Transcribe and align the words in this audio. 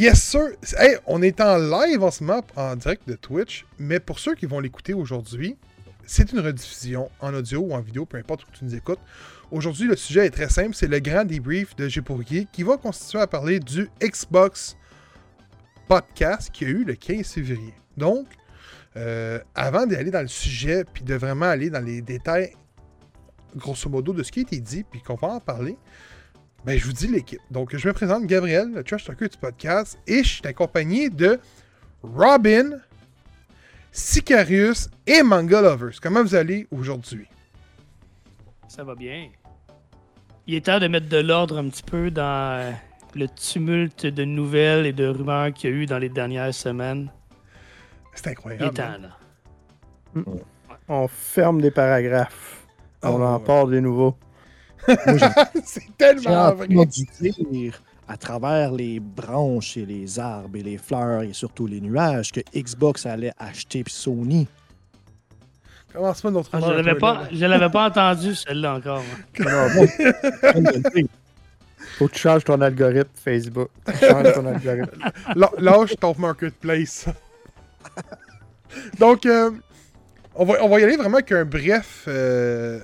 Yes, 0.00 0.22
sir! 0.22 0.56
Hey, 0.78 0.96
on 1.04 1.20
est 1.20 1.42
en 1.42 1.58
live 1.58 2.02
en 2.02 2.10
ce 2.10 2.24
moment, 2.24 2.42
en 2.56 2.74
direct 2.74 3.06
de 3.06 3.12
Twitch, 3.16 3.66
mais 3.78 4.00
pour 4.00 4.18
ceux 4.18 4.34
qui 4.34 4.46
vont 4.46 4.58
l'écouter 4.58 4.94
aujourd'hui, 4.94 5.58
c'est 6.06 6.32
une 6.32 6.40
rediffusion 6.40 7.10
en 7.20 7.34
audio 7.34 7.60
ou 7.60 7.74
en 7.74 7.80
vidéo, 7.82 8.06
peu 8.06 8.16
importe 8.16 8.44
où 8.44 8.46
tu 8.50 8.64
nous 8.64 8.74
écoutes. 8.74 8.98
Aujourd'hui, 9.50 9.86
le 9.86 9.96
sujet 9.96 10.24
est 10.24 10.30
très 10.30 10.48
simple, 10.48 10.74
c'est 10.74 10.86
le 10.86 11.00
grand 11.00 11.26
débrief 11.26 11.76
de 11.76 11.86
G 11.86 12.00
qui 12.50 12.62
va 12.62 12.78
constituer 12.78 13.18
à 13.18 13.26
parler 13.26 13.60
du 13.60 13.90
Xbox 14.02 14.74
podcast 15.86 16.48
qui 16.50 16.64
a 16.64 16.68
eu 16.68 16.84
le 16.84 16.94
15 16.94 17.26
février. 17.26 17.74
Donc, 17.98 18.26
euh, 18.96 19.38
avant 19.54 19.86
d'aller 19.86 20.10
dans 20.10 20.22
le 20.22 20.28
sujet, 20.28 20.84
puis 20.90 21.04
de 21.04 21.14
vraiment 21.14 21.44
aller 21.44 21.68
dans 21.68 21.84
les 21.84 22.00
détails, 22.00 22.54
grosso 23.54 23.90
modo, 23.90 24.14
de 24.14 24.22
ce 24.22 24.32
qui 24.32 24.38
a 24.38 24.42
été 24.44 24.60
dit, 24.60 24.82
puis 24.82 25.02
qu'on 25.02 25.16
va 25.16 25.28
en 25.28 25.40
parler, 25.40 25.76
ben, 26.64 26.78
je 26.78 26.84
vous 26.84 26.92
dis 26.92 27.06
l'équipe. 27.08 27.40
Donc, 27.50 27.74
je 27.76 27.88
me 27.88 27.92
présente 27.92 28.24
Gabriel, 28.26 28.70
le 28.72 28.84
trash 28.84 29.04
talker 29.04 29.28
du 29.28 29.36
podcast, 29.38 29.98
et 30.06 30.22
je 30.22 30.28
suis 30.28 30.46
accompagné 30.46 31.08
de 31.10 31.38
Robin, 32.02 32.78
Sicarius 33.92 34.88
et 35.06 35.22
Manga 35.22 35.60
Lovers. 35.62 36.00
Comment 36.02 36.22
vous 36.22 36.34
allez 36.34 36.66
aujourd'hui? 36.70 37.26
Ça 38.68 38.84
va 38.84 38.94
bien. 38.94 39.28
Il 40.46 40.54
est 40.54 40.66
temps 40.66 40.78
de 40.78 40.86
mettre 40.86 41.08
de 41.08 41.18
l'ordre 41.18 41.58
un 41.58 41.68
petit 41.68 41.82
peu 41.82 42.10
dans 42.10 42.74
le 43.14 43.26
tumulte 43.28 44.06
de 44.06 44.24
nouvelles 44.24 44.86
et 44.86 44.92
de 44.92 45.06
rumeurs 45.06 45.52
qu'il 45.52 45.70
y 45.70 45.72
a 45.72 45.76
eu 45.76 45.86
dans 45.86 45.98
les 45.98 46.08
dernières 46.08 46.54
semaines. 46.54 47.10
C'est 48.14 48.28
incroyable. 48.28 48.64
Il 48.64 48.68
est 48.68 48.72
temps, 48.74 48.92
hein? 48.92 48.98
là. 50.16 50.22
On 50.88 51.08
ferme 51.08 51.60
des 51.60 51.70
paragraphes. 51.70 52.66
On 53.02 53.10
Oh, 53.20 53.22
en 53.22 53.38
ouais. 53.38 53.44
part 53.44 53.66
des 53.66 53.80
nouveaux. 53.80 54.16
c'est 55.64 55.96
tellement 55.96 56.54
vrai. 56.54 56.68
dire 56.68 57.82
à 58.08 58.16
travers 58.16 58.72
les 58.72 58.98
branches 58.98 59.76
et 59.76 59.86
les 59.86 60.18
arbres 60.18 60.56
et 60.56 60.62
les 60.62 60.78
fleurs 60.78 61.22
et 61.22 61.32
surtout 61.32 61.68
les 61.68 61.80
nuages 61.80 62.32
que 62.32 62.40
Xbox 62.54 63.06
allait 63.06 63.32
acheter 63.38 63.84
Sony. 63.86 64.48
Comment 65.92 66.12
se 66.14 66.22
fait 66.22 66.30
notre 66.30 66.50
Ah, 66.52 66.60
je 66.60 66.72
l'avais 66.72 66.94
pas, 66.96 67.14
là? 67.14 67.28
je 67.32 67.46
l'avais 67.46 67.70
pas 67.72 67.86
entendu 67.88 68.34
celle-là 68.34 68.74
encore. 68.76 69.02
Faut 71.98 72.08
que 72.08 72.12
tu 72.12 72.20
changes 72.20 72.44
ton 72.44 72.60
algorithme 72.60 73.10
Facebook. 73.14 73.68
Change 74.00 74.32
ton 74.34 74.46
algorithme. 74.46 74.98
Lâche 75.58 75.96
ton 76.00 76.14
marketplace. 76.18 77.06
Donc, 78.98 79.26
euh, 79.26 79.50
on, 80.34 80.44
va, 80.44 80.64
on 80.64 80.68
va 80.68 80.80
y 80.80 80.84
aller 80.84 80.96
vraiment 80.96 81.16
avec 81.18 81.32
un 81.32 81.44
bref 81.44 82.04
euh, 82.08 82.80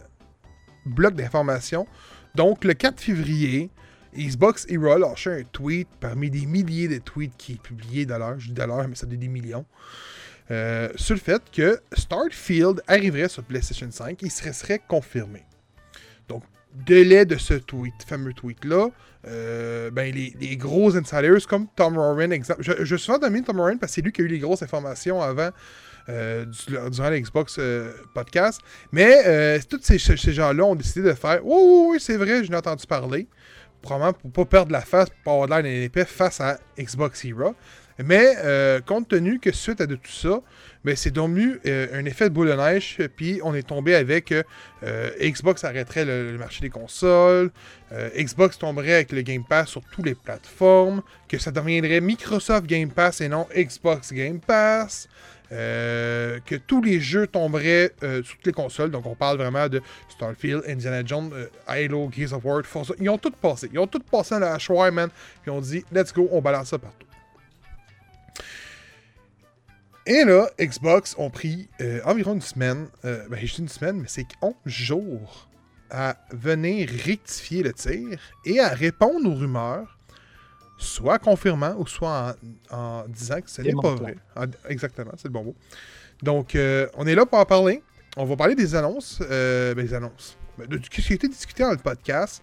bloc 0.87 1.15
d'informations. 1.15 1.87
Donc, 2.35 2.65
le 2.65 2.75
4 2.75 3.01
février, 3.01 3.71
Xbox 4.17 4.67
Hero 4.69 4.93
a 4.93 4.99
lâché 4.99 5.31
un 5.31 5.43
tweet 5.43 5.89
parmi 6.01 6.31
des 6.31 6.47
milliers 6.47 6.89
de 6.89 6.99
tweets 6.99 7.37
qui 7.37 7.53
est 7.53 7.63
publié 7.63 8.07
de 8.07 8.15
l'heure. 8.15 8.39
Je 8.39 8.49
dis 8.49 8.55
de 8.55 8.63
l'heure, 8.63 8.87
mais 8.89 8.95
ça 8.95 9.07
donne 9.07 9.19
des 9.19 9.29
millions. 9.29 9.67
euh, 10.51 10.89
sur 10.97 11.15
le 11.15 11.21
fait 11.21 11.43
que 11.53 11.81
Starfield 11.93 12.81
arriverait 12.87 13.29
sur 13.29 13.43
PlayStation 13.43 13.91
5 13.91 14.23
et 14.23 14.31
serait, 14.31 14.81
confirmé. 14.87 15.45
Donc, 16.29 16.45
délai 16.73 17.25
de 17.25 17.37
ce 17.37 17.55
tweet, 17.55 17.95
fameux 18.07 18.33
tweet-là, 18.33 18.89
euh, 19.27 19.91
ben, 19.91 20.15
les, 20.15 20.57
gros 20.57 20.97
insiders 20.97 21.47
comme 21.49 21.67
Tom 21.75 21.97
Warren, 21.97 22.33
exemple. 22.33 22.63
Je, 22.63 22.85
je 22.85 22.97
suis 22.97 23.07
souvent 23.07 23.19
Tom 23.19 23.59
Warren 23.59 23.79
parce 23.79 23.93
que 23.93 23.95
c'est 23.97 24.03
lui 24.03 24.13
qui 24.13 24.21
a 24.21 24.25
eu 24.25 24.29
les 24.29 24.39
grosses 24.39 24.63
informations 24.63 25.21
avant, 25.21 25.51
durant 26.09 27.11
le 27.11 27.21
Xbox 27.21 27.57
euh, 27.59 27.93
podcast. 28.15 28.61
Mais 28.93 29.23
euh, 29.27 29.59
tous 29.69 29.81
ces, 29.83 29.99
gens-là 29.99 30.65
ont 30.65 30.75
décidé 30.75 31.03
de 31.03 31.15
faire 31.15 31.45
Oui, 31.45 31.57
oui, 31.57 31.87
oui, 31.91 32.01
c'est 32.01 32.17
vrai, 32.17 32.45
je 32.45 32.51
n'ai 32.51 32.57
entendu 32.57 32.87
parler. 32.87 33.27
Probablement 33.83 34.13
pour 34.13 34.31
pas 34.33 34.45
perdre 34.45 34.73
la 34.73 34.81
face, 34.81 35.09
pour 35.11 35.19
pas 35.25 35.33
avoir 35.33 35.63
l'air 35.63 35.89
d'un 35.91 36.05
face 36.05 36.41
à 36.41 36.59
Xbox 36.79 37.25
Hero. 37.25 37.55
Mais 38.05 38.35
euh, 38.45 38.81
compte 38.81 39.09
tenu 39.09 39.39
que 39.39 39.53
suite 39.53 39.81
à 39.81 39.87
de 39.87 39.95
tout 39.95 40.11
ça, 40.11 40.43
ben, 40.85 40.95
c'est 40.95 41.11
devenu 41.11 41.59
euh, 41.67 41.89
un 41.95 42.05
effet 42.05 42.29
de 42.29 42.35
boule 42.35 42.49
de 42.49 42.55
neige, 42.55 42.99
puis 43.17 43.41
on 43.43 43.55
est 43.55 43.67
tombé 43.67 43.95
avec 43.95 44.33
euh, 44.33 44.43
euh, 44.83 45.11
Xbox 45.21 45.65
arrêterait 45.65 46.05
le, 46.05 46.33
le 46.33 46.39
marché 46.39 46.61
des 46.61 46.69
consoles, 46.69 47.51
euh, 47.93 48.11
Xbox 48.17 48.59
tomberait 48.59 48.95
avec 48.95 49.13
le 49.13 49.23
Game 49.23 49.45
Pass 49.45 49.71
sur 49.71 49.83
toutes 49.91 50.05
les 50.05 50.15
plateformes, 50.15 51.03
que 51.29 51.39
ça 51.39 51.51
deviendrait 51.51 52.01
Microsoft 52.01 52.67
Game 52.67 52.91
Pass 52.91 53.21
et 53.23 53.29
non 53.29 53.47
Xbox 53.57 54.13
Game 54.13 54.41
Pass, 54.41 55.09
euh, 55.53 56.41
que 56.45 56.57
tous 56.57 56.83
les 56.83 57.01
jeux 57.01 57.27
tomberaient 57.27 57.93
euh, 58.03 58.23
sur 58.23 58.37
toutes 58.37 58.47
les 58.47 58.53
consoles. 58.53 58.91
Donc 58.91 59.07
on 59.07 59.15
parle 59.15 59.39
vraiment 59.39 59.69
de 59.69 59.81
Starfield, 60.09 60.65
Indiana 60.67 61.05
Jones, 61.05 61.31
euh, 61.33 61.47
Halo, 61.67 62.11
Gears 62.11 62.33
of 62.33 62.45
War, 62.45 62.65
Forza. 62.65 62.95
Ils 62.99 63.09
ont 63.09 63.19
tout 63.19 63.31
passé. 63.31 63.71
Ils 63.73 63.79
ont 63.79 63.87
tout 63.87 64.01
passé 64.01 64.35
à 64.35 64.39
la 64.41 64.55
hachoir, 64.55 64.91
man. 64.91 65.11
Puis 65.43 65.51
on 65.51 65.61
dit, 65.61 65.85
let's 65.93 66.13
go, 66.13 66.29
on 66.33 66.41
balance 66.41 66.69
ça 66.69 66.79
partout. 66.79 67.07
Et 70.05 70.25
là, 70.25 70.49
Xbox 70.61 71.17
ont 71.19 71.31
pris 71.31 71.69
environ 72.05 72.35
une 72.35 72.41
semaine, 72.41 72.87
ben 73.03 73.41
je 73.43 73.61
une 73.61 73.69
semaine, 73.69 73.97
mais 73.97 74.07
c'est 74.07 74.27
11 74.41 74.55
jours 74.65 75.49
à 75.91 76.17
venir 76.31 76.89
rectifier 77.05 77.65
le 77.65 77.73
tir 77.73 78.17
et 78.45 78.61
à 78.61 78.69
répondre 78.69 79.29
aux 79.29 79.35
rumeurs, 79.35 79.96
soit 80.79 81.15
en 81.15 81.19
confirmant 81.19 81.75
ou 81.79 81.87
soit 81.87 82.35
en, 82.71 82.77
en 82.77 83.05
disant 83.09 83.41
que 83.41 83.51
ce 83.51 83.63
n'est 83.63 83.73
pas 83.73 83.95
vrai. 83.95 84.17
En- 84.37 84.45
exactement, 84.69 85.13
c'est 85.17 85.29
le 85.29 85.33
bon 85.33 85.45
mot. 85.45 85.55
Donc, 86.23 86.55
euh, 86.55 86.87
on 86.95 87.07
est 87.07 87.15
là 87.15 87.27
pour 87.27 87.39
en 87.39 87.45
parler. 87.45 87.83
On 88.17 88.25
va 88.25 88.37
parler 88.37 88.55
des 88.55 88.75
annonces. 88.75 89.21
euh, 89.31 89.75
ben, 89.75 89.87
des 89.87 89.95
annonces. 89.95 90.37
Ben, 90.59 90.67
de, 90.67 90.79
de 90.79 90.85
ce 90.85 90.89
qui 90.89 91.13
a 91.13 91.15
été 91.15 91.29
discuté 91.29 91.63
dans 91.63 91.71
le 91.71 91.77
podcast. 91.77 92.43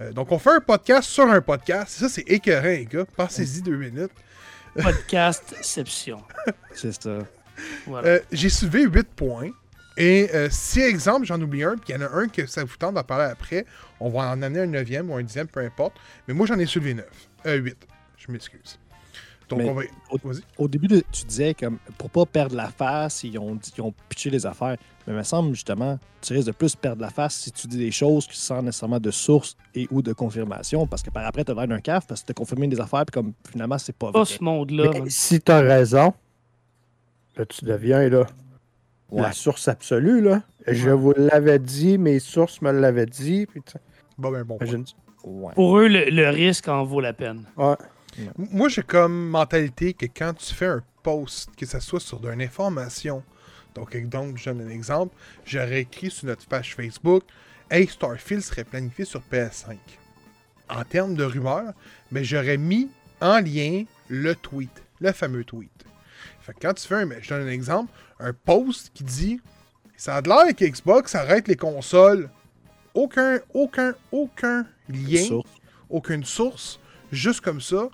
Euh, 0.00 0.12
donc, 0.12 0.30
on 0.30 0.38
fait 0.38 0.50
un 0.50 0.60
podcast 0.60 1.08
sur 1.08 1.28
un 1.28 1.40
podcast. 1.40 1.90
Ça, 1.98 2.08
c'est 2.08 2.22
écœurant, 2.30 2.64
les 2.68 2.86
gars. 2.86 3.04
Pensez-y 3.16 3.62
deux 3.62 3.76
minutes. 3.76 4.12
Podcastception. 4.82 6.22
C'est 6.74 7.02
ça. 7.02 7.18
Voilà. 7.86 8.08
Euh, 8.08 8.20
J'ai 8.30 8.48
soulevé 8.48 8.84
8 8.84 9.08
points. 9.14 9.50
Et 9.96 10.30
euh, 10.32 10.48
si, 10.50 10.80
exemple, 10.80 11.26
j'en 11.26 11.40
oublie 11.40 11.64
un, 11.64 11.74
puis 11.74 11.86
il 11.88 11.94
y 11.96 11.98
en 11.98 12.02
a 12.06 12.10
un 12.12 12.28
que 12.28 12.46
ça 12.46 12.62
vous 12.62 12.76
tente 12.76 12.94
d'en 12.94 13.02
parler 13.02 13.24
après, 13.24 13.66
on 13.98 14.08
va 14.08 14.28
en 14.30 14.40
amener 14.42 14.60
un 14.60 14.66
neuvième 14.66 15.10
ou 15.10 15.16
un 15.16 15.22
dixième, 15.24 15.48
peu 15.48 15.58
importe. 15.58 15.96
Mais 16.28 16.34
moi, 16.34 16.46
j'en 16.46 16.56
ai 16.60 16.66
soulevé 16.66 16.94
9. 16.94 17.04
Euh, 17.46 17.56
8. 17.56 17.76
Je 18.16 18.32
m'excuse. 18.32 18.78
Donc, 19.48 19.60
Mais- 19.60 19.70
on 19.70 19.74
va. 19.74 19.82
Vas-y. 20.24 20.40
Au 20.58 20.68
début, 20.68 20.88
de- 20.88 21.02
tu 21.10 21.24
disais 21.24 21.54
comme 21.54 21.78
pour 21.96 22.10
pas 22.10 22.26
perdre 22.26 22.54
la 22.54 22.68
face, 22.68 23.24
ils 23.24 23.38
ont, 23.38 23.58
ils 23.76 23.80
ont 23.80 23.94
pitché 24.10 24.28
les 24.28 24.44
affaires. 24.44 24.76
Mais 25.06 25.14
il 25.14 25.16
me 25.16 25.22
semble 25.22 25.54
justement, 25.54 25.98
tu 26.20 26.34
risques 26.34 26.48
de 26.48 26.52
plus 26.52 26.76
perdre 26.76 27.00
la 27.00 27.08
face 27.08 27.34
si 27.36 27.50
tu 27.52 27.66
dis 27.66 27.78
des 27.78 27.90
choses 27.90 28.26
qui 28.26 28.36
sans 28.36 28.60
nécessairement 28.60 29.00
de 29.00 29.10
source 29.10 29.56
et 29.74 29.88
ou 29.90 30.02
de 30.02 30.12
confirmation. 30.12 30.86
Parce 30.86 31.02
que 31.02 31.08
par 31.10 31.24
après, 31.24 31.44
tu 31.46 31.52
as 31.52 31.54
l'air 31.54 31.66
d'un 31.66 31.80
caf 31.80 32.06
parce 32.06 32.20
que 32.20 32.26
tu 32.26 32.30
as 32.32 32.34
confirmé 32.34 32.68
des 32.68 32.78
affaires, 32.78 33.06
puis 33.06 33.14
comme 33.14 33.32
finalement, 33.50 33.78
c'est 33.78 33.96
pas 33.96 34.12
Pas 34.12 34.22
vrai. 34.24 34.34
ce 34.36 34.44
monde-là. 34.44 34.90
Si 35.08 35.40
t'as 35.40 35.60
raison, 35.60 36.12
là, 37.36 37.46
tu 37.46 37.64
deviens 37.64 38.06
là, 38.10 38.26
la 39.12 39.32
source 39.32 39.66
absolue. 39.68 40.20
Là. 40.20 40.42
Je 40.66 40.90
vous 40.90 41.14
l'avais 41.16 41.58
dit, 41.58 41.96
mes 41.96 42.18
sources 42.18 42.60
me 42.60 42.70
l'avaient 42.70 43.06
dit. 43.06 43.46
Puis, 43.46 43.62
tu 43.62 43.78
Bon, 44.18 44.30
ben, 44.30 44.42
bon. 44.44 44.58
imagine- 44.60 44.84
Ouais. 45.24 45.52
Pour 45.54 45.78
eux, 45.78 45.88
le, 45.88 46.04
le 46.10 46.28
risque 46.30 46.68
en 46.68 46.84
vaut 46.84 47.00
la 47.00 47.12
peine. 47.12 47.44
Ouais. 47.56 47.76
Moi, 48.36 48.68
j'ai 48.68 48.82
comme 48.82 49.28
mentalité 49.28 49.92
que 49.92 50.06
quand 50.06 50.34
tu 50.34 50.54
fais 50.54 50.66
un 50.66 50.82
post, 51.02 51.50
que 51.56 51.66
ce 51.66 51.80
soit 51.80 52.00
sur 52.00 52.28
une 52.28 52.42
information, 52.42 53.22
donc, 53.74 53.96
donc 54.08 54.36
je 54.36 54.50
donne 54.50 54.60
un 54.62 54.70
exemple, 54.70 55.14
j'aurais 55.44 55.82
écrit 55.82 56.10
sur 56.10 56.26
notre 56.26 56.46
page 56.46 56.74
Facebook 56.74 57.22
Hey, 57.70 57.86
Starfield 57.86 58.42
serait 58.42 58.64
planifié 58.64 59.04
sur 59.04 59.22
PS5. 59.30 59.76
En 60.70 60.84
termes 60.84 61.14
de 61.14 61.24
rumeurs, 61.24 61.74
mais 62.10 62.24
j'aurais 62.24 62.56
mis 62.56 62.88
en 63.20 63.40
lien 63.40 63.84
le 64.08 64.34
tweet, 64.34 64.70
le 65.00 65.12
fameux 65.12 65.44
tweet. 65.44 65.70
Fait 66.40 66.54
que 66.54 66.60
quand 66.62 66.72
tu 66.72 66.88
fais 66.88 66.94
un, 66.94 67.08
je 67.20 67.28
donne 67.28 67.46
un 67.46 67.50
exemple, 67.50 67.92
un 68.20 68.32
post 68.32 68.90
qui 68.94 69.04
dit 69.04 69.40
Ça 69.98 70.16
a 70.16 70.22
de 70.22 70.28
l'air 70.30 70.56
que 70.56 70.64
Xbox 70.64 71.14
arrête 71.14 71.46
les 71.46 71.56
consoles. 71.56 72.30
Aucun, 73.02 73.38
aucun, 73.54 73.94
aucun 74.10 74.66
lien 74.88 75.22
Source. 75.24 75.50
aucune 75.88 76.24
source, 76.24 76.80
juste 77.12 77.40
comme 77.42 77.60
ça, 77.60 77.88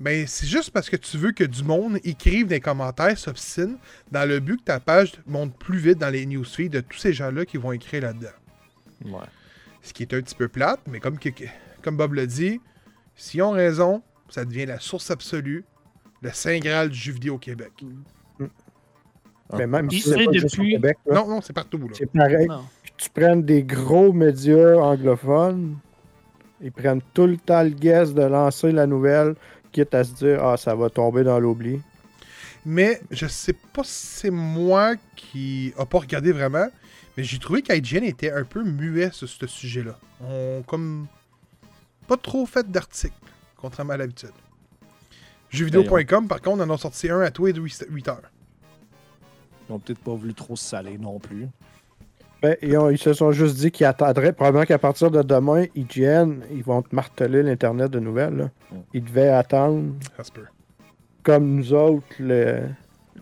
ben 0.00 0.26
c'est 0.26 0.46
juste 0.48 0.70
parce 0.72 0.90
que 0.90 0.96
tu 0.96 1.16
veux 1.16 1.30
que 1.30 1.44
du 1.44 1.62
monde 1.62 1.98
écrive 2.02 2.48
des 2.48 2.58
commentaires, 2.58 3.16
s'obstine, 3.16 3.76
dans 4.10 4.28
le 4.28 4.40
but 4.40 4.56
que 4.58 4.64
ta 4.64 4.80
page 4.80 5.12
monte 5.26 5.56
plus 5.58 5.78
vite 5.78 5.98
dans 5.98 6.08
les 6.10 6.26
newsfeeds 6.26 6.70
de 6.70 6.80
tous 6.80 6.98
ces 6.98 7.12
gens-là 7.12 7.44
qui 7.44 7.56
vont 7.56 7.70
écrire 7.70 8.02
là-dedans. 8.02 8.34
Ouais. 9.04 9.26
Ce 9.80 9.92
qui 9.92 10.02
est 10.02 10.12
un 10.12 10.20
petit 10.20 10.34
peu 10.34 10.48
plate, 10.48 10.80
mais 10.88 10.98
comme, 10.98 11.18
que- 11.20 11.28
que- 11.28 11.44
comme 11.82 11.96
Bob 11.96 12.14
l'a 12.14 12.26
dit, 12.26 12.60
s'ils 13.14 13.42
ont 13.42 13.52
raison, 13.52 14.02
ça 14.28 14.44
devient 14.44 14.66
la 14.66 14.80
source 14.80 15.10
absolue, 15.12 15.64
le 16.20 16.30
Saint 16.32 16.58
Graal 16.58 16.88
du 16.90 16.98
jeu 16.98 17.12
vidéo 17.12 17.34
au 17.34 17.38
Québec. 17.38 17.72
Mais 19.56 19.66
même 19.66 19.88
si 19.90 20.00
c'est 20.00 20.16
depuis- 20.26 20.70
Québec, 20.72 20.96
là, 21.06 21.14
Non, 21.16 21.28
non, 21.28 21.40
c'est 21.42 21.52
partout. 21.52 21.78
C'est 21.92 22.10
pareil. 22.10 22.46
Non. 22.48 22.64
Tu 23.02 23.10
prennes 23.10 23.42
des 23.42 23.64
gros 23.64 24.12
médias 24.12 24.76
anglophones, 24.76 25.76
ils 26.60 26.70
prennent 26.70 27.02
tout 27.12 27.26
le 27.26 27.36
temps 27.36 27.64
le 27.64 27.70
guess 27.70 28.14
de 28.14 28.22
lancer 28.22 28.70
la 28.70 28.86
nouvelle, 28.86 29.34
quitte 29.72 29.92
à 29.92 30.04
se 30.04 30.12
dire 30.12 30.44
Ah, 30.44 30.56
ça 30.56 30.76
va 30.76 30.88
tomber 30.88 31.24
dans 31.24 31.40
l'oubli. 31.40 31.80
Mais 32.64 33.00
je 33.10 33.26
sais 33.26 33.54
pas 33.72 33.82
si 33.82 34.06
c'est 34.06 34.30
moi 34.30 34.94
qui 35.16 35.74
a 35.76 35.84
pas 35.84 35.98
regardé 35.98 36.30
vraiment, 36.30 36.68
mais 37.16 37.24
j'ai 37.24 37.40
trouvé 37.40 37.62
qu'IGN 37.62 38.04
était 38.04 38.30
un 38.30 38.44
peu 38.44 38.62
muet 38.62 39.10
sur 39.10 39.28
ce 39.28 39.48
sujet-là. 39.48 39.98
On 40.24 40.62
comme 40.64 41.08
pas 42.06 42.16
trop 42.16 42.46
fait 42.46 42.70
d'articles, 42.70 43.16
contrairement 43.56 43.94
à 43.94 43.96
l'habitude. 43.96 44.30
Jeuxvideo.com, 45.50 46.28
par 46.28 46.40
contre, 46.40 46.62
en 46.62 46.70
ont 46.70 46.76
sorti 46.76 47.10
un 47.10 47.20
à 47.20 47.32
tous 47.32 47.46
les 47.46 47.54
8 47.54 48.08
heures. 48.08 48.30
Ils 49.68 49.72
ont 49.72 49.80
peut-être 49.80 49.98
pas 49.98 50.14
voulu 50.14 50.34
trop 50.34 50.54
se 50.54 50.64
saler 50.64 50.98
non 50.98 51.18
plus. 51.18 51.48
Ben, 52.42 52.56
ils, 52.60 52.76
ont- 52.76 52.90
ils 52.90 52.98
se 52.98 53.12
sont 53.12 53.30
juste 53.30 53.56
dit 53.56 53.70
qu'ils 53.70 53.86
attendraient. 53.86 54.32
Probablement 54.32 54.64
qu'à 54.64 54.78
partir 54.78 55.10
de 55.12 55.22
demain, 55.22 55.66
IGN, 55.76 56.40
ils 56.50 56.64
vont 56.64 56.82
te 56.82 56.92
marteler 56.94 57.42
l'Internet 57.44 57.90
de 57.90 58.00
nouvelles. 58.00 58.34
là. 58.36 58.44
Mm. 58.72 58.76
Ils 58.94 59.04
devaient 59.04 59.28
attendre, 59.28 59.94
comme 61.22 61.54
nous 61.56 61.72
autres, 61.72 62.04
le 62.18 62.62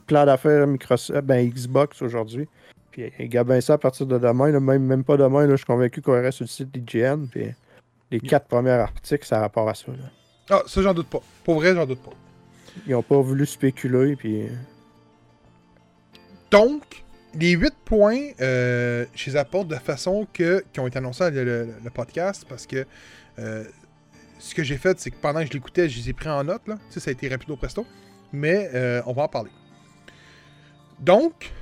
plan 0.06 0.24
d'affaires 0.24 0.66
Microsoft, 0.66 1.20
ben, 1.20 1.46
Xbox 1.48 2.00
aujourd'hui. 2.00 2.48
Puis, 2.90 3.12
ils 3.18 3.28
gardent 3.28 3.60
ça 3.60 3.74
à 3.74 3.78
partir 3.78 4.06
de 4.06 4.18
demain. 4.18 4.50
là, 4.50 4.58
même, 4.58 4.82
même 4.84 5.04
pas 5.04 5.16
demain, 5.18 5.42
là, 5.42 5.50
je 5.52 5.56
suis 5.56 5.66
convaincu 5.66 6.00
qu'on 6.00 6.12
reste 6.12 6.38
sur 6.38 6.44
le 6.44 6.48
site 6.48 6.70
d'IGN. 6.72 7.26
Puis, 7.30 7.46
les 8.10 8.20
quatre 8.20 8.46
premiers 8.48 8.70
articles, 8.70 9.24
ça 9.26 9.36
a 9.36 9.40
rapport 9.42 9.68
à 9.68 9.74
ça. 9.74 9.92
là. 9.92 9.98
Ah, 10.48 10.62
ça, 10.66 10.80
j'en 10.82 10.94
doute 10.94 11.08
pas. 11.08 11.20
Pour 11.44 11.56
vrai, 11.56 11.74
j'en 11.74 11.86
doute 11.86 12.00
pas. 12.02 12.10
Ils 12.86 12.94
ont 12.94 13.02
pas 13.02 13.20
voulu 13.20 13.44
spéculer. 13.46 14.16
Puis, 14.16 14.48
Donc, 16.50 17.04
les 17.34 17.52
8 17.52 17.74
points, 17.84 18.30
euh, 18.40 19.06
je 19.14 19.30
les 19.30 19.36
apporte 19.36 19.68
de 19.68 19.76
façon 19.76 20.26
que, 20.32 20.64
qui 20.72 20.80
ont 20.80 20.86
été 20.86 20.98
annoncés 20.98 21.30
le, 21.30 21.44
le- 21.44 21.74
le 21.84 21.90
podcast 21.90 22.44
parce 22.48 22.66
que 22.66 22.86
euh, 23.38 23.64
ce 24.38 24.54
que 24.54 24.62
j'ai 24.62 24.76
fait, 24.78 24.98
c'est 24.98 25.10
que 25.10 25.16
pendant 25.20 25.40
que 25.40 25.46
je 25.46 25.52
l'écoutais, 25.52 25.88
je 25.88 25.98
les 25.98 26.10
ai 26.10 26.12
pris 26.12 26.28
en 26.28 26.42
note. 26.44 26.66
Là. 26.66 26.76
Tu 26.88 26.94
sais, 26.94 27.00
ça 27.00 27.10
a 27.10 27.12
été 27.12 27.28
rapido 27.28 27.56
presto. 27.56 27.86
Mais 28.32 28.70
euh, 28.74 29.02
on 29.06 29.12
va 29.12 29.24
en 29.24 29.28
parler. 29.28 29.50
Donc, 30.98 31.52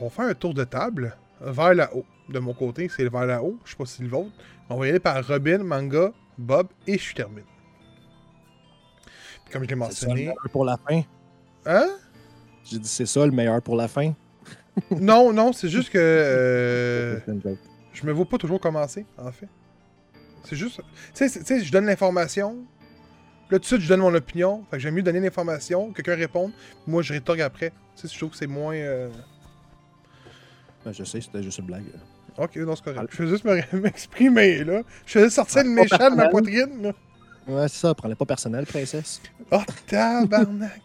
on 0.00 0.04
va 0.04 0.10
faire 0.10 0.24
un 0.26 0.34
tour 0.34 0.54
de 0.54 0.64
table 0.64 1.16
vers 1.40 1.74
la 1.74 1.94
haut. 1.94 2.04
De 2.28 2.38
mon 2.40 2.52
côté, 2.54 2.88
c'est 2.88 3.08
vers 3.08 3.26
la 3.26 3.42
haut. 3.42 3.58
Je 3.64 3.70
sais 3.70 3.76
pas 3.76 3.86
si 3.86 3.96
c'est 3.98 4.02
le 4.02 4.08
vôtre. 4.10 4.30
On 4.68 4.76
va 4.76 4.86
y 4.86 4.90
aller 4.90 5.00
par 5.00 5.26
Robin, 5.26 5.58
Manga, 5.58 6.12
Bob 6.36 6.68
et 6.86 6.98
je 6.98 7.14
termine. 7.14 7.44
Comme 9.50 9.64
je 9.64 9.68
l'ai 9.68 9.74
mentionné. 9.76 10.34
pour 10.52 10.64
la 10.64 10.76
fin. 10.86 11.02
Hein? 11.64 11.88
J'ai 12.70 12.78
dit 12.78 12.88
c'est 12.88 13.06
ça 13.06 13.24
le 13.24 13.32
meilleur 13.32 13.62
pour 13.62 13.76
la 13.76 13.88
fin? 13.88 14.12
Non, 14.90 15.32
non, 15.32 15.52
c'est 15.52 15.68
juste 15.68 15.90
que. 15.90 15.98
euh, 16.00 17.18
je 17.92 18.06
me 18.06 18.12
vois 18.12 18.26
pas 18.26 18.38
toujours 18.38 18.60
commencer, 18.60 19.04
en 19.16 19.32
fait. 19.32 19.48
C'est 20.44 20.56
juste. 20.56 20.80
Tu 21.14 21.28
sais, 21.28 21.60
je 21.64 21.72
donne 21.72 21.86
l'information. 21.86 22.56
Là, 23.50 23.56
tout 23.58 23.62
de 23.62 23.64
suite, 23.64 23.80
je 23.80 23.88
donne 23.88 24.00
mon 24.00 24.14
opinion. 24.14 24.64
Fait 24.70 24.76
que 24.76 24.82
j'aime 24.82 24.94
mieux 24.94 25.02
donner 25.02 25.20
l'information, 25.20 25.92
quelqu'un 25.92 26.14
réponde. 26.16 26.52
Moi, 26.86 27.02
je 27.02 27.14
rétorque 27.14 27.40
après. 27.40 27.70
Tu 27.96 28.06
sais, 28.06 28.12
je 28.12 28.18
trouve 28.18 28.30
que 28.30 28.36
c'est 28.36 28.46
moins. 28.46 28.74
euh, 28.74 29.08
Ben, 30.84 30.92
je 30.92 31.02
sais, 31.04 31.20
c'était 31.20 31.42
juste 31.42 31.58
une 31.58 31.66
blague. 31.66 31.84
Ok, 32.36 32.56
non, 32.56 32.76
c'est 32.76 32.84
correct. 32.84 33.10
Je 33.12 33.22
veux 33.22 33.28
juste 33.30 33.44
me- 33.44 33.60
m'exprimer, 33.80 34.62
là. 34.64 34.82
Je 35.06 35.12
faisais 35.12 35.30
sortir 35.30 35.64
le 35.64 35.70
méchant 35.70 36.10
de 36.10 36.14
ma 36.14 36.28
poitrine, 36.28 36.82
là. 36.82 36.92
Ouais, 37.48 37.66
c'est 37.68 37.78
ça, 37.80 37.94
prends-le 37.94 38.14
pas 38.14 38.26
personnel, 38.26 38.66
princesse. 38.66 39.20
Oh, 39.50 39.62
tabarnak! 39.86 40.82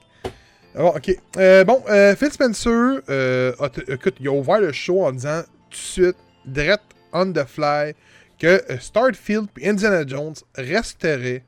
Bon, 0.75 0.87
ok. 0.87 1.15
Euh, 1.37 1.63
bon, 1.63 1.83
euh, 1.87 2.15
Phil 2.15 2.31
Spencer, 2.31 3.01
euh, 3.07 3.53
a 3.59 3.69
écoute, 3.87 4.15
il 4.19 4.27
a 4.27 4.31
ouvert 4.31 4.59
le 4.59 4.71
show 4.71 5.05
en 5.05 5.11
disant 5.11 5.43
tout 5.69 5.69
de 5.69 5.75
suite, 5.75 6.15
direct 6.45 6.83
on 7.11 7.31
the 7.31 7.45
fly, 7.45 7.93
que 8.39 8.47
euh, 8.71 8.79
Starfield 8.79 9.47
et 9.59 9.69
Indiana 9.69 10.03
Jones 10.05 10.33
resteraient 10.55 11.43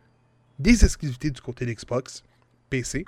des 0.59 0.85
exclusivités 0.85 1.31
du 1.31 1.41
côté 1.41 1.65
de 1.65 1.71
l'Xbox 1.71 2.23
PC. 2.69 3.05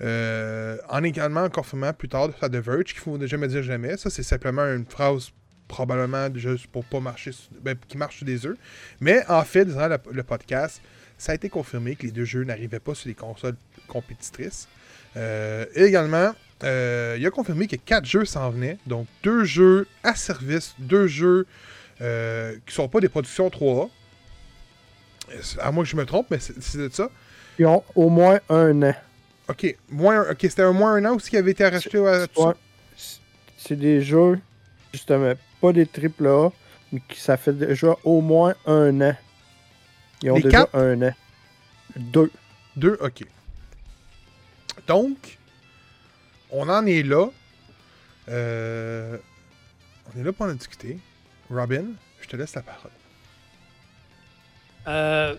En 0.00 1.02
également 1.02 1.48
confirmant 1.48 1.92
plus 1.92 2.08
tard 2.08 2.28
à 2.40 2.48
The 2.48 2.56
Verge 2.56 2.84
qu'il 2.84 2.98
faut 2.98 3.18
jamais 3.26 3.48
dire 3.48 3.64
jamais. 3.64 3.96
Ça, 3.96 4.10
c'est 4.10 4.22
simplement 4.22 4.64
une 4.64 4.86
phrase 4.86 5.30
probablement 5.66 6.28
juste 6.36 6.68
pour 6.68 6.84
pas 6.84 7.00
marcher 7.00 7.32
ben, 7.62 7.76
qui 7.88 7.96
marche 7.96 8.18
sur 8.18 8.26
des 8.26 8.46
œufs. 8.46 8.56
Mais 9.00 9.24
en 9.28 9.42
fait, 9.42 9.64
durant 9.64 9.88
le, 9.88 9.98
le 10.12 10.22
podcast, 10.22 10.80
ça 11.18 11.32
a 11.32 11.34
été 11.34 11.48
confirmé 11.48 11.96
que 11.96 12.04
les 12.04 12.12
deux 12.12 12.24
jeux 12.24 12.44
n'arrivaient 12.44 12.78
pas 12.78 12.94
sur 12.94 13.08
les 13.08 13.14
consoles 13.14 13.56
compétitrices. 13.88 14.68
Euh, 15.16 15.64
également, 15.74 16.32
euh, 16.64 17.16
il 17.18 17.26
a 17.26 17.30
confirmé 17.30 17.66
que 17.66 17.76
quatre 17.76 18.04
jeux 18.06 18.24
s'en 18.24 18.50
venaient. 18.50 18.78
Donc, 18.86 19.06
deux 19.22 19.44
jeux 19.44 19.86
à 20.02 20.14
service, 20.14 20.74
deux 20.78 21.06
jeux 21.06 21.46
euh, 22.02 22.54
qui 22.66 22.74
sont 22.74 22.88
pas 22.88 23.00
des 23.00 23.08
productions 23.08 23.48
3A. 23.48 23.88
Euh, 25.32 25.40
À 25.60 25.72
moins 25.72 25.84
que 25.84 25.90
je 25.90 25.96
me 25.96 26.04
trompe, 26.06 26.26
mais 26.30 26.38
c'est 26.38 26.78
de 26.78 26.88
ça. 26.92 27.08
ils 27.58 27.66
ont 27.66 27.82
au 27.94 28.08
moins 28.10 28.38
un 28.48 28.82
an. 28.82 28.94
Ok, 29.48 29.76
moins, 29.88 30.22
ok, 30.30 30.38
c'était 30.42 30.62
un 30.62 30.72
moins 30.72 30.94
un 30.94 31.04
an 31.04 31.14
aussi 31.14 31.30
qui 31.30 31.36
avait 31.36 31.52
été 31.52 31.66
racheté 31.66 31.98
à. 32.06 32.26
C'est- 32.96 33.74
des 33.76 34.00
jeux, 34.00 34.38
justement, 34.92 35.32
pas 35.60 35.72
des 35.72 35.86
AAA, 35.86 36.52
mais 36.92 37.00
qui 37.08 37.18
ça 37.20 37.36
fait 37.36 37.52
déjà 37.52 37.96
au 38.04 38.20
moins 38.20 38.54
un 38.66 39.00
an. 39.00 39.16
Ils 40.22 40.30
ont 40.30 40.36
Les 40.36 40.42
déjà 40.42 40.58
quatre? 40.64 40.74
un 40.76 41.02
an. 41.02 41.12
Deux. 41.96 42.30
Deux, 42.76 42.96
ok. 43.00 43.24
Donc, 44.86 45.38
on 46.50 46.68
en 46.68 46.86
est 46.86 47.02
là. 47.02 47.28
Euh, 48.28 49.16
on 50.14 50.20
est 50.20 50.24
là 50.24 50.32
pour 50.32 50.46
en 50.46 50.54
discuter. 50.54 50.98
Robin, 51.50 51.84
je 52.20 52.28
te 52.28 52.36
laisse 52.36 52.54
la 52.54 52.62
parole. 52.62 52.90
Euh, 54.88 55.34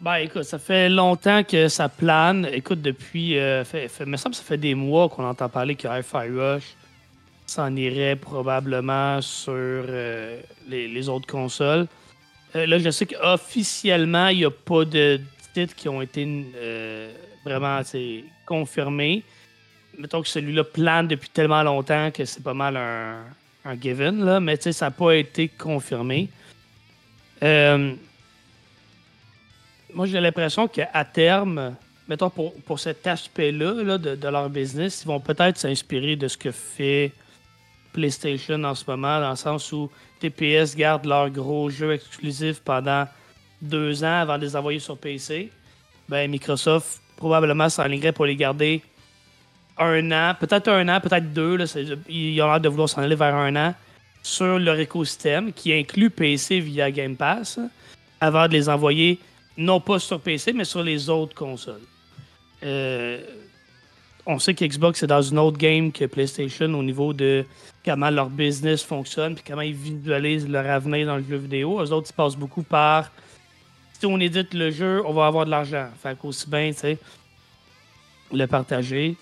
ben 0.00 0.14
écoute, 0.16 0.44
ça 0.44 0.58
fait 0.58 0.88
longtemps 0.88 1.44
que 1.44 1.68
ça 1.68 1.88
plane. 1.88 2.48
Écoute, 2.52 2.80
depuis. 2.80 3.38
Euh, 3.38 3.64
me 4.06 4.16
semble 4.16 4.34
que 4.34 4.38
ça 4.38 4.44
fait 4.44 4.56
des 4.56 4.74
mois 4.74 5.08
qu'on 5.08 5.24
entend 5.24 5.48
parler 5.48 5.74
que 5.74 5.86
Hi-Fi 5.86 6.30
Rush 6.30 6.76
s'en 7.46 7.74
irait 7.76 8.16
probablement 8.16 9.20
sur 9.20 9.52
euh, 9.54 10.40
les, 10.68 10.88
les 10.88 11.08
autres 11.08 11.26
consoles. 11.26 11.86
Euh, 12.56 12.66
là, 12.66 12.78
je 12.78 12.90
sais 12.90 13.06
qu'officiellement, 13.06 14.28
il 14.28 14.38
n'y 14.38 14.44
a 14.44 14.50
pas 14.50 14.84
de 14.84 15.20
titres 15.52 15.74
qui 15.74 15.88
ont 15.88 16.00
été 16.00 16.26
euh, 16.56 17.12
vraiment 17.44 17.76
c'est, 18.50 18.56
confirmés. 18.56 19.22
Mettons 19.98 20.22
que 20.22 20.28
celui-là 20.28 20.64
plane 20.64 21.08
depuis 21.08 21.28
tellement 21.30 21.62
longtemps 21.62 22.10
que 22.10 22.24
c'est 22.24 22.42
pas 22.42 22.54
mal 22.54 22.76
un, 22.76 23.24
un 23.64 23.80
given, 23.80 24.24
là, 24.24 24.40
mais 24.40 24.56
ça 24.60 24.86
n'a 24.86 24.90
pas 24.90 25.16
été 25.16 25.48
confirmé. 25.48 26.28
Euh, 27.42 27.94
moi, 29.92 30.06
j'ai 30.06 30.20
l'impression 30.20 30.68
qu'à 30.68 31.04
terme, 31.04 31.74
mettons 32.08 32.30
pour, 32.30 32.54
pour 32.62 32.78
cet 32.78 33.06
aspect-là 33.06 33.82
là, 33.82 33.98
de, 33.98 34.14
de 34.14 34.28
leur 34.28 34.48
business, 34.48 35.02
ils 35.02 35.08
vont 35.08 35.20
peut-être 35.20 35.58
s'inspirer 35.58 36.16
de 36.16 36.28
ce 36.28 36.36
que 36.36 36.50
fait 36.50 37.12
PlayStation 37.92 38.62
en 38.62 38.74
ce 38.74 38.84
moment, 38.86 39.20
dans 39.20 39.30
le 39.30 39.36
sens 39.36 39.72
où 39.72 39.90
TPS 40.20 40.76
garde 40.76 41.06
leurs 41.06 41.30
gros 41.30 41.70
jeux 41.70 41.92
exclusifs 41.92 42.60
pendant 42.60 43.06
deux 43.60 44.04
ans 44.04 44.20
avant 44.20 44.38
de 44.38 44.44
les 44.44 44.54
envoyer 44.54 44.78
sur 44.78 44.96
PC. 44.96 45.50
Ben, 46.08 46.30
Microsoft 46.30 47.00
probablement 47.20 47.68
s'enlignerait 47.68 48.12
pour 48.12 48.24
les 48.24 48.34
garder 48.34 48.82
un 49.78 50.10
an, 50.10 50.34
peut-être 50.38 50.68
un 50.68 50.88
an, 50.88 51.00
peut-être 51.00 51.32
deux. 51.32 51.56
Là, 51.56 51.66
ils 52.08 52.42
ont 52.42 52.46
l'air 52.46 52.60
de 52.60 52.68
vouloir 52.68 52.88
s'en 52.88 53.02
aller 53.02 53.14
vers 53.14 53.36
un 53.36 53.54
an 53.54 53.74
sur 54.22 54.58
leur 54.58 54.78
écosystème 54.78 55.52
qui 55.52 55.72
inclut 55.72 56.10
PC 56.10 56.60
via 56.60 56.90
Game 56.90 57.16
Pass 57.16 57.60
avant 58.20 58.48
de 58.48 58.52
les 58.52 58.68
envoyer 58.68 59.18
non 59.56 59.80
pas 59.80 59.98
sur 59.98 60.20
PC, 60.20 60.52
mais 60.52 60.64
sur 60.64 60.82
les 60.82 61.08
autres 61.08 61.34
consoles. 61.34 61.80
Euh, 62.62 63.20
on 64.26 64.38
sait 64.38 64.54
que 64.54 64.64
Xbox 64.64 65.02
est 65.02 65.06
dans 65.06 65.22
une 65.22 65.38
autre 65.38 65.56
game 65.56 65.92
que 65.92 66.04
PlayStation 66.04 66.66
au 66.74 66.82
niveau 66.82 67.12
de 67.12 67.44
comment 67.84 68.10
leur 68.10 68.28
business 68.28 68.82
fonctionne 68.82 69.34
puis 69.34 69.44
comment 69.46 69.62
ils 69.62 69.74
visualisent 69.74 70.48
leur 70.48 70.66
avenir 70.66 71.06
dans 71.06 71.16
le 71.16 71.24
jeu 71.24 71.36
vidéo. 71.36 71.80
Eux 71.82 71.92
autres, 71.92 72.08
ils 72.10 72.14
passent 72.14 72.36
beaucoup 72.36 72.62
par 72.62 73.10
si 74.00 74.06
on 74.06 74.18
édite 74.18 74.54
le 74.54 74.70
jeu, 74.70 75.02
on 75.04 75.12
va 75.12 75.26
avoir 75.26 75.44
de 75.44 75.50
l'argent. 75.50 75.88
Fait 76.02 76.16
qu'aussi 76.18 76.48
bien, 76.48 76.72
tu 76.72 76.78
sais, 76.78 76.98
le 78.32 78.46
partager. 78.46 79.14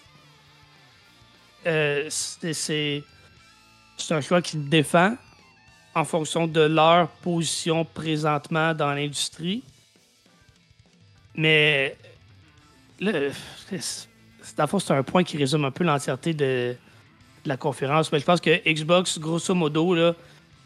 Euh, 1.67 2.07
c'est- 2.09 3.03
un 4.11 4.21
choix 4.21 4.41
qu'ils 4.41 4.69
défend 4.69 5.17
en 5.95 6.05
fonction 6.05 6.47
de 6.47 6.61
leur 6.61 7.09
position 7.09 7.85
présentement 7.85 8.73
dans 8.73 8.93
l'industrie. 8.95 9.65
Mais 11.35 11.97
là, 13.01 13.13
c'est 13.71 14.91
un 14.93 15.03
point 15.03 15.25
qui 15.25 15.37
résume 15.37 15.65
un 15.65 15.73
peu 15.73 15.83
l'entièreté 15.83 16.33
de, 16.33 16.77
de 17.45 17.49
la 17.49 17.57
conférence. 17.57 18.13
Mais 18.13 18.21
je 18.21 18.25
pense 18.25 18.41
que 18.41 18.63
Xbox, 18.73 19.19
grosso 19.19 19.55
modo, 19.55 19.95
là, 19.95 20.15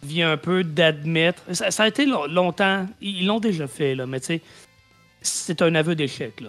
vient 0.03 0.33
un 0.33 0.37
peu 0.37 0.65
d'admettre. 0.65 1.43
Ça, 1.53 1.83
a 1.83 1.89
été 1.89 2.07
lo- 2.07 2.27
longtemps, 2.27 2.87
ils 3.01 3.27
l'ont 3.27 3.41
déjà 3.41 3.67
fait, 3.67 3.95
là, 3.95 4.07
mais 4.07 4.21
tu 4.21 4.27
sais, 4.27 4.41
c'est 5.21 5.63
un 5.63 5.75
aveu 5.75 5.95
d'échec. 5.95 6.43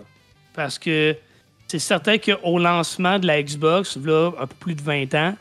Parce 0.53 0.79
que 0.79 1.15
c'est 1.67 1.79
certain 1.79 2.17
qu'au 2.17 2.59
lancement 2.59 3.19
de 3.19 3.27
la 3.27 3.41
Xbox, 3.41 3.97
là, 3.97 4.31
un 4.39 4.47
peu 4.47 4.55
plus 4.59 4.75
de 4.75 4.81
20 4.81 5.13
ans, 5.15 5.35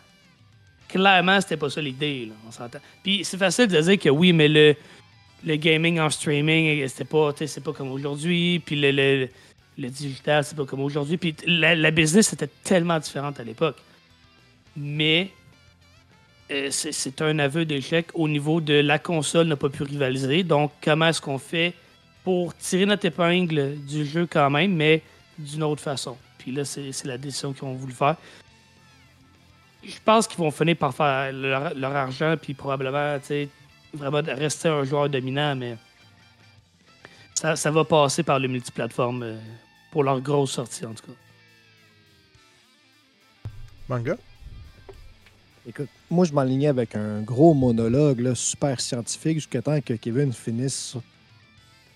clairement, 0.88 1.40
c'était 1.40 1.56
pas 1.56 1.70
ça 1.70 1.80
l'idée, 1.80 2.30
on 2.46 2.50
s'entend. 2.50 2.78
Puis 3.02 3.24
c'est 3.24 3.38
facile 3.38 3.66
de 3.68 3.80
dire 3.80 3.98
que 3.98 4.10
oui, 4.10 4.32
mais 4.32 4.48
le, 4.48 4.74
le 5.44 5.56
gaming 5.56 5.98
en 5.98 6.10
streaming, 6.10 6.86
c'était 6.88 7.04
pas, 7.04 7.32
c'est 7.36 7.64
pas 7.64 7.72
comme 7.72 7.90
aujourd'hui, 7.92 8.58
puis 8.64 8.76
le, 8.76 8.90
le, 8.90 9.28
le 9.78 9.88
digital, 9.88 10.44
c'est 10.44 10.56
pas 10.56 10.66
comme 10.66 10.80
aujourd'hui, 10.80 11.16
puis 11.16 11.34
la, 11.46 11.74
la 11.74 11.90
business 11.90 12.32
était 12.34 12.50
tellement 12.62 12.98
différente 12.98 13.40
à 13.40 13.44
l'époque. 13.44 13.76
Mais 14.76 15.30
c'est 16.70 16.92
c'est 16.92 17.22
un 17.22 17.38
aveu 17.38 17.64
d'échec 17.64 18.08
au 18.14 18.28
niveau 18.28 18.60
de 18.60 18.74
la 18.74 18.98
console 18.98 19.46
n'a 19.46 19.56
pas 19.56 19.68
pu 19.68 19.82
rivaliser. 19.82 20.42
Donc, 20.42 20.72
comment 20.82 21.06
est-ce 21.06 21.20
qu'on 21.20 21.38
fait 21.38 21.74
pour 22.24 22.56
tirer 22.56 22.86
notre 22.86 23.06
épingle 23.06 23.76
du 23.86 24.04
jeu 24.04 24.26
quand 24.30 24.50
même, 24.50 24.74
mais 24.74 25.02
d'une 25.38 25.62
autre 25.62 25.82
façon? 25.82 26.16
Puis 26.38 26.52
là, 26.52 26.64
c'est 26.64 27.04
la 27.04 27.18
décision 27.18 27.52
qu'ils 27.52 27.64
ont 27.64 27.74
voulu 27.74 27.92
faire. 27.92 28.16
Je 29.84 29.96
pense 30.04 30.26
qu'ils 30.26 30.38
vont 30.38 30.50
finir 30.50 30.76
par 30.76 30.94
faire 30.94 31.32
leur, 31.32 31.74
leur 31.74 31.96
argent, 31.96 32.36
puis 32.40 32.54
probablement, 32.54 33.18
tu 33.18 33.26
sais, 33.26 33.48
vraiment 33.92 34.22
rester 34.24 34.68
un 34.68 34.84
joueur 34.84 35.08
dominant, 35.08 35.56
mais 35.56 35.76
ça, 37.34 37.56
ça 37.56 37.70
va 37.70 37.84
passer 37.84 38.22
par 38.22 38.38
le 38.38 38.48
multiplateforme 38.48 39.22
euh, 39.22 39.38
pour 39.90 40.04
leur 40.04 40.20
grosse 40.20 40.52
sortie, 40.52 40.86
en 40.86 40.94
tout 40.94 41.06
cas. 41.06 41.12
Manga? 43.88 44.16
Écoute, 45.66 45.88
moi, 46.12 46.24
je 46.24 46.32
m'alignais 46.32 46.68
avec 46.68 46.94
un 46.94 47.22
gros 47.22 47.54
monologue 47.54 48.20
là, 48.20 48.34
super 48.34 48.80
scientifique 48.80 49.34
jusqu'à 49.38 49.62
temps 49.62 49.80
que 49.80 49.94
Kevin 49.94 50.32
finisse 50.32 50.96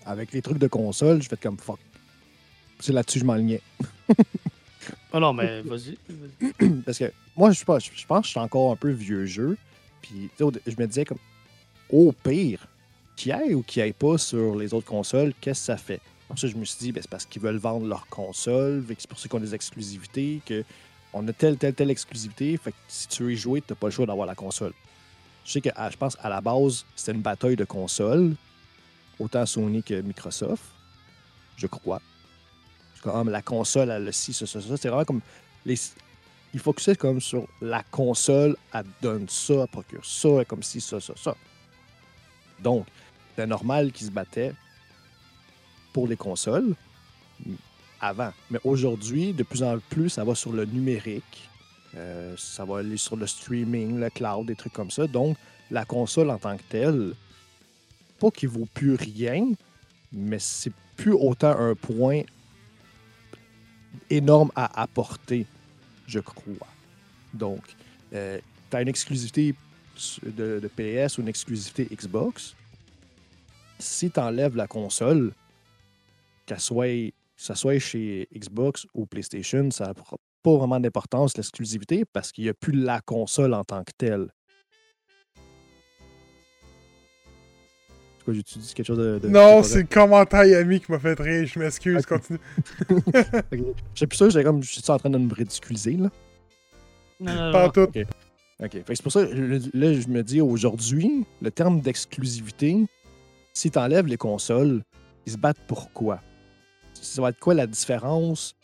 avec 0.05 0.31
les 0.33 0.41
trucs 0.41 0.57
de 0.57 0.67
console. 0.67 1.21
Je 1.21 1.29
fais 1.29 1.37
comme 1.37 1.57
fuck. 1.57 1.79
C'est 2.79 2.93
là-dessus 2.93 3.19
que 3.19 3.25
je 3.25 3.27
m'alignais. 3.27 3.61
Oh 5.13 5.19
non, 5.19 5.33
mais 5.33 5.61
vas-y. 5.61 5.97
Parce 6.85 6.97
que 6.97 7.11
moi, 7.35 7.51
je, 7.51 7.63
pas, 7.63 7.79
je, 7.79 7.89
je 7.95 8.05
pense 8.05 8.21
que 8.21 8.25
je 8.25 8.31
suis 8.31 8.39
encore 8.39 8.71
un 8.71 8.75
peu 8.75 8.89
vieux 8.91 9.25
jeu. 9.25 9.57
Puis, 10.01 10.13
tu 10.13 10.29
sais, 10.37 10.43
au- 10.43 10.51
je 10.65 10.75
me 10.77 10.87
disais 10.87 11.05
comme, 11.05 11.17
au 11.89 12.11
pire, 12.11 12.67
qu'il 13.15 13.31
y 13.31 13.35
ait 13.35 13.53
ou 13.53 13.63
qu'il 13.63 13.83
n'y 13.83 13.89
ait 13.89 13.93
pas 13.93 14.17
sur 14.17 14.55
les 14.55 14.73
autres 14.73 14.87
consoles, 14.87 15.33
qu'est-ce 15.41 15.61
que 15.61 15.65
ça 15.65 15.77
fait? 15.77 15.99
Pour 16.27 16.37
ça, 16.37 16.47
je 16.47 16.55
me 16.55 16.65
suis 16.65 16.77
dit, 16.79 16.91
ben, 16.91 17.01
c'est 17.01 17.09
parce 17.09 17.25
qu'ils 17.25 17.41
veulent 17.41 17.57
vendre 17.57 17.87
leur 17.87 18.05
console, 18.07 18.83
c'est 18.97 19.07
pour 19.07 19.17
ça 19.19 19.27
qu'ils 19.29 19.37
ont 19.37 19.41
des 19.41 19.55
exclusivités, 19.55 20.41
que 20.45 20.63
on 21.13 21.27
a 21.27 21.33
telle, 21.33 21.57
telle, 21.57 21.73
telle 21.73 21.91
exclusivité, 21.91 22.57
fait 22.57 22.71
que 22.71 22.77
si 22.87 23.07
tu 23.07 23.23
veux 23.23 23.33
y 23.33 23.37
jouer, 23.37 23.61
tu 23.61 23.73
pas 23.75 23.87
le 23.87 23.91
choix 23.91 24.05
d'avoir 24.05 24.27
la 24.27 24.35
console. 24.35 24.73
Je 25.45 25.51
sais 25.53 25.61
que, 25.61 25.69
ah, 25.75 25.89
je 25.89 25.97
pense, 25.97 26.17
à 26.21 26.29
la 26.29 26.41
base, 26.41 26.85
c'était 26.95 27.13
une 27.13 27.21
bataille 27.21 27.55
de 27.55 27.65
consoles, 27.65 28.35
autant 29.19 29.45
Sony 29.45 29.81
que 29.81 30.01
Microsoft, 30.01 30.63
je 31.55 31.67
crois. 31.67 32.01
Comme, 33.01 33.29
ah, 33.29 33.31
la 33.31 33.41
console, 33.41 33.89
elle 33.89 34.07
a 34.07 34.11
ci, 34.11 34.33
ça, 34.33 34.45
ça, 34.45 34.59
ça. 34.59 34.77
C'est 34.77 34.89
vraiment 34.89 35.05
comme 35.05 35.21
les, 35.65 35.77
il 36.53 36.59
focusait 36.59 36.95
comme 36.95 37.21
sur 37.21 37.47
la 37.61 37.83
console, 37.83 38.55
elle 38.73 38.85
donne 39.01 39.29
ça, 39.29 39.53
elle 39.53 39.67
procure 39.67 40.05
ça, 40.05 40.29
elle 40.39 40.45
comme 40.45 40.63
ci, 40.63 40.81
ça, 40.81 40.99
ça, 40.99 41.13
ça. 41.15 41.35
Donc, 42.59 42.85
c'est 43.35 43.47
normal 43.47 43.91
qu'ils 43.91 44.07
se 44.07 44.11
battaient 44.11 44.53
pour 45.93 46.07
les 46.07 46.17
consoles 46.17 46.75
avant. 48.01 48.31
Mais 48.51 48.59
aujourd'hui, 48.63 49.33
de 49.33 49.43
plus 49.43 49.63
en 49.63 49.79
plus, 49.89 50.09
ça 50.09 50.23
va 50.23 50.35
sur 50.35 50.51
le 50.51 50.65
numérique. 50.65 51.49
Euh, 51.95 52.35
ça 52.37 52.65
va 52.65 52.79
aller 52.79 52.97
sur 52.97 53.15
le 53.15 53.27
streaming, 53.27 53.99
le 53.99 54.09
cloud, 54.09 54.47
des 54.47 54.55
trucs 54.55 54.73
comme 54.73 54.91
ça. 54.91 55.07
Donc, 55.07 55.37
la 55.71 55.85
console 55.85 56.29
en 56.29 56.37
tant 56.37 56.57
que 56.57 56.63
telle, 56.69 57.13
pas 58.19 58.31
qu'il 58.31 58.49
vaut 58.49 58.67
plus 58.73 58.95
rien, 58.95 59.51
mais 60.11 60.39
c'est 60.39 60.73
plus 60.95 61.13
autant 61.13 61.57
un 61.57 61.75
point 61.75 62.21
énorme 64.09 64.51
à 64.55 64.81
apporter 64.81 65.45
je 66.07 66.19
crois. 66.19 66.67
Donc, 67.33 67.61
tu 68.11 68.17
as 68.17 68.81
une 68.81 68.87
exclusivité 68.87 69.53
de, 70.23 70.59
de 70.59 70.67
PS 70.67 71.17
ou 71.17 71.21
une 71.21 71.27
exclusivité 71.27 71.87
Xbox. 71.91 72.55
Si 73.77 74.09
tu 74.09 74.19
enlèves 74.19 74.55
la 74.55 74.67
console, 74.67 75.33
qu'elle 76.45 76.59
soit, 76.59 77.11
que 77.37 77.43
ça 77.43 77.55
soit 77.55 77.79
chez 77.79 78.27
Xbox 78.35 78.85
ou 78.93 79.05
PlayStation, 79.05 79.69
ça 79.71 79.85
n'a 79.87 79.93
pas 80.43 80.57
vraiment 80.57 80.79
d'importance 80.79 81.37
l'exclusivité 81.37 82.03
parce 82.11 82.31
qu'il 82.31 82.43
n'y 82.45 82.49
a 82.49 82.53
plus 82.53 82.73
la 82.73 82.99
console 83.01 83.53
en 83.53 83.63
tant 83.63 83.83
que 83.83 83.91
telle. 83.97 84.27
J'ai-tu 88.29 88.59
dit 88.59 88.73
quelque 88.73 88.85
chose 88.87 88.97
de. 88.97 89.19
de- 89.19 89.29
Non, 89.29 89.63
c'est 89.63 89.83
le 89.83 89.87
commentaire 89.87 90.43
Yami 90.43 90.81
qui 90.81 90.91
m'a 90.91 90.99
fait 90.99 91.17
rire. 91.17 91.47
Je 91.47 91.57
m'excuse, 91.59 91.97
Ok. 91.99 92.07
continue. 92.07 92.39
Je 93.93 93.99
sais 93.99 94.05
plus 94.07 94.17
ça, 94.17 94.27
j'étais 94.27 94.43
comme, 94.43 94.61
je 94.61 94.69
suis 94.69 94.91
en 94.91 94.97
train 94.99 95.09
de 95.09 95.17
me 95.17 95.33
ridiculiser, 95.33 95.93
là. 95.93 96.09
Non, 97.21 97.33
non, 97.33 97.51
Pas 97.53 97.65
non. 97.67 97.71
tout. 97.71 97.87
OK. 98.59 98.77
C'est 98.87 99.01
pour 99.01 99.11
ça, 99.13 99.23
le- 99.23 99.61
là, 99.73 99.93
je 99.93 100.07
me 100.09 100.23
dis 100.23 100.41
aujourd'hui, 100.41 101.23
le 101.41 101.51
terme 101.51 101.79
d'exclusivité, 101.79 102.85
si 103.53 103.71
tu 103.71 103.79
enlèves 103.79 104.07
les 104.07 104.17
consoles, 104.17 104.83
ils 105.25 105.31
se 105.31 105.37
battent 105.37 105.65
pour 105.65 105.89
quoi? 105.93 106.19
Ça 107.01 107.21
va 107.21 107.29
être 107.29 107.39
quoi 107.39 107.53
la 107.53 107.67
différence 107.67 108.55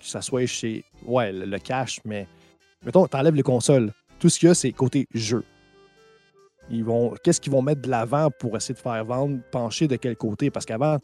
que 0.00 0.06
ça 0.06 0.22
soit 0.22 0.46
chez. 0.46 0.84
Ouais, 1.04 1.32
le, 1.32 1.58
cash, 1.58 2.00
mais. 2.04 2.26
Mettons, 2.84 3.06
t'enlèves 3.06 3.34
les 3.34 3.42
consoles. 3.42 3.92
Tout 4.18 4.28
ce 4.28 4.38
qu'il 4.38 4.48
y 4.48 4.50
a, 4.50 4.54
c'est 4.54 4.72
côté 4.72 5.06
jeu. 5.14 5.44
Ils 6.70 6.84
vont. 6.84 7.14
Qu'est-ce 7.22 7.40
qu'ils 7.40 7.52
vont 7.52 7.62
mettre 7.62 7.82
de 7.82 7.90
l'avant 7.90 8.30
pour 8.30 8.56
essayer 8.56 8.74
de 8.74 8.78
faire 8.80 9.04
vendre, 9.04 9.38
pencher 9.50 9.88
de 9.88 9.96
quel 9.96 10.16
côté? 10.16 10.50
Parce 10.50 10.66
qu'avant, 10.66 10.98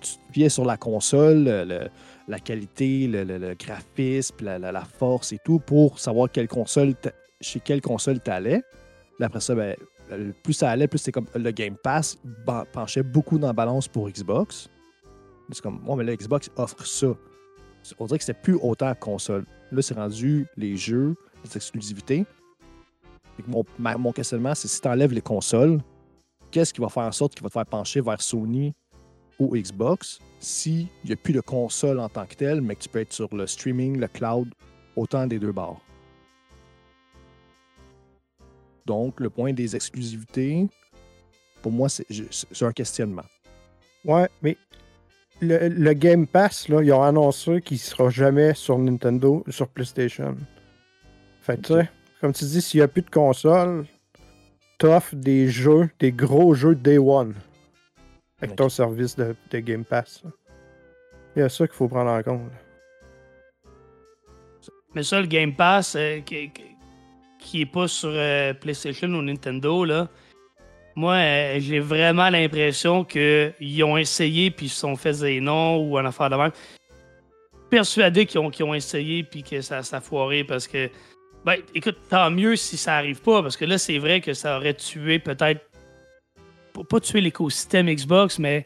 tu 0.00 0.40
te 0.42 0.48
sur 0.48 0.64
la 0.64 0.76
console, 0.76 1.44
le- 1.44 1.64
le- 1.64 1.88
la 2.28 2.38
qualité, 2.38 3.06
le, 3.06 3.54
graphisme, 3.54 4.36
la, 4.42 4.84
force 4.84 5.32
et 5.32 5.38
tout 5.44 5.58
pour 5.58 5.98
savoir 5.98 6.30
quelle 6.30 6.48
console 6.48 6.94
chez 7.40 7.60
quelle 7.60 7.80
console 7.80 8.20
tu 8.22 8.30
allais. 8.30 8.62
Après 9.20 9.40
ça, 9.40 9.54
ben, 9.54 9.76
plus 10.42 10.54
ça 10.54 10.70
allait, 10.70 10.88
plus 10.88 10.98
c'est 10.98 11.12
comme 11.12 11.26
le 11.34 11.50
Game 11.50 11.76
Pass 11.82 12.18
penchait 12.72 13.02
beaucoup 13.02 13.38
dans 13.38 13.48
la 13.48 13.52
balance 13.52 13.88
pour 13.88 14.08
Xbox. 14.08 14.68
C'est 15.50 15.62
comme, 15.62 15.86
ouais, 15.88 15.96
mais 15.96 16.04
là, 16.04 16.16
Xbox 16.16 16.50
offre 16.56 16.86
ça. 16.86 17.08
On 17.98 18.06
dirait 18.06 18.18
que 18.18 18.24
c'était 18.24 18.40
plus 18.40 18.56
autant 18.62 18.94
console. 18.94 19.44
Là, 19.70 19.82
c'est 19.82 19.94
rendu 19.94 20.46
les 20.56 20.76
jeux, 20.76 21.14
les 21.44 21.56
exclusivités. 21.56 22.24
Mon, 23.46 23.64
mon 23.78 24.12
questionnement, 24.12 24.54
c'est 24.54 24.68
si 24.68 24.80
tu 24.80 24.88
enlèves 24.88 25.12
les 25.12 25.20
consoles, 25.20 25.80
qu'est-ce 26.50 26.72
qui 26.72 26.80
va 26.80 26.88
faire 26.88 27.02
en 27.02 27.12
sorte 27.12 27.34
qu'il 27.34 27.42
va 27.42 27.48
te 27.48 27.52
faire 27.52 27.66
pencher 27.66 28.00
vers 28.00 28.22
Sony 28.22 28.72
ou 29.38 29.56
Xbox 29.56 30.18
s'il 30.38 30.86
n'y 31.04 31.12
a 31.12 31.16
plus 31.16 31.32
de 31.32 31.40
console 31.40 31.98
en 32.00 32.08
tant 32.08 32.24
que 32.26 32.34
telle, 32.34 32.60
mais 32.60 32.76
que 32.76 32.82
tu 32.82 32.88
peux 32.88 33.00
être 33.00 33.12
sur 33.12 33.34
le 33.34 33.46
streaming, 33.46 33.98
le 33.98 34.08
cloud, 34.08 34.48
autant 34.96 35.26
des 35.26 35.38
deux 35.38 35.52
bords? 35.52 35.80
Donc, 38.86 39.18
le 39.20 39.30
point 39.30 39.52
des 39.52 39.74
exclusivités, 39.74 40.68
pour 41.62 41.72
moi, 41.72 41.88
c'est 41.88 42.06
un 42.62 42.72
questionnement. 42.72 43.24
Ouais, 44.04 44.28
mais 44.42 44.56
le, 45.40 45.68
le 45.68 45.92
Game 45.94 46.26
Pass, 46.26 46.68
là, 46.68 46.82
ils 46.82 46.92
ont 46.92 47.02
annoncé 47.02 47.60
qu'il 47.60 47.78
sera 47.78 48.08
jamais 48.10 48.54
sur 48.54 48.78
Nintendo 48.78 49.42
ou 49.46 49.50
sur 49.52 49.68
PlayStation. 49.68 50.36
Fait 51.40 51.56
que, 51.56 51.62
tu 51.66 51.72
sais, 51.74 51.90
comme 52.20 52.32
tu 52.32 52.44
dis, 52.44 52.62
s'il 52.62 52.80
n'y 52.80 52.84
a 52.84 52.88
plus 52.88 53.02
de 53.02 53.10
console, 53.10 53.84
t'offres 54.78 55.14
des 55.16 55.48
jeux, 55.48 55.90
des 55.98 56.12
gros 56.12 56.54
jeux 56.54 56.74
Day 56.74 56.98
One. 56.98 57.34
Avec 58.40 58.56
ton 58.56 58.68
service 58.68 59.16
de, 59.16 59.34
de 59.50 59.58
Game 59.60 59.84
Pass. 59.84 60.22
là. 60.24 60.30
Il 61.36 61.40
y 61.40 61.42
a 61.42 61.48
ça 61.48 61.66
qu'il 61.66 61.74
faut 61.76 61.88
prendre 61.88 62.10
en 62.10 62.22
compte. 62.22 62.42
là. 62.50 63.70
Mais 64.94 65.02
ça, 65.02 65.20
le 65.20 65.26
Game 65.26 65.54
Pass, 65.54 65.96
euh, 65.96 66.20
qui, 66.20 66.50
qui- 66.50 66.62
qui 67.40 67.60
est 67.62 67.66
pas 67.66 67.88
sur 67.88 68.10
euh, 68.12 68.54
PlayStation 68.54 69.08
ou 69.08 69.20
Nintendo, 69.20 69.84
là, 69.84 70.08
moi, 70.96 71.14
euh, 71.14 71.56
j'ai 71.58 71.80
vraiment 71.80 72.30
l'impression 72.30 73.04
qu'ils 73.04 73.84
ont 73.84 73.96
essayé 73.96 74.50
puis 74.50 74.66
ils 74.66 74.70
se 74.70 74.80
sont 74.80 74.96
fait 74.96 75.40
non 75.40 75.78
ou 75.78 75.98
en 75.98 76.04
affaire 76.04 76.30
de 76.30 76.36
même. 76.36 76.52
Persuadé 77.68 78.26
qu'ils 78.26 78.40
ont, 78.40 78.50
ont 78.60 78.74
essayé 78.74 79.24
puis 79.24 79.42
que 79.42 79.60
ça, 79.60 79.82
ça 79.82 79.96
a 79.96 80.00
foiré 80.00 80.44
parce 80.44 80.68
que. 80.68 80.88
Ben, 81.44 81.56
écoute, 81.74 81.98
tant 82.08 82.30
mieux 82.30 82.56
si 82.56 82.76
ça 82.76 82.96
arrive 82.96 83.20
pas 83.20 83.42
parce 83.42 83.56
que 83.56 83.64
là, 83.64 83.76
c'est 83.76 83.98
vrai 83.98 84.20
que 84.20 84.32
ça 84.32 84.56
aurait 84.56 84.74
tué 84.74 85.18
peut-être. 85.18 85.60
Pas, 86.88 87.00
tuer 87.00 87.20
l'écosystème 87.20 87.88
Xbox, 87.88 88.38
mais 88.38 88.64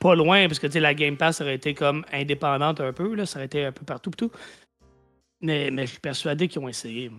pas 0.00 0.14
loin 0.14 0.46
parce 0.46 0.58
que 0.58 0.78
la 0.78 0.94
Game 0.94 1.16
Pass 1.16 1.40
aurait 1.40 1.56
été 1.56 1.74
comme 1.74 2.04
indépendante 2.12 2.80
un 2.80 2.92
peu, 2.92 3.14
là, 3.14 3.26
ça 3.26 3.38
aurait 3.38 3.46
été 3.46 3.64
un 3.64 3.72
peu 3.72 3.84
partout, 3.84 4.10
partout. 4.10 4.30
Mais, 5.42 5.70
mais 5.70 5.86
je 5.86 5.92
suis 5.92 6.00
persuadé 6.00 6.48
qu'ils 6.48 6.60
ont 6.60 6.68
essayé. 6.68 7.10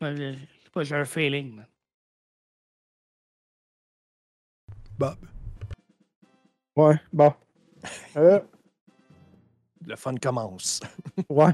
J'ai 0.00 0.94
un 0.94 1.04
feeling. 1.04 1.56
man. 1.56 1.66
Bob. 4.98 5.16
Ouais, 6.76 6.94
bon. 7.12 7.32
Euh, 8.16 8.38
Le 9.86 9.96
fun 9.96 10.14
commence. 10.14 10.80
ouais. 11.28 11.52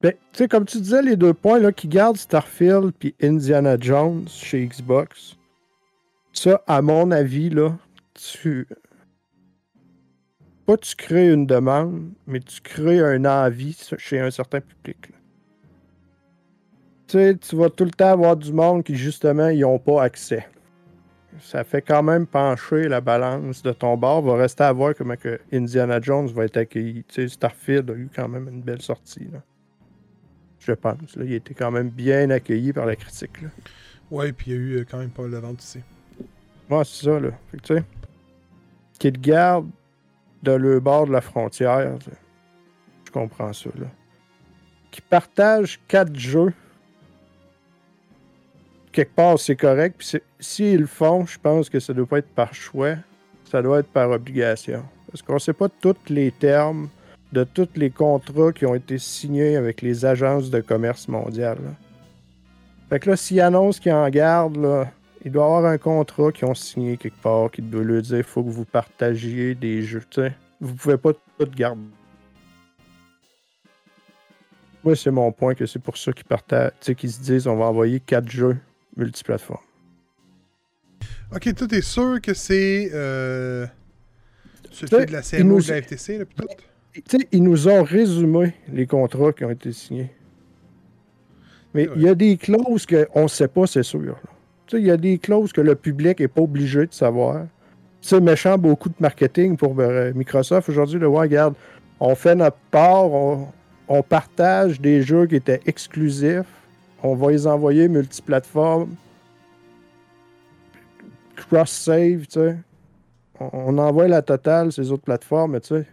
Ben, 0.00 0.12
tu 0.12 0.18
sais, 0.32 0.48
comme 0.48 0.64
tu 0.64 0.80
disais, 0.80 1.02
les 1.02 1.16
deux 1.16 1.34
points 1.34 1.58
là, 1.58 1.72
qui 1.72 1.88
gardent 1.88 2.16
Starfield 2.16 2.92
puis 2.92 3.14
Indiana 3.20 3.76
Jones 3.80 4.28
chez 4.28 4.64
Xbox, 4.66 5.36
ça, 6.32 6.62
à 6.66 6.82
mon 6.82 7.10
avis, 7.10 7.50
là, 7.50 7.76
tu. 8.14 8.68
Pas 10.66 10.76
tu 10.76 10.94
crées 10.94 11.32
une 11.32 11.46
demande, 11.46 12.12
mais 12.26 12.40
tu 12.40 12.60
crées 12.60 13.00
un 13.00 13.24
envie 13.24 13.76
chez 13.98 14.20
un 14.20 14.30
certain 14.30 14.60
public. 14.60 15.08
là. 15.10 15.16
Tu 17.08 17.18
sais, 17.18 17.36
tu 17.36 17.56
vas 17.56 17.70
tout 17.70 17.84
le 17.84 17.90
temps 17.90 18.12
avoir 18.12 18.36
du 18.36 18.52
monde 18.52 18.84
qui, 18.84 18.94
justement, 18.94 19.48
ils 19.48 19.60
n'ont 19.60 19.78
pas 19.78 20.02
accès. 20.04 20.46
Ça 21.40 21.64
fait 21.64 21.82
quand 21.82 22.02
même 22.02 22.26
pencher 22.26 22.88
la 22.88 23.00
balance 23.00 23.62
de 23.62 23.72
ton 23.72 23.96
bord. 23.96 24.22
Va 24.22 24.36
rester 24.36 24.64
à 24.64 24.72
voir 24.72 24.94
comment 24.96 25.16
que 25.16 25.40
Indiana 25.52 26.00
Jones 26.00 26.28
va 26.28 26.44
être 26.44 26.56
accueilli. 26.56 27.04
Tu 27.08 27.14
sais, 27.14 27.28
Starfield 27.28 27.90
a 27.90 27.94
eu 27.94 28.08
quand 28.14 28.28
même 28.28 28.48
une 28.48 28.62
belle 28.62 28.82
sortie. 28.82 29.28
Là. 29.32 29.40
Je 30.60 30.72
pense. 30.72 31.16
Là. 31.16 31.24
Il 31.24 31.32
a 31.32 31.36
été 31.36 31.54
quand 31.54 31.70
même 31.70 31.90
bien 31.90 32.30
accueilli 32.30 32.72
par 32.72 32.86
la 32.86 32.96
critique. 32.96 33.42
Là. 33.42 33.48
Ouais, 34.10 34.32
puis 34.32 34.50
il 34.50 34.54
y 34.54 34.56
a 34.56 34.60
eu 34.60 34.76
euh, 34.76 34.84
quand 34.88 34.98
même 34.98 35.10
pas 35.10 35.22
mal 35.22 35.32
de 35.32 35.36
ventes 35.38 35.58
aussi. 35.60 35.80
Ouais, 36.70 36.84
c'est 36.84 37.04
ça. 37.04 37.20
Là. 37.20 37.30
Fait 37.50 37.56
que, 37.58 37.62
tu 37.62 37.74
sais, 37.74 37.84
qui 38.98 39.12
te 39.12 39.18
gardent 39.18 39.70
de 40.42 40.52
le 40.52 40.80
bord 40.80 41.06
de 41.06 41.12
la 41.12 41.20
frontière. 41.20 41.98
Je 43.04 43.10
comprends 43.10 43.52
ça, 43.52 43.70
là. 43.78 43.86
Qui 44.90 45.00
partagent 45.00 45.80
quatre 45.88 46.14
jeux. 46.14 46.52
Quelque 48.94 49.16
part, 49.16 49.40
c'est 49.40 49.56
correct. 49.56 49.96
Puis 49.98 50.20
s'ils 50.38 50.78
le 50.78 50.86
font, 50.86 51.26
je 51.26 51.36
pense 51.36 51.68
que 51.68 51.80
ça 51.80 51.92
doit 51.92 52.06
pas 52.06 52.18
être 52.18 52.32
par 52.32 52.54
choix. 52.54 52.94
Ça 53.50 53.60
doit 53.60 53.80
être 53.80 53.88
par 53.88 54.08
obligation. 54.12 54.84
Parce 55.10 55.20
qu'on 55.20 55.40
sait 55.40 55.52
pas 55.52 55.68
tous 55.68 55.96
les 56.08 56.30
termes 56.30 56.88
de 57.32 57.42
tous 57.42 57.70
les 57.74 57.90
contrats 57.90 58.52
qui 58.52 58.64
ont 58.66 58.74
été 58.76 58.98
signés 58.98 59.56
avec 59.56 59.82
les 59.82 60.04
agences 60.04 60.48
de 60.48 60.60
commerce 60.60 61.08
mondial. 61.08 61.58
là. 61.64 61.70
Fait 62.88 63.00
que 63.00 63.10
là, 63.10 63.16
s'ils 63.16 63.40
annoncent 63.40 63.80
qu'ils 63.80 63.92
en 63.92 64.08
gardent, 64.10 64.86
il 65.24 65.32
doit 65.32 65.42
y 65.42 65.46
avoir 65.46 65.64
un 65.64 65.78
contrat 65.78 66.30
qu'ils 66.30 66.46
ont 66.46 66.54
signé 66.54 66.96
quelque 66.96 67.20
part 67.20 67.50
qui 67.50 67.62
doit 67.62 67.82
leur 67.82 68.00
dire 68.00 68.24
faut 68.24 68.44
que 68.44 68.50
vous 68.50 68.64
partagiez 68.64 69.56
des 69.56 69.82
jeux. 69.82 70.04
tu 70.08 70.22
sais. 70.22 70.32
Vous 70.60 70.72
pouvez 70.72 70.98
pas 70.98 71.12
tout 71.12 71.50
garder. 71.56 71.80
Moi, 74.84 74.94
c'est 74.94 75.10
mon 75.10 75.32
point 75.32 75.56
que 75.56 75.66
c'est 75.66 75.82
pour 75.82 75.96
ça 75.96 76.12
qu'ils 76.12 76.26
partagent, 76.26 76.70
qu'ils 76.96 77.10
se 77.10 77.20
disent 77.20 77.48
on 77.48 77.56
va 77.56 77.64
envoyer 77.64 77.98
quatre 77.98 78.30
jeux 78.30 78.56
multiplateformes. 78.96 79.60
Ok, 81.34 81.54
toi, 81.54 81.66
t'es 81.66 81.82
sûr 81.82 82.20
que 82.20 82.34
c'est. 82.34 82.90
Euh... 82.92 83.66
Celui 84.70 85.06
de 85.06 85.12
la 85.12 85.22
CMO 85.22 85.44
nous- 85.56 85.62
de 85.62 85.68
la 85.70 85.82
FTC, 85.82 86.18
là, 86.18 86.24
tout? 86.36 86.46
Ils 87.32 87.42
nous 87.42 87.68
ont 87.68 87.82
résumé 87.82 88.54
les 88.72 88.86
contrats 88.86 89.32
qui 89.32 89.44
ont 89.44 89.50
été 89.50 89.72
signés. 89.72 90.12
Mais 91.74 91.88
Ouais. 91.88 91.94
il 91.96 92.02
y 92.02 92.08
a 92.08 92.14
des 92.14 92.36
clauses 92.36 92.86
qu'on 92.86 93.24
ne 93.24 93.28
sait 93.28 93.48
pas, 93.48 93.66
c'est 93.66 93.82
sûr. 93.82 94.00
là. 94.00 94.14
Tu 94.66 94.76
sais, 94.76 94.82
il 94.82 94.86
y 94.86 94.90
a 94.90 94.96
des 94.96 95.18
clauses 95.18 95.52
que 95.52 95.60
le 95.60 95.74
public 95.74 96.20
n'est 96.20 96.28
pas 96.28 96.42
obligé 96.42 96.86
de 96.86 96.92
savoir. 96.94 97.46
C'est 98.00 98.20
méchant 98.20 98.56
beaucoup 98.58 98.88
de 98.88 98.94
marketing 99.00 99.56
pour 99.56 99.78
euh, 99.80 100.12
Microsoft 100.14 100.68
aujourd'hui. 100.68 101.00
De 101.00 101.06
voir, 101.06 101.22
regarde, 101.22 101.54
on 101.98 102.14
fait 102.14 102.34
notre 102.36 102.58
part, 102.70 103.06
on, 103.06 103.48
on 103.88 104.02
partage 104.02 104.80
des 104.80 105.02
jeux 105.02 105.26
qui 105.26 105.36
étaient 105.36 105.60
exclusifs, 105.66 106.46
on 107.04 107.14
va 107.14 107.30
les 107.30 107.46
envoyer 107.46 107.86
multiplateformes, 107.86 108.94
cross-save, 111.36 112.26
tu 112.26 112.40
sais. 112.40 112.56
On, 113.40 113.50
on 113.52 113.78
envoie 113.78 114.08
la 114.08 114.22
totale 114.22 114.72
ces 114.72 114.90
autres 114.90 115.02
plateformes, 115.02 115.60
tu 115.60 115.68
sais. 115.68 115.86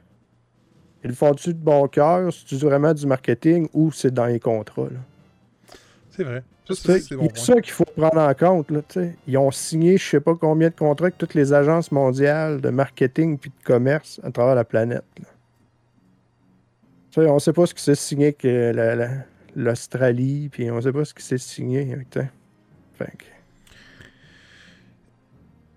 Ils 1.03 1.09
le 1.09 1.15
font-tu 1.15 1.53
de 1.53 1.59
bon 1.59 1.87
cœur? 1.87 2.31
C'est-tu 2.31 2.55
vraiment 2.57 2.93
du 2.93 3.05
marketing 3.07 3.67
ou 3.73 3.91
c'est 3.91 4.13
dans 4.13 4.27
les 4.27 4.39
contrats? 4.39 4.87
C'est 6.11 6.23
vrai. 6.23 6.43
C'est 6.69 7.15
bon 7.15 7.27
ça 7.33 7.59
qu'il 7.59 7.73
faut 7.73 7.85
prendre 7.97 8.19
en 8.19 8.33
compte. 8.33 8.69
Là, 8.71 8.81
tu 8.87 8.99
sais. 8.99 9.15
Ils 9.27 9.37
ont 9.37 9.51
signé 9.51 9.97
je 9.97 10.07
sais 10.07 10.19
pas 10.21 10.35
combien 10.35 10.69
de 10.69 10.75
contrats 10.75 11.07
avec 11.07 11.17
toutes 11.17 11.33
les 11.33 11.51
agences 11.53 11.91
mondiales 11.91 12.61
de 12.61 12.69
marketing 12.69 13.37
puis 13.37 13.50
de 13.50 13.63
commerce 13.65 14.21
à 14.24 14.31
travers 14.31 14.55
la 14.55 14.63
planète. 14.63 15.03
là. 15.19 15.25
Tu 17.11 17.21
sais, 17.21 17.27
on 17.29 17.39
sait 17.39 17.51
pas 17.51 17.65
ce 17.65 17.74
qui 17.74 17.83
s'est 17.83 17.95
signé 17.95 18.27
avec 18.27 18.45
euh, 18.45 18.71
la- 18.71 18.95
la- 18.95 19.09
l'Australie, 19.55 20.50
puis 20.50 20.70
on 20.72 20.81
sait 20.81 20.92
pas 20.92 21.05
ce 21.05 21.14
qui 21.14 21.24
s'est 21.24 21.37
signé 21.37 21.96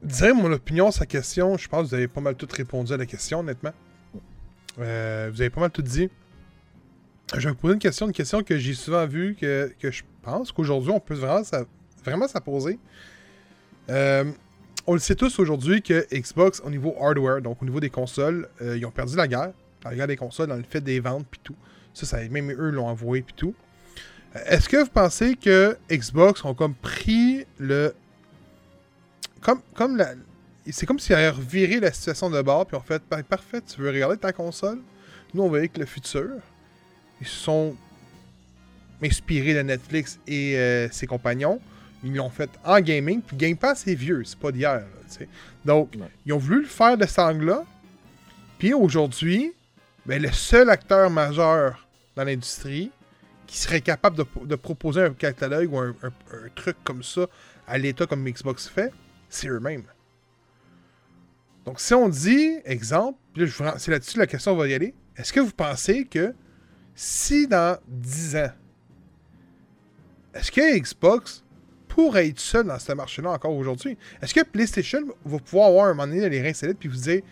Dire 0.02 0.34
mon 0.34 0.52
opinion 0.52 0.90
la 1.00 1.06
question, 1.06 1.56
je 1.56 1.66
pense 1.68 1.84
que 1.84 1.88
vous 1.88 1.94
avez 1.94 2.08
pas 2.08 2.20
mal 2.20 2.34
tout 2.34 2.48
répondu 2.50 2.92
à 2.92 2.96
la 2.96 3.06
question, 3.06 3.40
honnêtement. 3.40 3.72
Euh, 4.78 5.30
vous 5.32 5.40
avez 5.40 5.50
pas 5.50 5.60
mal 5.60 5.70
tout 5.70 5.82
dit. 5.82 6.10
Je 7.34 7.40
vais 7.40 7.48
vous 7.48 7.54
poser 7.54 7.74
une 7.74 7.80
question, 7.80 8.06
une 8.06 8.12
question 8.12 8.42
que 8.42 8.58
j'ai 8.58 8.74
souvent 8.74 9.06
vue, 9.06 9.34
que, 9.34 9.72
que 9.80 9.90
je 9.90 10.02
pense 10.20 10.52
qu'aujourd'hui, 10.52 10.90
on 10.90 11.00
peut 11.00 11.14
vraiment, 11.14 11.42
sa- 11.42 11.64
vraiment 12.04 12.28
poser. 12.42 12.78
Euh, 13.88 14.30
on 14.86 14.92
le 14.92 14.98
sait 14.98 15.14
tous 15.14 15.38
aujourd'hui 15.38 15.80
que 15.80 16.06
Xbox, 16.12 16.60
au 16.62 16.70
niveau 16.70 16.94
hardware, 17.00 17.40
donc 17.40 17.62
au 17.62 17.64
niveau 17.64 17.80
des 17.80 17.88
consoles, 17.88 18.48
euh, 18.60 18.76
ils 18.76 18.84
ont 18.84 18.90
perdu 18.90 19.16
la 19.16 19.26
guerre. 19.26 19.52
La 19.84 19.94
guerre 19.94 20.06
des 20.06 20.16
consoles 20.16 20.48
dans 20.48 20.56
le 20.56 20.62
fait 20.62 20.82
des 20.82 21.00
ventes 21.00 21.26
puis 21.30 21.40
tout. 21.42 21.56
Ça, 21.94 22.04
ça, 22.04 22.28
même 22.28 22.50
eux 22.52 22.70
l'ont 22.70 22.88
avoué 22.88 23.22
puis 23.22 23.34
tout. 23.34 23.54
Est-ce 24.46 24.68
que 24.68 24.78
vous 24.78 24.90
pensez 24.90 25.36
que 25.36 25.76
Xbox 25.90 26.44
ont 26.44 26.54
comme 26.54 26.74
pris 26.74 27.44
le 27.58 27.94
comme, 29.40 29.60
comme 29.74 29.96
la. 29.96 30.14
C'est 30.70 30.86
comme 30.86 30.98
s'ils 30.98 31.14
avaient 31.14 31.28
reviré 31.28 31.78
la 31.78 31.92
situation 31.92 32.30
de 32.30 32.40
bord, 32.40 32.66
puis 32.66 32.76
ont 32.76 32.80
fait 32.80 33.02
Par- 33.02 33.22
Parfait, 33.22 33.60
tu 33.60 33.80
veux 33.80 33.90
regarder 33.90 34.16
ta 34.16 34.32
console? 34.32 34.78
Nous, 35.34 35.42
on 35.42 35.48
va 35.50 35.58
avec 35.58 35.76
le 35.76 35.84
futur. 35.84 36.30
Ils 37.20 37.26
se 37.26 37.36
sont 37.36 37.76
inspirés 39.02 39.54
de 39.54 39.60
Netflix 39.62 40.18
et 40.26 40.56
euh, 40.56 40.88
ses 40.90 41.06
compagnons. 41.06 41.60
Ils 42.02 42.14
l'ont 42.14 42.30
fait 42.30 42.50
en 42.64 42.80
gaming, 42.80 43.20
puis 43.22 43.36
Game 43.36 43.56
Pass, 43.56 43.82
c'est 43.84 43.94
vieux, 43.94 44.22
c'est 44.24 44.38
pas 44.38 44.52
d'hier. 44.52 44.74
là. 44.74 45.26
Donc, 45.64 45.92
Ouais. 45.96 46.08
ils 46.26 46.32
ont 46.32 46.38
voulu 46.38 46.62
le 46.62 46.66
faire 46.68 46.96
de 46.96 47.06
cet 47.06 47.18
angle-là. 47.18 47.64
Puis 48.58 48.72
aujourd'hui, 48.74 49.52
ben, 50.06 50.20
le 50.22 50.30
seul 50.32 50.70
acteur 50.70 51.10
majeur 51.10 51.86
dans 52.16 52.24
l'industrie 52.24 52.90
qui 53.46 53.58
serait 53.58 53.80
capable 53.80 54.16
de, 54.16 54.56
proposer 54.56 55.02
un 55.02 55.12
catalogue 55.12 55.72
ou 55.72 55.78
un, 55.78 55.94
truc 56.54 56.76
comme 56.84 57.02
ça 57.02 57.26
à 57.66 57.78
l'état 57.78 58.06
comme 58.06 58.24
Xbox 58.24 58.68
fait, 58.68 58.92
c'est 59.28 59.48
eux-mêmes. 59.48 59.84
Donc, 61.64 61.80
si 61.80 61.94
on 61.94 62.08
dit, 62.08 62.58
exemple, 62.64 63.18
c'est 63.78 63.90
là-dessus 63.90 64.18
la 64.18 64.26
question 64.26 64.54
va 64.54 64.68
y 64.68 64.74
aller, 64.74 64.94
est-ce 65.16 65.32
que 65.32 65.40
vous 65.40 65.52
pensez 65.52 66.04
que 66.04 66.34
si 66.94 67.46
dans 67.46 67.78
10 67.88 68.36
ans, 68.36 68.52
est-ce 70.34 70.50
que 70.50 70.78
Xbox 70.78 71.44
pourrait 71.88 72.28
être 72.28 72.40
seul 72.40 72.66
dans 72.66 72.78
ce 72.78 72.92
marché-là 72.92 73.30
encore 73.30 73.54
aujourd'hui? 73.54 73.96
Est-ce 74.20 74.34
que 74.34 74.42
PlayStation 74.42 75.00
va 75.24 75.38
pouvoir 75.38 75.68
avoir 75.68 75.86
un 75.86 75.94
moment 75.94 76.06
donné 76.06 76.28
les 76.28 76.42
reins 76.42 76.52
solides 76.52 76.76
puis 76.78 76.88
vous 76.88 76.96
dire, 76.96 77.22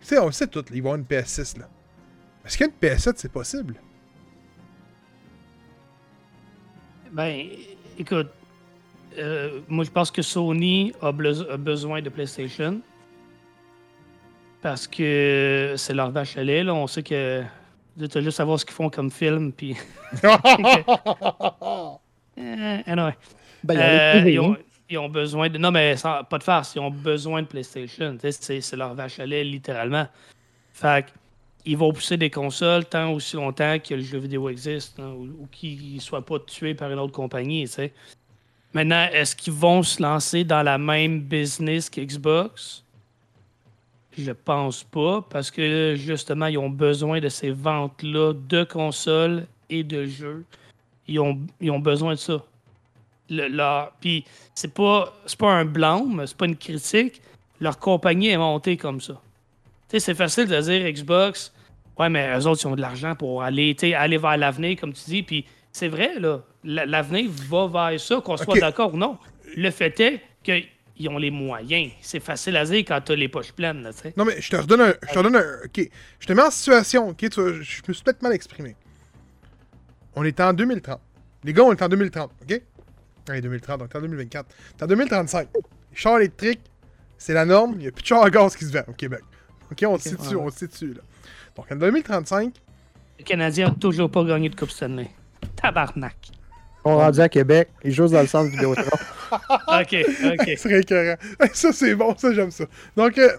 tu 0.00 0.06
sais, 0.06 0.18
on 0.18 0.26
le 0.26 0.32
sait 0.32 0.46
tout, 0.46 0.60
là, 0.60 0.64
il 0.72 0.82
va 0.82 0.90
y 0.90 0.92
avoir 0.92 0.96
une 0.96 1.04
PS6 1.04 1.58
là. 1.58 1.68
Est-ce 2.44 2.58
qu'une 2.58 2.72
PS7 2.80 3.14
c'est 3.16 3.32
possible? 3.32 3.76
Ben, 7.12 7.46
écoute, 7.98 8.28
euh, 9.18 9.60
moi 9.68 9.84
je 9.84 9.90
pense 9.90 10.10
que 10.10 10.22
Sony 10.22 10.92
a, 11.00 11.08
a 11.08 11.56
besoin 11.56 12.00
de 12.02 12.08
PlayStation. 12.08 12.80
Parce 14.62 14.86
que 14.86 15.74
c'est 15.76 15.92
leur 15.94 16.10
vache 16.12 16.36
à 16.36 16.44
lait, 16.44 16.62
là. 16.62 16.72
On 16.74 16.86
sait 16.86 17.02
que. 17.02 17.42
Tu 17.98 18.22
juste 18.22 18.40
à 18.40 18.44
voir 18.44 18.58
ce 18.58 18.64
qu'ils 18.64 18.74
font 18.74 18.88
comme 18.90 19.10
film, 19.10 19.52
puis. 19.52 19.76
Euh, 22.38 22.78
anyway. 22.86 23.12
Ben, 23.62 23.78
Euh, 23.78 24.30
ils, 24.30 24.40
ont, 24.40 24.54
TV, 24.54 24.64
ils 24.88 24.98
ont 24.98 25.08
besoin 25.10 25.50
de. 25.50 25.58
Non, 25.58 25.70
mais 25.70 25.98
sans- 25.98 26.24
pas 26.24 26.38
de 26.38 26.42
farce, 26.42 26.74
ils 26.74 26.78
ont 26.80 26.90
besoin 26.90 27.42
de 27.42 27.46
PlayStation. 27.46 28.16
C'est 28.30 28.72
leur 28.74 28.94
vache 28.94 29.20
à 29.20 29.26
lait, 29.26 29.44
littéralement. 29.44 30.06
Fait 30.72 31.04
que, 31.04 31.10
ils 31.64 31.76
vont 31.76 31.92
pousser 31.92 32.16
des 32.16 32.30
consoles 32.30 32.84
tant 32.86 33.12
aussi 33.12 33.36
longtemps 33.36 33.78
que 33.78 33.94
le 33.94 34.02
jeu 34.02 34.18
vidéo 34.18 34.48
existe, 34.48 34.98
hein, 34.98 35.12
ou, 35.16 35.24
ou 35.42 35.48
qu'ils 35.50 35.96
ne 35.96 36.00
soient 36.00 36.24
pas 36.24 36.38
tués 36.40 36.74
par 36.74 36.90
une 36.90 36.98
autre 36.98 37.12
compagnie. 37.12 37.68
Maintenant, 38.72 39.06
est-ce 39.12 39.36
qu'ils 39.36 39.52
vont 39.52 39.82
se 39.82 40.02
lancer 40.02 40.44
dans 40.44 40.62
la 40.62 40.78
même 40.78 41.20
business 41.20 41.90
qu'Xbox? 41.90 42.84
Je 44.16 44.32
pense 44.32 44.84
pas, 44.84 45.22
parce 45.22 45.50
que 45.50 45.94
justement, 45.96 46.46
ils 46.46 46.58
ont 46.58 46.70
besoin 46.70 47.20
de 47.20 47.28
ces 47.28 47.50
ventes-là 47.50 48.34
de 48.34 48.64
consoles 48.64 49.46
et 49.70 49.84
de 49.84 50.04
jeux. 50.04 50.44
Ils 51.08 51.18
ont, 51.20 51.38
ils 51.60 51.70
ont 51.70 51.78
besoin 51.78 52.12
de 52.14 52.18
ça. 52.18 52.44
Puis 54.00 54.24
c'est 54.54 54.74
pas, 54.74 55.12
pas 55.38 55.52
un 55.52 55.64
blâme, 55.64 56.22
c'est 56.26 56.36
pas 56.36 56.46
une 56.46 56.56
critique. 56.56 57.22
Leur 57.60 57.78
compagnie 57.78 58.28
est 58.28 58.36
montée 58.36 58.76
comme 58.76 59.00
ça. 59.00 59.20
Tu 59.92 60.00
sais, 60.00 60.06
c'est 60.06 60.14
facile 60.14 60.46
de 60.46 60.58
dire 60.58 60.90
Xbox, 60.90 61.52
ouais, 61.98 62.08
mais 62.08 62.34
eux 62.38 62.46
autres, 62.46 62.62
ils 62.64 62.66
ont 62.66 62.74
de 62.76 62.80
l'argent 62.80 63.14
pour 63.14 63.42
aller, 63.42 63.76
aller 63.94 64.16
vers 64.16 64.38
l'avenir, 64.38 64.78
comme 64.80 64.94
tu 64.94 65.04
dis. 65.04 65.22
Puis 65.22 65.44
c'est 65.70 65.88
vrai, 65.88 66.18
là, 66.18 66.42
la- 66.64 66.86
l'avenir 66.86 67.30
va 67.50 67.66
vers 67.90 68.00
ça, 68.00 68.22
qu'on 68.24 68.38
soit 68.38 68.58
d'accord 68.58 68.94
ou 68.94 68.96
non. 68.96 69.18
Le 69.54 69.70
fait 69.70 70.00
est 70.00 70.20
qu'ils 70.42 71.08
ont 71.10 71.18
les 71.18 71.30
moyens. 71.30 71.92
C'est 72.00 72.20
facile 72.20 72.56
à 72.56 72.64
dire 72.64 72.78
quand 72.78 73.02
t'as 73.04 73.14
les 73.14 73.28
poches 73.28 73.52
pleines, 73.52 73.82
là, 73.82 73.92
tu 73.92 73.98
sais. 74.00 74.14
Non, 74.16 74.24
mais 74.24 74.40
je 74.40 74.48
te 74.48 74.56
redonne 74.56 74.80
un. 74.80 74.94
Je 75.02 75.12
te 75.12 75.18
redonne 75.18 75.36
un. 75.36 75.56
Ok. 75.66 75.90
Je 76.20 76.26
te 76.26 76.32
mets 76.32 76.42
en 76.42 76.50
situation. 76.50 77.08
Ok, 77.10 77.18
tu 77.28 77.40
vois, 77.42 77.52
je 77.60 77.80
me 77.86 77.92
suis 77.92 78.02
peut-être 78.02 78.22
mal 78.22 78.32
exprimé. 78.32 78.74
On 80.16 80.24
est 80.24 80.40
en 80.40 80.54
2030. 80.54 81.00
Les 81.44 81.52
gars, 81.52 81.64
on 81.64 81.72
est 81.72 81.82
en 81.82 81.88
2030. 81.88 82.30
Ok? 82.42 82.62
Allez, 83.28 83.40
2030, 83.42 83.80
donc 83.80 83.94
en 83.94 84.00
2024. 84.00 84.46
T'es 84.78 84.84
en 84.84 84.86
2035. 84.86 85.48
Les 85.54 85.60
chars 85.96 86.18
électriques, 86.18 86.62
c'est 87.18 87.34
la 87.34 87.44
norme. 87.44 87.72
Il 87.74 87.78
n'y 87.80 87.88
a 87.88 87.92
plus 87.92 88.02
de 88.02 88.06
chars 88.06 88.24
à 88.24 88.30
gaz 88.30 88.56
qui 88.56 88.64
se 88.64 88.72
vendent 88.72 88.84
au 88.88 88.92
Québec. 88.92 89.20
Ok, 89.72 89.84
on 89.86 89.98
se 89.98 90.10
situe, 90.10 90.36
ouais. 90.36 90.42
on 90.42 90.50
se 90.50 90.58
situe, 90.66 90.94
là. 90.94 91.00
Donc 91.56 91.66
en 91.70 91.76
2035, 91.76 92.54
Le 93.18 93.24
Canadien 93.24 93.68
n'a 93.68 93.74
toujours 93.74 94.10
pas 94.10 94.24
gagné 94.24 94.48
de 94.48 94.54
Coupe 94.54 94.70
Stanley. 94.70 95.10
Tabarnak. 95.56 96.16
On 96.84 96.96
rendu 96.96 97.20
à 97.20 97.28
Québec, 97.28 97.68
ils 97.84 97.92
jouent 97.92 98.08
dans 98.08 98.20
le 98.22 98.26
centre 98.26 98.50
Vidéotron. 98.50 98.82
OK, 99.32 99.96
OK. 100.24 100.44
Ce 100.46 100.56
serait 100.56 100.80
écœurant. 100.80 101.16
Ça, 101.52 101.72
c'est 101.72 101.94
bon, 101.94 102.14
ça, 102.16 102.32
j'aime 102.32 102.50
ça. 102.50 102.64
Donc, 102.96 103.18
euh, 103.18 103.36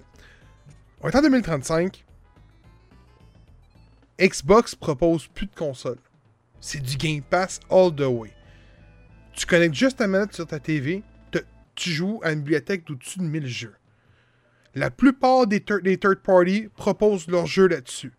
on 1.02 1.10
est 1.10 1.15
en 1.15 1.22
2035. 1.22 2.04
Xbox 4.19 4.76
propose 4.76 5.28
plus 5.28 5.48
de 5.48 5.56
consoles. 5.56 5.98
C'est 6.62 6.80
du 6.82 6.96
Game 6.96 7.22
Pass 7.22 7.60
all 7.69 7.93
the 7.93 8.02
way. 8.08 8.32
Tu 9.34 9.46
connectes 9.46 9.76
juste 9.76 9.98
ta 9.98 10.08
manette 10.08 10.34
sur 10.34 10.48
ta 10.48 10.60
TV, 10.60 11.04
te- 11.32 11.39
tu 11.76 11.89
joues 11.89 12.22
à 12.24 12.32
une 12.32 12.39
bibliothèque 12.39 12.86
d'au-dessus 12.86 13.19
de 13.19 13.24
1000 13.26 13.48
jeux. 13.48 13.76
La 14.76 14.90
plupart 14.90 15.46
des, 15.48 15.60
thir- 15.62 15.82
des 15.82 15.98
third 15.98 16.20
party 16.22 16.68
proposent 16.76 17.28
leur 17.28 17.46
jeu 17.46 17.68
là-dessus. 17.68 18.12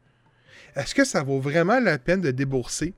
Est-ce 0.77 0.95
que 0.95 1.05
ça 1.05 1.23
vaut 1.23 1.40
vraiment 1.40 1.81
la 1.81 1.99
peine 1.99 2.21
de 2.21 2.31
débourser? 2.31 2.95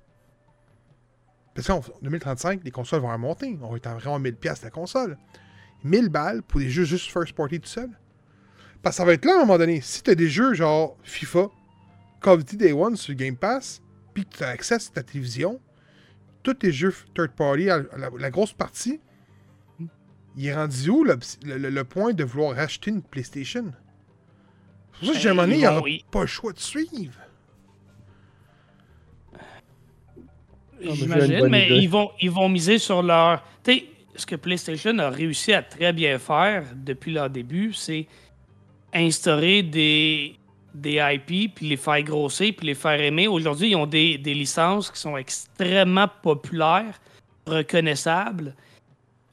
Parce 1.54 1.68
qu'en 1.68 1.82
2035, 2.02 2.60
les 2.64 2.70
consoles 2.70 3.00
vont 3.00 3.10
remonter. 3.12 3.58
On 3.62 3.70
va 3.70 3.76
être 3.76 3.86
à 3.86 3.94
vraiment 3.94 4.20
1000$ 4.20 4.34
piastres 4.34 4.64
la 4.64 4.70
console. 4.70 5.16
1000 5.84 6.08
balles 6.10 6.42
pour 6.42 6.60
des 6.60 6.68
jeux 6.68 6.84
juste 6.84 7.10
first 7.10 7.32
party 7.34 7.60
tout 7.60 7.68
seul. 7.68 7.90
Parce 8.82 8.96
que 8.96 8.98
ça 8.98 9.04
va 9.06 9.14
être 9.14 9.24
là 9.24 9.32
à 9.32 9.36
un 9.36 9.40
moment 9.40 9.58
donné. 9.58 9.80
Si 9.80 10.02
tu 10.02 10.10
as 10.10 10.14
des 10.14 10.28
jeux 10.28 10.52
genre 10.54 10.96
FIFA, 11.02 11.48
Call 12.20 12.34
of 12.34 12.44
Duty 12.44 12.56
Day 12.58 12.72
One 12.72 12.96
sur 12.96 13.14
Game 13.14 13.36
Pass, 13.36 13.80
puis 14.12 14.24
que 14.26 14.36
tu 14.36 14.44
as 14.44 14.48
accès 14.48 14.78
sur 14.78 14.92
ta 14.92 15.02
télévision, 15.02 15.60
tous 16.42 16.54
tes 16.54 16.72
jeux 16.72 16.94
third 17.14 17.32
party, 17.32 17.70
à 17.70 17.82
la 18.18 18.30
grosse 18.30 18.52
partie, 18.52 19.00
il 20.36 20.46
est 20.46 20.54
rendu 20.54 20.90
où 20.90 21.04
le, 21.04 21.18
le- 21.44 21.84
point 21.84 22.12
de 22.12 22.24
vouloir 22.24 22.54
racheter 22.56 22.90
une 22.90 23.02
PlayStation? 23.02 23.64
C'est 24.92 24.98
pour 24.98 25.08
ça 25.08 25.14
que 25.14 25.18
j'ai 25.20 25.28
demandé, 25.30 25.52
ils 25.52 25.56
il 25.56 25.60
n'y 25.60 25.66
aura 25.66 25.80
vont- 25.80 25.86
ils- 25.86 26.04
pas 26.10 26.20
le 26.22 26.26
choix 26.26 26.52
de 26.52 26.58
suivre. 26.58 27.14
une 30.80 30.92
J'imagine, 30.94 31.46
mais 31.48 31.66
idée. 31.66 31.74
ils 31.76 31.88
vont, 31.88 32.10
ils 32.20 32.30
vont 32.30 32.48
miser 32.48 32.78
sur 32.78 33.02
leur. 33.02 33.42
Tu 33.64 33.72
sais, 33.72 33.84
ce 34.14 34.26
que 34.26 34.36
PlayStation 34.36 34.98
a 34.98 35.08
réussi 35.10 35.52
à 35.52 35.62
très 35.62 35.92
bien 35.92 36.18
faire 36.18 36.64
depuis 36.74 37.12
leur 37.12 37.30
début, 37.30 37.72
c'est 37.72 38.06
instaurer 38.94 39.62
des, 39.62 40.36
des 40.74 41.00
IP, 41.14 41.54
puis 41.54 41.68
les 41.68 41.76
faire 41.76 42.02
grossir, 42.02 42.52
puis 42.56 42.66
les 42.66 42.74
faire 42.74 43.00
aimer. 43.00 43.26
Aujourd'hui, 43.26 43.70
ils 43.70 43.76
ont 43.76 43.86
des, 43.86 44.18
des 44.18 44.34
licences 44.34 44.90
qui 44.90 45.00
sont 45.00 45.16
extrêmement 45.16 46.08
populaires, 46.22 46.98
reconnaissables. 47.46 48.54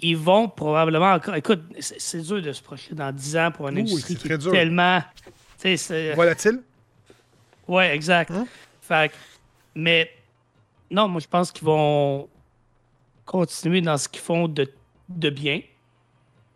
Ils 0.05 0.17
vont 0.17 0.49
probablement 0.49 1.13
encore. 1.13 1.35
Écoute, 1.35 1.61
c'est 1.79 2.19
dur 2.21 2.41
de 2.41 2.51
se 2.51 2.61
projeter 2.61 2.93
dans 2.93 3.11
10 3.11 3.37
ans 3.37 3.51
pour 3.51 3.69
une 3.69 3.75
Oui, 3.75 3.81
industrie 3.81 4.01
c'est 4.13 4.19
qui 4.19 4.25
très 4.25 4.33
est 4.35 4.37
dur. 4.37 4.51
tellement. 4.51 5.01
Volatile? 6.15 6.61
Ouais, 7.67 7.95
exact. 7.95 8.31
Hein? 8.31 8.45
Fait 8.81 9.09
que- 9.09 9.15
mais 9.75 10.11
non, 10.91 11.07
moi 11.07 11.21
je 11.21 11.27
pense 11.27 11.51
qu'ils 11.53 11.63
vont 11.65 12.27
continuer 13.25 13.79
dans 13.79 13.97
ce 13.97 14.09
qu'ils 14.09 14.21
font 14.21 14.49
de, 14.49 14.69
de 15.07 15.29
bien. 15.29 15.61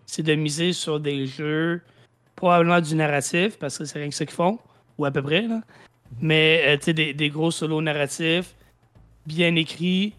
C'est 0.06 0.24
de 0.24 0.36
miser 0.36 0.74
sur 0.74 1.00
des 1.00 1.26
jeux, 1.26 1.82
probablement 2.36 2.82
du 2.82 2.96
narratif, 2.96 3.58
parce 3.58 3.78
que 3.78 3.86
c'est 3.86 4.00
rien 4.00 4.10
que 4.10 4.16
ça 4.16 4.26
qu'ils 4.26 4.36
font, 4.36 4.60
ou 4.98 5.06
à 5.06 5.12
peu 5.12 5.22
près. 5.22 5.42
Là. 5.44 5.62
Mais 6.22 6.64
euh, 6.68 6.78
tu 6.78 6.84
sais, 6.86 6.94
des, 6.94 7.14
des 7.14 7.30
gros 7.30 7.52
solos 7.52 7.82
narratifs, 7.82 8.54
bien 9.26 9.56
écrits, 9.56 10.14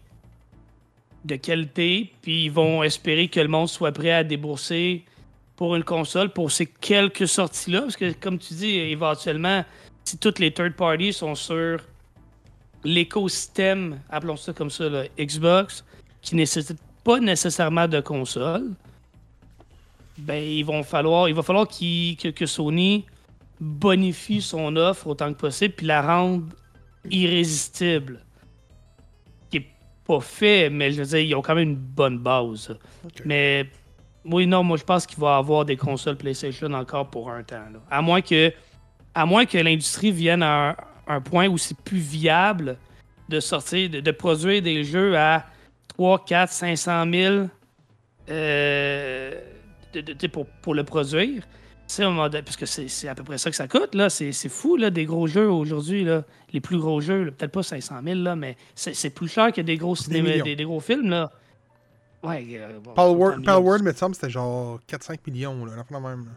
de 1.25 1.35
qualité, 1.35 2.13
puis 2.21 2.45
ils 2.45 2.51
vont 2.51 2.83
espérer 2.83 3.27
que 3.27 3.39
le 3.39 3.47
monde 3.47 3.67
soit 3.67 3.91
prêt 3.91 4.11
à 4.11 4.23
débourser 4.23 5.03
pour 5.55 5.75
une 5.75 5.83
console, 5.83 6.29
pour 6.29 6.51
ces 6.51 6.65
quelques 6.65 7.27
sorties-là, 7.27 7.81
parce 7.81 7.97
que 7.97 8.13
comme 8.13 8.39
tu 8.39 8.53
dis, 8.53 8.77
éventuellement, 8.77 9.65
si 10.05 10.17
toutes 10.17 10.39
les 10.39 10.53
third 10.53 10.73
parties 10.73 11.11
sont 11.11 11.35
sur 11.35 11.81
l'écosystème, 12.83 13.99
appelons 14.09 14.37
ça 14.37 14.53
comme 14.53 14.69
ça, 14.69 14.85
Xbox, 15.19 15.83
qui 16.21 16.35
nécessite 16.35 16.79
pas 17.03 17.19
nécessairement 17.19 17.87
de 17.87 17.99
console, 17.99 18.71
ben 20.17 20.83
falloir, 20.83 21.29
il 21.29 21.35
va 21.35 21.43
falloir 21.43 21.67
que, 21.67 22.29
que 22.29 22.45
Sony 22.45 23.05
bonifie 23.59 24.41
son 24.41 24.75
offre 24.75 25.07
autant 25.07 25.33
que 25.33 25.39
possible 25.39 25.73
puis 25.75 25.85
la 25.85 26.01
rende 26.01 26.53
irrésistible. 27.09 28.21
Pas 30.09 30.19
fait, 30.21 30.71
mais 30.71 30.91
je 30.91 31.03
veux 31.03 31.07
dire, 31.07 31.19
ils 31.19 31.35
ont 31.35 31.41
quand 31.43 31.53
même 31.53 31.69
une 31.69 31.75
bonne 31.75 32.17
base. 32.17 32.75
Mais 33.25 33.69
oui, 34.25 34.47
non, 34.47 34.63
moi 34.63 34.75
je 34.77 34.83
pense 34.83 35.05
qu'il 35.05 35.19
va 35.19 35.35
y 35.35 35.37
avoir 35.37 35.65
des 35.65 35.77
consoles 35.77 36.15
PlayStation 36.17 36.73
encore 36.73 37.11
pour 37.11 37.29
un 37.29 37.43
temps. 37.43 37.57
là. 37.71 37.79
À 37.91 38.01
moins 38.01 38.21
que 38.21 38.51
à 39.13 39.25
moins 39.27 39.45
que 39.45 39.59
l'industrie 39.59 40.11
vienne 40.11 40.41
à 40.41 40.69
un, 40.71 40.75
un 41.15 41.21
point 41.21 41.47
où 41.47 41.59
c'est 41.59 41.77
plus 41.77 41.99
viable 41.99 42.77
de 43.27 43.39
sortir, 43.39 43.87
de, 43.89 43.99
de 43.99 44.11
produire 44.11 44.63
des 44.63 44.83
jeux 44.83 45.15
à 45.15 45.45
3, 45.89 46.25
4, 46.25 46.51
500 46.51 47.05
000 47.11 47.35
euh, 48.31 49.31
de- 49.93 50.01
de- 50.01 50.13
de- 50.13 50.27
pour, 50.27 50.45
pour 50.63 50.73
le 50.73 50.83
produire. 50.83 51.43
Sais, 51.89 52.03
parce 52.03 52.55
que 52.55 52.67
c'est 52.67 53.07
à 53.07 53.15
peu 53.15 53.23
près 53.23 53.39
ça 53.39 53.49
que 53.49 53.55
ça 53.55 53.67
coûte, 53.67 53.95
là. 53.95 54.11
C'est 54.11 54.31
fou, 54.47 54.77
là, 54.77 54.91
des 54.91 55.05
gros 55.05 55.25
jeux 55.25 55.49
aujourd'hui, 55.49 56.03
là. 56.03 56.23
Les 56.53 56.61
plus 56.61 56.77
gros 56.77 57.01
jeux, 57.01 57.31
peut-être 57.35 57.51
pas 57.51 57.63
500 57.63 57.95
000, 58.03 58.19
là, 58.19 58.35
mais 58.35 58.57
c'est 58.75 59.09
plus 59.09 59.27
cher 59.27 59.51
que 59.51 59.61
des 59.61 59.75
gros 59.77 59.95
millions. 60.21 60.43
des, 60.45 60.55
des 60.55 60.63
gros 60.65 60.79
films, 60.79 61.09
là. 61.09 61.31
Ouais. 62.21 62.45
euh, 62.51 62.79
bon, 62.79 62.93
Palworld, 62.93 63.33
100 63.37 63.39
millions. 63.39 63.53
Palworld, 63.53 63.83
me 63.83 63.93
semble, 63.93 64.13
c'était 64.13 64.29
genre 64.29 64.79
4-5 64.87 65.17
millions, 65.25 65.65
là, 65.65 65.71
de 65.89 65.93
même. 65.95 66.25
là. 66.25 66.31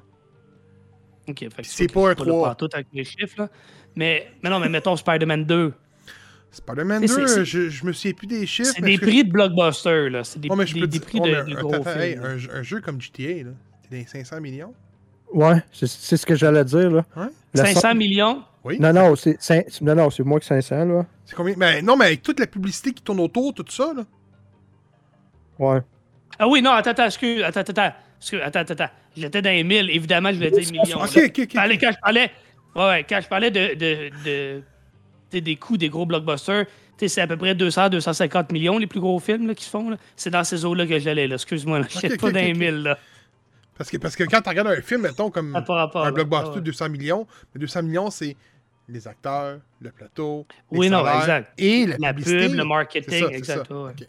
Ok, 1.28 1.46
c'est 1.62 1.92
pas 1.92 2.10
un 2.10 2.14
suis 2.14 2.24
trois. 2.24 2.48
là 2.48 2.54
tout 2.54 2.70
avec 2.72 2.86
les 2.94 3.04
chiffres, 3.04 3.34
là. 3.42 3.48
Mais, 3.94 4.28
mais 4.42 4.48
non, 4.48 4.58
mais 4.58 4.70
mettons 4.70 4.96
Spider-Man 4.96 5.44
2. 5.44 5.74
Spider-Man 6.50 7.00
Mais 7.02 7.08
c'est- 7.08 7.16
2, 7.20 7.26
c'est- 7.26 7.44
je, 7.44 7.68
je 7.68 7.84
me 7.84 7.92
souviens 7.92 8.12
plus 8.14 8.26
des 8.26 8.46
chiffres. 8.46 8.72
C'est 8.74 8.82
des 8.82 8.96
prix 8.96 9.22
de 9.22 9.30
blockbuster, 9.30 10.08
là. 10.08 10.24
C'est 10.24 10.40
des, 10.40 10.48
des- 10.48 10.86
des 10.86 11.00
prix 11.00 11.20
de, 11.20 11.44
des 11.44 11.52
gros 11.54 11.74
hey, 11.88 12.12
films. 12.12 12.22
là. 12.22 12.28
un, 12.30 12.38
jeu- 12.38 12.50
un 12.54 12.62
jeu 12.62 12.80
comme 12.80 13.00
GTA, 13.02 13.44
là, 13.44 13.50
c'est 13.82 13.90
des 13.90 14.06
500 14.06 14.40
millions? 14.40 14.72
Ouais, 15.32 15.62
c'est 15.72 15.86
c'est 15.88 16.16
ce 16.16 16.26
que 16.26 16.34
j'allais 16.34 16.64
dire, 16.64 16.90
là. 16.90 17.04
Le 17.54 17.58
500 17.60 17.80
son- 17.90 17.94
millions? 17.96 18.42
Oui. 18.64 18.78
Non, 18.78 18.92
non, 18.92 19.16
c'est 19.16 19.40
cin- 19.40 19.64
non, 19.82 19.94
non, 19.94 20.10
c'est 20.10 20.22
moins 20.22 20.38
que 20.38 20.44
500, 20.44 20.84
là. 20.84 21.06
C'est 21.24 21.34
combien? 21.34 21.54
Mais 21.56 21.82
non, 21.82 21.96
mais 21.96 22.06
avec 22.06 22.22
toute 22.22 22.38
la 22.38 22.46
publicité 22.46 22.92
qui 22.92 23.02
tourne 23.02 23.20
autour, 23.20 23.52
tout 23.54 23.64
ça, 23.68 23.92
là. 23.96 24.04
Ouais. 25.58 25.80
Ah 26.38 26.48
oui, 26.48 26.62
non, 26.62 26.70
attends, 26.72 26.90
attends, 26.90 27.06
excuse, 27.06 27.42
attends, 27.42 27.60
attends, 27.60 27.72
attends, 27.82 27.96
excuse, 28.20 28.40
attends, 28.42 28.60
attends, 28.60 28.72
attends. 28.74 28.92
J'étais 29.16 29.42
dans 29.42 29.50
les 29.50 29.64
1000, 29.64 29.90
évidemment, 29.90 30.30
je 30.30 30.36
voulais 30.36 30.50
dire 30.50 30.70
millions. 30.72 30.98
Ok, 31.02 31.16
ok, 31.16 31.38
ok. 31.38 31.48
Je 31.50 31.54
parlais- 31.54 31.78
quand 31.78 31.90
je 31.92 31.98
parlais, 32.00 32.30
ouais, 32.76 32.86
ouais, 32.88 33.06
quand 33.08 33.20
je 33.20 33.28
parlais 33.28 33.50
de, 33.50 33.74
de, 33.74 34.10
de- 34.24 34.62
sais, 35.30 35.40
des 35.40 35.56
coûts 35.56 35.76
des 35.76 35.88
gros 35.88 36.06
blockbusters, 36.06 36.66
sais, 36.98 37.08
c'est 37.08 37.20
à 37.20 37.26
peu 37.26 37.36
près 37.36 37.54
200, 37.54 37.88
250 37.90 38.52
millions 38.52 38.78
les 38.78 38.86
plus 38.86 39.00
gros 39.00 39.18
films 39.18 39.48
là, 39.48 39.54
qui 39.54 39.64
se 39.64 39.70
font. 39.70 39.96
C'est 40.16 40.30
dans 40.30 40.44
ces 40.44 40.64
eaux-là 40.64 40.86
que 40.86 40.98
j'allais. 40.98 41.30
Excuse-moi, 41.30 41.80
là. 41.80 41.86
Je 41.90 42.00
pas 42.16 42.28
ok, 42.28 42.32
dans 42.32 42.38
les 42.40 42.52
ok. 42.52 42.56
1000, 42.58 42.82
là. 42.84 42.98
Parce 43.76 43.90
que, 43.90 43.96
parce 43.96 44.14
que 44.16 44.24
quand 44.24 44.40
tu 44.42 44.48
regardes 44.48 44.68
un 44.68 44.80
film, 44.82 45.02
mettons, 45.02 45.30
comme 45.30 45.54
rapport, 45.54 46.04
un 46.04 46.12
blockbuster 46.12 46.46
Ah 46.46 46.50
ouais. 46.50 46.56
de 46.56 46.60
200 46.60 46.88
millions, 46.90 47.26
mais 47.54 47.58
200 47.60 47.82
millions, 47.82 48.10
c'est 48.10 48.36
les 48.88 49.08
acteurs, 49.08 49.58
le 49.80 49.90
plateau, 49.90 50.46
les 50.70 50.78
Oui, 50.78 50.90
non, 50.90 51.06
exact. 51.06 51.52
et 51.58 51.86
la, 51.98 52.12
pub, 52.12 52.24
le 52.26 52.64
marketing, 52.64 53.20
ça, 53.20 53.26
c'est 53.30 53.34
exact. 53.36 53.68
ça. 53.68 53.74
ouais. 53.74 53.90
Ok. 53.90 54.06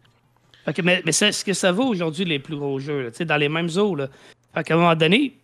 Fait 0.66 0.74
que, 0.74 0.82
mais 0.82 1.02
mais 1.06 1.12
c'est 1.12 1.32
ce 1.32 1.44
que 1.46 1.54
ça 1.54 1.72
vaut 1.72 1.86
aujourd'hui, 1.88 2.26
les 2.26 2.40
plus 2.40 2.56
gros 2.58 2.80
jeux, 2.80 3.04
là, 3.04 3.12
tu 3.12 3.18
sais, 3.18 3.26
dans 3.26 3.38
les 3.38 3.50
mêmes 3.50 3.70
eaux. 3.78 3.96
Là. 3.96 4.08
Fait 4.54 4.64
qu'à 4.64 4.74
un 4.76 4.78
moment 4.78 4.96
donné, 4.96 5.38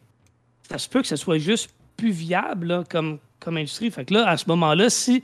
ça 0.69 0.77
se 0.77 0.87
peut 0.89 1.01
que 1.01 1.07
ce 1.07 1.15
soit 1.15 1.37
juste 1.39 1.71
plus 1.97 2.11
viable 2.11 2.67
là, 2.67 2.83
comme, 2.89 3.19
comme 3.39 3.57
industrie. 3.57 3.91
Fait 3.91 4.05
que 4.05 4.13
là, 4.13 4.29
à 4.29 4.37
ce 4.37 4.45
moment-là, 4.47 4.89
si 4.89 5.23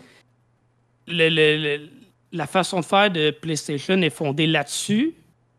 le- 1.08 1.30
le- 1.30 1.78
le- 1.78 1.90
la 2.32 2.48
façon 2.48 2.80
de 2.82 2.86
faire 2.86 3.10
de 3.10 3.32
PlayStation 3.32 4.02
est 4.02 4.10
fondée 4.10 4.48
là-dessus, 4.48 5.14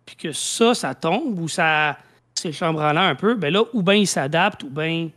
puis 0.04 0.16
que 0.16 0.32
ça, 0.32 0.74
ça 0.74 0.94
tombe 0.94 1.38
ou 1.40 1.48
ça 1.48 1.98
c'est 2.38 2.52
chambranlant 2.52 3.02
un 3.02 3.14
peu, 3.14 3.34
ben 3.34 3.52
là, 3.52 3.62
ou 3.72 3.82
bien 3.82 3.94
ils 3.94 4.06
s'adaptent, 4.06 4.62
ou 4.64 4.70
bien 4.70 5.10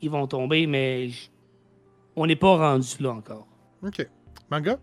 ils 0.00 0.10
vont 0.10 0.26
tomber, 0.26 0.66
mais 0.66 1.08
j- 1.08 1.30
on 2.16 2.26
n'est 2.26 2.36
pas 2.36 2.56
rendu 2.56 2.88
là 3.00 3.10
encore. 3.12 3.46
Ok. 3.82 4.06
Manga? 4.50 4.76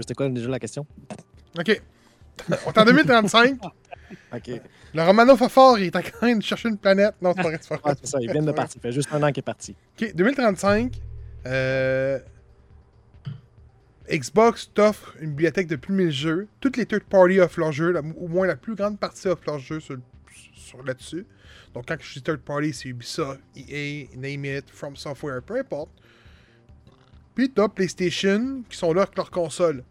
C'était 0.00 0.14
quoi 0.14 0.28
déjà 0.28 0.48
la 0.48 0.58
question? 0.58 0.86
Ok. 1.58 1.82
On 2.50 2.70
est 2.72 2.78
en 2.78 2.84
2035. 2.84 3.58
Ok. 4.34 4.50
Le 4.94 5.02
Romano 5.02 5.36
Fafard, 5.36 5.78
il 5.78 5.84
est 5.86 5.96
en 5.96 6.00
train 6.00 6.34
de 6.34 6.42
chercher 6.42 6.70
une 6.70 6.78
planète. 6.78 7.14
Non, 7.20 7.34
c'est 7.36 7.42
pas 7.42 7.48
vrai, 7.48 7.58
c'est 7.60 7.68
pas 7.68 7.74
Ah, 7.84 7.88
vrai. 7.90 7.96
c'est 8.02 8.06
ça, 8.06 8.18
il 8.22 8.32
vient 8.32 8.40
de 8.42 8.52
partir. 8.52 8.80
Ça 8.80 8.88
fait 8.88 8.92
juste 8.92 9.10
un 9.12 9.22
an 9.22 9.26
qu'il 9.28 9.40
est 9.40 9.42
parti. 9.42 9.76
Ok, 10.00 10.14
2035. 10.14 10.98
euh, 11.44 12.18
Xbox 14.10 14.70
t'offre 14.72 15.14
une 15.20 15.30
bibliothèque 15.30 15.66
de 15.66 15.76
plus 15.76 15.92
de 15.92 15.98
1000 15.98 16.10
jeux. 16.10 16.48
Toutes 16.60 16.76
les 16.76 16.86
third 16.86 17.04
party 17.04 17.40
offrent 17.40 17.60
leurs 17.60 17.72
jeux. 17.72 17.94
au 18.16 18.28
moins 18.28 18.46
la 18.46 18.56
plus 18.56 18.74
grande 18.74 18.98
partie 18.98 19.28
offre 19.28 19.42
leurs 19.46 19.58
jeux 19.58 19.80
sur, 19.80 19.98
là-dessus. 20.84 21.26
Donc 21.74 21.86
quand 21.88 21.96
je 22.00 22.14
dis 22.14 22.22
third 22.22 22.40
party, 22.40 22.72
c'est 22.72 22.88
Ubisoft, 22.88 23.40
EA, 23.56 24.08
Name 24.16 24.44
It, 24.44 24.70
From 24.70 24.96
Software, 24.96 25.42
peu 25.42 25.58
importe. 25.58 25.90
Puis 27.34 27.50
t'as 27.50 27.68
PlayStation 27.68 28.62
qui 28.68 28.76
sont 28.76 28.92
là 28.92 29.02
avec 29.02 29.16
leur 29.16 29.30
console. 29.30 29.84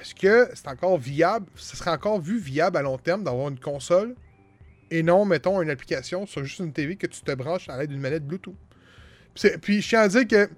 Est-ce 0.00 0.14
que 0.14 0.48
c'est 0.54 0.68
encore 0.68 0.96
viable, 0.98 1.46
ce 1.54 1.76
serait 1.76 1.90
encore 1.90 2.20
vu 2.20 2.38
viable 2.38 2.76
à 2.76 2.82
long 2.82 2.98
terme 2.98 3.24
d'avoir 3.24 3.48
une 3.48 3.58
console 3.58 4.14
et 4.90 5.02
non, 5.02 5.26
mettons, 5.26 5.60
une 5.60 5.70
application 5.70 6.26
sur 6.26 6.42
juste 6.44 6.60
une 6.60 6.72
TV 6.72 6.96
que 6.96 7.06
tu 7.06 7.20
te 7.20 7.32
branches 7.32 7.68
à 7.68 7.76
l'aide 7.76 7.90
d'une 7.90 8.00
manette 8.00 8.26
Bluetooth? 8.26 8.56
Puis 9.60 9.82
je 9.82 9.88
tiens 9.88 10.00
à 10.00 10.08
dire 10.08 10.26
que 10.26 10.48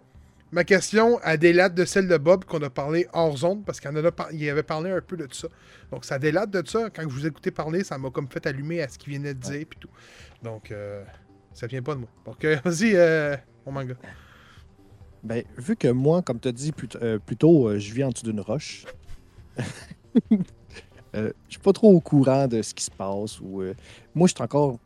ma 0.53 0.65
question 0.65 1.19
a 1.23 1.37
délate 1.37 1.75
de 1.75 1.85
celle 1.85 2.09
de 2.09 2.17
Bob 2.17 2.45
qu'on 2.45 2.63
a 2.63 2.71
parlé 2.71 3.07
hors 3.13 3.37
zone 3.37 3.63
parce 3.65 3.81
qu'il 3.81 3.91
il 4.33 4.51
avait 4.51 4.63
parlé 4.63 4.91
un 4.91 5.01
peu 5.01 5.17
de 5.17 5.27
ça. 5.33 5.49
Donc 5.91 6.05
ça 6.05 6.19
délate 6.19 6.51
de 6.51 6.67
ça. 6.67 6.91
Quand 6.91 7.03
je 7.03 7.09
vous 7.09 7.27
écoutais 7.27 7.51
parler, 7.51 7.85
ça 7.85 7.99
m'a 7.99 8.11
comme 8.11 8.29
fait 8.29 8.47
allumer 8.47 8.83
à 8.83 8.89
ce 8.89 8.99
qu'il 8.99 9.15
venait 9.15 9.35
de 9.35 9.41
dire 9.41 9.65
puis 9.69 9.79
tout. 9.81 9.91
Donc 10.43 10.71
euh, 10.71 11.05
ça 11.53 11.67
vient 11.67 11.83
pas 11.83 11.95
de 11.95 12.01
moi. 12.01 12.09
Donc 12.25 12.45
euh, 12.45 12.57
vas-y, 12.65 12.95
euh, 12.95 13.37
mon 13.67 13.73
manga. 13.73 13.95
Ben, 15.23 15.45
vu 15.59 15.77
que 15.77 15.89
moi, 15.89 16.23
comme 16.23 16.41
tu 16.41 16.49
as 16.49 16.53
dit 16.53 16.73
plus, 16.73 16.89
euh, 17.03 17.19
plus 17.19 17.37
tôt, 17.37 17.69
euh, 17.69 17.79
je 17.79 17.93
vis 17.93 18.05
en 18.05 18.09
dessous 18.09 18.25
d'une 18.25 18.41
roche, 18.41 18.87
je 20.31 21.33
suis 21.49 21.61
pas 21.63 21.73
trop 21.73 21.93
au 21.93 22.01
courant 22.01 22.49
de 22.49 22.63
ce 22.63 22.73
qui 22.73 22.85
se 22.85 22.91
passe. 22.91 23.39
Ou, 23.41 23.63
moi, 24.15 24.29
je 24.29 24.35
suis 24.35 24.43
encore 24.43 24.79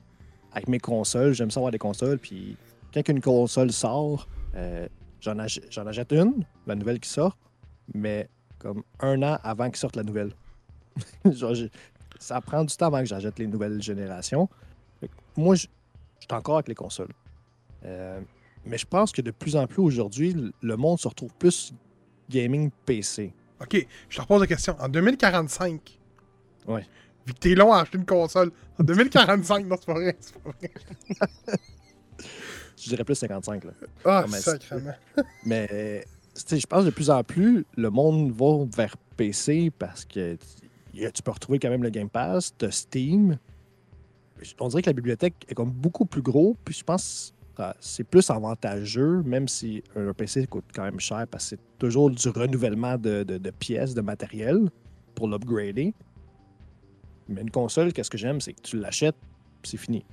avec 0.53 0.69
mes 0.69 0.81
consoles, 0.81 1.35
j'aime 1.35 1.51
ça 1.51 1.61
avoir 1.61 1.71
des 1.71 1.79
consoles. 1.79 2.19
Puis 2.19 2.57
quand 2.93 3.09
une 3.09 3.21
console 3.21 3.73
sort, 3.73 4.29
euh, 4.57 4.87
j'en 5.25 5.39
ach- 5.39 5.61
j'en 5.71 5.87
achète 5.87 6.13
une, 6.13 6.45
la 6.67 6.75
nouvelle 6.75 7.01
qui 7.01 7.09
sort, 7.09 7.37
mais 7.95 8.29
comme 8.59 8.83
un 9.01 9.23
an 9.23 9.39
avant 9.43 9.67
qu'il 9.71 9.77
sorte 9.79 9.97
la 9.97 10.03
nouvelle. 10.03 10.33
Genre, 11.25 11.55
ça 12.19 12.41
prend 12.41 12.65
du 12.65 12.75
temps 12.77 12.87
avant 12.87 13.01
que 13.01 13.07
j'achète 13.07 13.39
les 13.39 13.47
nouvelles 13.47 13.83
générations. 13.83 14.49
Moi, 15.37 15.55
je 15.57 15.61
suis 15.63 15.69
encore 16.31 16.57
avec 16.57 16.69
les 16.69 16.75
consoles. 16.75 17.13
Euh, 17.85 18.21
mais 18.65 18.79
je 18.79 18.87
pense 18.87 19.13
que 19.13 19.21
de 19.21 19.31
plus 19.31 19.57
en 19.57 19.67
plus 19.67 19.83
aujourd'hui, 19.83 20.33
le- 20.33 20.53
le 20.63 20.77
monde 20.77 20.99
se 20.99 21.09
retrouve 21.09 21.33
plus 21.39 21.73
gaming 22.31 22.71
PC. 22.87 23.35
Ok, 23.61 23.87
je 24.09 24.17
te 24.17 24.21
repose 24.23 24.41
la 24.41 24.47
question. 24.47 24.77
En 24.81 24.89
2045, 24.89 25.99
Ouais. 26.67 26.87
vu 27.27 27.35
que 27.35 27.39
t'es 27.39 27.55
long 27.55 27.73
à 27.73 27.81
acheter 27.81 27.99
une 27.99 28.07
console, 28.07 28.51
en 28.79 28.85
2045, 28.85 29.67
non, 29.67 29.77
c'est 29.79 29.87
pas 29.87 29.93
vrai. 29.95 30.17
c'est 30.21 30.35
pas 30.39 30.51
vrai. 30.51 30.71
Je 32.81 32.89
dirais 32.89 33.05
plus 33.05 33.15
55. 33.15 33.65
Là. 33.65 33.71
Ah, 34.05 34.23
Non, 34.27 34.33
mais 34.33 34.41
sacrément. 34.41 34.93
Mais 35.47 36.05
tu 36.47 36.59
je 36.59 36.67
pense 36.67 36.81
que 36.81 36.87
de 36.87 36.91
plus 36.95 37.11
en 37.11 37.23
plus, 37.23 37.65
le 37.77 37.91
monde 37.91 38.33
va 38.33 38.65
vers 38.77 38.97
PC 39.17 39.71
parce 39.79 40.05
que 40.05 40.37
tu 40.93 41.23
peux 41.23 41.31
retrouver 41.31 41.59
quand 41.59 41.71
même 41.71 41.83
le 41.83 41.91
Game 41.91 42.09
Pass, 42.11 42.53
de 42.59 42.71
Steam. 42.71 43.39
On 44.61 44.69
dirait 44.69 44.83
que 44.83 44.91
la 44.91 44.95
bibliothèque 44.95 45.35
est 45.49 45.55
comme 45.55 45.71
beaucoup 45.71 46.05
plus 46.05 46.23
gros, 46.23 46.57
puis 46.65 46.75
je 46.75 46.85
pense 46.85 47.33
que 47.57 47.63
ah, 47.63 47.77
c'est 47.79 48.03
plus 48.05 48.29
avantageux, 48.31 49.23
même 49.23 49.47
si 49.47 49.83
un 49.95 50.13
PC 50.13 50.47
coûte 50.49 50.65
quand 50.75 50.83
même 50.83 50.99
cher 50.99 51.25
parce 51.31 51.45
que 51.45 51.51
c'est 51.57 51.79
toujours 51.79 52.11
du 52.11 52.29
renouvellement 52.29 52.99
de, 52.99 53.23
de- 53.23 53.39
de 53.39 53.51
pièces, 53.51 53.95
de 53.95 54.01
matériel 54.01 54.69
pour 55.15 55.29
l'upgrader. 55.29 55.95
Mais 57.29 57.41
une 57.43 57.51
console, 57.51 57.93
qu'est-ce 57.93 58.11
que 58.11 58.19
j'aime, 58.19 58.41
c'est 58.41 58.53
que 58.55 58.61
tu 58.61 58.77
l'achètes, 58.79 59.15
c'est 59.63 59.77
fini. 59.77 60.05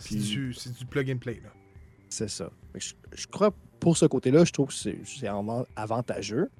C'est 0.00 0.16
du, 0.16 0.54
plug 0.88 1.10
and 1.10 1.18
play, 1.18 1.40
là. 1.42 1.50
C'est 2.08 2.28
ça. 2.28 2.50
Je, 2.74 2.92
je 3.12 3.26
crois 3.26 3.52
pour 3.80 3.96
ce 3.96 4.06
côté-là, 4.06 4.44
je 4.44 4.52
trouve 4.52 4.68
que 4.68 4.74
c'est 4.74 4.98
c'est 5.04 5.26
avant- 5.26 5.66
avantageux. 5.76 6.50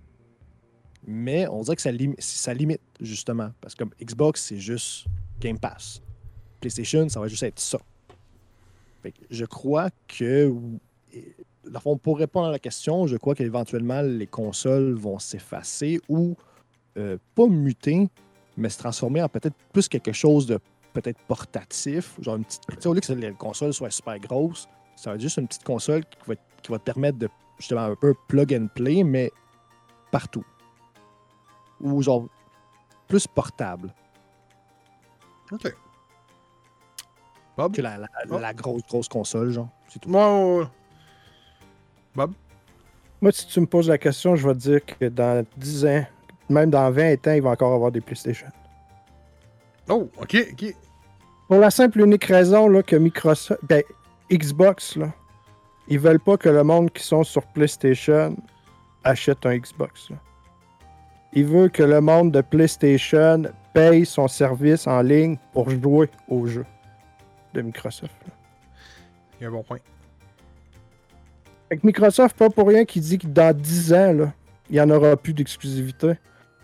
Mais 1.07 1.47
on 1.49 1.62
dirait 1.62 1.77
que 1.77 1.83
ça, 1.83 1.93
lim- 1.93 2.14
ça 2.19 2.53
limite, 2.53 2.81
justement. 3.01 3.53
Parce 3.61 3.75
que 3.75 3.85
comme 3.85 3.93
Xbox, 4.03 4.43
c'est 4.45 4.59
juste 4.59 5.07
Game 5.40 5.59
Pass. 5.59 6.03
PlayStation, 6.61 7.09
ça 7.09 7.21
va 7.21 7.29
juste 7.29 7.43
être 7.43 7.59
ça. 7.59 7.79
Fait 9.03 9.12
que 9.12 9.21
je 9.31 9.45
crois 9.47 9.88
que. 10.09 10.53
fond, 11.81 11.97
pour 11.97 12.19
répondre 12.19 12.49
à 12.49 12.51
la 12.51 12.59
question, 12.59 13.07
je 13.07 13.16
crois 13.16 13.35
qu'éventuellement, 13.35 14.03
les 14.03 14.27
consoles 14.27 14.93
vont 14.93 15.19
s'effacer 15.19 16.01
ou 16.09 16.37
euh, 16.99 17.16
pas 17.35 17.47
muter, 17.47 18.09
mais 18.59 18.69
se 18.69 18.79
transformer 18.79 19.23
en 19.23 19.29
peut-être 19.29 19.57
plus 19.73 19.88
quelque 19.88 20.12
chose 20.12 20.47
de 20.47 20.59
peut-être 20.92 21.18
portatif. 21.26 22.14
Genre 22.20 22.37
une 22.37 22.44
petite. 22.44 22.62
Tu 22.68 22.76
sais, 22.81 22.87
au 22.88 22.94
lieu 22.94 23.00
que 23.00 23.12
les 23.12 23.33
consoles 23.33 23.72
soient 23.74 23.90
super 23.90 24.18
grosses, 24.18 24.68
ça 24.96 25.11
va 25.11 25.14
être 25.16 25.22
juste 25.22 25.37
une 25.38 25.46
petite 25.48 25.64
console 25.64 26.05
qui 26.05 26.18
va, 26.26 26.35
qui 26.62 26.70
va 26.72 26.79
te 26.79 26.85
permettre 26.85 27.18
de 27.18 27.29
justement 27.59 27.83
un 27.83 27.94
peu 27.96 28.14
plug 28.29 28.55
and 28.55 28.68
play, 28.74 29.03
mais 29.05 29.31
partout. 30.11 30.44
Ou 31.81 32.03
genre 32.03 32.26
plus 33.09 33.26
portable 33.26 33.92
Ok. 35.53 35.74
Bob? 37.57 37.74
que 37.74 37.83
la, 37.83 37.98
la- 37.98 38.09
la 38.38 38.55
grosse, 38.55 38.83
grosse 38.88 39.09
console, 39.09 39.50
genre. 39.50 39.68
C'est 39.88 39.98
tout. 39.98 40.09
Moi, 40.09 40.70
Bob? 42.14 42.33
Moi, 43.20 43.33
si 43.33 43.46
tu 43.46 43.61
me 43.61 43.66
poses 43.66 43.88
la 43.88 43.98
question, 43.98 44.35
je 44.37 44.46
vais 44.46 44.55
te 44.55 44.59
dire 44.61 44.85
que 44.87 45.07
dans 45.07 45.44
10 45.57 45.85
ans, 45.87 46.07
même 46.48 46.70
dans 46.70 46.90
20 46.90 47.26
ans, 47.26 47.33
il 47.33 47.42
va 47.42 47.50
encore 47.50 47.74
avoir 47.74 47.90
des 47.92 48.00
PlayStation. 48.00 48.46
Oh, 49.90 50.09
ok, 50.18 50.37
ok. 50.53 50.74
Pour 51.48 51.59
la 51.59 51.70
simple 51.70 52.00
et 52.00 52.05
unique 52.05 52.24
raison 52.24 52.68
là, 52.68 52.83
que 52.83 52.94
Microsoft, 52.94 53.61
ben, 53.64 53.83
Xbox, 54.31 54.96
là, 54.96 55.12
ils 55.88 55.98
veulent 55.98 56.20
pas 56.20 56.37
que 56.37 56.48
le 56.48 56.62
monde 56.62 56.92
qui 56.92 57.03
sont 57.03 57.24
sur 57.24 57.44
PlayStation 57.46 58.37
achète 59.03 59.44
un 59.44 59.57
Xbox. 59.57 60.11
là. 60.11 60.16
Ils 61.33 61.44
veulent 61.44 61.70
que 61.70 61.83
le 61.83 62.00
monde 62.00 62.31
de 62.31 62.40
PlayStation 62.40 63.42
paye 63.74 64.07
son 64.07 64.29
service 64.29 64.87
en 64.87 65.03
ligne 65.03 65.37
pour 65.53 65.68
jouer 65.70 66.09
aux 66.29 66.46
jeux 66.46 66.66
de 67.55 67.62
Microsoft. 67.62 68.14
là. 68.26 68.33
Il 69.40 69.42
y 69.42 69.46
a 69.46 69.48
un 69.48 69.53
bon 69.53 69.64
point. 69.64 69.79
Fait 71.68 71.79
que 71.79 71.87
Microsoft, 71.87 72.37
pas 72.37 72.50
pour 72.50 72.68
rien 72.68 72.85
qui 72.85 73.00
dit 73.00 73.18
que 73.18 73.26
dans 73.26 73.57
10 73.57 73.92
ans, 73.92 74.12
là, 74.12 74.33
il 74.68 74.74
n'y 74.74 74.81
en 74.81 74.90
aura 74.90 75.16
plus 75.16 75.33
d'exclusivité. 75.33 76.12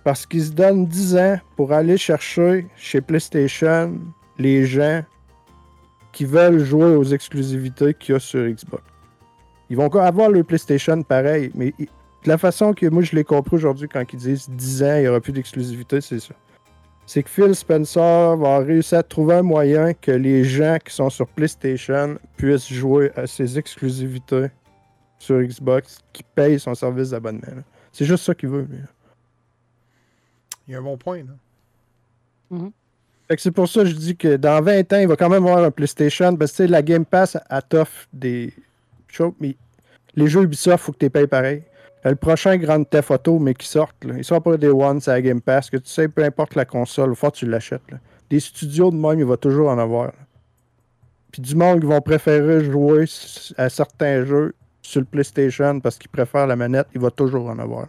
Parce 0.07 0.25
qu'ils 0.25 0.45
se 0.45 0.53
donnent 0.53 0.87
10 0.87 1.17
ans 1.17 1.41
pour 1.57 1.73
aller 1.73 1.99
chercher 1.99 2.69
chez 2.77 3.01
PlayStation 3.01 3.93
les 4.39 4.65
gens 4.65 5.03
qui 6.13 6.25
veulent 6.25 6.65
jouer 6.65 6.95
aux 6.95 7.03
exclusivités 7.03 7.93
qu'il 7.93 8.13
y 8.13 8.17
a 8.17 8.21
sur 8.21 8.47
Xbox. 8.47 8.85
Ils 9.69 9.77
vont 9.77 9.87
encore 9.87 10.05
avoir 10.05 10.29
le 10.29 10.45
PlayStation 10.45 11.03
pareil, 11.03 11.51
mais 11.57 11.75
de 11.77 11.89
la 12.29 12.39
façon 12.39 12.73
que 12.73 12.87
moi 12.87 13.03
je 13.03 13.17
l'ai 13.17 13.25
compris 13.25 13.57
aujourd'hui 13.57 13.89
quand 13.89 14.05
ils 14.13 14.17
disent 14.17 14.49
10 14.49 14.83
ans, 14.85 14.95
il 14.95 15.01
n'y 15.01 15.09
aura 15.09 15.21
plus 15.21 15.33
d'exclusivité, 15.33 16.01
c'est 16.01 16.21
ça. 16.21 16.35
C'est 17.05 17.25
que 17.25 17.29
Phil 17.29 17.57
Spencer 17.57 18.37
va 18.37 18.61
réussir 18.61 18.99
à 18.99 19.03
trouver 19.03 19.35
un 19.35 19.43
moyen 19.43 19.93
que 19.93 20.13
les 20.13 20.45
gens 20.45 20.79
qui 20.85 20.95
sont 20.95 21.11
sur 21.11 21.27
PlayStation 21.27 22.17
puissent 22.37 22.73
jouer 22.73 23.11
à 23.17 23.27
ses 23.27 23.59
exclusivités 23.59 24.51
sur 25.19 25.41
Xbox 25.41 25.99
qui 26.13 26.23
paye 26.23 26.61
son 26.61 26.77
service 26.77 27.11
d'abonnement. 27.11 27.65
C'est 27.91 28.05
juste 28.05 28.23
ça 28.23 28.37
qu'il 28.37 28.51
veut. 28.51 28.69
lui. 28.71 28.79
Il 30.69 30.73
y 30.73 30.75
a 30.75 30.79
un 30.79 30.83
bon 30.83 30.97
point, 30.97 31.19
là. 31.19 31.33
Fait 33.29 33.37
que 33.37 33.43
c'est 33.43 33.51
pour 33.51 33.69
ça 33.69 33.81
que 33.83 33.87
je 33.89 33.95
dis 33.95 34.17
que 34.17 34.37
dans 34.37 34.63
20 34.63 34.93
ans, 34.93 34.99
il 34.99 35.09
va 35.09 35.17
quand 35.17 35.29
même 35.29 35.45
avoir 35.47 35.65
un 35.65 35.71
PlayStation. 35.71 36.37
Parce 36.37 36.53
que 36.53 36.63
la 36.65 36.83
Game 36.83 37.05
Pass, 37.05 37.37
elle 37.51 37.63
t'offre 37.69 38.07
des 38.13 38.53
choses, 39.09 39.33
mais 39.41 39.57
les 40.15 40.29
jeux 40.29 40.43
Ubisoft, 40.43 40.85
faut 40.85 40.93
que 40.93 40.99
tu 40.99 41.11
payes 41.11 41.27
pareil. 41.27 41.63
Euh, 42.05 42.11
Le 42.11 42.17
prochain 42.17 42.57
Grand 42.57 42.85
Theft 42.85 43.11
Auto, 43.11 43.39
mais 43.41 43.55
qui 43.55 43.67
sortent, 43.67 44.05
là, 44.05 44.15
ils 44.17 44.25
sont 44.25 44.41
pas 44.41 44.57
des 44.57 44.69
One, 44.69 45.01
c'est 45.01 45.11
la 45.11 45.23
Game 45.23 45.41
Pass. 45.41 45.71
Que 45.71 45.77
tu 45.77 45.91
sais, 45.91 46.07
peu 46.09 46.23
importe 46.23 46.55
la 46.55 46.65
console, 46.65 47.15
faut 47.17 47.31
que 47.31 47.37
tu 47.37 47.47
l'achètes. 47.47 47.83
Des 48.31 48.39
studios 48.41 48.91
de 48.93 48.97
même, 48.97 49.19
il 49.19 49.25
va 49.25 49.37
toujours 49.37 49.71
en 49.71 49.79
avoir. 49.79 50.07
là. 50.07 50.13
Puis 51.33 51.43
du 51.43 51.55
monde 51.57 51.81
qui 51.81 51.87
vont 51.87 52.01
préférer 52.01 52.65
jouer 52.65 53.05
à 53.57 53.69
certains 53.69 54.25
jeux 54.25 54.55
sur 54.83 55.01
le 55.01 55.07
PlayStation 55.07 55.81
parce 55.81 55.99
qu'ils 55.99 56.11
préfèrent 56.11 56.47
la 56.47 56.57
manette, 56.57 56.87
il 56.95 57.01
va 57.01 57.11
toujours 57.11 57.49
en 57.49 57.59
avoir. 57.59 57.83
là. 57.83 57.89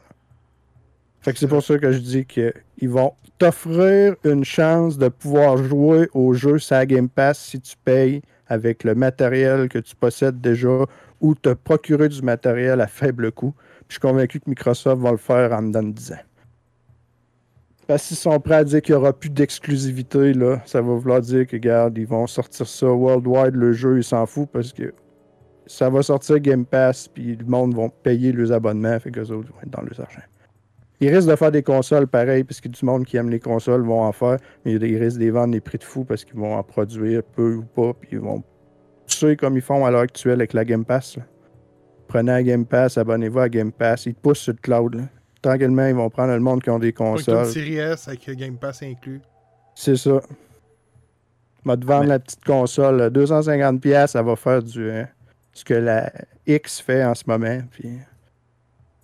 C'est 1.35 1.47
pour 1.47 1.63
ça 1.63 1.77
que 1.77 1.91
je 1.91 1.99
dis 1.99 2.25
qu'ils 2.25 2.89
vont 2.89 3.13
t'offrir 3.37 4.15
une 4.23 4.45
chance 4.45 4.97
de 4.97 5.09
pouvoir 5.09 5.57
jouer 5.57 6.07
au 6.13 6.33
jeu 6.33 6.57
la 6.71 6.85
Game 6.85 7.09
Pass 7.09 7.39
si 7.39 7.59
tu 7.59 7.75
payes 7.83 8.21
avec 8.47 8.83
le 8.83 8.95
matériel 8.95 9.67
que 9.67 9.79
tu 9.79 9.95
possèdes 9.95 10.39
déjà 10.39 10.85
ou 11.19 11.35
te 11.35 11.49
procurer 11.49 12.07
du 12.09 12.21
matériel 12.21 12.79
à 12.79 12.87
faible 12.87 13.31
coût. 13.31 13.53
Je 13.89 13.93
suis 13.93 13.99
convaincu 13.99 14.39
que 14.39 14.49
Microsoft 14.49 15.01
va 15.01 15.11
le 15.11 15.17
faire 15.17 15.51
en 15.51 15.63
dedans 15.63 15.83
de 15.83 15.91
10 15.91 16.11
ans. 16.13 16.15
Parce 17.87 18.07
qu'ils 18.07 18.17
sont 18.17 18.39
prêts 18.39 18.55
à 18.55 18.63
dire 18.63 18.81
qu'il 18.81 18.95
n'y 18.95 19.01
aura 19.01 19.13
plus 19.13 19.29
d'exclusivité, 19.29 20.33
là, 20.33 20.61
ça 20.65 20.81
va 20.81 20.93
vouloir 20.93 21.21
dire 21.21 21.47
que, 21.47 21.55
regarde, 21.55 21.97
ils 21.97 22.07
vont 22.07 22.27
sortir 22.27 22.67
ça 22.67 22.87
worldwide, 22.87 23.55
le 23.55 23.71
jeu, 23.71 23.97
ils 23.97 24.03
s'en 24.03 24.25
foutent 24.25 24.51
parce 24.51 24.73
que 24.73 24.93
ça 25.65 25.89
va 25.89 26.01
sortir 26.01 26.39
Game 26.39 26.65
Pass, 26.65 27.07
puis 27.07 27.35
le 27.35 27.45
monde 27.45 27.75
va 27.75 27.87
payer 28.03 28.31
leurs 28.33 28.51
abonnements, 28.51 28.99
fait 28.99 29.11
que 29.11 29.21
les 29.21 29.31
autres 29.31 29.49
vont 29.53 29.61
être 29.61 29.69
dans 29.69 29.81
leurs 29.81 29.99
argent. 30.01 30.21
Ils 30.99 31.13
risquent 31.13 31.29
de 31.29 31.35
faire 31.35 31.51
des 31.51 31.63
consoles 31.63 32.07
pareilles, 32.07 32.43
parce 32.43 32.59
que 32.59 32.67
du 32.69 32.83
monde 32.83 33.05
qui 33.05 33.17
aime 33.17 33.29
les 33.29 33.39
consoles 33.39 33.81
vont 33.81 34.01
en 34.01 34.11
faire, 34.11 34.37
mais 34.65 34.73
ils 34.73 34.97
risquent 34.97 35.19
de 35.19 35.23
les 35.25 35.31
vendre 35.31 35.53
des 35.53 35.61
prix 35.61 35.77
de 35.77 35.83
fou 35.83 36.03
parce 36.03 36.25
qu'ils 36.25 36.37
vont 36.37 36.55
en 36.55 36.63
produire 36.63 37.21
peu 37.23 37.55
ou 37.55 37.63
pas, 37.63 37.93
puis 37.93 38.09
ils 38.13 38.19
vont 38.19 38.43
pousser 39.05 39.35
comme 39.35 39.55
ils 39.55 39.61
font 39.61 39.85
à 39.85 39.91
l'heure 39.91 40.01
actuelle 40.01 40.39
avec 40.39 40.53
la 40.53 40.65
Game 40.65 40.85
Pass. 40.85 41.17
là. 41.17 41.23
Prenez 42.07 42.31
la 42.31 42.43
Game 42.43 42.65
Pass, 42.65 42.97
abonnez-vous 42.97 43.39
à 43.39 43.49
Game 43.49 43.71
Pass, 43.71 44.05
ils 44.05 44.15
te 44.15 44.21
poussent 44.21 44.39
sur 44.39 44.53
le 44.53 44.59
cloud. 44.59 44.95
là. 44.95 45.03
Tranquillement, 45.41 45.85
ils 45.85 45.95
vont 45.95 46.09
prendre 46.09 46.33
le 46.33 46.39
monde 46.39 46.63
qui 46.63 46.69
ont 46.69 46.79
des 46.79 46.93
consoles. 46.93 47.45
Series 47.45 47.77
S 47.77 48.07
avec 48.07 48.29
Game 48.31 48.57
Pass 48.57 48.81
inclus. 48.81 49.21
C'est 49.75 49.97
ça. 49.97 50.19
Va 51.63 51.77
te 51.77 51.85
vendre 51.85 52.07
la 52.07 52.19
petite 52.19 52.43
console. 52.43 52.97
là. 52.97 53.09
250$, 53.09 53.79
piastres, 53.79 54.13
ça 54.13 54.23
va 54.23 54.35
faire 54.35 54.63
du 54.63 54.89
hein, 54.89 55.07
ce 55.53 55.63
que 55.63 55.75
la 55.75 56.11
X 56.47 56.79
fait 56.81 57.03
en 57.03 57.13
ce 57.13 57.23
moment. 57.27 57.59
Puis 57.69 57.89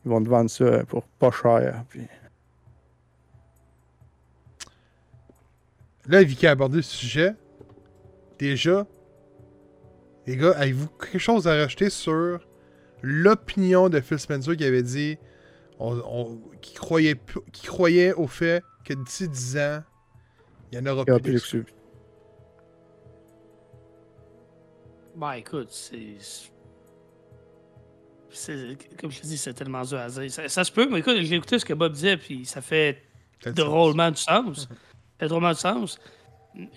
ils 0.05 0.09
vont 0.09 0.23
te 0.23 0.29
vendre 0.29 0.49
ça 0.49 0.83
pour 0.85 1.03
pas 1.03 1.31
cher. 1.31 1.83
Puis... 1.89 2.01
Là, 6.07 6.23
Vicky 6.23 6.47
a 6.47 6.51
abordé 6.51 6.77
le 6.77 6.81
sujet. 6.81 7.33
Déjà, 8.37 8.85
les 10.27 10.35
gars, 10.37 10.51
avez-vous 10.51 10.87
quelque 10.87 11.19
chose 11.19 11.47
à 11.47 11.55
rajouter 11.55 11.89
sur 11.89 12.39
l'opinion 13.01 13.89
de 13.89 13.99
Phil 14.01 14.19
Spencer 14.19 14.57
qui 14.57 14.65
avait 14.65 14.83
dit 14.83 15.17
on, 15.79 15.97
on- 16.05 16.41
qui, 16.61 16.73
croyait, 16.73 17.15
qui 17.51 17.67
croyait 17.67 18.13
au 18.13 18.27
fait 18.27 18.63
que 18.83 18.93
d'ici 18.93 19.27
10 19.29 19.57
ans, 19.57 19.83
il 20.71 20.79
n'y 20.81 20.89
en 20.89 20.91
aura 20.91 21.03
Il 21.07 21.09
y 21.09 21.11
aura 21.11 21.19
plus. 21.19 21.65
Bah 25.15 25.37
écoute, 25.37 25.69
c'est. 25.71 26.17
Comme 28.99 29.11
je 29.11 29.21
te 29.21 29.27
dis, 29.27 29.37
c'est 29.37 29.53
tellement 29.53 29.81
dur 29.83 29.99
à 29.99 30.09
dire. 30.09 30.31
Ça, 30.31 30.47
ça 30.49 30.63
se 30.63 30.71
peut, 30.71 30.87
mais 30.89 30.99
écoute, 30.99 31.15
j'ai 31.21 31.35
écouté 31.35 31.59
ce 31.59 31.65
que 31.65 31.73
Bob 31.73 31.93
disait, 31.93 32.17
puis 32.17 32.45
ça 32.45 32.61
fait 32.61 33.03
drôlement 33.45 34.09
du 34.11 34.17
sens. 34.21 34.61
Ça 34.61 34.67
fait 35.19 35.27
drôlement 35.27 35.51
du 35.51 35.59
sens. 35.59 35.99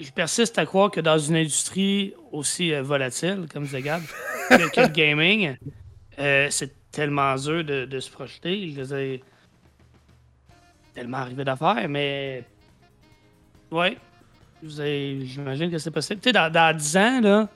je 0.00 0.10
persiste 0.10 0.58
à 0.58 0.66
croire 0.66 0.90
que 0.90 1.00
dans 1.00 1.18
une 1.18 1.36
industrie 1.36 2.14
aussi 2.32 2.72
euh, 2.72 2.82
volatile, 2.82 3.46
comme 3.52 3.66
Gab, 3.66 4.02
que, 4.50 4.70
que 4.70 4.80
le 4.80 4.88
gaming, 4.88 5.56
euh, 6.18 6.48
c'est 6.50 6.72
tellement 6.90 7.34
dur 7.36 7.64
de, 7.64 7.84
de 7.84 8.00
se 8.00 8.10
projeter. 8.10 8.70
Je 8.70 8.82
veux 8.82 8.96
dire, 8.96 9.20
tellement 10.94 11.18
arrivé 11.18 11.44
d'affaires, 11.44 11.88
mais. 11.88 12.44
Ouais. 13.70 13.96
Je 14.62 15.24
J'imagine 15.24 15.70
que 15.70 15.78
c'est 15.78 15.90
possible. 15.90 16.20
Tu 16.20 16.30
sais, 16.30 16.32
dans, 16.32 16.50
dans 16.50 16.74
10 16.76 16.96
ans, 16.96 17.20
là, 17.20 17.48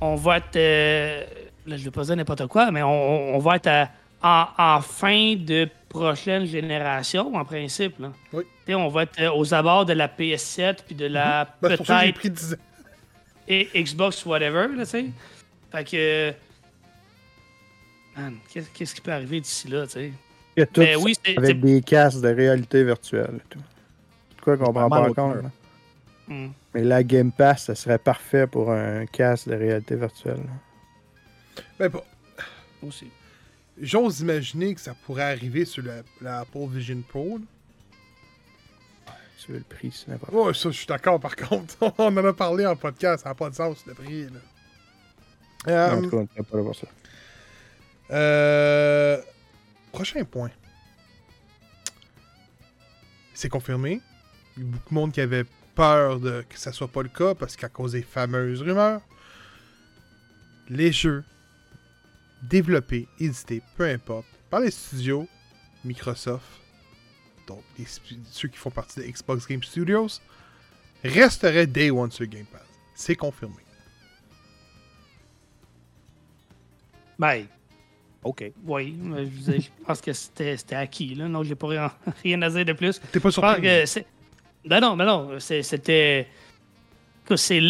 on 0.00 0.14
va 0.14 0.38
être. 0.38 0.56
euh, 0.56 1.24
là, 1.66 1.76
je 1.76 1.84
vais 1.84 1.90
pas 1.90 2.04
dire 2.04 2.16
n'importe 2.16 2.46
quoi, 2.46 2.70
mais 2.70 2.82
on, 2.82 3.38
va 3.38 3.56
être 3.56 3.66
à- 3.68 3.90
en, 4.22 4.46
en 4.58 4.80
fin 4.80 5.34
de 5.36 5.68
prochaine 5.88 6.44
génération, 6.46 7.34
en 7.34 7.44
principe. 7.44 7.98
Là. 7.98 8.12
Oui. 8.32 8.44
Tu 8.44 8.72
sais, 8.72 8.74
on 8.74 8.88
va 8.88 9.02
être 9.04 9.20
euh, 9.20 9.30
aux 9.34 9.52
abords 9.54 9.84
de 9.86 9.92
la 9.92 10.08
PS7 10.08 10.78
puis 10.86 10.94
de 10.94 11.06
la 11.06 11.48
Ben, 11.62 11.68
que 11.76 11.76
j'ai 11.76 11.84
peut-être 11.84 12.14
pris 12.14 12.30
10 12.30 12.54
ans. 12.54 12.56
et 13.48 13.68
Xbox, 13.74 14.24
whatever, 14.26 14.68
là, 14.76 14.84
tu 14.84 14.90
sais. 14.90 15.06
Fait 15.72 15.84
que. 15.84 16.32
Man, 18.16 18.36
qu'est-ce 18.52 18.70
qu'est-ce 18.70 18.94
qui 18.94 19.00
peut 19.00 19.12
arriver 19.12 19.40
d'ici 19.40 19.68
là, 19.68 19.86
tu 19.86 19.92
sais? 19.92 20.12
Il 20.56 20.60
y 20.60 20.62
a 20.62 20.66
tout 20.66 20.80
Mais 20.80 20.94
ça 20.94 20.98
oui, 21.00 21.14
c'est. 21.24 21.36
avec 21.36 21.48
c'est- 21.50 21.54
des 21.54 21.82
casques 21.82 22.20
de 22.22 22.28
réalité 22.28 22.82
virtuelle 22.84 23.34
et 23.36 23.42
tout. 23.50 23.60
C'est 24.34 24.40
quoi 24.42 24.56
qu'on 24.56 24.72
prend 24.72 24.88
Pas 24.88 25.10
compte. 25.12 25.36
là? 25.42 25.50
Hmm. 26.28 26.48
Mais 26.74 26.82
la 26.82 27.02
Game 27.04 27.30
Pass, 27.30 27.64
ça 27.64 27.74
serait 27.74 27.98
parfait 27.98 28.46
pour 28.46 28.72
un 28.72 29.04
casque 29.06 29.48
de 29.48 29.54
réalité 29.54 29.94
virtuelle. 29.96 30.36
là. 30.38 30.52
Ben, 31.78 31.90
pas- 31.90 32.04
Aussi. 32.82 33.10
J'ose 33.80 34.20
imaginer 34.20 34.74
que 34.74 34.80
ça 34.80 34.94
pourrait 35.04 35.24
arriver 35.32 35.64
sur 35.66 35.82
la, 35.84 36.02
la 36.22 36.40
Apple 36.40 36.66
Vision 36.70 37.02
Pro. 37.06 37.38
là. 37.38 37.44
Tu 39.38 39.52
veux 39.52 39.58
le 39.58 39.64
prix, 39.64 39.92
c'est 39.94 40.08
n'importe 40.08 40.32
Ouais, 40.32 40.54
ça, 40.54 40.70
je 40.70 40.76
suis 40.76 40.86
d'accord 40.86 41.20
par 41.20 41.36
contre. 41.48 41.76
On 41.98 42.16
en 42.16 42.24
a 42.24 42.32
parlé 42.32 42.66
en 42.66 42.74
podcast, 42.74 43.22
ça 43.22 43.28
n'a 43.28 43.34
pas 43.34 43.50
de 43.50 43.54
sens 43.54 43.84
le 43.86 43.94
prix. 43.94 44.24
Là. 44.24 44.30
quoi. 45.64 45.72
Euh, 45.72 45.90
En 45.96 46.02
tout 46.02 46.10
cas, 46.10 46.16
on 46.16 46.20
ne 46.38 46.42
pas 46.42 46.60
voir 46.60 46.74
ça. 46.74 46.86
euh, 48.10 49.20
prochain 49.92 50.24
point. 50.24 50.50
C'est 53.34 53.48
confirmé. 53.50 54.00
Il 54.56 54.62
y 54.64 54.66
a 54.66 54.70
beaucoup 54.70 54.88
de 54.88 54.94
monde 54.94 55.12
qui 55.12 55.20
avait 55.20 55.44
peur 55.74 56.18
de 56.18 56.42
que 56.48 56.58
ça 56.58 56.72
soit 56.72 56.88
pas 56.88 57.02
le 57.02 57.10
cas 57.10 57.34
parce 57.34 57.54
qu'à 57.56 57.68
cause 57.68 57.92
des 57.92 58.02
fameuses 58.02 58.62
rumeurs, 58.62 59.02
les 60.70 60.90
jeux 60.92 61.22
développés, 62.42 63.08
édités, 63.18 63.62
peu 63.76 63.84
importe, 63.84 64.26
par 64.50 64.60
les 64.60 64.70
studios 64.70 65.28
Microsoft, 65.84 66.44
donc 67.46 67.62
les 67.78 67.86
ceux 68.30 68.48
qui 68.48 68.58
font 68.58 68.70
partie 68.70 69.00
de 69.00 69.04
Xbox 69.04 69.46
Game 69.46 69.62
Studios, 69.62 70.20
resteraient 71.04 71.66
Day 71.66 71.90
One 71.90 72.10
sur 72.10 72.26
Game 72.26 72.46
Pass. 72.46 72.62
C'est 72.94 73.14
confirmé. 73.14 73.54
Ben, 77.18 77.46
OK. 78.22 78.52
oui. 78.64 78.98
Je, 79.46 79.84
pense 79.86 80.00
que 80.00 80.12
c'était 80.12 80.74
acquis, 80.74 81.14
là. 81.14 81.28
Non, 81.28 81.44
j'ai 81.44 81.54
pas 81.54 81.68
rien, 81.68 81.92
rien 82.24 82.42
à 82.42 82.50
dire 82.50 82.64
de 82.64 82.72
plus. 82.72 83.00
T'es 83.12 83.20
pas 83.20 83.30
surpris? 83.30 83.62
que. 83.62 83.84
Ben 84.64 84.80
non, 84.80 84.96
ben 84.96 85.04
non. 85.04 85.38
C'était. 85.38 86.26
Que 87.24 87.36
c'est. 87.36 87.62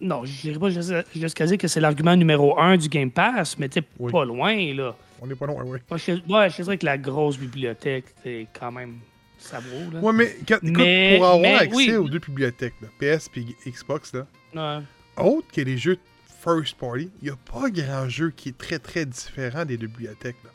Non, 0.00 0.24
je 0.24 0.40
dirais 0.40 0.58
pas 0.58 0.68
jusqu'à 1.14 1.46
dire 1.46 1.58
que 1.58 1.68
c'est 1.68 1.80
l'argument 1.80 2.16
numéro 2.16 2.58
un 2.58 2.76
du 2.76 2.88
Game 2.88 3.10
Pass, 3.10 3.58
mais 3.58 3.68
t'es 3.68 3.82
Oui. 3.98 4.10
pas 4.10 4.24
loin, 4.24 4.54
là. 4.74 4.94
On 5.20 5.28
est 5.30 5.34
pas 5.34 5.46
loin, 5.46 5.62
oui. 5.66 5.78
Moi, 5.90 5.98
je, 5.98 6.12
ouais, 6.32 6.48
je 6.50 6.62
dirais 6.62 6.78
que 6.78 6.86
la 6.86 6.96
grosse 6.96 7.36
bibliothèque, 7.38 8.06
c'est 8.22 8.46
quand 8.58 8.72
même 8.72 8.94
sabro, 9.38 9.76
là. 9.92 10.00
Ouais, 10.00 10.12
mais, 10.14 10.36
quand- 10.48 10.56
écoute, 10.62 10.76
Mais- 10.78 11.16
pour 11.18 11.26
avoir 11.26 11.40
mais 11.40 11.54
accès 11.56 11.76
oui. 11.76 11.96
aux 11.96 12.08
deux 12.08 12.18
bibliothèques, 12.20 12.74
là, 12.80 12.88
PS 12.98 13.28
et 13.36 13.70
Xbox, 13.70 14.14
là, 14.14 14.26
Ouais. 14.54 14.82
autre 15.22 15.46
que 15.52 15.60
les 15.60 15.76
jeux 15.76 15.98
first 16.42 16.76
party, 16.78 17.10
il 17.20 17.24
n'y 17.26 17.30
a 17.30 17.36
pas 17.36 17.68
grand 17.68 18.08
jeu 18.08 18.32
qui 18.34 18.48
est 18.48 18.56
très 18.56 18.78
très 18.78 19.04
différent 19.04 19.66
des 19.66 19.76
deux 19.76 19.88
bibliothèques. 19.88 20.36
là. 20.42 20.50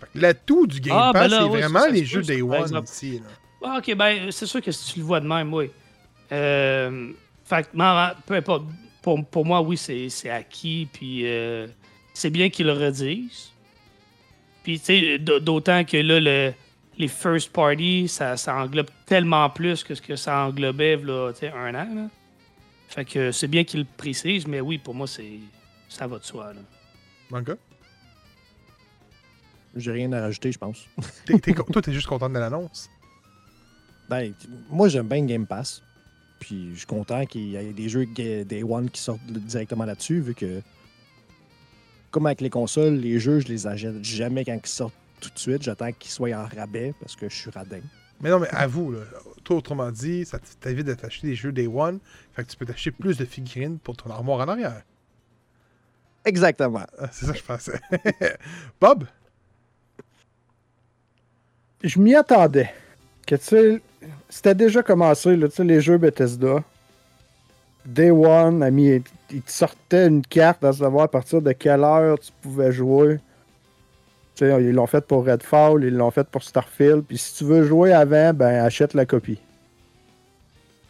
Fait 0.00 0.06
que 0.14 0.18
L'atout 0.22 0.66
du 0.66 0.80
Game 0.80 0.96
Ah, 0.98 1.10
ben 1.14 1.20
Pass, 1.28 1.32
c'est 1.38 1.44
oui, 1.44 1.48
vraiment 1.60 1.78
ça, 1.80 1.84
ça 1.86 1.90
les 1.92 2.04
jeux 2.04 2.22
Day 2.22 2.38
ça, 2.38 2.44
One 2.44 2.60
exemple. 2.62 2.88
ici. 2.88 3.20
Là. 3.20 3.26
Ah, 3.62 3.78
ok, 3.78 3.94
ben, 3.94 4.32
c'est 4.32 4.46
sûr 4.46 4.60
que 4.60 4.72
si 4.72 4.94
tu 4.94 4.98
le 4.98 5.04
vois 5.04 5.20
de 5.20 5.28
même, 5.28 5.52
oui. 5.54 5.70
Euh, 6.32 7.10
fait 7.56 7.70
que, 7.70 8.22
peu 8.26 8.34
importe. 8.34 8.64
Pour, 9.02 9.24
pour 9.26 9.46
moi, 9.46 9.62
oui, 9.62 9.76
c'est 9.78 10.08
c'est 10.10 10.28
acquis, 10.28 10.86
puis 10.92 11.26
euh, 11.26 11.66
c'est 12.12 12.28
bien 12.30 12.50
qu'ils 12.50 12.66
le 12.66 12.72
redisent. 12.74 13.50
Puis, 14.62 14.78
tu 14.78 14.84
sais, 14.84 15.18
d'autant 15.18 15.84
que 15.84 15.96
là, 15.96 16.20
le, 16.20 16.52
les 16.98 17.08
first 17.08 17.50
party, 17.50 18.08
ça, 18.08 18.36
ça 18.36 18.54
englobe 18.56 18.90
tellement 19.06 19.48
plus 19.48 19.82
que 19.82 19.94
ce 19.94 20.02
que 20.02 20.16
ça 20.16 20.44
englobait, 20.44 20.96
là, 20.98 21.32
tu 21.32 21.40
sais, 21.40 21.48
un 21.48 21.74
an, 21.74 21.88
là. 21.94 22.08
Fait 22.88 23.06
que 23.06 23.32
c'est 23.32 23.48
bien 23.48 23.64
qu'ils 23.64 23.80
le 23.80 23.86
précisent, 23.96 24.46
mais 24.46 24.60
oui, 24.60 24.76
pour 24.76 24.94
moi, 24.94 25.06
c'est 25.06 25.38
ça 25.88 26.06
va 26.06 26.18
de 26.18 26.24
soi, 26.24 26.52
là. 26.52 26.60
Manga? 27.30 27.54
J'ai 29.76 29.92
rien 29.92 30.12
à 30.12 30.20
rajouter, 30.20 30.52
je 30.52 30.58
pense. 30.58 30.86
T'es- 31.24 31.38
t'es 31.38 31.54
con- 31.54 31.64
toi, 31.72 31.80
t'es 31.80 31.92
juste 31.92 32.06
content 32.06 32.28
de 32.28 32.38
l'annonce. 32.38 32.90
Ben, 34.08 34.34
moi, 34.68 34.88
j'aime 34.88 35.08
bien 35.08 35.24
Game 35.24 35.46
Pass. 35.46 35.82
Puis 36.40 36.70
je 36.72 36.78
suis 36.78 36.86
content 36.86 37.24
qu'il 37.26 37.48
y 37.48 37.56
ait 37.56 37.72
des 37.72 37.88
jeux 37.88 38.06
Day 38.06 38.62
One 38.64 38.90
qui 38.90 39.00
sortent 39.00 39.24
directement 39.26 39.84
là-dessus, 39.84 40.20
vu 40.20 40.34
que, 40.34 40.62
comme 42.10 42.26
avec 42.26 42.40
les 42.40 42.50
consoles, 42.50 42.94
les 42.94 43.20
jeux, 43.20 43.40
je 43.40 43.48
les 43.48 43.66
achète 43.66 44.02
jamais 44.02 44.44
quand 44.44 44.58
ils 44.60 44.68
sortent 44.68 44.94
tout 45.20 45.30
de 45.30 45.38
suite. 45.38 45.62
J'attends 45.62 45.92
qu'ils 45.92 46.10
soient 46.10 46.34
en 46.34 46.46
rabais 46.46 46.94
parce 46.98 47.14
que 47.14 47.28
je 47.28 47.36
suis 47.36 47.50
radin. 47.50 47.80
Mais 48.20 48.30
non, 48.30 48.38
mais 48.38 48.48
avoue, 48.48 48.92
là, 48.92 49.00
toi, 49.44 49.56
autrement 49.56 49.90
dit, 49.90 50.24
ça 50.24 50.38
t'évite 50.60 50.86
de 50.86 50.94
t'acheter 50.94 51.28
des 51.28 51.34
jeux 51.34 51.52
Day 51.52 51.66
One. 51.66 52.00
Fait 52.32 52.44
que 52.44 52.50
tu 52.50 52.56
peux 52.56 52.66
t'acheter 52.66 52.90
plus 52.90 53.16
de 53.16 53.24
figurines 53.24 53.78
pour 53.78 53.96
ton 53.96 54.10
armoire 54.10 54.40
en 54.40 54.48
arrière. 54.48 54.82
Exactement. 56.24 56.84
Ah, 56.98 57.08
C'est 57.12 57.26
ça 57.26 57.32
que 57.32 57.38
je 57.38 57.44
pensais. 57.44 57.80
Bob? 58.80 59.04
Je 61.82 61.98
m'y 61.98 62.14
attendais. 62.14 62.70
Que 63.26 63.36
tu 63.36 63.82
c'était 64.28 64.54
déjà 64.54 64.82
commencé, 64.82 65.36
les 65.36 65.80
jeux 65.80 65.98
Bethesda. 65.98 66.62
Day 67.84 68.10
One, 68.10 68.62
a 68.62 68.70
mis, 68.70 69.02
il 69.30 69.42
te 69.42 69.50
sortait 69.50 70.06
une 70.06 70.22
carte 70.22 70.62
à 70.64 70.72
savoir 70.72 71.04
à 71.04 71.08
partir 71.08 71.40
de 71.40 71.52
quelle 71.52 71.82
heure 71.82 72.18
tu 72.18 72.30
pouvais 72.42 72.72
jouer. 72.72 73.18
Ils 74.40 74.72
l'ont 74.72 74.86
fait 74.86 75.06
pour 75.06 75.26
Redfall, 75.26 75.84
ils 75.84 75.94
l'ont 75.94 76.10
fait 76.10 76.26
pour 76.26 76.42
Starfield. 76.42 77.04
Puis 77.04 77.18
si 77.18 77.34
tu 77.34 77.44
veux 77.44 77.64
jouer 77.64 77.92
avant, 77.92 78.32
ben 78.32 78.64
achète 78.64 78.94
la 78.94 79.04
copie. 79.04 79.38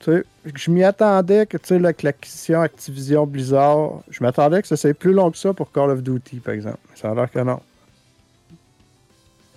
Je 0.06 0.70
m'y 0.70 0.84
attendais 0.84 1.46
que, 1.46 1.58
l'acquisition 1.74 2.60
Activision 2.60 3.26
Blizzard, 3.26 4.02
je 4.08 4.22
m'attendais 4.22 4.62
que 4.62 4.68
ça 4.68 4.76
soit 4.76 4.94
plus 4.94 5.12
long 5.12 5.30
que 5.30 5.36
ça 5.36 5.52
pour 5.52 5.72
Call 5.72 5.90
of 5.90 6.02
Duty, 6.02 6.40
par 6.40 6.54
exemple. 6.54 6.78
Ça 6.94 7.10
a 7.10 7.14
l'air 7.14 7.30
que 7.30 7.40
non. 7.40 7.60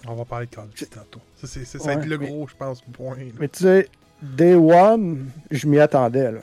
On 0.07 0.15
va 0.15 0.25
parler 0.25 0.47
de 0.47 0.55
Call 0.55 0.67
tantôt. 0.91 1.21
Ça, 1.37 1.47
c'est, 1.47 1.63
c'est- 1.65 1.77
ça 1.79 1.85
va 1.85 1.93
être 1.93 1.99
Ouais, 2.01 2.05
le 2.07 2.17
mais- 2.17 2.27
gros, 2.27 2.47
je 2.47 2.55
pense, 2.55 2.81
point. 2.81 3.15
là. 3.15 3.23
Mais 3.39 3.47
tu 3.47 3.63
sais, 3.63 3.89
Day 4.21 4.55
One, 4.55 5.29
je 5.51 5.67
m'y 5.67 5.79
attendais, 5.79 6.31
là. 6.31 6.41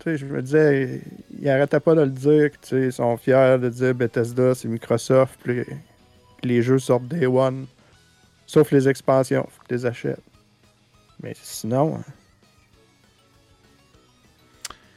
Tu 0.00 0.04
sais, 0.10 0.16
je 0.18 0.26
me 0.26 0.42
disais, 0.42 1.00
ils 1.40 1.48
arrêtaient 1.48 1.80
pas 1.80 1.94
de 1.94 2.02
le 2.02 2.10
dire, 2.10 2.50
que, 2.50 2.56
tu 2.56 2.68
sais, 2.68 2.80
ils 2.86 2.92
sont 2.92 3.16
fiers 3.16 3.56
de 3.60 3.70
dire 3.70 3.94
Bethesda, 3.94 4.54
c'est 4.54 4.68
Microsoft, 4.68 5.40
puis 5.42 5.64
les, 6.42 6.62
jeux 6.62 6.78
sortent 6.78 7.08
Day 7.08 7.26
One. 7.26 7.66
Sauf 8.46 8.70
les 8.70 8.86
expansions, 8.86 9.46
faut 9.50 9.62
que 9.62 9.68
tu 9.68 9.74
les 9.74 9.86
achètes. 9.86 10.20
Mais 11.22 11.32
sinon, 11.40 11.96
hein. 11.96 12.04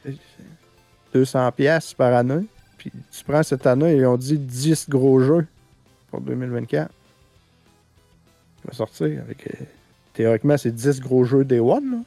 C'est- 0.04 0.12
c'est 0.12 1.12
200 1.14 1.50
pièces 1.52 1.94
par 1.94 2.12
année. 2.14 2.44
Puis 2.76 2.92
tu 3.10 3.24
prends 3.24 3.42
cette 3.42 3.66
année, 3.66 3.96
ils 3.96 4.06
ont 4.06 4.16
dit 4.18 4.38
10 4.38 4.88
gros 4.88 5.20
jeux 5.20 5.46
pour 6.10 6.20
2024. 6.20 6.92
Va 8.68 8.74
sortir 8.74 9.20
avec... 9.22 9.46
euh, 9.48 9.64
Théoriquement, 10.14 10.56
c'est 10.56 10.72
10 10.74 11.00
gros 11.00 11.24
jeux 11.24 11.44
Day 11.44 11.60
One, 11.60 11.90
là. 11.90 11.98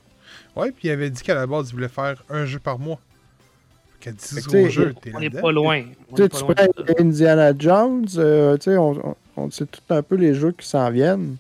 Ouais, 0.62 0.72
puis 0.72 0.88
il 0.90 0.92
avait 0.92 1.10
dit 1.10 1.22
qu'à 1.22 1.36
la 1.36 1.48
base, 1.48 1.70
il 1.70 1.74
voulait 1.76 1.88
faire 1.88 2.24
un 2.30 2.46
jeu 2.46 2.60
par 2.60 2.78
mois. 2.78 3.00
Fait 4.00 4.06
qu'à 4.06 4.12
10 4.12 4.36
Fait 4.36 4.42
que 4.42 4.48
gros 4.48 4.70
jeux, 4.70 4.94
t'es 5.02 5.12
On 5.16 5.20
n'est 5.20 5.30
pas 5.30 5.52
loin. 5.52 5.84
Tu 6.16 6.28
prends. 6.30 6.54
Indiana 7.00 7.54
Jones, 7.58 8.06
euh, 8.18 8.58
tu 8.58 8.64
sais, 8.72 8.78
on, 8.78 8.92
on, 9.12 9.16
on 9.38 9.50
sait 9.52 9.66
tout 9.66 9.80
un 9.90 10.02
peu 10.04 10.16
les 10.16 10.34
jeux 10.34 10.52
qui 10.52 10.68
s'en 10.68 10.90
viennent. 10.92 11.38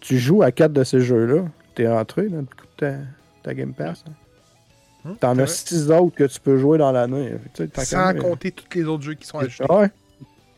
Tu 0.00 0.18
joues 0.18 0.42
à 0.42 0.52
quatre 0.52 0.72
de 0.72 0.84
ces 0.84 1.00
jeux-là. 1.00 1.42
T'es 1.74 1.88
rentré 1.88 2.28
dans 2.28 2.38
le 2.38 2.44
coup 2.44 2.66
de 2.78 2.86
ta, 2.86 2.92
ta 3.42 3.54
Game 3.54 3.74
Pass. 3.74 4.04
hein. 4.08 4.12
Hum, 5.04 5.16
T'en 5.16 5.30
as 5.30 5.34
vrai. 5.34 5.46
six 5.48 5.90
autres 5.90 6.14
que 6.14 6.24
tu 6.24 6.38
peux 6.40 6.56
jouer 6.58 6.78
dans 6.78 6.92
l'année. 6.92 7.32
Sans 7.74 8.14
compter 8.14 8.52
tous 8.52 8.66
les 8.78 8.84
autres 8.84 9.02
jeux 9.02 9.14
qui 9.14 9.26
sont 9.26 9.38
ajoutés. 9.38 9.64
Ouais, 9.72 9.90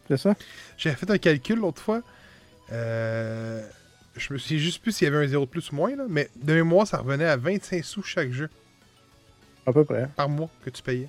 c'est 0.08 0.16
ça. 0.18 0.34
J'avais 0.76 0.96
fait 0.96 1.10
un 1.10 1.18
calcul 1.18 1.58
l'autre 1.60 1.80
fois. 1.80 2.02
Euh, 2.72 3.62
je 4.16 4.32
me 4.32 4.38
souviens 4.38 4.58
juste 4.58 4.82
plus 4.82 4.92
s'il 4.92 5.06
y 5.06 5.08
avait 5.14 5.24
un 5.24 5.28
0 5.28 5.44
de 5.44 5.50
plus 5.50 5.70
ou 5.70 5.74
moins, 5.76 5.94
là, 5.94 6.04
mais 6.08 6.28
de 6.36 6.52
mémoire, 6.54 6.86
ça 6.86 6.98
revenait 6.98 7.24
à 7.26 7.36
25 7.36 7.84
sous 7.84 8.02
chaque 8.02 8.30
jeu 8.32 8.48
À 9.66 9.72
peu 9.72 9.84
près. 9.84 10.08
par 10.16 10.28
mois 10.28 10.50
que 10.64 10.70
tu 10.70 10.82
payais. 10.82 11.08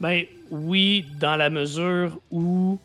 Ben 0.00 0.24
oui, 0.50 1.06
dans 1.20 1.36
la 1.36 1.48
mesure 1.50 2.20
où 2.30 2.78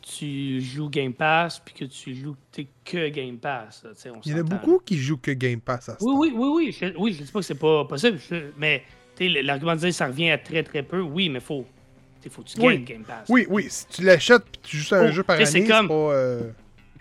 tu 0.00 0.60
joues 0.62 0.88
Game 0.88 1.12
Pass 1.12 1.58
puis 1.62 1.74
que 1.74 1.84
tu 1.84 2.14
joues 2.14 2.36
t'es 2.50 2.66
que 2.84 3.08
Game 3.10 3.36
Pass. 3.36 3.84
là, 3.84 3.90
on 4.14 4.20
Il 4.24 4.32
y 4.32 4.34
en 4.34 4.38
a 4.38 4.42
beaucoup 4.42 4.78
qui 4.78 4.96
jouent 4.96 5.18
que 5.18 5.32
Game 5.32 5.60
Pass 5.60 5.90
à 5.90 5.98
ce 5.98 6.04
Oui, 6.04 6.12
temps. 6.12 6.18
oui, 6.18 6.32
oui, 6.34 6.48
oui. 6.66 6.76
Je, 6.78 6.96
oui, 6.96 7.12
je 7.12 7.22
dis 7.24 7.30
pas 7.30 7.40
que 7.40 7.44
c'est 7.44 7.54
pas 7.54 7.84
possible, 7.84 8.18
je- 8.30 8.50
mais 8.56 8.82
l'argument 9.20 9.74
de 9.74 9.80
dire 9.80 9.92
ça 9.94 10.06
revient 10.06 10.30
à 10.30 10.38
très 10.38 10.62
très 10.62 10.82
peu, 10.82 11.00
oui, 11.00 11.28
mais 11.28 11.40
faut, 11.40 11.66
sais, 12.22 12.30
faut 12.30 12.42
que 12.42 12.48
tu 12.48 12.60
Oui. 12.60 12.74
gagnes 12.78 12.84
Game 12.84 13.02
Pass. 13.02 13.26
Oui, 13.28 13.46
oui, 13.48 13.66
si 13.68 13.86
tu 13.88 14.02
l'achètes 14.02 14.42
et 14.54 14.58
tu 14.62 14.76
joues 14.78 14.94
à 14.94 14.98
un 14.98 15.08
Oh, 15.08 15.12
jeu 15.12 15.22
par 15.22 15.36
année, 15.36 15.46
c'est 15.46 15.64
comme- 15.64 15.88
pas... 15.88 15.94
euh, 15.94 16.50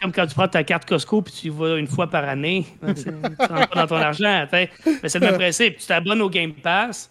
Comme 0.01 0.11
quand 0.11 0.27
tu 0.27 0.35
prends 0.35 0.47
ta 0.47 0.63
carte 0.63 0.87
Costco 0.87 1.21
puis 1.23 1.33
tu 1.33 1.47
y 1.47 1.49
vas 1.49 1.77
une 1.77 1.87
fois 1.87 2.07
par 2.07 2.23
année, 2.27 2.65
tu 2.81 3.09
rentres 3.09 3.67
pas 3.69 3.75
dans 3.75 3.87
ton 3.87 3.95
argent. 3.95 4.45
tu 4.45 4.57
sais. 4.57 4.69
Mais 5.01 5.09
c'est 5.09 5.19
le 5.19 5.25
même 5.27 5.35
principe. 5.35 5.77
Tu 5.77 5.85
t'abonnes 5.87 6.21
au 6.21 6.29
Game 6.29 6.53
Pass, 6.53 7.09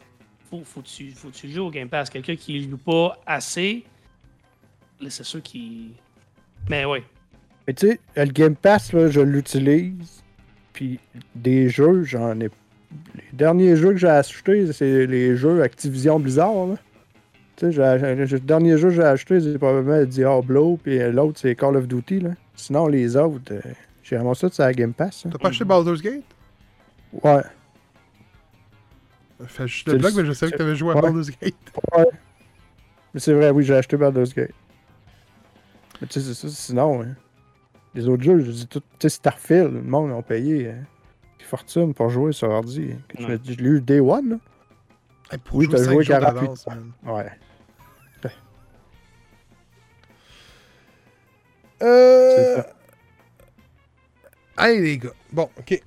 faut, 0.49 0.63
faut, 0.65 0.81
que 0.83 0.87
tu, 0.87 1.11
faut 1.11 1.29
que 1.29 1.35
tu 1.35 1.51
joues 1.51 1.65
au 1.67 1.71
Game 1.71 1.89
Pass. 1.89 2.09
Quelqu'un 2.11 2.37
qui 2.37 2.63
joue 2.69 2.77
pas 2.77 3.19
assez, 3.27 3.85
c'est 5.09 5.25
sûr 5.25 5.43
qu'il. 5.43 5.91
Mais 6.71 6.85
oui. 6.85 6.99
Mais 7.67 7.75
tu 7.75 7.89
sais, 7.89 8.01
le 8.17 8.27
Game 8.27 8.55
Pass, 8.55 8.93
là, 8.93 9.09
je 9.11 9.21
l'utilise. 9.21 10.23
Puis 10.73 11.01
des 11.35 11.69
jeux, 11.69 12.05
j'en 12.05 12.39
ai. 12.39 12.49
Les 13.17 13.23
derniers 13.33 13.77
jeux 13.77 13.91
que 13.93 13.97
j'ai 13.99 14.09
achetés, 14.09 14.73
c'est 14.73 15.07
les 15.07 15.37
jeux 15.37 15.63
Activision 15.63 16.21
Blizzard. 16.21 16.67
Là. 16.67 16.75
Tu 17.57 17.67
sais, 17.67 17.73
j'ai- 17.73 18.15
le 18.27 18.39
dernier 18.41 18.77
jeu 18.77 18.89
que 18.89 18.95
j'ai 18.97 19.03
acheté, 19.03 19.41
c'est 19.41 19.57
probablement 19.59 20.05
Diablo, 20.05 20.79
puis 20.83 20.99
l'autre, 21.11 21.39
c'est 21.41 21.55
Call 21.55 21.77
of 21.77 21.89
Duty. 21.89 22.21
Là. 22.21 22.31
Sinon, 22.55 22.87
les 22.87 23.17
autres, 23.17 23.53
euh, 23.55 23.61
j'ai 24.03 24.19
ramassé 24.19 24.49
ça 24.49 24.51
sur 24.55 24.65
la 24.65 24.73
Game 24.75 24.93
Pass. 24.93 25.25
hein. 25.25 25.31
T'as 25.33 25.39
pas 25.39 25.49
acheté 25.49 25.65
Baldur's 25.65 26.03
Gate? 26.03 26.23
Ouais. 27.13 27.43
Fait 29.47 29.67
juste 29.69 29.87
C'est 29.87 29.93
le 29.95 29.99
blog, 29.99 30.13
mais 30.17 30.25
je 30.27 30.33
savais 30.33 30.53
que 30.53 30.57
t'avais 30.59 30.77
joué 30.77 30.93
à 30.93 30.97
Ouais. 30.97 31.03
Baldur's 31.03 31.31
Gate. 31.31 31.55
Mais 33.15 33.21
c'est 33.21 33.33
vrai, 33.33 33.51
oui, 33.51 33.65
j'ai 33.65 33.75
acheté 33.75 33.97
Baldur's 33.97 34.35
Gate. 34.35 34.51
Mais 36.01 36.07
tu 36.09 36.21
sais, 36.21 36.35
c'est 36.35 36.35
ça. 36.35 36.49
Sinon, 36.55 37.03
hein, 37.03 37.15
les 37.95 38.07
autres 38.09 38.23
jeux, 38.23 38.39
je 38.41 38.51
dis 38.51 38.67
tout. 38.67 38.81
Tu 38.81 38.87
sais, 39.01 39.09
Starfield, 39.09 39.73
le 39.73 39.83
monde 39.83 40.13
a 40.13 40.21
payé 40.23 40.69
euh, 40.69 40.73
des 41.39 41.45
fortunes 41.45 41.95
pour 41.95 42.11
jouer 42.11 42.33
sur 42.33 42.51
ordi. 42.51 42.91
Que 43.09 43.23
je 43.23 43.27
Ouais. 43.29 43.39
l'ai 43.47 43.65
eu 43.65 43.81
Day 43.81 44.01
One, 44.01 44.29
là. 44.31 44.37
Hey, 45.33 45.39
pour 45.39 45.57
Oui, 45.57 45.65
jouer 45.65 45.75
t'as 45.77 45.85
5 45.85 45.93
joué 45.93 46.05
jours 46.05 46.15
48 46.19 46.41
d'avance, 46.41 46.67
man. 46.67 46.93
Ouais. 47.07 47.31
Euh... 51.83 52.63
Allez 54.57 54.81
les 54.81 54.99
gars. 54.99 55.11
Bon, 55.33 55.51
ok. 55.59 55.81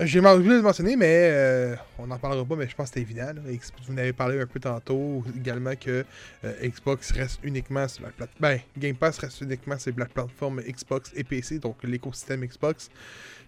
J'ai 0.00 0.20
mal- 0.20 0.36
oublié 0.36 0.52
de 0.52 0.56
le 0.58 0.62
mentionner, 0.62 0.94
mais 0.94 1.30
euh, 1.32 1.74
on 1.98 2.06
n'en 2.06 2.18
parlera 2.18 2.44
pas, 2.44 2.54
mais 2.54 2.68
je 2.68 2.74
pense 2.76 2.88
que 2.90 2.94
c'est 2.94 3.00
évident. 3.00 3.26
là. 3.34 3.40
Vous 3.86 3.94
en 3.94 3.96
avez 3.96 4.12
parlé 4.12 4.38
un 4.38 4.46
peu 4.46 4.60
tantôt 4.60 5.24
également 5.34 5.74
que 5.74 6.04
euh, 6.44 6.52
Xbox 6.68 7.12
reste 7.12 7.40
uniquement 7.42 7.88
sur 7.88 8.02
la 8.04 8.10
plateforme. 8.10 8.38
Ben, 8.40 8.60
Game 8.76 8.94
Pass 8.96 9.18
reste 9.18 9.40
uniquement 9.40 9.78
sur 9.78 9.92
la 9.96 10.04
plateforme 10.04 10.60
Xbox 10.60 11.12
et 11.16 11.24
PC, 11.24 11.60
donc 11.60 11.76
l'écosystème 11.82 12.44
Xbox. 12.44 12.90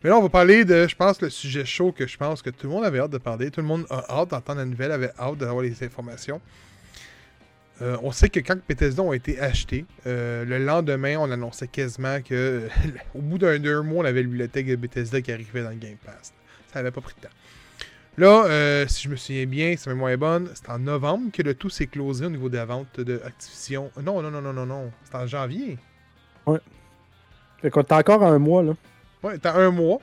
Mais 0.03 0.09
là, 0.09 0.17
on 0.17 0.23
va 0.23 0.31
parler 0.31 0.65
de, 0.65 0.89
je 0.89 0.97
pense, 0.97 1.21
le 1.21 1.29
sujet 1.29 1.67
chaud 1.67 1.93
que 1.93 2.07
je 2.07 2.17
pense 2.17 2.41
que 2.41 2.49
tout 2.49 2.67
le 2.67 2.73
monde 2.73 2.85
avait 2.85 3.01
hâte 3.01 3.11
de 3.11 3.19
parler. 3.19 3.51
Tout 3.51 3.61
le 3.61 3.67
monde 3.67 3.85
a 3.91 4.07
hâte 4.09 4.31
d'entendre 4.31 4.61
la 4.61 4.65
nouvelle, 4.65 4.93
avait 4.93 5.11
hâte 5.19 5.37
d'avoir 5.37 5.63
les 5.63 5.83
informations. 5.85 6.41
Euh, 7.81 7.97
on 8.03 8.11
sait 8.11 8.29
que 8.29 8.41
quand 8.41 8.57
Bethesda 8.69 9.03
ont 9.03 9.13
été 9.13 9.41
achetés, 9.41 9.85
euh, 10.07 10.45
le 10.45 10.59
lendemain, 10.59 11.17
on 11.19 11.31
annonçait 11.31 11.69
quasiment 11.69 12.21
que 12.23 12.69
au 13.15 13.21
bout 13.21 13.39
d'un 13.39 13.59
deux 13.59 13.83
mois, 13.83 14.03
on 14.03 14.07
avait 14.07 14.23
la 14.23 14.29
bibliothèque 14.29 14.67
de 14.67 14.77
Bethesda 14.77 15.21
qui 15.21 15.31
arrivait 15.31 15.63
dans 15.63 15.71
le 15.71 15.77
Game 15.77 15.97
Pass. 16.05 16.33
Ça 16.73 16.81
n'avait 16.81 16.91
pas 16.91 17.01
pris 17.01 17.15
de 17.17 17.27
temps. 17.27 17.35
Là, 18.17 18.47
euh, 18.47 18.85
si 18.89 19.05
je 19.05 19.09
me 19.09 19.15
souviens 19.17 19.47
bien, 19.47 19.77
si 19.77 19.89
ma 19.89 19.95
mémoire 19.95 20.11
est 20.11 20.17
bonne, 20.17 20.51
c'est 20.55 20.69
en 20.71 20.81
novembre 20.81 21.31
que 21.33 21.41
le 21.41 21.55
tout 21.55 21.71
s'est 21.71 21.87
closé 21.87 22.27
au 22.27 22.31
niveau 22.31 22.49
de 22.49 22.57
la 22.57 22.65
vente 22.65 22.99
de 22.99 23.21
Activision. 23.25 23.93
Non, 24.03 24.21
non, 24.21 24.33
non, 24.33 24.43
non, 24.43 24.53
non, 24.53 24.67
non. 24.67 24.91
C'est 25.05 25.15
en 25.15 25.27
janvier. 25.29 25.79
Fait 27.63 27.71
qu'on 27.71 27.85
t'as 27.85 27.99
encore 27.99 28.25
un 28.25 28.39
mois, 28.41 28.65
là. 28.65 28.73
Ouais, 29.23 29.39
t'as 29.39 29.55
un 29.55 29.71
mois. 29.71 30.01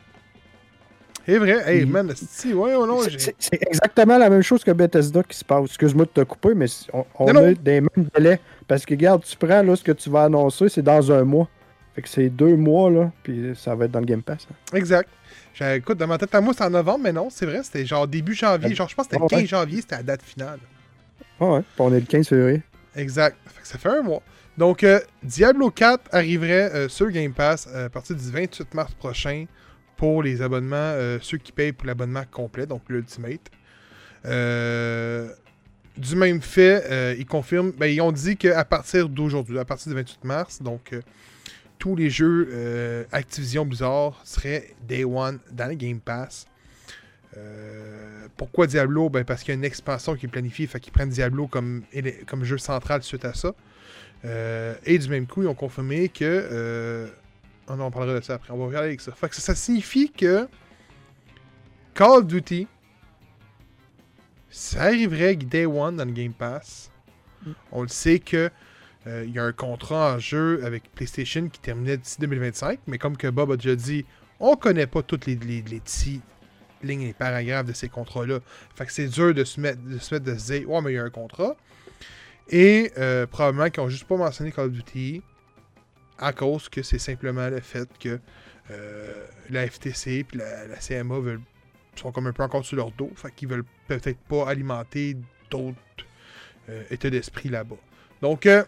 C'est 1.26 1.38
vrai. 1.39 1.63
Hey, 1.65 1.86
man, 1.86 2.11
si, 2.15 2.53
ouais, 2.53 2.76
oh 2.76 2.86
non, 2.86 2.99
C'est- 3.01 3.34
exactement 3.67 4.17
la 4.17 4.30
même 4.30 4.41
chose 4.43 4.63
que 4.63 4.71
Bethesda 4.71 5.23
qui 5.23 5.38
se 5.38 5.43
passe. 5.43 5.65
Excuse-moi 5.65 6.05
de 6.05 6.11
te 6.11 6.21
couper, 6.21 6.53
mais 6.53 6.67
on, 6.93 7.05
on 7.17 7.26
Non, 7.28 7.34
non. 7.41 7.47
a 7.49 7.53
des 7.53 7.82
mêmes 7.82 8.07
délais. 8.15 8.39
Parce 8.67 8.86
que, 8.86 8.93
regarde, 8.93 9.23
tu 9.23 9.36
prends 9.38 9.61
là, 9.63 9.76
ce 9.76 9.84
que 9.84 9.91
tu 9.91 10.09
vas 10.09 10.26
annoncer, 10.26 10.69
c'est 10.69 10.82
dans 10.84 11.11
un 11.11 11.23
mois. 11.23 11.47
Fait 11.95 12.01
que 12.01 12.09
c'est 12.09 12.30
deux 12.30 12.55
mois, 12.55 12.91
là, 12.91 13.11
puis 13.23 13.53
ça 13.55 13.73
va 13.73 13.86
être 13.86 13.91
dans 13.91 14.01
le 14.01 14.05
Game 14.05 14.21
Pass. 14.21 14.45
hein. 14.51 14.78
Exact. 14.78 15.09
J'ai- 15.53 15.76
Écoute, 15.76 15.97
dans 15.97 16.07
ma 16.07 16.17
tête 16.17 16.36
à 16.36 16.41
moi, 16.41 16.53
c'est 16.55 16.63
en 16.65 16.69
novembre, 16.69 16.99
mais 17.03 17.13
non, 17.13 17.30
c'est 17.30 17.45
vrai, 17.45 17.61
c'était 17.63 17.86
genre 17.86 18.07
début 18.07 18.34
janvier. 18.36 18.76
Genre, 18.76 18.89
je 18.89 18.95
pense 18.95 19.07
que 19.07 19.13
c'était 19.13 19.19
le 19.23 19.28
Ah, 19.32 19.36
ouais. 19.36 19.41
15 19.43 19.49
janvier, 19.49 19.82
c'était 19.82 19.95
la 19.95 20.03
date 20.03 20.21
finale. 20.21 20.59
Ah 21.39 21.45
ouais, 21.45 21.59
puis 21.61 21.67
on 21.80 21.93
est 21.93 21.99
le 22.01 22.05
15 22.05 22.28
février. 22.28 22.61
Exact. 22.95 23.38
Fait 23.47 23.61
que 23.61 23.67
ça 23.67 23.78
fait 23.78 23.89
un 23.89 24.01
mois. 24.01 24.21
Donc, 24.57 24.84
euh, 24.84 24.99
Diablo 25.23 25.69
4 25.71 26.01
arriverait 26.13 26.71
euh, 26.73 26.89
sur 26.89 27.09
Game 27.09 27.34
Pass 27.34 27.67
euh, 27.73 27.86
à 27.88 27.89
partir 27.89 28.15
du 28.15 28.30
28 28.30 28.73
mars 28.73 28.93
prochain 28.93 29.45
pour 29.97 30.23
les 30.23 30.41
abonnements, 30.41 30.75
euh, 30.75 31.19
ceux 31.21 31.37
qui 31.37 31.51
payent 31.51 31.71
pour 31.71 31.87
l'abonnement 31.87 32.23
complet, 32.29 32.65
donc 32.65 32.83
l'Ultimate. 32.89 33.49
Euh, 34.25 35.29
du 35.97 36.15
même 36.15 36.41
fait, 36.41 36.83
euh, 36.89 37.15
ils 37.17 37.25
confirment, 37.25 37.71
ben, 37.71 37.87
ils 37.87 38.01
ont 38.01 38.11
dit 38.11 38.35
qu'à 38.35 38.65
partir 38.65 39.07
d'aujourd'hui, 39.07 39.57
à 39.59 39.65
partir 39.65 39.89
du 39.89 39.95
28 39.95 40.23
mars, 40.25 40.61
donc 40.61 40.93
tous 41.79 41.95
les 41.95 42.09
jeux 42.09 43.05
Activision 43.11 43.65
Blizzard 43.65 44.19
seraient 44.23 44.73
Day 44.87 45.03
One 45.03 45.39
dans 45.51 45.67
le 45.67 45.75
Game 45.75 45.99
Pass. 45.99 46.47
Pourquoi 48.37 48.67
Diablo? 48.67 49.09
Ben 49.09 49.23
Parce 49.23 49.41
qu'il 49.41 49.49
y 49.49 49.51
a 49.51 49.55
une 49.55 49.65
expansion 49.65 50.15
qui 50.15 50.25
est 50.25 50.29
planifiée, 50.29 50.67
fait 50.67 50.79
qu'ils 50.79 50.93
prennent 50.93 51.09
Diablo 51.09 51.47
comme, 51.47 51.83
jeu 52.41 52.57
central 52.57 53.03
suite 53.03 53.25
à 53.25 53.33
ça. 53.33 53.53
Et 54.85 54.97
du 54.97 55.09
même 55.09 55.27
coup, 55.27 55.43
ils 55.43 55.47
ont 55.47 55.55
confirmé 55.55 56.09
que. 56.09 57.09
Oh 57.68 57.76
non, 57.76 57.86
on 57.86 57.91
parlera 57.91 58.20
de 58.20 58.24
ça 58.24 58.36
après. 58.36 58.51
On 58.51 58.57
va 58.57 58.66
regarder 58.66 58.89
avec 58.89 59.01
ça. 59.01 59.11
Fait 59.11 59.30
que 59.30 59.36
ça, 59.36 59.41
ça 59.41 59.55
signifie 59.55 60.11
que 60.11 60.47
Call 61.93 62.09
of 62.11 62.28
Duty, 62.28 62.68
ça 64.49 64.84
arriverait 64.84 65.36
Day 65.36 65.66
One 65.66 65.97
dans 65.97 66.05
le 66.05 66.11
Game 66.11 66.34
Pass. 66.34 66.91
Mm. 67.45 67.51
On 67.72 67.82
le 67.82 67.88
sait 67.88 68.20
que 68.20 68.49
euh, 69.07 69.24
il 69.28 69.34
y 69.34 69.39
a 69.39 69.43
un 69.43 69.51
contrat 69.51 70.16
en 70.16 70.20
jeu 70.20 70.63
avec 70.66 70.91
PlayStation 70.91 71.47
qui 71.49 71.59
terminait 71.59 71.97
d'ici 71.97 72.20
2025, 72.20 72.80
mais 72.88 72.97
comme 72.97 73.18
que 73.18 73.28
Bob 73.28 73.51
a 73.51 73.55
déjà 73.55 73.76
dit, 73.76 74.05
on 74.39 74.55
connaît 74.55 74.88
pas 74.88 75.03
toutes 75.03 75.26
les, 75.26 75.36
les, 75.36 75.61
les 75.61 75.80
petits 75.80 76.22
lignes 76.84 77.03
et 77.03 77.13
paragraphes 77.13 77.66
de 77.66 77.74
ces 77.74 77.89
contrats-là. 77.89 78.39
Fait 78.76 78.86
que 78.86 78.91
c'est 78.91 79.07
dur 79.07 79.34
de 79.34 79.43
se 79.43 79.59
mettre 79.59 79.82
de 79.84 79.97
se, 79.97 80.13
mettre 80.13 80.26
de 80.26 80.36
se 80.38 80.53
dire, 80.53 80.70
ouais, 80.70 80.82
mais 80.82 80.91
il 80.91 80.95
y 80.95 80.99
a 80.99 81.03
un 81.03 81.09
contrat. 81.09 81.55
Et 82.49 82.91
euh, 82.97 83.26
probablement 83.26 83.70
qu'ils 83.70 83.84
n'ont 83.84 83.89
juste 83.89 84.05
pas 84.05 84.18
mentionné 84.18 84.51
Call 84.51 84.66
of 84.66 84.72
Duty 84.72 85.22
à 86.18 86.34
cause 86.34 86.70
que 86.70 86.82
c'est 86.82 86.99
simplement 86.99 87.49
le 87.49 87.59
fait 87.59 87.89
que 87.99 88.20
euh, 88.72 89.26
la 89.49 89.68
FTC 89.68 90.26
et 90.34 90.38
la, 90.38 90.78
CMA 90.78 91.20
veulent, 91.20 91.41
sont 91.95 92.11
comme 92.11 92.28
un 92.28 92.34
peu 92.34 92.43
encore 92.43 92.66
sur 92.66 92.78
leur 92.78 92.91
dos. 92.91 93.11
Fait 93.16 93.34
qu'ils 93.34 93.47
veulent 93.47 93.66
peut-être 93.88 94.20
pas 94.28 94.47
alimenter 94.49 95.18
d'autres 95.49 95.78
euh, 96.70 96.84
états 96.89 97.09
d'esprit 97.09 97.49
là-bas. 97.49 97.76
Donc, 98.22 98.45
euh, 98.45 98.63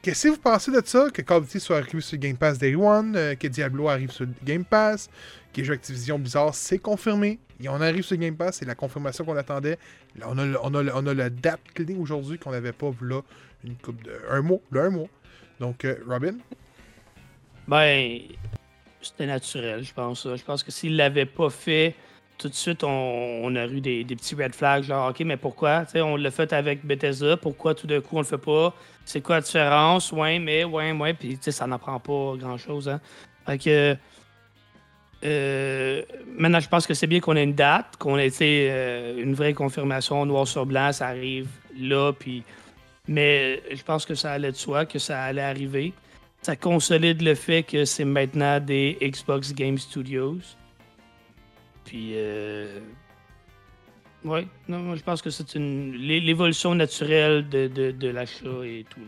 qu'est-ce 0.00 0.28
que 0.28 0.32
vous 0.32 0.38
pensez 0.38 0.70
de 0.70 0.80
ça? 0.84 1.10
Que 1.12 1.22
Call 1.22 1.38
of 1.38 1.44
Duty 1.44 1.60
soit 1.60 1.78
arrivé 1.78 2.00
sur 2.00 2.16
Game 2.18 2.36
Pass 2.36 2.58
Day 2.58 2.74
One, 2.74 3.14
euh, 3.14 3.34
que 3.34 3.46
Diablo 3.46 3.88
arrive 3.88 4.10
sur 4.10 4.26
Game 4.42 4.64
Pass, 4.64 5.10
que 5.52 5.60
les 5.60 5.64
jeux 5.64 5.74
Activision 5.74 6.18
Blizzard, 6.18 6.54
c'est 6.54 6.78
confirmé. 6.78 7.38
Et 7.60 7.68
on 7.68 7.80
arrive 7.80 8.04
sur 8.04 8.16
Game 8.16 8.36
Pass, 8.36 8.56
c'est 8.58 8.64
la 8.64 8.74
confirmation 8.74 9.24
qu'on 9.24 9.36
attendait. 9.36 9.78
Là, 10.16 10.26
on, 10.30 10.38
a, 10.38 10.58
on, 10.62 10.74
a, 10.74 10.94
on 10.94 11.06
a 11.06 11.14
la 11.14 11.28
date 11.28 11.60
clé 11.74 11.94
aujourd'hui 11.94 12.38
qu'on 12.38 12.52
n'avait 12.52 12.72
pas 12.72 12.90
là 13.02 13.20
une 13.64 13.76
coupe 13.76 14.02
de. 14.02 14.12
un 14.30 14.40
mois, 14.40 14.60
là, 14.72 14.84
un 14.84 14.90
mois. 14.90 15.08
Donc, 15.60 15.86
Robin? 16.06 16.36
Ben, 17.68 18.20
c'était 19.02 19.26
naturel, 19.26 19.82
je 19.82 19.92
pense. 19.92 20.26
Je 20.34 20.44
pense 20.44 20.62
que 20.62 20.70
s'il 20.70 20.96
l'avait 20.96 21.26
pas 21.26 21.50
fait, 21.50 21.94
tout 22.38 22.48
de 22.48 22.54
suite, 22.54 22.84
on, 22.84 22.88
on 22.88 23.56
aurait 23.56 23.70
eu 23.70 23.80
des, 23.80 24.04
petits 24.04 24.34
red 24.34 24.54
flags, 24.54 24.84
genre, 24.84 25.10
OK, 25.10 25.20
mais 25.20 25.36
pourquoi? 25.36 25.84
Tu 25.86 25.92
sais, 25.92 26.00
on 26.02 26.16
l'a 26.16 26.30
fait 26.30 26.52
avec 26.52 26.84
Bethesda, 26.84 27.36
pourquoi 27.36 27.74
tout 27.74 27.86
d'un 27.86 28.00
coup 28.00 28.16
on 28.16 28.20
le 28.20 28.26
fait 28.26 28.38
pas? 28.38 28.74
C'est 29.04 29.20
quoi 29.20 29.36
la 29.36 29.40
différence? 29.40 30.12
Ouais, 30.12 30.38
mais, 30.38 30.64
ouais, 30.64 30.92
ouais, 30.92 31.14
puis 31.14 31.38
ça 31.40 31.66
n'apprend 31.66 31.98
pas 31.98 32.34
grand-chose, 32.36 32.88
hein. 32.88 33.00
Fait 33.46 33.58
que... 33.58 33.96
euh, 35.24 36.02
maintenant, 36.36 36.60
je 36.60 36.68
pense 36.68 36.86
que 36.86 36.94
c'est 36.94 37.06
bien 37.06 37.20
qu'on 37.20 37.36
ait 37.36 37.44
une 37.44 37.54
date, 37.54 37.96
qu'on 37.98 38.18
ait 38.18 38.30
euh, 38.42 39.22
une 39.22 39.34
vraie 39.34 39.54
confirmation 39.54 40.26
noir 40.26 40.46
sur 40.46 40.66
blanc, 40.66 40.92
ça 40.92 41.08
arrive 41.08 41.48
là, 41.78 42.12
puis... 42.12 42.42
Mais 43.08 43.62
je 43.72 43.82
pense 43.84 44.04
que 44.04 44.16
ça 44.16 44.32
allait 44.32 44.50
de 44.50 44.56
soi, 44.56 44.84
que 44.84 44.98
ça 44.98 45.22
allait 45.22 45.40
arriver 45.40 45.92
ça 46.42 46.56
consolide 46.56 47.22
le 47.22 47.34
fait 47.34 47.62
que 47.62 47.84
c'est 47.84 48.04
maintenant 48.04 48.60
des 48.60 48.96
Xbox 49.02 49.52
Game 49.52 49.78
Studios. 49.78 50.38
Puis, 51.84 52.12
euh... 52.14 52.80
ouais, 54.24 54.46
non, 54.68 54.78
moi 54.80 54.96
je 54.96 55.02
pense 55.02 55.22
que 55.22 55.30
c'est 55.30 55.54
une 55.54 55.92
l'é- 55.92 56.20
l'évolution 56.20 56.74
naturelle 56.74 57.48
de, 57.48 57.66
de, 57.68 57.90
de 57.92 58.08
l'achat 58.08 58.64
et 58.64 58.84
tout. 58.88 59.00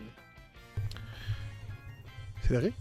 C'est 2.41 2.55
vrai? 2.55 2.73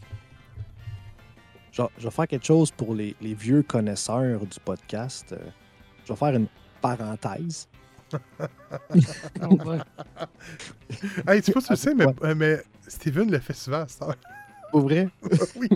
Je, 1.72 1.82
je 1.98 2.04
vais 2.04 2.10
faire 2.10 2.26
quelque 2.26 2.46
chose 2.46 2.70
pour 2.70 2.94
les, 2.94 3.14
les 3.20 3.34
vieux 3.34 3.62
connaisseurs 3.62 4.40
du 4.46 4.58
podcast. 4.64 5.32
Euh, 5.32 5.38
Je 6.04 6.12
vais 6.12 6.18
faire 6.18 6.34
une 6.34 6.48
parenthèse. 6.80 7.68
Ouais. 9.40 9.78
Hey, 11.26 11.42
tu 11.42 11.46
sais 11.46 11.52
pas 11.52 11.60
tu 11.60 11.70
le 11.72 11.76
sais, 11.76 11.94
mais, 11.94 12.06
euh, 12.22 12.34
mais 12.34 12.62
Steven 12.86 13.30
le 13.30 13.38
fait 13.38 13.52
souvent 13.52 13.82
à 13.82 13.88
cette 13.88 14.02
heure. 14.02 14.16
Pour 14.70 14.82
vrai? 14.82 15.08
oui. 15.56 15.68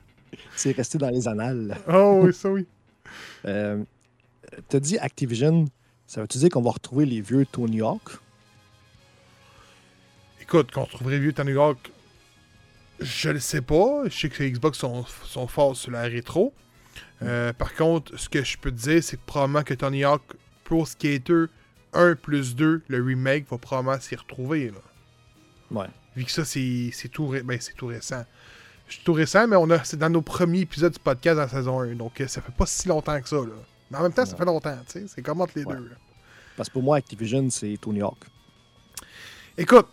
C'est 0.56 0.72
resté 0.72 0.98
dans 0.98 1.10
les 1.10 1.26
annales. 1.26 1.76
Oh 1.88 2.20
oui, 2.22 2.32
ça 2.32 2.50
oui. 2.50 2.66
Euh, 3.46 3.84
T'as 4.68 4.80
dit 4.80 4.96
Activision, 4.98 5.66
ça 6.06 6.22
veut-tu 6.22 6.38
dire 6.38 6.48
qu'on 6.48 6.62
va 6.62 6.70
retrouver 6.70 7.04
les 7.04 7.20
vieux 7.20 7.44
Tony 7.44 7.82
Hawk? 7.82 8.02
Écoute, 10.40 10.70
qu'on 10.70 10.84
retrouverait 10.84 11.18
vieux 11.18 11.32
Tony 11.32 11.52
Hawk, 11.52 11.90
je 13.00 13.30
le 13.30 13.40
sais 13.40 13.60
pas. 13.60 14.04
Je 14.06 14.18
sais 14.18 14.28
que 14.28 14.42
les 14.42 14.50
Xbox 14.50 14.78
sont, 14.78 15.04
sont 15.24 15.46
forts 15.46 15.76
sur 15.76 15.90
la 15.90 16.02
rétro. 16.02 16.52
Euh, 17.22 17.52
par 17.52 17.74
contre, 17.74 18.18
ce 18.18 18.28
que 18.28 18.42
je 18.42 18.56
peux 18.58 18.70
te 18.70 18.76
dire, 18.76 19.02
c'est 19.02 19.16
que 19.16 19.22
probablement 19.26 19.62
que 19.62 19.74
Tony 19.74 20.04
Hawk 20.04 20.22
Pro 20.64 20.86
Skater 20.86 21.46
1 21.92 22.16
plus 22.16 22.56
2, 22.56 22.82
le 22.88 23.02
remake, 23.02 23.48
va 23.50 23.58
probablement 23.58 24.00
s'y 24.00 24.16
retrouver. 24.16 24.70
Là. 24.70 24.80
Ouais. 25.70 25.88
Vu 26.16 26.24
que 26.24 26.30
ça, 26.30 26.44
c'est 26.44 26.90
tout, 27.12 27.28
ré- 27.28 27.42
ben, 27.42 27.58
tout 27.76 27.86
récent. 27.86 28.24
C'est 28.88 29.02
tout 29.02 29.12
récent, 29.14 29.46
mais 29.48 29.56
on 29.56 29.68
a, 29.70 29.82
c'est 29.82 29.96
dans 29.96 30.10
nos 30.10 30.22
premiers 30.22 30.60
épisodes 30.60 30.92
du 30.92 30.98
podcast 30.98 31.36
dans 31.36 31.42
la 31.42 31.48
saison 31.48 31.80
1. 31.80 31.94
Donc, 31.94 32.20
euh, 32.20 32.28
ça 32.28 32.40
fait 32.42 32.52
pas 32.54 32.66
si 32.66 32.86
longtemps 32.88 33.20
que 33.20 33.28
ça. 33.28 33.36
Là. 33.36 33.52
Mais 33.90 33.98
en 33.98 34.02
même 34.02 34.12
temps, 34.12 34.24
ça 34.26 34.36
fait 34.36 34.44
longtemps. 34.44 34.76
tu 34.86 35.00
sais, 35.00 35.06
C'est 35.08 35.22
comme 35.22 35.40
entre 35.40 35.52
les 35.56 35.64
Ouais. 35.64 35.74
deux. 35.76 35.88
là. 35.88 35.96
Parce 36.56 36.68
que 36.68 36.74
pour 36.74 36.82
moi, 36.82 36.98
Activision, 36.98 37.48
c'est 37.50 37.76
Tony 37.80 38.02
Hawk. 38.02 38.18
Écoute, 39.58 39.88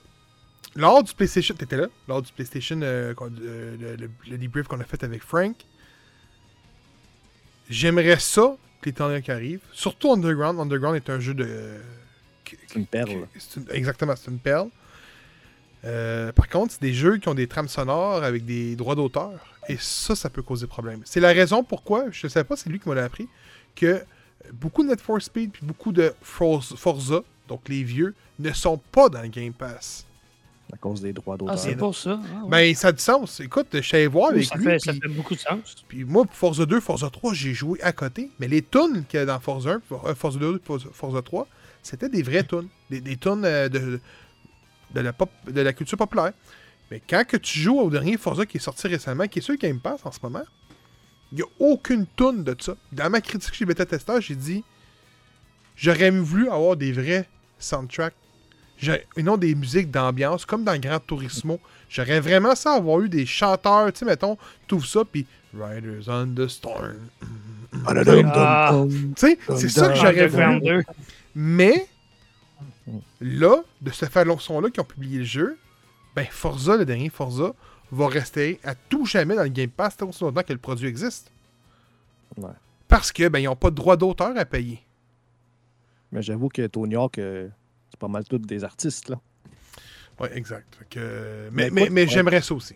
lors 0.76 1.02
du 1.04 1.14
PlayStation, 1.14 1.56
t'étais 1.56 1.78
là, 1.78 1.88
lors 2.08 2.22
du 2.22 2.32
PlayStation, 2.34 2.80
euh, 2.82 3.14
euh, 3.20 3.78
le, 3.80 3.96
le- 3.96 4.12
le 4.30 4.38
debrief 4.38 4.68
qu'on 4.68 4.80
a 4.80 4.84
fait 4.84 5.04
avec 5.04 5.24
Frank, 5.24 5.56
j'aimerais 7.70 8.20
ça 8.20 8.56
que 8.82 8.90
les 8.90 8.94
temps 8.94 9.22
qui 9.22 9.32
arrivent. 9.32 9.62
Surtout 9.72 10.12
Underground. 10.12 10.60
Underground 10.60 10.96
est 10.96 11.10
un 11.10 11.20
jeu 11.20 11.34
de. 11.34 11.80
C'est 12.46 12.76
une 12.76 12.86
perle. 12.86 13.10
une- 13.12 13.66
exactement, 13.72 14.16
c'est 14.16 14.30
une 14.32 14.40
perle. 14.40 14.70
Euh, 15.86 16.32
par 16.32 16.48
contre, 16.50 16.74
c'est 16.74 16.82
des 16.82 16.94
jeux 16.94 17.18
qui 17.18 17.28
ont 17.30 17.34
des 17.34 17.48
trames 17.48 17.68
sonores 17.68 18.24
avec 18.24 18.46
des 18.46 18.76
droits 18.76 18.96
d'auteur. 18.96 19.32
Et 19.68 19.78
ça, 19.80 20.16
ça 20.16 20.30
peut 20.30 20.42
causer 20.44 20.68
problème. 20.68 21.02
C'est 21.06 21.20
la 21.20 21.30
raison 21.30 21.64
pourquoi, 21.64 22.06
je 22.12 22.28
ne 22.28 22.30
sais 22.30 22.44
pas, 22.44 22.56
c'est 22.56 22.70
lui 22.70 22.80
qui 22.80 22.90
me 22.90 22.96
l'a 22.96 23.04
appris, 23.06 23.28
que 23.76 24.02
beaucoup 24.54 24.84
de 24.84 24.90
Net 24.90 25.02
for 25.02 25.22
Speed 25.22 25.52
puis 25.52 25.66
beaucoup 25.66 25.92
de 25.92 26.14
Forza, 26.22 27.22
donc 27.48 27.62
les 27.70 27.84
vieux, 27.84 28.14
ne 28.40 28.52
sont 28.54 28.78
pas 28.92 29.10
dans 29.10 29.22
le 29.22 29.28
Game 29.28 29.54
Pass. 29.54 30.06
à 30.74 30.78
cause 30.78 31.02
des 31.02 31.14
droits 31.14 31.36
Ah, 31.36 31.38
d'auteur. 31.38 31.60
c'est 31.60 31.76
pour 31.76 31.96
ça. 31.96 32.20
Ah, 32.24 32.44
ouais. 32.44 32.50
Ben, 32.50 32.76
ça 32.76 32.88
a 32.90 32.92
du 32.92 33.02
sens. 33.02 33.40
Écoute, 33.40 33.68
je 33.74 33.82
suis 33.82 33.98
allé 33.98 34.08
voir 34.08 34.32
avec 34.32 34.46
ça, 34.46 34.56
lui. 34.56 34.64
fait, 34.66 34.80
ça 34.80 34.94
fait 34.94 35.08
beaucoup 35.10 35.36
de 35.36 35.40
sens. 35.40 35.84
Puis 35.88 36.04
moi, 36.06 36.24
pour 36.26 36.34
Forza 36.36 36.66
2, 36.66 36.80
Forza 36.80 37.10
3, 37.10 37.34
j'ai 37.34 37.54
joué 37.54 37.82
à 37.84 37.92
côté. 37.92 38.30
Mais 38.40 38.48
les 38.48 38.62
tunes 38.62 39.04
qu'il 39.10 39.20
y 39.20 39.24
a 39.24 39.26
dans 39.26 39.40
Forza 39.40 39.72
1, 39.74 39.82
For- 39.88 40.08
euh, 40.08 40.16
Forza 40.16 40.40
2, 40.40 40.62
Forza, 40.64 40.88
Forza 40.94 41.22
3, 41.22 41.48
c'était 41.84 42.08
des 42.10 42.24
vraies 42.24 42.44
tunes. 42.46 42.68
Des, 42.90 43.02
des 43.02 43.18
tunes 43.18 43.44
euh, 43.46 43.68
de, 43.70 44.00
de, 44.94 45.02
la 45.02 45.14
pop, 45.14 45.30
de 45.48 45.62
la 45.62 45.74
culture 45.74 45.98
populaire. 45.98 46.34
Mais 46.90 47.02
quand 47.08 47.26
que 47.26 47.38
tu 47.38 47.60
joues 47.60 47.80
au 47.80 47.90
dernier 47.90 48.18
Forza 48.18 48.46
qui 48.46 48.58
est 48.58 48.62
sorti 48.62 48.88
récemment, 48.88 49.28
qui 49.28 49.40
est 49.40 49.42
sur 49.42 49.56
Game 49.56 49.80
Pass 49.80 50.02
en 50.04 50.12
ce 50.12 50.20
moment, 50.22 50.44
il 51.32 51.38
n'y 51.38 51.42
a 51.42 51.48
aucune 51.60 52.06
tune 52.18 52.44
de 52.44 52.56
ça. 52.60 52.76
Dans 52.92 53.10
ma 53.10 53.22
critique 53.22 53.54
chez 53.54 53.66
Beta 53.66 53.86
Tester, 53.86 54.20
j'ai 54.20 54.36
dit 54.36 54.64
j'aurais 55.76 56.12
voulu 56.12 56.50
avoir 56.50 56.76
des 56.76 56.92
vrais 56.92 57.28
soundtracks. 57.60 58.16
Et 59.16 59.22
non 59.22 59.38
des 59.38 59.54
musiques 59.54 59.92
d'ambiance, 59.92 60.44
comme 60.46 60.64
dans 60.64 60.76
Gran 60.80 61.00
Turismo. 61.00 61.60
J'aurais 61.88 62.20
vraiment 62.20 62.56
ça 62.56 62.74
avoir 62.74 63.00
eu 63.02 63.10
des 63.10 63.28
chanteurs, 63.28 63.94
tu 63.94 64.00
sais, 64.00 64.06
mettons, 64.06 64.40
tout 64.68 64.82
ça, 64.82 65.02
puis 65.06 65.28
Riders 65.54 66.08
on 66.08 66.34
the 66.34 66.48
Storm. 66.48 66.96
Ah. 67.86 68.84
Tu 68.90 69.14
sais, 69.18 69.38
c'est 69.56 69.70
ça 69.70 69.90
que 69.90 69.96
j'aurais 69.96 70.28
voulu. 70.28 70.44
Underground 70.44 70.64
2. 70.64 70.84
Mais, 71.36 71.88
là, 73.20 73.64
de 73.82 73.92
ce 73.92 74.06
faire 74.06 74.26
son-là 74.42 74.70
qui 74.70 74.80
ont 74.80 74.84
publié 74.86 75.20
le 75.20 75.24
jeu, 75.26 75.58
ben 76.16 76.26
Forza, 76.30 76.78
le 76.78 76.86
dernier 76.86 77.10
Forza, 77.10 77.54
va 77.92 78.08
rester 78.08 78.60
à 78.64 78.74
tout 78.76 79.06
jamais 79.06 79.36
dans 79.36 79.44
le 79.44 79.50
Game 79.50 79.70
Pass 79.70 79.98
tant 79.98 80.08
aussi 80.10 80.24
longtemps 80.24 80.44
que 80.44 80.54
le 80.54 80.60
produit 80.60 80.88
existe. 80.88 81.32
Ouais. 82.38 82.50
Parce 82.88 83.12
que 83.12 83.28
ben 83.28 83.40
ils 83.40 83.46
n'ont 83.46 83.56
pas 83.56 83.70
de 83.70 83.76
droit 83.76 83.98
d'auteur 83.98 84.38
à 84.38 84.46
payer. 84.46 84.82
Mais 86.12 86.22
j'avoue 86.22 86.50
que 86.50 86.68
Tony 86.68 86.96
Hawk, 86.96 87.18
euh, 87.20 87.48
c'est 87.90 88.00
pas 88.00 88.08
mal 88.10 88.24
tous 88.26 88.38
des 88.40 88.64
artistes, 88.64 89.10
là. 89.10 89.20
Ouais, 90.20 90.36
exact. 90.38 90.78
Que- 90.90 91.50
mais 91.52 91.66
Mais 91.66 91.70
mais, 91.72 91.82
écoute, 91.84 91.94
mais 91.94 92.02
ouais. 92.04 92.08
j'aimerais 92.08 92.42
ça 92.42 92.54
aussi. 92.54 92.76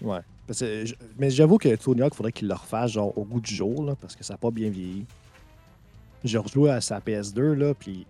Ouais. 0.00 0.20
Parce 0.46 0.60
que 0.60 0.86
je- 0.86 0.94
mais 1.18 1.30
j'avoue 1.30 1.58
que 1.58 1.74
Tony 1.76 2.00
Hawk, 2.02 2.14
faudrait 2.14 2.32
qu'il 2.32 2.48
le 2.48 2.54
refasse 2.54 2.92
genre 2.92 3.16
au 3.18 3.24
goût 3.24 3.40
du 3.40 3.54
jour, 3.54 3.84
là, 3.84 3.94
parce 4.00 4.16
que 4.16 4.24
ça 4.24 4.34
n'a 4.34 4.38
pas 4.38 4.50
bien 4.50 4.70
vieilli. 4.70 5.04
J'ai 6.24 6.38
rejoué 6.38 6.70
à 6.70 6.80
sa 6.80 7.00
PS2, 7.00 7.52
là, 7.54 7.74
puis... 7.74 8.06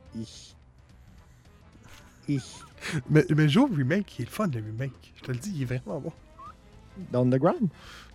Mais, 3.10 3.24
mais 3.34 3.48
joue 3.48 3.64
au 3.64 3.74
remake, 3.74 4.18
il 4.18 4.22
est 4.22 4.24
le 4.26 4.30
fun 4.30 4.46
le 4.46 4.60
remake. 4.60 5.12
Je 5.16 5.22
te 5.22 5.32
le 5.32 5.38
dis, 5.38 5.52
il 5.54 5.62
est 5.62 5.64
vraiment 5.64 6.00
bon. 6.00 6.12
Dans 7.12 7.22
Underground? 7.22 7.68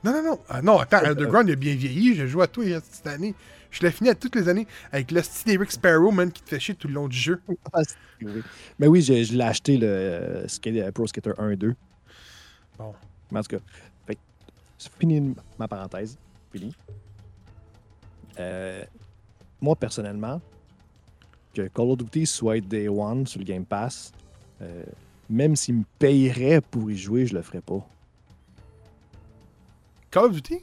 Non, 0.03 0.11
non, 0.13 0.23
non. 0.23 0.39
Ah, 0.49 0.61
non, 0.61 0.77
attends, 0.79 1.03
Underground 1.03 1.47
il 1.49 1.53
a 1.53 1.55
bien 1.55 1.75
vieilli. 1.75 2.15
J'ai 2.15 2.27
joué 2.27 2.43
à 2.43 2.63
y 2.63 2.73
a 2.73 2.81
cette 2.81 3.07
année. 3.07 3.33
Je 3.71 3.81
l'ai 3.81 3.91
fini 3.91 4.09
à 4.09 4.15
toutes 4.15 4.35
les 4.35 4.47
années 4.49 4.67
avec 4.91 5.11
le 5.11 5.21
style 5.23 5.53
d'Eric 5.53 5.71
Sparrow, 5.71 6.11
man, 6.11 6.31
qui 6.31 6.43
te 6.43 6.49
fait 6.49 6.59
chier 6.59 6.75
tout 6.75 6.87
le 6.87 6.93
long 6.93 7.07
du 7.07 7.17
jeu. 7.17 7.41
Ah, 7.73 7.81
oui. 8.21 8.43
Mais 8.77 8.87
oui, 8.87 9.01
je, 9.01 9.23
je 9.23 9.33
l'ai 9.33 9.43
acheté, 9.43 9.77
le 9.77 9.87
euh, 9.87 10.47
Skate- 10.47 10.79
euh, 10.79 10.91
Pro 10.91 11.07
Skater 11.07 11.31
1 11.37 11.49
et 11.51 11.55
2. 11.55 11.75
Bon. 12.77 12.93
Mais 13.31 13.39
en 13.39 13.43
tout 13.43 13.57
cas, 13.57 13.63
fait 14.05 14.17
fini 14.99 15.33
ma 15.57 15.67
parenthèse. 15.67 16.17
Fini. 16.51 16.75
Euh, 18.39 18.83
moi, 19.61 19.75
personnellement, 19.75 20.39
que 21.53 21.67
Call 21.67 21.91
of 21.91 21.97
Duty 21.97 22.25
soit 22.25 22.59
Day 22.61 22.87
One 22.87 23.25
sur 23.27 23.39
le 23.39 23.45
Game 23.45 23.65
Pass, 23.65 24.11
euh, 24.61 24.83
même 25.29 25.55
s'il 25.55 25.75
me 25.75 25.83
payerait 25.99 26.61
pour 26.61 26.89
y 26.91 26.97
jouer, 26.97 27.25
je 27.25 27.33
le 27.35 27.41
ferais 27.41 27.61
pas. 27.61 27.85
Call 30.11 30.25
of 30.25 30.31
Duty? 30.33 30.59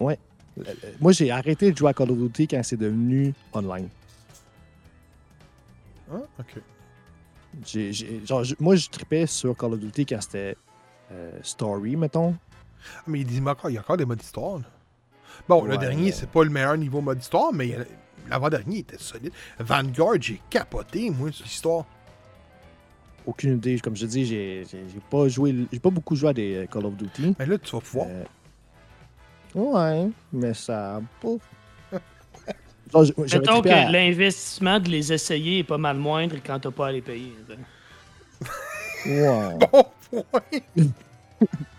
Euh, 0.00 0.14
euh, 0.58 0.64
Moi, 1.00 1.12
j'ai 1.12 1.30
arrêté 1.30 1.70
de 1.72 1.76
jouer 1.76 1.90
à 1.90 1.94
Call 1.94 2.10
of 2.10 2.18
Duty 2.18 2.48
quand 2.48 2.62
c'est 2.62 2.76
devenu 2.76 3.32
online. 3.52 3.88
Ah, 6.12 6.16
ok. 6.40 6.60
J'ai- 7.64 7.92
j'ai- 7.92 8.24
genre, 8.26 8.42
moi, 8.60 8.76
je 8.76 8.88
tripais 8.88 9.26
sur 9.26 9.56
Call 9.56 9.74
of 9.74 9.80
Duty 9.80 10.06
quand 10.06 10.20
c'était 10.20 10.56
euh, 11.10 11.30
Story, 11.42 11.96
mettons. 11.96 12.34
Ah, 12.96 13.02
Mais 13.06 13.20
il 13.20 13.26
dit 13.26 13.36
il 13.36 13.44
y 13.74 13.76
a 13.76 13.80
encore 13.80 13.96
des 13.96 14.04
modes 14.04 14.22
histoire. 14.22 14.58
là. 14.58 14.64
Bon, 15.48 15.62
le 15.64 15.72
Ouais, 15.72 15.78
dernier, 15.78 16.12
c'est 16.12 16.28
pas 16.28 16.42
le 16.44 16.50
meilleur 16.50 16.76
niveau 16.76 17.00
mode 17.00 17.20
histoire, 17.20 17.52
mais 17.52 17.68
il 17.68 17.70
y 17.70 17.74
a- 17.76 17.84
l'avant-dernier 18.28 18.78
était 18.80 18.98
solide. 18.98 19.32
Vanguard, 19.58 20.20
j'ai 20.20 20.40
capoté, 20.50 21.10
moi, 21.10 21.30
sur 21.32 21.44
l'histoire. 21.44 21.84
Aucune 23.24 23.54
idée. 23.56 23.78
Comme 23.78 23.94
je 23.96 24.02
te 24.06 24.10
dis, 24.10 24.24
j'ai 24.26 24.64
j'ai- 24.70 24.84
j'ai 24.92 25.00
pas 25.10 25.28
joué. 25.28 25.54
J'ai 25.72 25.78
pas 25.78 25.90
beaucoup 25.90 26.16
joué 26.16 26.30
à 26.30 26.32
des 26.32 26.54
euh, 26.56 26.66
Call 26.66 26.86
of 26.86 26.96
Duty. 26.96 27.36
Mais 27.38 27.46
là, 27.46 27.56
tu 27.58 27.70
vas 27.70 27.80
pouvoir. 27.80 28.08
Euh, 28.10 28.24
ouais, 29.54 30.10
mais 30.32 30.54
ça 30.54 31.00
Mettons 32.94 33.62
que 33.62 33.68
à- 33.68 33.90
l'investissement 33.90 34.78
de 34.80 34.88
les 34.88 35.12
essayer 35.12 35.60
est 35.60 35.64
pas 35.64 35.78
mal 35.78 35.96
moindre 35.96 36.36
quand 36.44 36.58
t'as 36.60 36.70
pas 36.70 36.88
à 36.88 36.92
les 36.92 37.00
payer. 37.00 37.32
Ouais, 39.06 39.58
Bon 39.72 39.84
point. 40.10 40.32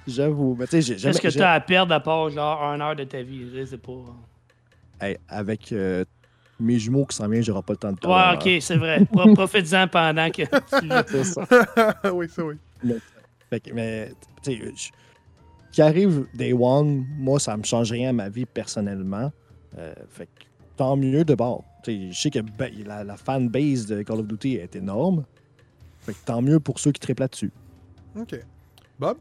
j'avoue. 0.07 0.55
Mais 0.57 0.65
tu 0.65 0.71
sais, 0.71 0.81
j'ai 0.81 0.97
jamais. 0.97 1.11
Qu'est-ce 1.13 1.21
que 1.21 1.29
j'ai- 1.29 1.39
t'as 1.39 1.53
à 1.53 1.59
perdre 1.59 1.93
à 1.93 1.99
part 1.99 2.29
genre 2.29 2.61
une 2.63 2.81
heure 2.81 2.95
de 2.95 3.03
ta 3.03 3.21
vie? 3.21 3.47
Je 3.53 3.65
sais 3.65 3.77
pas. 3.77 3.91
Hey, 5.01 5.17
avec 5.27 5.71
euh, 5.71 6.03
mes 6.63 6.79
jumeaux 6.79 7.05
qui 7.05 7.15
s'en 7.15 7.27
viennent, 7.27 7.43
j'aurai 7.43 7.61
pas 7.61 7.73
le 7.73 7.77
temps 7.77 7.91
de 7.91 8.07
Ouais, 8.07 8.33
ok, 8.57 8.61
c'est 8.61 8.77
vrai. 8.77 9.05
Pro- 9.05 9.33
Profites-en 9.35 9.87
pendant 9.87 10.29
que 10.31 10.43
tu 10.43 11.23
ça. 11.25 11.47
oui, 12.13 12.27
ça, 12.29 12.43
oui. 12.43 12.55
Fait 13.49 13.59
que, 13.59 13.71
mais, 13.73 14.11
tu 14.41 14.51
sais, 14.57 14.71
je- 14.75 14.89
qui 15.71 15.81
arrive 15.81 16.27
Day 16.33 16.53
One, 16.53 17.05
moi, 17.17 17.39
ça 17.39 17.57
me 17.57 17.63
change 17.63 17.91
rien 17.91 18.09
à 18.09 18.13
ma 18.13 18.29
vie 18.29 18.45
personnellement. 18.45 19.31
Euh, 19.77 19.93
fait 20.09 20.27
que 20.27 20.43
tant 20.77 20.95
mieux 20.95 21.25
de 21.25 21.33
bord. 21.35 21.63
Tu 21.83 21.91
sais, 21.91 22.11
je 22.11 22.21
sais 22.21 22.29
que 22.29 22.39
ben, 22.39 22.71
la, 22.85 23.03
la 23.03 23.17
fanbase 23.17 23.85
de 23.87 24.01
Call 24.03 24.19
of 24.19 24.27
Duty 24.27 24.55
est 24.57 24.75
énorme. 24.75 25.25
Fait 26.01 26.13
que 26.13 26.19
tant 26.25 26.41
mieux 26.41 26.59
pour 26.59 26.79
ceux 26.79 26.91
qui 26.91 26.99
triplent 26.99 27.21
là-dessus. 27.23 27.51
Ok. 28.15 28.39
Bob? 28.99 29.17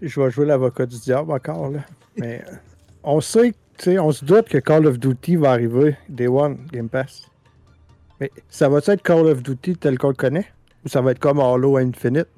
Je 0.00 0.20
vais 0.20 0.30
jouer 0.30 0.46
l'avocat 0.46 0.86
du 0.86 0.98
diable 0.98 1.32
encore, 1.32 1.70
là. 1.70 1.80
Mais 2.16 2.42
euh, 2.48 2.52
on 3.02 3.20
sait, 3.20 3.52
tu 3.52 3.58
sais, 3.84 3.98
on 3.98 4.12
se 4.12 4.24
doute 4.24 4.48
que 4.48 4.58
Call 4.58 4.86
of 4.86 4.98
Duty 4.98 5.36
va 5.36 5.52
arriver, 5.52 5.96
Day 6.08 6.26
One, 6.28 6.58
Game 6.72 6.88
Pass. 6.88 7.26
Mais 8.20 8.30
ça 8.48 8.68
va 8.68 8.78
être 8.78 9.02
Call 9.02 9.26
of 9.26 9.42
Duty 9.42 9.76
tel 9.76 9.98
qu'on 9.98 10.08
le 10.08 10.14
connaît? 10.14 10.46
Ou 10.84 10.88
ça 10.88 11.00
va 11.00 11.12
être 11.12 11.18
comme 11.18 11.40
Halo 11.40 11.76
Infinite? 11.76 12.28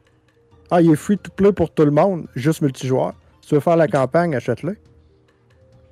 Ah, 0.71 0.81
il 0.81 0.91
est 0.93 0.97
free 0.97 1.19
to 1.19 1.31
play 1.31 1.53
pour 1.53 1.71
tout 1.71 1.85
le 1.85 1.91
monde, 1.91 2.27
juste 2.37 2.63
multijoueur. 2.63 3.15
Si 3.41 3.49
tu 3.49 3.55
veux 3.55 3.61
faire 3.61 3.77
la 3.77 3.89
campagne, 3.89 4.35
achète-le. 4.35 4.77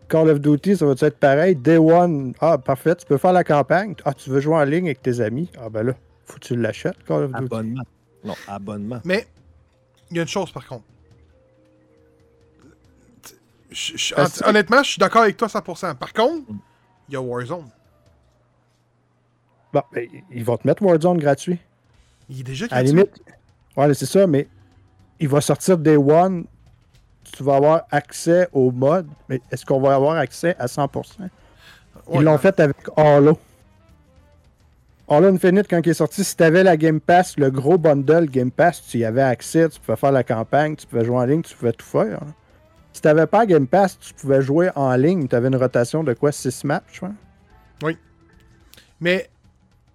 Call 0.08 0.30
of 0.30 0.40
Duty, 0.40 0.76
ça 0.76 0.86
va 0.86 0.92
être 0.92 1.18
pareil? 1.18 1.56
Day 1.56 1.78
One, 1.78 2.32
ah, 2.40 2.58
parfait, 2.58 2.94
tu 2.96 3.06
peux 3.06 3.18
faire 3.18 3.32
la 3.32 3.44
campagne. 3.44 3.94
Ah, 4.04 4.14
tu 4.14 4.30
veux 4.30 4.40
jouer 4.40 4.56
en 4.56 4.64
ligne 4.64 4.86
avec 4.86 5.02
tes 5.02 5.20
amis? 5.20 5.50
Ah, 5.60 5.68
ben 5.68 5.82
là, 5.82 5.92
faut 6.24 6.34
que 6.34 6.46
tu 6.46 6.56
l'achètes, 6.56 7.02
Call 7.04 7.24
of 7.24 7.32
Duty. 7.32 7.44
Abonnement. 7.44 7.82
Non, 8.24 8.34
abonnement. 8.46 9.00
Mais, 9.04 9.26
il 10.10 10.16
y 10.16 10.20
a 10.20 10.22
une 10.22 10.28
chose, 10.28 10.50
par 10.50 10.66
contre. 10.66 10.84
Je- 13.70 13.96
je- 13.96 14.14
Ben, 14.14 14.26
honnêtement, 14.44 14.82
je 14.82 14.90
suis 14.90 14.98
d'accord 14.98 15.22
avec 15.22 15.36
toi 15.36 15.48
100%. 15.48 15.94
Par 15.94 16.12
contre, 16.12 16.46
il 17.08 17.14
y 17.14 17.16
a 17.16 17.20
Warzone. 17.20 17.68
Bon, 19.72 19.82
ben, 19.92 20.08
ils 20.30 20.44
vont 20.44 20.56
te 20.56 20.66
mettre 20.66 20.82
Warzone 20.82 21.18
gratuit. 21.18 21.58
Il 22.30 22.40
est 22.40 22.42
déjà 22.44 22.66
À 22.70 22.76
la 22.76 22.82
gratuit. 22.82 22.90
limite. 22.96 23.22
Ouais, 23.76 23.94
c'est 23.94 24.06
ça, 24.06 24.26
mais 24.26 24.48
il 25.20 25.28
va 25.28 25.40
sortir 25.40 25.76
Day 25.78 25.96
One. 25.96 26.44
Tu 27.30 27.42
vas 27.42 27.56
avoir 27.56 27.82
accès 27.90 28.48
au 28.52 28.70
mode, 28.70 29.06
mais 29.28 29.40
est-ce 29.50 29.66
qu'on 29.66 29.80
va 29.80 29.94
avoir 29.94 30.16
accès 30.16 30.56
à 30.58 30.66
100% 30.66 31.28
Ils 32.10 32.16
Ouais, 32.18 32.22
l'ont 32.24 32.38
fait 32.38 32.58
avec 32.58 32.76
Halo. 32.96 33.38
Halo 35.10 35.28
Infinite, 35.28 35.66
quand 35.68 35.80
il 35.84 35.90
est 35.90 35.94
sorti, 35.94 36.24
si 36.24 36.34
tu 36.36 36.42
avais 36.42 36.62
la 36.64 36.76
Game 36.78 37.00
Pass, 37.00 37.36
le 37.36 37.50
gros 37.50 37.76
bundle 37.76 38.26
Game 38.30 38.50
Pass, 38.50 38.82
tu 38.86 38.98
y 38.98 39.04
avais 39.04 39.22
accès, 39.22 39.68
tu 39.68 39.78
pouvais 39.80 39.96
faire 39.96 40.12
la 40.12 40.24
campagne, 40.24 40.74
tu 40.76 40.86
pouvais 40.86 41.04
jouer 41.04 41.16
en 41.16 41.24
ligne, 41.24 41.42
tu 41.42 41.54
pouvais 41.54 41.72
tout 41.72 41.84
faire. 41.84 42.22
hein. 42.22 42.34
Si 42.92 43.00
tu 43.02 43.06
n'avais 43.08 43.26
pas 43.26 43.46
Game 43.46 43.66
Pass, 43.66 43.98
tu 43.98 44.12
pouvais 44.14 44.42
jouer 44.42 44.70
en 44.74 44.94
ligne, 44.96 45.28
tu 45.28 45.36
avais 45.36 45.48
une 45.48 45.56
rotation 45.56 46.02
de 46.02 46.14
quoi 46.14 46.32
6 46.32 46.64
maps, 46.64 46.82
je 46.92 46.96
crois. 46.98 47.12
Mais 49.00 49.30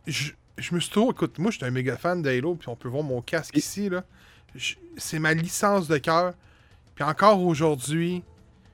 je, 0.08 0.32
je 0.58 0.74
me 0.74 0.80
suis 0.80 0.90
toujours. 0.90 1.12
Écoute, 1.12 1.38
moi, 1.40 1.52
je 1.52 1.58
suis 1.58 1.66
un 1.66 1.72
méga 1.72 1.98
fan 1.98 2.22
d'Halo, 2.22 2.56
puis 2.56 2.70
on 2.70 2.76
peut 2.78 2.88
voir 2.88 3.04
mon 3.04 3.22
casque 3.22 3.58
ici, 3.58 3.90
là. 3.90 4.04
C'est 4.98 5.20
ma 5.20 5.34
licence 5.34 5.88
de 5.90 5.98
cœur. 5.98 6.34
Puis 6.96 7.04
encore 7.04 7.42
aujourd'hui, 7.42 8.24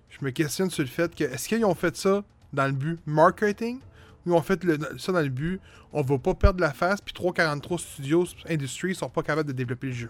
je 0.09 0.17
me 0.24 0.30
questionne 0.32 0.70
sur 0.70 0.84
le 0.84 0.89
fait 0.89 1.15
que 1.15 1.24
est-ce 1.24 1.47
qu'ils 1.47 1.65
ont 1.65 1.74
fait 1.74 1.95
ça 1.95 2.24
dans 2.53 2.65
le 2.65 2.74
but 2.74 2.99
marketing 3.05 3.80
ou 4.26 4.30
ils 4.30 4.34
ont 4.34 4.41
fait 4.41 4.63
le- 4.63 4.78
ça 4.99 5.11
dans 5.13 5.22
le 5.22 5.30
but 5.30 5.59
on 5.91 6.01
va 6.03 6.20
pas 6.20 6.36
perdre 6.36 6.59
la 6.61 6.72
face, 6.74 7.01
puis 7.01 7.13
343 7.13 7.80
Studios 7.80 8.26
Industries 8.47 8.93
sont 8.93 9.09
pas 9.09 9.24
capables 9.24 9.47
de 9.47 9.53
développer 9.53 9.88
le 9.88 9.93
jeu? 9.93 10.09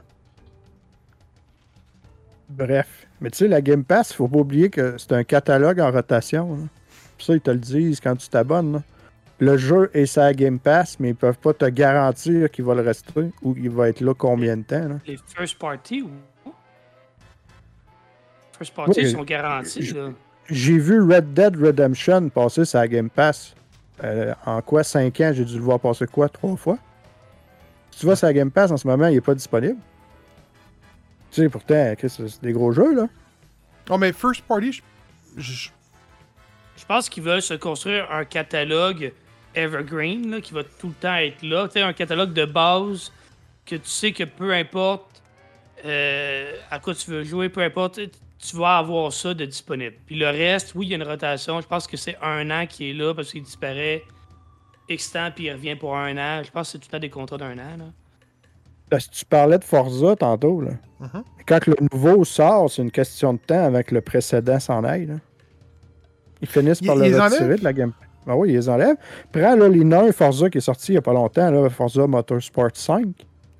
Bref. 2.49 3.07
Mais 3.21 3.29
tu 3.29 3.39
sais, 3.39 3.47
la 3.47 3.61
Game 3.61 3.83
Pass, 3.83 4.11
il 4.11 4.15
faut 4.15 4.27
pas 4.27 4.39
oublier 4.39 4.69
que 4.69 4.95
c'est 4.97 5.11
un 5.11 5.23
catalogue 5.23 5.79
en 5.81 5.91
rotation. 5.91 6.55
là. 6.55 6.63
Puis 7.17 7.25
Ça, 7.25 7.33
ils 7.33 7.41
te 7.41 7.51
le 7.51 7.57
disent 7.57 7.99
quand 7.99 8.15
tu 8.15 8.29
t'abonnes. 8.29 8.81
Le 9.41 9.57
jeu 9.57 9.89
est 9.93 10.05
sa 10.05 10.33
Game 10.33 10.59
Pass, 10.59 10.99
mais 10.99 11.09
ils 11.09 11.15
peuvent 11.15 11.37
pas 11.37 11.53
te 11.53 11.65
garantir 11.65 12.49
qu'il 12.51 12.65
va 12.65 12.75
le 12.75 12.81
rester 12.81 13.31
ou 13.41 13.53
qu'il 13.53 13.69
va 13.69 13.89
être 13.89 14.01
là 14.01 14.13
combien 14.13 14.57
de 14.57 14.63
temps. 14.63 14.87
là. 14.87 14.95
Les 15.07 15.17
first 15.35 15.57
party 15.57 16.01
ou. 16.01 16.09
First 18.57 18.73
party 18.73 19.01
Oui, 19.01 19.11
sont 19.11 19.23
garantis. 19.23 19.93
J'ai 20.49 20.77
vu 20.77 21.01
Red 21.01 21.33
Dead 21.33 21.55
Redemption 21.55 22.27
passer 22.29 22.65
sa 22.65 22.87
Game 22.87 23.09
Pass. 23.09 23.53
Euh, 24.03 24.33
en 24.45 24.61
quoi 24.61 24.83
5 24.83 25.19
ans, 25.21 25.31
j'ai 25.33 25.45
dû 25.45 25.55
le 25.55 25.61
voir 25.63 25.79
passer 25.79 26.05
quoi 26.07 26.27
Trois 26.29 26.55
fois? 26.55 26.77
Si 27.91 27.99
tu 27.99 28.05
vois 28.05 28.15
sa 28.15 28.33
Game 28.33 28.49
Pass 28.51 28.71
en 28.71 28.77
ce 28.77 28.87
moment, 28.87 29.07
il 29.07 29.17
est 29.17 29.21
pas 29.21 29.35
disponible. 29.35 29.77
Tu 31.31 31.41
sais, 31.43 31.49
pourtant, 31.49 31.93
Chris, 31.97 32.09
c'est 32.09 32.41
des 32.41 32.51
gros 32.53 32.71
jeux, 32.71 32.95
là. 32.95 33.07
Oh, 33.89 33.97
mais 33.97 34.13
First 34.13 34.41
Party, 34.43 34.71
je- 34.73 34.81
je- 35.37 35.69
Je 36.77 36.85
pense 36.85 37.09
qu'ils 37.09 37.23
veulent 37.23 37.41
se 37.41 37.53
construire 37.55 38.09
un 38.11 38.23
catalogue 38.25 39.11
evergreen 39.53 40.31
là, 40.31 40.41
qui 40.41 40.53
va 40.53 40.63
tout 40.63 40.87
le 40.87 40.93
temps 40.93 41.15
être 41.15 41.41
là. 41.43 41.67
Tu 41.67 41.73
sais, 41.73 41.81
un 41.81 41.93
catalogue 41.93 42.33
de 42.33 42.45
base 42.45 43.11
que 43.65 43.75
tu 43.75 43.89
sais 43.89 44.11
que 44.11 44.23
peu 44.23 44.53
importe 44.53 45.21
euh, 45.85 46.55
à 46.71 46.79
quoi 46.79 46.93
tu 46.95 47.09
veux 47.11 47.23
jouer, 47.23 47.47
peu 47.49 47.61
importe, 47.61 47.95
tu- 47.95 48.09
tu 48.39 48.55
vas 48.57 48.77
avoir 48.77 49.11
ça 49.13 49.33
de 49.33 49.45
disponible. 49.45 49.95
Puis 50.05 50.15
le 50.15 50.27
reste, 50.27 50.73
oui, 50.75 50.87
il 50.87 50.89
y 50.89 50.93
a 50.93 50.95
une 50.97 51.03
rotation. 51.03 51.59
Je 51.61 51.67
pense 51.67 51.85
que 51.87 51.95
c'est 51.97 52.17
un 52.21 52.49
an 52.49 52.65
qui 52.65 52.89
est 52.89 52.93
là 52.93 53.13
parce 53.13 53.31
qu'il 53.31 53.43
disparaît 53.43 54.03
X 54.89 55.11
temps 55.11 55.31
puis 55.35 55.45
il 55.45 55.51
revient 55.51 55.75
pour 55.75 55.95
un 55.95 56.17
an. 56.17 56.41
Je 56.43 56.49
pense 56.51 56.67
que 56.67 56.71
c'est 56.73 56.79
tout 56.79 56.87
le 56.87 56.91
temps 56.91 56.99
des 56.99 57.09
contrats 57.09 57.37
d'un 57.37 57.57
an. 57.59 57.77
Là. 57.77 57.85
Parce 58.89 59.07
que 59.07 59.13
tu 59.13 59.25
parlais 59.25 59.57
de 59.57 59.63
Forza 59.63 60.15
tantôt, 60.15 60.61
là. 60.61 60.71
Mhm. 60.99 61.23
Quand 61.47 61.65
le 61.67 61.75
nouveau 61.91 62.23
sort, 62.25 62.69
c'est 62.69 62.81
une 62.81 62.91
question 62.91 63.33
de 63.33 63.39
temps 63.39 63.63
avec 63.63 63.91
le 63.91 64.01
précédent 64.01 64.59
s'en 64.59 64.83
aille, 64.83 65.05
là. 65.05 65.15
Ils 66.41 66.47
finissent 66.47 66.81
par 66.81 66.95
ils 66.95 67.11
le 67.11 67.19
retirer 67.21 67.55
de 67.57 67.63
la 67.63 67.73
Game 67.73 67.91
Ben 68.25 68.35
oui, 68.35 68.49
ils 68.49 68.55
les 68.55 68.69
enlèvent. 68.69 68.95
Prends 69.31 69.55
là, 69.55 69.67
les 69.67 69.83
nains 69.83 70.11
Forza 70.11 70.49
qui 70.49 70.59
est 70.59 70.61
sorti 70.61 70.91
il 70.91 70.95
n'y 70.95 70.97
a 70.99 71.01
pas 71.01 71.13
longtemps, 71.13 71.49
là, 71.51 71.69
Forza 71.69 72.05
Motorsport 72.07 72.69
5. 72.73 73.05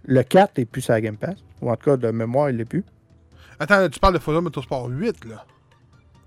Le 0.05 0.23
4 0.23 0.57
n'est 0.57 0.65
plus 0.65 0.81
sur 0.81 0.93
la 0.93 1.01
Game 1.01 1.17
Pass. 1.17 1.35
Ou 1.61 1.69
en 1.69 1.75
tout 1.75 1.89
cas, 1.91 1.97
de 1.97 2.09
mémoire, 2.11 2.49
il 2.49 2.57
l'est 2.57 2.65
plus. 2.65 2.83
Attends, 3.59 3.87
tu 3.89 3.99
parles 3.99 4.13
de 4.13 4.19
Forza 4.19 4.39
Motorsport 4.41 4.87
8, 4.89 5.25
là. 5.25 5.45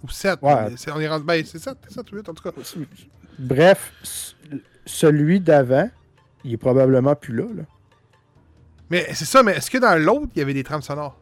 Ou 0.05 0.09
7. 0.11 0.41
Ouais. 0.43 0.53
c'est- 0.77 0.91
on 0.93 1.01
est 1.01 1.09
rendu- 1.09 1.25
ben, 1.25 1.43
c'est 1.45 1.59
7, 1.59 1.77
7 1.89 2.13
ou 2.13 2.17
8, 2.17 2.29
en 2.29 2.35
tout 2.35 2.43
cas. 2.43 2.51
Bref, 3.39 3.93
celui 4.85 5.41
d'avant, 5.41 5.89
il 6.45 6.53
est 6.53 6.57
probablement 6.59 7.15
plus 7.15 7.35
là. 7.37 7.45
là. 7.57 7.63
Mais 8.93 9.07
c'est 9.15 9.25
ça, 9.25 9.43
mais 9.43 9.53
est-ce 9.57 9.71
que 9.71 9.79
dans 9.79 9.97
l'autre, 10.01 10.29
il 10.37 10.39
y 10.39 10.43
avait 10.43 10.53
des 10.55 10.63
trames 10.63 10.83
sonores? 10.83 11.17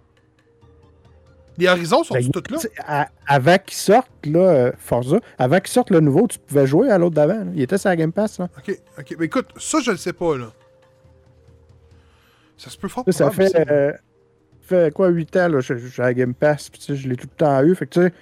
Les 1.57 1.69
horizons 1.69 2.03
sont 2.03 2.15
Ben, 2.15 2.29
toutes 2.31 2.51
là? 2.51 2.59
à- 2.87 3.09
avant 3.27 3.57
qu'il 3.59 3.77
sorte, 3.77 4.11
là, 4.25 4.41
euh, 4.41 4.73
Forza, 4.77 5.19
avant 5.39 5.59
qu'il 5.61 5.69
sorte 5.69 5.91
le 5.91 6.01
nouveau, 6.01 6.27
tu 6.27 6.39
pouvais 6.39 6.67
jouer 6.67 6.91
à 6.91 6.99
l'autre 6.99 7.15
d'avant. 7.15 7.47
Il 7.55 7.63
était 7.63 7.79
sur 7.79 7.89
la 7.91 7.97
Game 7.97 8.13
Pass. 8.13 8.39
Là. 8.41 8.49
Ok, 8.59 8.77
ok. 8.99 9.17
Mais 9.19 9.27
écoute, 9.27 9.47
ça, 9.57 9.79
je 9.81 9.93
le 9.93 9.97
sais 9.97 10.13
pas, 10.13 10.37
là. 10.37 10.51
Ça 12.57 12.71
se 12.71 12.77
peut 12.77 12.89
fort 12.89 13.05
ça 13.09 13.31
fait, 13.31 13.49
ça. 13.49 13.59
euh, 13.71 13.93
fait 14.63 14.93
quoi, 14.93 15.09
8 15.09 15.37
ans, 15.37 15.49
là, 15.49 15.61
je 15.61 15.77
je 15.77 15.87
suis 15.87 16.03
à 16.03 16.07
la 16.07 16.15
Game 16.15 16.35
Pass, 16.35 16.69
puis 16.69 16.81
tu 16.81 16.87
sais, 16.87 16.97
je 16.97 17.09
l'ai 17.09 17.17
tout 17.17 17.29
le 17.31 17.37
temps 17.37 17.63
eu. 17.63 17.75
Fait 17.75 17.87
que 17.87 17.93
tu 17.93 18.01
sais, 18.03 18.13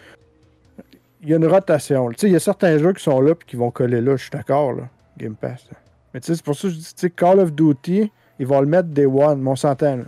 il 1.23 1.29
y 1.31 1.33
a 1.33 1.37
une 1.39 1.47
rotation. 1.47 2.09
Tu 2.11 2.17
sais, 2.19 2.27
il 2.29 2.33
y 2.33 2.37
a 2.37 2.41
certains 2.41 2.77
jeux 2.79 2.93
qui 2.93 3.03
sont 3.03 3.21
là 3.21 3.35
puis 3.35 3.47
qui 3.49 3.57
vont 3.57 3.71
coller 3.71 4.01
là, 4.01 4.17
je 4.17 4.23
suis 4.23 4.31
d'accord, 4.31 4.73
là, 4.75 4.89
Game 5.17 5.35
Pass. 5.35 5.65
là. 5.71 5.79
Mais 6.15 6.21
tu 6.21 6.27
sais, 6.27 6.35
c'est 6.37 6.45
pour 6.45 6.55
ça 6.57 6.63
que 6.69 6.75
je 6.75 6.79
dis, 6.79 6.85
tu 6.85 7.01
sais, 7.01 7.11
Call 7.11 7.41
of 7.41 7.53
Duty, 7.53 8.11
ils 8.39 8.47
vont 8.47 8.61
le 8.61 8.67
mettre 8.67 8.89
Day 8.89 9.07
One, 9.07 9.41
mais 9.41 9.51
on 9.51 9.57
s'entend. 9.57 10.01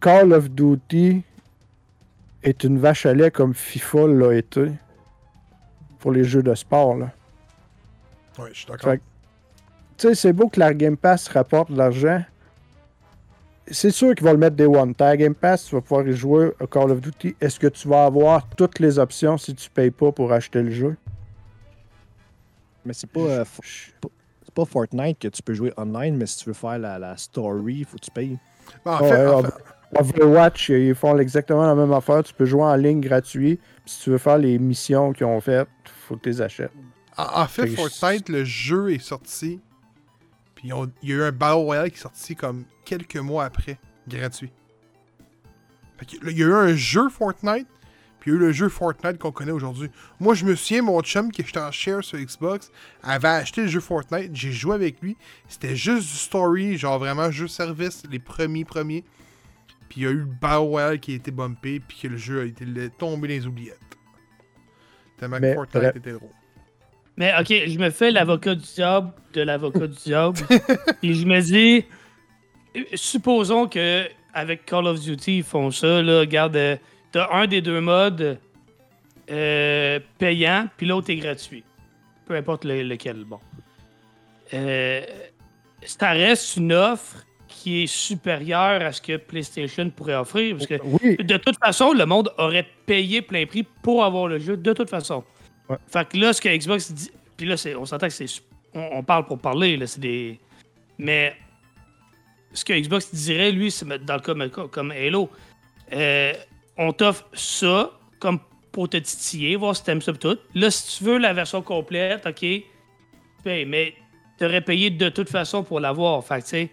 Call 0.00 0.32
of 0.32 0.50
Duty 0.50 1.22
est 2.42 2.64
une 2.64 2.78
vache 2.78 3.04
à 3.06 3.14
lait 3.14 3.30
comme 3.30 3.54
FIFA 3.54 4.06
l'a 4.06 4.34
été 4.34 4.70
pour 5.98 6.12
les 6.12 6.24
jeux 6.24 6.42
de 6.42 6.54
sport, 6.54 6.96
là. 6.96 7.10
Ouais, 8.38 8.50
je 8.52 8.58
suis 8.58 8.66
d'accord. 8.66 8.94
Tu 8.94 10.06
sais, 10.06 10.14
c'est 10.14 10.32
beau 10.32 10.48
que 10.48 10.60
la 10.60 10.72
Game 10.72 10.96
Pass 10.96 11.26
rapporte 11.28 11.72
de 11.72 11.76
l'argent. 11.76 12.22
C'est 13.66 13.90
sûr 13.90 14.14
qu'ils 14.14 14.24
vont 14.24 14.32
le 14.32 14.38
mettre 14.38 14.54
des 14.54 14.64
One. 14.64 14.94
Ta 14.94 15.16
Game 15.16 15.34
Pass, 15.34 15.64
tu 15.64 15.74
vas 15.74 15.80
pouvoir 15.80 16.06
y 16.06 16.12
jouer 16.12 16.52
à 16.60 16.66
Call 16.66 16.92
of 16.92 17.00
Duty. 17.00 17.34
Est-ce 17.40 17.58
que 17.58 17.66
tu 17.66 17.88
vas 17.88 18.04
avoir 18.04 18.48
toutes 18.50 18.78
les 18.78 18.98
options 18.98 19.36
si 19.36 19.54
tu 19.54 19.68
payes 19.68 19.90
pas 19.90 20.12
pour 20.12 20.32
acheter 20.32 20.62
le 20.62 20.70
jeu? 20.70 20.96
Mais 22.84 22.92
c'est 22.94 23.10
pas, 23.10 23.20
euh, 23.20 23.44
c'est 23.44 23.92
pas 24.58 24.64
Fortnite 24.64 25.18
que 25.20 25.28
tu 25.28 25.42
peux 25.42 25.54
jouer 25.54 25.72
online, 25.76 26.16
mais 26.16 26.26
si 26.26 26.38
tu 26.38 26.46
veux 26.46 26.52
faire 26.54 26.78
la, 26.78 26.98
la 26.98 27.16
story, 27.16 27.76
il 27.76 27.84
faut 27.84 27.96
que 27.96 28.04
tu 28.04 28.10
payes. 28.10 28.38
Ben, 28.84 28.92
en 28.94 28.98
fait, 28.98 29.48
fait- 29.48 29.98
Overwatch, 29.98 30.68
ils 30.70 30.94
font 30.94 31.16
exactement 31.18 31.64
la 31.66 31.74
même 31.74 31.92
affaire. 31.92 32.22
Tu 32.22 32.34
peux 32.34 32.44
jouer 32.44 32.62
en 32.64 32.74
ligne 32.74 33.00
gratuit. 33.00 33.56
Puis 33.56 33.94
si 33.94 34.02
tu 34.02 34.10
veux 34.10 34.18
faire 34.18 34.36
les 34.38 34.58
missions 34.58 35.12
qu'ils 35.12 35.26
ont 35.26 35.40
faites, 35.40 35.68
faut 36.08 36.16
que 36.16 36.22
tu 36.22 36.28
les 36.30 36.42
achètes. 36.42 36.72
En, 37.16 37.42
en 37.42 37.46
fait, 37.46 37.66
Fortnite, 37.68 38.28
le 38.28 38.44
jeu 38.44 38.92
est 38.92 38.98
sorti. 39.02 39.60
Puis 40.54 40.72
on- 40.72 40.90
il 41.02 41.08
y 41.08 41.12
a 41.12 41.16
eu 41.16 41.22
un 41.22 41.32
Battle 41.32 41.54
Royale 41.62 41.90
qui 41.90 41.96
est 41.98 42.02
sorti 42.02 42.34
comme 42.36 42.64
quelques 42.84 43.16
mois 43.16 43.44
après, 43.44 43.78
gratuit. 44.08 44.52
Fait 45.96 46.04
que, 46.06 46.24
là, 46.24 46.30
il 46.32 46.38
y 46.38 46.42
a 46.42 46.46
eu 46.46 46.52
un 46.54 46.74
jeu 46.74 47.08
Fortnite, 47.08 47.66
puis 48.20 48.30
il 48.30 48.34
y 48.34 48.36
a 48.36 48.40
eu 48.40 48.46
le 48.46 48.52
jeu 48.52 48.68
Fortnite 48.68 49.18
qu'on 49.18 49.32
connaît 49.32 49.52
aujourd'hui. 49.52 49.90
Moi, 50.20 50.34
je 50.34 50.44
me 50.44 50.54
souviens, 50.54 50.82
mon 50.82 51.00
chum 51.02 51.30
qui 51.30 51.42
était 51.42 51.58
en 51.58 51.70
share 51.70 52.02
sur 52.02 52.18
Xbox 52.18 52.70
avait 53.02 53.28
acheté 53.28 53.62
le 53.62 53.68
jeu 53.68 53.80
Fortnite, 53.80 54.34
j'ai 54.34 54.52
joué 54.52 54.74
avec 54.74 55.00
lui. 55.00 55.16
C'était 55.48 55.76
juste 55.76 56.10
du 56.10 56.18
story, 56.18 56.76
genre 56.76 56.98
vraiment 56.98 57.30
jeu 57.30 57.48
service, 57.48 58.02
les 58.10 58.18
premiers 58.18 58.64
premiers. 58.64 59.04
Puis 59.88 60.00
il 60.00 60.04
y 60.04 60.06
a 60.06 60.10
eu 60.10 60.18
le 60.18 60.24
Battle 60.24 60.56
Royale 60.56 61.00
qui 61.00 61.12
a 61.12 61.16
été 61.16 61.30
bumpé, 61.30 61.80
puis 61.80 61.98
que 62.02 62.08
le 62.08 62.16
jeu 62.16 62.42
a 62.42 62.44
été 62.44 62.64
tombé 62.98 63.28
dans 63.28 63.34
les 63.34 63.46
oubliettes. 63.46 63.78
Tellement 65.16 65.36
que 65.36 65.42
Mais, 65.42 65.54
Fortnite 65.54 65.96
était 65.96 66.12
drôle. 66.12 66.30
Mais 67.16 67.32
ok, 67.38 67.48
je 67.48 67.78
me 67.78 67.90
fais 67.90 68.10
l'avocat 68.10 68.54
du 68.54 68.64
diable 68.64 69.12
de 69.32 69.42
l'avocat 69.42 69.86
du 69.86 69.96
diable. 69.96 70.38
Et 71.02 71.14
je 71.14 71.26
me 71.26 71.40
dis, 71.40 71.84
euh, 72.76 72.82
supposons 72.94 73.66
que 73.66 74.04
avec 74.32 74.64
Call 74.66 74.86
of 74.86 75.00
Duty, 75.00 75.38
ils 75.38 75.42
font 75.42 75.70
ça, 75.70 76.02
là, 76.02 76.20
regarde, 76.20 76.56
euh, 76.56 76.76
t'as 77.12 77.32
un 77.32 77.46
des 77.46 77.60
deux 77.60 77.80
modes 77.80 78.38
euh, 79.30 80.00
payant, 80.18 80.68
puis 80.76 80.86
l'autre 80.86 81.10
est 81.10 81.16
gratuit. 81.16 81.64
Peu 82.26 82.34
importe 82.36 82.64
le- 82.64 82.82
lequel, 82.82 83.24
bon. 83.24 83.40
Euh, 84.54 85.02
ça 85.84 86.10
reste 86.10 86.56
une 86.56 86.72
offre 86.72 87.24
qui 87.46 87.82
est 87.82 87.86
supérieure 87.86 88.82
à 88.82 88.92
ce 88.92 89.00
que 89.02 89.16
PlayStation 89.16 89.90
pourrait 89.90 90.14
offrir, 90.14 90.54
parce 90.56 90.66
que 90.66 90.76
Oui, 90.82 91.16
de 91.16 91.36
toute 91.36 91.58
façon, 91.58 91.92
le 91.92 92.06
monde 92.06 92.32
aurait 92.38 92.66
payé 92.86 93.20
plein 93.22 93.46
prix 93.46 93.64
pour 93.82 94.04
avoir 94.04 94.28
le 94.28 94.38
jeu, 94.38 94.56
de 94.56 94.72
toute 94.72 94.88
façon. 94.90 95.24
Ouais. 95.68 95.76
Fait 95.86 96.06
que 96.08 96.16
là, 96.16 96.32
ce 96.32 96.40
que 96.40 96.48
Xbox 96.48 96.92
dit. 96.92 97.10
Puis 97.36 97.46
là, 97.46 97.56
on 97.78 97.84
s'entend 97.84 98.06
que 98.06 98.12
c'est. 98.12 98.26
On, 98.74 98.88
on 98.98 99.02
parle 99.02 99.26
pour 99.26 99.38
parler, 99.38 99.76
là, 99.76 99.86
c'est 99.86 100.00
des. 100.00 100.38
Mais. 100.98 101.36
Ce 102.54 102.64
que 102.64 102.72
Xbox 102.72 103.14
dirait, 103.14 103.52
lui, 103.52 103.70
c'est 103.70 103.86
dans 103.86 104.14
le 104.14 104.20
cas 104.20 104.48
comme, 104.48 104.68
comme 104.70 104.90
Halo. 104.90 105.28
euh, 105.92 106.32
on 106.78 106.92
t'offre 106.92 107.26
ça 107.34 107.90
comme 108.20 108.38
pour 108.72 108.88
te 108.88 108.96
titiller, 108.96 109.56
voir 109.56 109.74
si 109.76 109.82
t'aimes 109.84 110.00
ça 110.02 110.12
pis 110.12 110.18
tout. 110.20 110.38
Là, 110.54 110.70
si 110.70 110.98
tu 110.98 111.04
veux 111.04 111.18
la 111.18 111.32
version 111.32 111.62
complète, 111.62 112.26
ok, 112.26 112.36
tu 112.40 112.62
payes, 113.42 113.64
mais 113.64 113.94
t'aurais 114.38 114.60
payé 114.60 114.90
de 114.90 115.08
toute 115.08 115.28
façon 115.28 115.64
pour 115.64 115.80
l'avoir. 115.80 116.24
Fait 116.24 116.38
que, 116.38 116.44
tu 116.44 116.48
sais, 116.50 116.70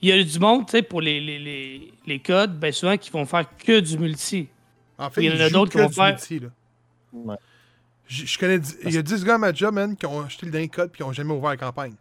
il 0.00 0.08
y 0.08 0.12
a 0.12 0.22
du 0.22 0.38
monde, 0.38 0.66
tu 0.66 0.72
sais, 0.72 0.82
pour 0.82 1.00
les, 1.00 1.20
les, 1.20 1.38
les, 1.38 1.92
les 2.06 2.18
codes, 2.20 2.58
ben 2.58 2.72
souvent, 2.72 2.96
qui 2.96 3.10
vont 3.10 3.26
faire 3.26 3.44
que 3.56 3.80
du 3.80 3.98
multi. 3.98 4.46
En 4.96 5.10
fait, 5.10 5.24
Il 5.24 5.34
y 5.34 5.36
en 5.36 5.44
a 5.44 5.50
d'autres 5.50 5.72
qui 5.72 5.78
vont 5.78 5.86
du 5.88 5.94
faire- 5.94 6.06
multi, 6.12 6.38
là. 6.40 6.48
Ouais. 7.12 7.36
Je, 8.06 8.24
je 8.26 8.38
connais. 8.38 8.58
Il 8.84 8.94
y 8.94 8.98
a 8.98 9.02
10 9.02 9.24
gars 9.24 9.34
à 9.34 9.38
ma 9.38 9.52
job, 9.52 9.74
man, 9.74 9.96
qui 9.96 10.06
ont 10.06 10.20
acheté 10.20 10.46
le 10.46 10.52
dernier 10.52 10.68
code 10.68 10.90
puis 10.92 10.98
qui 10.98 11.02
ont 11.02 11.12
jamais 11.12 11.32
ouvert 11.32 11.50
la 11.50 11.56
campagne. 11.56 11.94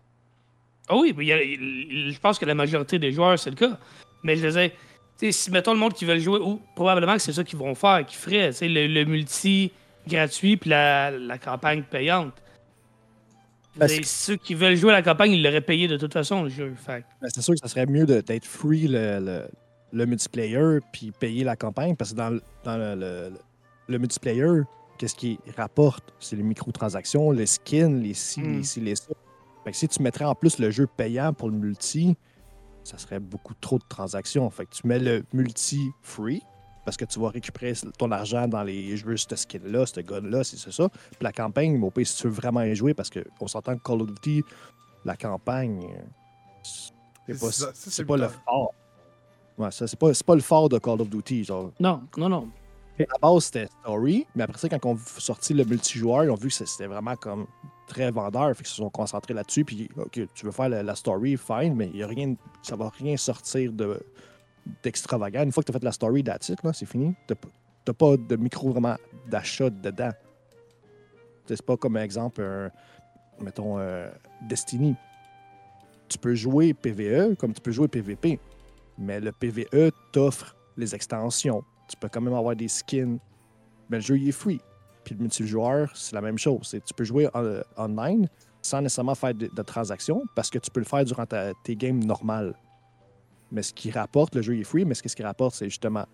Ah 0.88 0.96
oui, 0.96 1.14
mais 1.18 1.26
il 1.26 1.28
y 1.28 1.34
a- 1.34 1.44
il- 1.44 2.12
je 2.14 2.20
pense 2.20 2.38
que 2.40 2.46
la 2.46 2.56
majorité 2.56 2.98
des 3.00 3.12
joueurs, 3.12 3.38
c'est 3.40 3.50
le 3.50 3.56
cas. 3.56 3.78
Mais 4.24 4.36
je 4.36 4.46
disais, 4.48 4.74
sais, 5.18 5.32
si 5.32 5.52
mettons 5.52 5.74
le 5.74 5.80
monde 5.80 5.94
qui 5.94 6.06
veut 6.06 6.14
le 6.16 6.20
jouer, 6.20 6.40
ou 6.40 6.60
probablement 6.76 7.14
que 7.14 7.22
c'est 7.22 7.34
ça 7.34 7.44
qu'ils 7.44 7.58
vont 7.60 7.76
faire, 7.76 8.06
qu'ils 8.06 8.18
feraient, 8.18 8.52
le, 8.62 8.88
le 8.88 9.06
multi 9.06 9.72
gratuit 10.08 10.58
puis 10.58 10.70
la, 10.70 11.12
la 11.12 11.38
campagne 11.38 11.84
payante. 11.84 12.34
Parce 13.78 13.94
que- 13.98 14.06
Ceux 14.06 14.36
qui 14.38 14.54
veulent 14.56 14.76
jouer 14.76 14.92
à 14.92 14.94
la 14.96 15.02
campagne, 15.04 15.34
ils 15.34 15.44
l'auraient 15.44 15.62
payé 15.62 15.88
de 15.88 15.98
toute 15.98 16.14
façon, 16.14 16.44
le 16.44 16.50
jeu. 16.50 16.74
Fait. 16.76 17.06
Ben, 17.22 17.28
c'est 17.34 17.42
sûr 17.42 17.54
que 17.54 17.60
ça 17.60 17.68
serait 17.68 17.86
mieux 17.86 18.06
d'être 18.06 18.46
free 18.46 18.88
le, 18.88 19.20
le- 19.20 19.48
le 19.94 20.06
multiplayer 20.06 20.80
puis 20.92 21.12
payer 21.12 21.44
la 21.44 21.56
campagne 21.56 21.96
parce 21.96 22.12
que 22.12 22.18
dans, 22.18 22.30
le- 22.32 22.42
dans 22.64 22.78
le, 22.78 23.32
le- 23.88 23.98
multiplayer, 24.00 24.64
qu'est-ce 24.98 25.16
qui 25.16 25.40
rapporte? 25.56 26.04
C'est 26.20 26.36
les 26.36 26.44
microtransactions, 26.44 27.32
les 27.32 27.46
skins, 27.46 28.02
les 28.02 28.14
ci, 28.16 28.42
Hmm. 28.42 28.58
les 28.58 28.64
ci, 28.64 28.82
les 28.82 28.96
ça. 28.96 29.14
Fait 29.64 29.72
que 29.72 29.78
si 29.78 29.88
tu 29.88 30.02
mettrais 30.02 30.26
en 30.26 30.34
plus 30.36 30.58
le 30.60 30.72
jeu 30.72 30.88
payant 30.88 31.32
pour 31.34 31.50
le 31.50 31.58
multi, 31.58 32.16
ça 32.88 32.98
serait 32.98 33.20
beaucoup 33.20 33.54
trop 33.60 33.78
de 33.78 33.84
transactions. 33.90 34.50
Fait 34.50 34.66
que 34.66 34.74
tu 34.74 34.88
mets 34.88 35.00
le 35.00 35.24
multi 35.34 35.92
free 36.02 36.42
parce 36.86 36.96
que 36.96 37.04
tu 37.04 37.20
vas 37.20 37.30
récupérer 37.30 37.74
ton 37.98 38.12
argent 38.12 38.48
dans 38.48 38.64
les 38.64 38.96
jeux, 38.96 39.18
ce 39.18 39.36
skin-là, 39.36 39.86
ce 39.86 40.00
gun-là, 40.00 40.46
c'est 40.46 40.56
c'est 40.56 40.72
ça. 40.72 40.88
Puis 40.88 41.20
la 41.20 41.34
campagne, 41.34 41.84
au 41.84 41.92
pire, 41.92 42.08
si 42.08 42.16
tu 42.16 42.28
veux 42.28 42.34
vraiment 42.34 42.62
y 42.62 42.74
jouer, 42.76 42.94
parce 42.94 43.10
qu'on 43.10 43.48
s'entend 43.48 43.76
que 43.76 43.84
Call 43.84 44.02
of 44.04 44.08
Duty, 44.08 44.42
la 45.04 45.18
campagne, 45.18 45.86
c'est 46.64 47.38
pas, 47.38 47.52
ça, 47.52 48.04
pas 48.06 48.16
le 48.16 48.30
fort. 48.30 48.74
Ouais, 49.58 49.70
ça, 49.72 49.86
c'est 49.86 50.00
pas, 50.00 50.14
c'est 50.14 50.26
pas 50.26 50.36
le 50.36 50.42
fort 50.42 50.70
de 50.70 50.78
Call 50.78 51.02
of 51.02 51.10
Duty. 51.10 51.44
Genre. 51.44 51.74
Non, 51.78 52.04
non, 52.16 52.30
non. 52.30 52.50
À 53.00 53.04
la 53.04 53.20
base, 53.22 53.44
c'était 53.44 53.68
story, 53.82 54.26
mais 54.34 54.44
après 54.44 54.58
ça, 54.58 54.70
quand 54.70 54.86
on 54.86 54.98
sorti 54.98 55.54
le 55.54 55.66
multijoueur, 55.66 56.24
ils 56.24 56.32
ont 56.32 56.36
vu 56.36 56.48
que 56.48 56.54
c'était 56.54 56.88
vraiment 56.88 57.18
comme 57.18 57.48
très 57.88 58.12
vendeur, 58.12 58.50
fait 58.50 58.64
qu'ils 58.64 58.68
se 58.68 58.76
sont 58.76 58.90
concentrés 58.90 59.34
là-dessus. 59.34 59.66
Puis, 59.66 59.90
OK, 59.98 60.20
tu 60.34 60.46
veux 60.46 60.52
faire 60.52 60.70
la, 60.70 60.96
story, 60.96 61.38
fine, 61.38 61.76
mais 61.76 61.90
il 61.94 61.98
y 61.98 62.04
a 62.04 62.08
rien, 62.08 62.36
ça 62.62 62.76
va 62.76 62.90
rien 62.90 63.18
sortir 63.18 63.72
de 63.72 64.00
d'extravagant. 64.84 65.44
Une 65.44 65.52
fois 65.54 65.64
que 65.64 65.72
tu 65.72 65.76
as 65.76 65.80
fait 65.80 65.86
la 65.86 65.94
story, 65.94 66.24
that's 66.24 66.52
là, 66.62 66.74
c'est 66.74 66.86
fini. 66.86 67.16
P- 67.26 67.36
t'as 67.86 67.94
pas 67.94 68.18
de 68.18 68.36
micro 68.36 68.70
vraiment 68.70 68.98
d'achat 69.30 69.70
dedans. 69.70 70.12
Tu 71.46 71.56
C'est 71.56 71.66
pas 71.66 71.78
comme 71.78 71.96
exemple, 71.96 72.70
mettons, 73.40 73.80
euh, 73.80 74.10
Destiny. 74.42 74.96
Tu 76.10 76.18
peux 76.18 76.36
jouer 76.36 76.74
PVE 76.74 77.36
comme 77.36 77.54
tu 77.54 77.62
peux 77.62 77.72
jouer 77.72 77.88
PVP, 77.88 78.40
mais 78.98 79.20
le 79.20 79.32
PVE 79.32 79.92
t'offre 80.12 80.56
les 80.76 80.94
extensions. 80.94 81.64
Tu 81.88 81.96
peux 81.98 82.10
quand 82.10 82.22
même 82.22 82.34
avoir 82.34 82.56
des 82.56 82.68
skins, 82.68 83.20
mais 83.90 83.98
le 83.98 84.04
jeu 84.04 84.18
il 84.18 84.30
est 84.30 84.34
free. 84.34 84.60
Puis 85.08 85.16
le 85.16 85.22
multijoueur, 85.22 85.90
c'est 85.96 86.14
la 86.16 86.20
même 86.22 86.38
chose. 86.38 86.68
C'est- 86.68 86.84
Tu 86.84 86.94
peux 86.94 87.06
jouer 87.06 87.30
en- 87.34 87.62
online 87.78 88.28
sans 88.62 88.82
nécessairement 88.82 89.16
faire 89.16 89.34
de, 89.34 89.48
de 89.48 89.62
transactions 89.62 90.26
parce 90.36 90.50
que 90.50 90.60
tu 90.60 90.70
peux 90.70 90.82
le 90.82 90.86
faire 90.86 91.06
durant 91.06 91.26
ta- 91.26 91.54
tes 91.64 91.78
games 91.78 92.04
normales. 92.04 92.54
Mais 93.50 93.62
ce 93.64 93.74
qui 93.74 93.90
rapporte, 93.90 94.36
le 94.36 94.42
jeu 94.42 94.58
est 94.60 94.66
free, 94.66 94.84
mais 94.84 94.96
ce 94.96 95.02
qui- 95.02 95.08
ce 95.08 95.16
qui 95.16 95.24
rapporte, 95.24 95.56
c'est 95.56 95.70
justement 95.70 96.06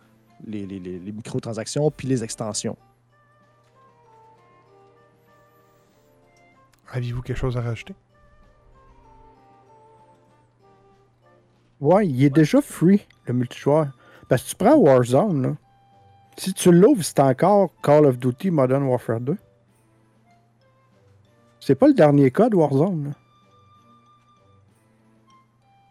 les, 0.45 0.67
les- 0.67 0.77
les- 0.79 0.99
les 0.99 1.11
microtransactions 1.11 1.89
puis 1.89 2.07
les 2.07 2.23
extensions. 2.23 2.77
Aviez-vous 6.91 7.23
quelque 7.23 7.37
chose 7.37 7.57
à 7.57 7.61
rajouter? 7.61 7.95
Ouais, 11.81 12.07
il 12.07 12.23
est 12.23 12.29
déjà 12.29 12.61
free, 12.61 13.07
le 13.25 13.33
multijoueur. 13.33 13.87
Parce 14.29 14.43
que 14.43 14.49
tu 14.49 14.55
prends 14.55 14.75
Warzone, 14.75 15.41
là. 15.41 15.55
Si 16.37 16.53
tu 16.53 16.71
l'ouvres, 16.71 17.03
c'est 17.03 17.19
encore 17.19 17.71
Call 17.81 18.05
of 18.05 18.17
Duty 18.17 18.51
Modern 18.51 18.83
Warfare 18.83 19.19
2. 19.21 19.37
C'est 21.59 21.75
pas 21.75 21.87
le 21.87 21.93
dernier 21.93 22.31
code 22.31 22.53
Warzone. 22.55 23.13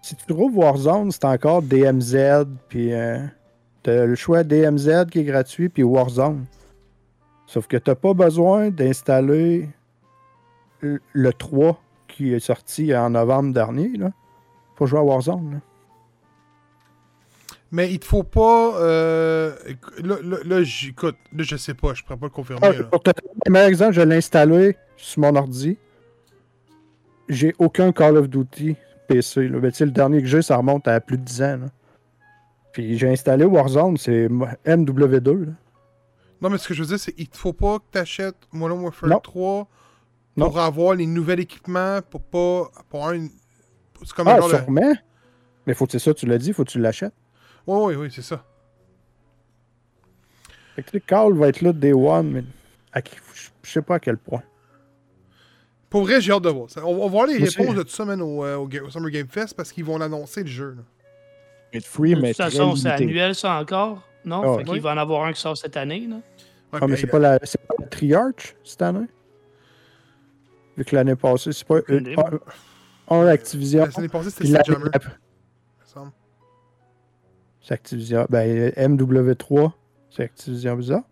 Si 0.03 0.16
tu 0.16 0.26
trouves 0.26 0.57
Warzone, 0.57 1.11
c'est 1.12 1.24
encore 1.24 1.62
DMZ, 1.62 2.45
puis 2.68 2.93
euh, 2.93 3.24
t'as 3.82 4.05
le 4.05 4.14
choix 4.16 4.43
DMZ 4.43 5.07
qui 5.11 5.20
est 5.20 5.24
gratuit, 5.24 5.68
puis 5.68 5.82
Warzone. 5.84 6.45
Sauf 7.47 7.66
que 7.68 7.76
t'as 7.76 7.95
pas 7.95 8.12
besoin 8.12 8.70
d'installer 8.70 9.68
le- 10.80 11.01
le 11.12 11.32
3 11.32 11.80
qui 12.09 12.32
est 12.34 12.40
sorti 12.40 12.95
en 12.95 13.11
novembre 13.11 13.55
dernier, 13.55 13.97
là, 13.97 14.11
pour 14.76 14.86
jouer 14.88 14.99
à 14.99 15.03
Warzone. 15.05 15.53
là. 15.55 15.59
Mais 17.75 17.91
il 17.91 17.99
te 17.99 18.05
faut 18.05 18.23
pas. 18.23 18.77
Euh... 18.81 19.55
Là, 20.03 20.16
là, 20.23 20.37
là, 20.45 20.62
j'écoute. 20.62 21.16
Là, 21.33 21.43
je 21.43 21.57
sais 21.57 21.73
pas, 21.75 21.95
je 21.95 22.03
pourrais 22.03 22.18
pas 22.18 22.27
le 22.27 22.31
confirmer. 22.31 22.61
Ah, 22.62 22.85
pour 22.85 23.03
te 23.03 23.11
donner 23.47 23.61
exemple, 23.61 23.95
je 23.95 24.03
l'ai 24.03 24.16
installé 24.16 24.77
sur 24.97 25.23
mon 25.23 25.35
ordi. 25.35 25.79
J'ai 27.29 27.55
aucun 27.59 27.91
Call 27.93 28.18
of 28.18 28.29
Duty 28.29 28.77
PC. 29.09 29.49
Là. 29.49 29.59
Le 29.59 29.91
dernier 29.91 30.20
que 30.20 30.29
j'ai, 30.29 30.43
ça 30.43 30.57
remonte 30.59 30.87
à 30.87 31.01
plus 31.01 31.16
de 31.16 31.25
10 31.25 31.43
ans. 31.43 31.57
là. 31.62 31.66
Puis 32.73 32.99
j'ai 32.99 33.09
installé 33.11 33.45
Warzone, 33.47 33.97
c'est 33.97 34.29
MW2. 34.29 35.45
là. 35.47 35.53
Non, 36.43 36.51
mais 36.51 36.59
ce 36.59 36.68
que 36.68 36.75
je 36.75 36.83
veux 36.83 36.89
dire, 36.89 36.99
c'est 36.99 37.12
qu'il 37.12 37.29
te 37.29 37.37
faut 37.37 37.53
pas 37.53 37.79
que 37.79 37.85
tu 37.93 37.99
achètes 37.99 38.37
Modern 38.53 38.81
Warfare 38.81 39.09
Non. 39.09 39.20
3 39.20 39.68
Non. 40.37 40.47
pour 40.51 40.59
avoir 40.59 40.95
les 40.95 41.07
nouveaux 41.07 41.33
équipements, 41.33 42.01
pour 42.11 42.20
pas. 42.23 42.70
Pour 42.91 43.11
une. 43.12 43.31
C'est 44.05 44.12
comme 44.12 44.29
Ah, 44.29 44.41
genre 44.41 44.51
sûrement. 44.51 44.93
Mais 45.66 45.75
faut 45.75 45.87
que 45.87 45.93
c'est 45.93 45.99
ça, 46.01 46.12
tu 46.12 46.27
l'as 46.27 46.39
dit, 46.39 46.53
faut 46.53 46.64
que 46.64 46.70
tu 46.70 46.81
l'achètes. 46.81 47.14
Oui, 47.67 47.95
oui, 47.95 47.95
oui, 47.97 48.09
c'est 48.13 48.23
ça. 48.23 48.45
Fait 50.75 50.83
que 50.83 50.99
Call 50.99 51.35
va 51.35 51.49
être 51.49 51.61
là 51.61 51.73
Day 51.73 51.93
One, 51.93 52.31
mais 52.31 52.45
à 52.93 53.03
qui- 53.03 53.17
je 53.63 53.71
sais 53.71 53.83
pas 53.83 53.97
à 53.97 54.01
quel 54.01 54.17
point. 54.17 54.43
Pour 55.91 56.03
vrai, 56.05 56.21
j'ai 56.21 56.33
hâte 56.33 56.43
de 56.43 56.49
voir. 56.49 56.71
Ça- 56.71 56.85
On, 56.85 56.91
on 56.95 57.05
va 57.05 57.07
voir 57.09 57.27
les 57.27 57.37
réponses 57.37 57.75
de 57.75 57.83
tout 57.83 57.91
ça, 57.91 58.05
man, 58.07 58.21
au, 58.23 58.45
euh, 58.45 58.57
au 58.57 58.91
Summer 58.91 59.11
Game 59.11 59.29
Fest 59.29 59.55
parce 59.55 59.71
qu'ils 59.73 59.85
vont 59.85 59.99
l'annoncer 59.99 60.41
le 60.43 60.49
jeu. 60.49 60.75
là. 60.77 60.83
Être 61.75 61.87
free, 61.87 62.15
De 62.15 62.21
toute 62.21 62.37
façon, 62.37 62.75
c'est 62.77 62.89
annuel, 62.89 63.35
ça 63.35 63.59
encore. 63.59 64.03
Non? 64.25 64.43
Ah, 64.55 64.59
fait 64.59 64.65
qu'il 64.65 64.81
va 64.81 64.93
en 64.95 64.99
avoir 64.99 65.25
un 65.25 65.33
qui 65.33 65.41
sort 65.41 65.57
cette 65.57 65.77
année. 65.77 66.07
Là. 66.07 66.17
Ouais, 66.17 66.79
Ah, 66.81 66.87
mais 66.87 66.95
hey, 66.95 67.01
c'est 67.01 67.07
pas 67.07 67.19
la 67.19 67.39
c'est 67.43 67.61
pas 67.61 67.75
la 67.79 67.87
Triarch 67.87 68.57
cette 68.65 68.83
année? 68.83 69.07
Vu 70.77 70.85
que 70.87 70.95
l'année 70.97 71.17
passée, 71.17 71.53
c'est 71.53 71.67
pas 71.67 71.79
un, 71.89 73.15
un 73.15 73.27
Activision. 73.27 73.85
la 73.85 73.91
semaine 73.91 74.09
passée, 74.11 74.31
c'était 74.31 74.45
l'année 74.45 74.65
Sledgehammer, 74.65 74.91
C'est 77.63 77.75
Activision. 77.75 78.27
Ben, 78.29 78.71
MW3, 78.77 79.73
c'est 80.11 80.25
Activision 80.25 80.77
Bizarre. 80.77 81.03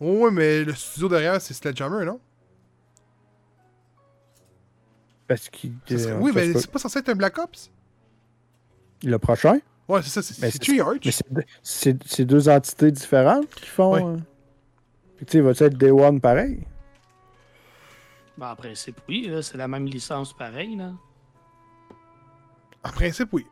Oui, 0.00 0.18
oui, 0.24 0.30
mais 0.32 0.64
le 0.64 0.74
studio 0.74 1.08
derrière, 1.08 1.40
c'est 1.40 1.54
Sledgehammer, 1.54 2.04
non? 2.04 2.20
Parce 5.26 5.48
qu'il. 5.48 5.72
Serait- 5.88 6.12
euh, 6.12 6.18
oui, 6.20 6.32
mais 6.34 6.52
c'est 6.54 6.70
pas 6.70 6.78
censé 6.78 6.98
être 6.98 7.08
un 7.08 7.14
Black 7.14 7.38
Ops? 7.38 7.70
Le 9.04 9.18
prochain? 9.18 9.58
Ouais, 9.88 10.02
c'est 10.02 10.10
ça, 10.10 10.22
c'est 10.22 10.58
Triarch. 10.58 11.00
Mais 11.04 11.12
c'est 11.62 12.24
deux- 12.24 12.48
entités 12.48 12.90
différentes 12.92 13.48
qui 13.54 13.66
font. 13.66 13.94
Oui. 13.94 14.02
euh, 14.02 14.16
Puis 15.16 15.26
tu 15.26 15.32
sais, 15.32 15.40
va-tu 15.40 15.64
être 15.64 15.76
Day 15.78 15.90
One 15.90 16.20
pareil? 16.20 16.66
Ben, 18.36 18.50
en 18.52 18.56
principe, 18.56 19.00
oui. 19.08 19.28
là, 19.28 19.42
C'est 19.42 19.56
la 19.58 19.68
même 19.68 19.86
licence 19.86 20.32
pareil. 20.36 20.76
Là. 20.76 20.92
En 22.84 22.90
principe, 22.90 23.28
oui. 23.32 23.46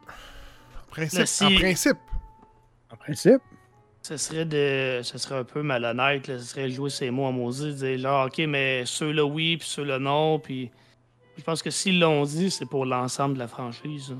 En 0.91 0.93
principe, 0.93 1.26
si- 1.26 1.45
en 1.45 1.55
principe. 1.55 1.99
En 2.93 2.97
principe. 2.97 3.41
Ce 4.03 4.16
serait 4.16 4.45
de. 4.45 5.01
Ce 5.03 5.18
serait 5.18 5.36
un 5.36 5.45
peu 5.45 5.62
malhonnête. 5.62 6.26
Là. 6.26 6.38
Ce 6.38 6.45
serait 6.45 6.68
jouer 6.70 6.91
ces 6.91 7.11
mots 7.11 7.26
en 7.26 7.32
maudit. 7.32 7.74
Dire 7.74 7.99
là, 7.99 8.26
ok, 8.26 8.38
mais 8.49 8.84
ceux-là 8.86 9.24
oui, 9.24 9.57
puis 9.57 9.68
ceux-là 9.68 9.99
non. 9.99 10.38
Puis. 10.38 10.70
Je 11.36 11.43
pense 11.43 11.62
que 11.62 11.70
s'ils 11.70 11.99
l'ont 12.01 12.24
dit, 12.24 12.51
c'est 12.51 12.66
pour 12.66 12.84
l'ensemble 12.84 13.34
de 13.34 13.38
la 13.38 13.49
franchise. 13.49 14.14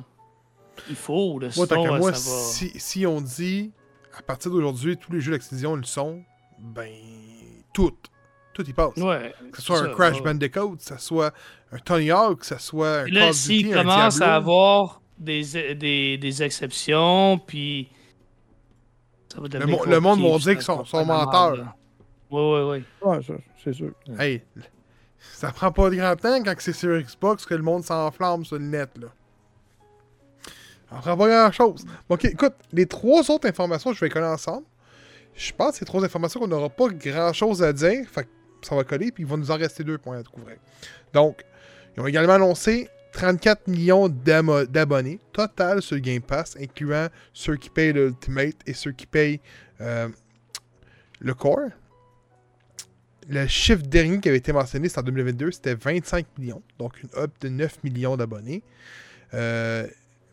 Il 0.89 0.97
faut. 0.97 1.39
Là, 1.39 1.49
Moi, 1.57 1.67
tant 1.67 1.83
sinon, 1.83 1.95
euh, 1.95 1.99
moi, 1.99 2.13
ça 2.15 2.31
va. 2.31 2.37
si, 2.37 2.71
si 2.79 3.07
on 3.07 3.21
dit 3.21 3.73
à 4.17 4.23
partir 4.23 4.51
d'aujourd'hui, 4.51 4.97
tous 4.97 5.13
les 5.13 5.21
jeux 5.21 5.33
d'Activision 5.33 5.75
le 5.77 5.83
sont, 5.83 6.23
ben, 6.59 6.91
tout. 7.75 7.93
Tout 8.53 8.69
y 8.69 8.73
passe. 8.73 8.97
Ouais. 8.97 9.33
Que 9.53 9.59
ce 9.59 9.63
soit 9.63 9.81
un 9.81 9.89
Crash 9.91 10.17
ouais. 10.17 10.23
Bandicoot, 10.23 10.77
que 10.77 10.83
ce 10.83 10.97
soit 10.99 11.33
un 11.73 11.79
Tony 11.79 12.11
Hawk, 12.11 12.41
que 12.41 12.47
ce 12.47 12.59
soit 12.59 13.01
un 13.01 13.05
Call 13.05 13.13
là, 13.15 13.29
of 13.29 13.37
s'ils 13.37 13.63
Duty, 13.65 13.75
un 13.75 13.83
commencent 13.83 14.17
Diablo. 14.17 14.33
à 14.33 14.37
avoir 14.37 15.00
des, 15.21 15.75
des, 15.75 16.19
des 16.19 16.43
exceptions, 16.43 17.39
puis. 17.39 17.89
Ça 19.33 19.41
va 19.41 19.47
devenir 19.49 19.79
mo- 19.79 19.85
le 19.85 20.01
monde 20.01 20.21
va 20.21 20.39
dire 20.39 20.55
qu'ils 20.55 20.63
sont- 20.63 20.79
menteurs. 21.07 21.53
merde, 21.53 21.59
là. 21.59 21.77
Ouais, 22.37 22.83
ouais, 23.03 23.21
c'est 23.63 23.73
sûr. 23.73 23.93
Hey, 24.19 24.43
ça 25.35 25.53
prend 25.53 25.71
pas 25.71 25.91
de 25.91 25.97
grand 25.97 26.17
temps 26.17 26.43
quand 26.43 26.55
c'est 26.59 26.73
sur 26.73 27.01
Xbox 27.01 27.45
que 27.47 27.55
le 27.55 27.63
monde 27.63 27.85
s'enflamme 27.85 28.45
sur 28.45 28.57
le 28.59 28.65
net, 28.65 28.91
là. 28.99 29.09
Ça 30.91 30.97
prend 30.97 31.17
pas 31.17 31.29
grand 31.29 31.53
chose. 31.53 31.85
Ok, 32.09 32.25
écoute, 32.25 32.55
les 32.73 32.87
trois 32.87 33.31
autres 33.31 33.49
informations, 33.49 33.93
je 33.93 34.01
vais 34.01 34.07
les 34.07 34.13
coller 34.13 34.27
ensemble. 34.27 34.65
Je 35.35 35.53
pense 35.53 35.73
que 35.73 35.77
c'est 35.79 35.85
trois 35.85 36.05
informations 36.05 36.41
qu'on 36.41 36.49
n'aura 36.49 36.69
pas 36.69 36.89
grand 36.89 37.33
chose 37.33 37.63
à 37.63 37.73
dire. 37.73 38.05
Fait 38.11 38.25
que 38.25 38.29
ça 38.63 38.75
va 38.75 38.83
coller, 38.83 39.13
puis 39.13 39.23
il 39.23 39.27
va 39.29 39.37
nous 39.37 39.51
en 39.53 39.57
rester 39.57 39.85
deux 39.85 39.99
points 39.99 40.19
à 40.19 40.23
découvrir. 40.23 40.57
Donc, 41.13 41.45
ils 41.97 42.03
ont 42.03 42.07
également 42.07 42.33
annoncé 42.35 42.89
34 43.13 43.69
millions 43.69 44.09
d'abonnés 44.09 45.19
total 45.33 45.83
sur 45.83 45.99
Game 45.99 46.23
Pass, 46.23 46.57
incluant 46.61 47.09
ceux 47.33 47.57
qui 47.57 47.71
payent 47.71 47.93
le 47.93 48.09
Ultimate 48.09 48.57
et 48.67 48.75
ceux 48.75 48.93
qui 48.93 49.07
payent 49.07 49.41
euh, 49.81 50.09
le 51.21 51.35
Core. 51.35 51.71
Le 53.29 53.47
chiffre 53.47 53.83
dernier 53.83 54.21
qui 54.21 54.29
avait 54.29 54.39
été 54.39 54.53
mentionné, 54.53 54.89
c'était 54.89 55.01
en 55.01 55.05
2022, 55.05 55.53
c'était 55.53 55.75
25 55.75 56.27
millions. 56.39 56.63
Donc 56.79 57.03
une 57.03 57.11
up 57.17 57.33
de 57.41 57.49
9 57.49 57.85
millions 57.85 58.17
d'abonnés. 58.17 58.63
Euh, 59.35 59.87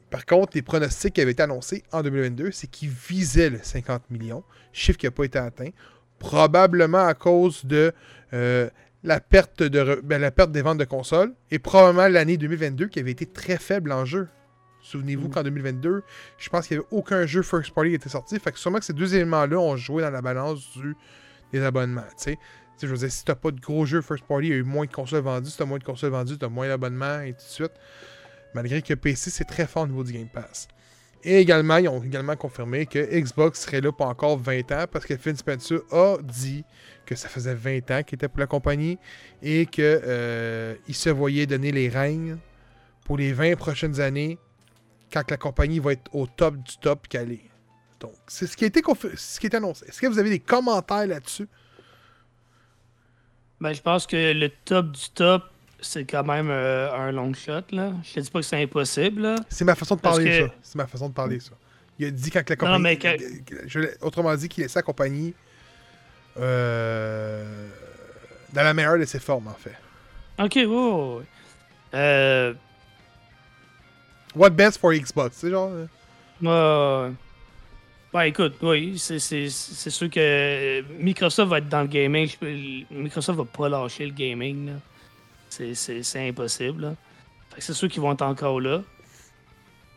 Par 0.10 0.26
contre, 0.26 0.54
les 0.56 0.62
pronostics 0.62 1.14
qui 1.14 1.22
avaient 1.22 1.32
été 1.32 1.44
annoncés 1.44 1.84
en 1.92 2.02
2022, 2.02 2.52
c'est 2.52 2.68
qu'ils 2.68 2.90
visaient 2.90 3.50
le 3.50 3.60
50 3.62 4.10
millions, 4.10 4.44
chiffre 4.72 4.98
qui 4.98 5.06
n'a 5.06 5.12
pas 5.12 5.26
été 5.26 5.38
atteint, 5.38 5.70
probablement 6.18 7.06
à 7.06 7.14
cause 7.14 7.66
de 7.66 7.94
euh, 8.34 8.70
la, 9.04 9.20
perte 9.20 9.64
de 9.64 10.02
ben, 10.04 10.20
la 10.20 10.32
perte 10.32 10.52
des 10.52 10.62
ventes 10.62 10.78
de 10.78 10.86
consoles 10.86 11.34
et 11.52 11.60
probablement 11.60 12.08
l'année 12.08 12.38
2022 12.38 12.88
qui 12.88 13.00
avait 13.00 13.12
été 13.12 13.26
très 13.26 13.58
faible 13.58 13.92
en 13.92 14.06
jeu. 14.06 14.28
Souvenez-vous 14.82 15.28
Mm. 15.28 15.32
qu'en 15.32 15.44
2022, 15.44 16.04
je 16.38 16.50
pense 16.50 16.68
qu'il 16.68 16.78
n'y 16.78 16.84
avait 16.84 16.88
aucun 16.92 17.26
jeu 17.26 17.42
first 17.42 17.72
party 17.74 17.90
qui 17.90 17.96
était 17.96 18.10
sorti. 18.10 18.40
Fait 18.40 18.52
que 18.52 18.60
sûrement 18.60 18.80
que 18.80 18.86
ces 18.86 18.94
deux 18.94 19.16
éléments-là 19.16 19.58
ont 19.58 19.76
joué 19.76 20.02
dans 20.02 20.10
la 20.10 20.22
balance 20.22 20.78
du, 20.78 20.96
des 21.52 21.62
abonnements. 21.62 22.04
tu 22.18 22.24
sais. 22.24 22.36
Tu 22.36 22.82
sais, 22.82 22.88
je 22.88 22.92
veux 22.94 22.98
dire, 22.98 23.12
si 23.12 23.26
t'as 23.26 23.36
pas 23.36 23.52
de 23.52 23.60
gros 23.60 23.86
jeux 23.86 24.02
first 24.02 24.24
party, 24.26 24.48
il 24.48 24.50
y 24.52 24.54
a 24.54 24.58
eu 24.58 24.64
moins 24.64 24.86
de 24.86 24.92
consoles 24.92 25.24
vendues. 25.24 25.50
Si 25.50 25.58
t'as 25.58 25.66
moins 25.66 25.80
de 25.80 25.84
consoles 25.84 26.12
vendues, 26.12 26.38
t'as 26.38 26.48
moins 26.48 26.68
d'abonnements 26.68 27.22
et 27.22 27.34
tout 27.34 27.40
de 27.40 27.42
suite. 27.42 27.72
Malgré 28.54 28.82
que 28.82 28.94
PC, 28.94 29.30
c'est 29.30 29.46
très 29.46 29.66
fort 29.68 29.84
au 29.84 29.88
niveau 29.88 30.04
du 30.04 30.14
Game 30.14 30.30
Pass. 30.30 30.68
Et 31.24 31.40
également, 31.40 31.78
ils 31.78 31.90
ont 31.90 32.02
également 32.04 32.36
confirmé 32.36 32.86
que 32.86 33.00
Xbox 33.00 33.62
serait 33.62 33.82
là 33.82 33.92
pour 33.92 34.08
encore 34.08 34.38
20 34.38 34.72
ans 34.72 34.86
parce 34.92 35.06
que 35.06 35.18
Phil 35.18 35.36
Spencer 35.36 35.80
a 35.92 36.18
dit 36.22 36.64
que 37.06 37.16
ça 37.16 37.28
faisait 37.28 37.56
20 37.56 37.92
ans 37.92 38.04
qu'il 38.04 38.16
était 38.16 38.28
pour 38.28 38.40
la 38.40 38.48
compagnie 38.48 38.98
et 39.42 39.66
qu'il 39.66 39.84
se 39.84 41.10
voyait 41.10 41.46
donner 41.46 41.72
les 41.72 41.90
règnes 41.90 42.38
pour 43.04 43.18
les 43.18 43.34
20 43.34 43.56
prochaines 43.56 44.00
années 44.00 44.38
quand 45.12 45.30
la 45.32 45.38
compagnie 45.38 45.80
va 45.80 45.94
être 45.94 46.14
au 46.14 46.28
top 46.28 46.58
du 46.58 46.78
top 46.78 47.08
qu'elle 47.08 47.32
est. 47.32 47.50
Donc, 48.00 48.14
c'est 48.28 48.46
ce 48.46 48.56
qui 48.56 48.66
a 48.66 48.68
été, 48.68 48.82
ce 49.16 49.40
qui 49.40 49.48
été 49.48 49.58
annoncé. 49.58 49.86
Est-ce 49.88 50.00
que 50.00 50.08
vous 50.08 50.20
avez 50.20 50.30
des 50.30 50.40
commentaires 50.40 51.08
là-dessus? 51.08 51.48
Ben, 53.60 53.74
je 53.74 53.82
pense 53.82 54.06
que 54.06 54.34
le 54.34 54.50
top 54.66 54.92
du 54.92 55.10
top, 55.16 55.44
c'est 55.80 56.06
quand 56.06 56.24
même 56.24 56.50
euh, 56.50 56.92
un 56.94 57.12
long 57.12 57.34
shot. 57.34 57.62
Là. 57.72 57.94
Je 58.04 58.14
te 58.16 58.20
dis 58.20 58.30
pas 58.32 58.40
que 58.40 58.46
c'est 58.46 58.62
impossible. 58.62 59.22
Là. 59.22 59.36
C'est 59.50 59.66
ma 59.66 59.76
façon 59.76 59.96
de 59.96 60.02
parler, 60.02 60.26
que- 60.26 60.48
ça. 60.48 60.54
C'est 60.62 60.76
ma 60.76 60.88
façon 60.88 61.10
de 61.10 61.14
parler, 61.14 61.40
ça. 61.40 61.52
Il 62.00 62.06
a 62.08 62.12
dit 62.12 62.30
quand 62.30 62.48
la 62.50 62.56
Non, 62.56 62.78
compagnie. 62.78 62.84
mais 62.84 62.98
que- 62.98 63.68
je 63.68 63.80
l'ai- 63.80 63.94
autrement 64.02 64.36
dit, 64.36 64.48
qu'il 64.50 64.64
laissait 64.64 64.80
la 64.80 64.84
compagnie 64.84 65.34
euh, 66.40 67.68
dans 68.54 68.64
la 68.64 68.74
meilleure 68.74 69.00
de 69.00 69.06
ses 69.06 69.20
formes, 69.20 69.48
en 69.48 69.54
fait. 69.56 69.76
Ok, 70.40 70.56
ouais. 70.56 71.24
Euh, 71.94 72.54
What 74.36 74.52
best 74.52 74.78
for 74.80 74.94
Xbox, 74.94 75.38
c'est 75.38 75.50
genre. 75.50 75.72
euh. 76.44 77.10
Ben 78.14 78.22
écoute, 78.24 78.56
oui, 78.62 78.98
c'est- 79.00 79.20
sûr 79.50 80.10
que 80.10 80.82
Microsoft 81.00 81.50
va 81.50 81.58
être 81.58 81.70
dans 81.70 81.82
le 81.82 81.88
gaming. 81.88 82.30
Microsoft 82.92 83.38
va 83.40 83.46
pas 83.46 83.70
lâcher 83.70 84.06
le 84.06 84.12
gaming. 84.14 84.68
là. 84.68 84.74
C'est- 85.58 86.28
impossible. 86.28 86.96
c'est 87.58 87.74
sûr 87.74 87.90
qu'ils 87.90 88.02
vont 88.02 88.14
être 88.14 88.22
encore 88.22 88.60
là. 88.62 88.82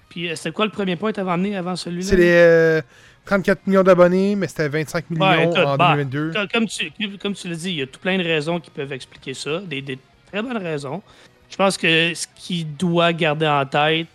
Puis 0.09 0.29
euh, 0.29 0.35
c'était 0.35 0.53
quoi 0.53 0.65
le 0.65 0.71
premier 0.73 0.97
point 0.97 1.11
que 1.11 1.17
t'avais 1.17 1.31
amené 1.31 1.57
avant 1.57 1.77
celui-là? 1.77 2.09
C'est 2.09 2.17
les 2.17 2.33
euh, 2.33 2.83
34 3.27 3.67
millions 3.67 3.83
d'abonnés, 3.83 4.35
mais 4.35 4.49
c'était 4.49 4.69
25 4.69 5.11
millions 5.11 5.51
écoute, 5.51 5.59
en 5.59 5.77
bah, 5.77 5.95
2022. 5.97 6.33
Comme, 6.53 6.67
tu, 6.67 6.91
comme 7.19 7.35
tu 7.35 7.49
l'as 7.49 7.57
dit, 7.57 7.71
il 7.71 7.77
y 7.77 7.83
a 7.83 7.87
tout 7.87 8.01
plein 8.01 8.19
de 8.19 8.25
raisons 8.25 8.59
qui 8.59 8.71
peuvent 8.71 8.93
expliquer 8.93 9.35
ça, 9.35 9.61
des, 9.61 9.83
des 9.83 9.99
très 10.31 10.43
bonnes 10.43 10.57
raisons. 10.57 11.03
Je 11.49 11.57
pense 11.57 11.77
que 11.77 12.13
ce 12.15 12.27
qu'il 12.35 12.77
doit 12.77 13.13
garder 13.13 13.47
en 13.47 13.67
tête, 13.67 14.09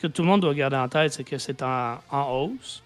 que 0.00 0.06
tout 0.06 0.22
le 0.22 0.28
monde 0.28 0.40
doit 0.40 0.54
garder 0.54 0.76
en 0.76 0.88
tête, 0.88 1.12
c'est 1.12 1.24
que 1.24 1.38
c'est 1.38 1.62
en, 1.62 1.98
en 2.10 2.32
hausse. 2.32 2.82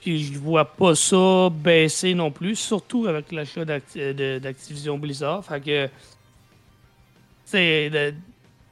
Puis 0.00 0.22
je 0.24 0.38
vois 0.38 0.66
pas 0.66 0.94
ça 0.94 1.48
baisser 1.50 2.12
non 2.14 2.30
plus, 2.30 2.56
surtout 2.56 3.06
avec 3.06 3.32
l'achat 3.32 3.64
d'Activision 3.64 4.98
Blizzard. 4.98 5.42
Fait 5.44 5.60
que, 5.60 5.88
c'est 7.44 8.14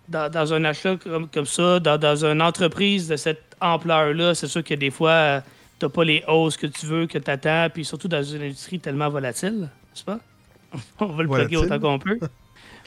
dans, 0.09 0.31
dans 0.31 0.53
un 0.53 0.65
achat 0.65 0.97
comme, 0.97 1.29
comme 1.29 1.47
ça, 1.47 1.81
dans, 1.81 1.99
dans 1.99 2.25
une 2.25 2.43
entreprise 2.43 3.09
de 3.09 3.17
cette 3.17 3.57
ampleur-là, 3.61 4.35
c'est 4.35 4.49
sûr 4.49 4.65
que 4.65 4.75
des 4.75 4.91
fois, 4.91 5.43
t'as 5.79 5.89
pas 5.89 6.05
les 6.05 6.23
hausses 6.29 6.57
que 6.57 6.67
tu 6.67 6.87
veux, 6.87 7.07
que 7.07 7.19
tu 7.19 7.31
attends, 7.31 7.69
puis 7.73 7.85
surtout 7.85 8.09
dans 8.09 8.23
une 8.23 8.43
industrie 8.43 8.81
tellement 8.81 9.09
volatile, 9.09 9.61
n'est-ce 9.61 10.05
pas? 10.05 10.19
On 11.01 11.07
va 11.07 11.23
le 11.23 11.29
plugger 11.29 11.57
Volatile. 11.57 11.59
autant 11.59 11.81
qu'on 11.81 11.99
peut. 11.99 12.19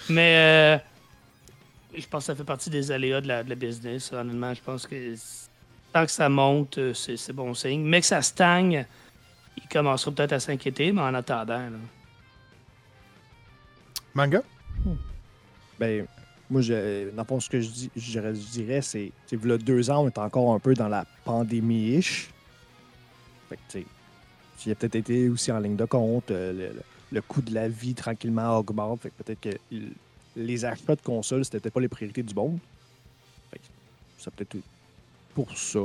Mais 0.10 0.36
euh, 0.38 0.78
je 1.98 2.06
pense 2.08 2.24
que 2.24 2.26
ça 2.28 2.36
fait 2.36 2.44
partie 2.44 2.70
des 2.70 2.92
aléas 2.92 3.22
de 3.22 3.28
la, 3.28 3.44
de 3.44 3.50
la 3.50 3.56
business. 3.56 4.12
Honnêtement, 4.12 4.54
je 4.54 4.62
pense 4.62 4.88
que 4.88 5.16
tant 5.94 6.06
que 6.06 6.12
ça 6.12 6.28
monte, 6.30 6.78
euh, 6.78 6.94
c'est 6.94 7.16
c'est 7.18 7.34
bon 7.34 7.54
signe. 7.54 7.84
Mais 7.84 8.02
que 8.02 8.08
ça 8.08 8.22
stagne, 8.22 8.86
il 9.58 9.68
commencera 9.70 10.12
peut-être 10.12 10.34
à 10.34 10.40
s'inquiéter, 10.40 10.92
mais 10.92 11.02
en 11.02 11.14
attendant, 11.14 11.60
là. 11.60 11.70
Manga? 14.14 14.42
Ben, 15.80 16.06
moi, 16.50 16.62
je, 16.62 17.10
dans 17.12 17.24
le 17.24 17.28
fond, 17.28 17.40
ce 17.40 17.50
que 17.50 17.60
je, 17.60 17.70
dis, 17.70 17.92
je, 17.96 18.20
dirais- 18.30 18.82
c'est, 18.82 19.12
tu 19.28 19.40
sais, 19.40 19.58
deux 19.58 19.90
ans, 19.90 20.04
on 20.04 20.08
est 20.08 20.18
encore 20.18 20.54
un 20.54 20.60
peu 20.60 20.74
dans 20.74 20.88
la 20.88 21.06
pandémie-ish. 21.24 22.30
Fait 23.50 23.56
que, 23.58 23.62
tu 23.70 23.80
sais, 23.80 23.86
il 24.68 24.72
a 24.72 24.76
peut-être 24.76 24.96
été 24.96 25.30
aussi 25.30 25.52
en 25.52 25.60
ligne 25.60 25.76
de 25.76 25.86
compte, 25.86 26.32
euh, 26.32 26.54
le, 26.54 26.82
le- 27.12 27.22
coût 27.22 27.42
de 27.42 27.54
la 27.54 27.68
vie 27.68 27.94
tranquillement 27.94 28.58
augmente. 28.58 29.02
Fait 29.02 29.10
que 29.10 29.24
peut-être 29.24 29.42
que 29.42 29.78
les 30.36 30.66
achats 30.66 30.96
de 30.96 31.02
consoles, 31.02 31.46
c'était 31.46 31.70
pas 31.70 31.80
les 31.80 31.88
priorités 31.88 32.24
du 32.24 32.34
monde. 32.34 32.60
Fait 33.52 33.58
que 33.60 33.64
ça 34.18 34.32
peut-être 34.32 34.58
pour 35.34 35.56
ça. 35.58 35.80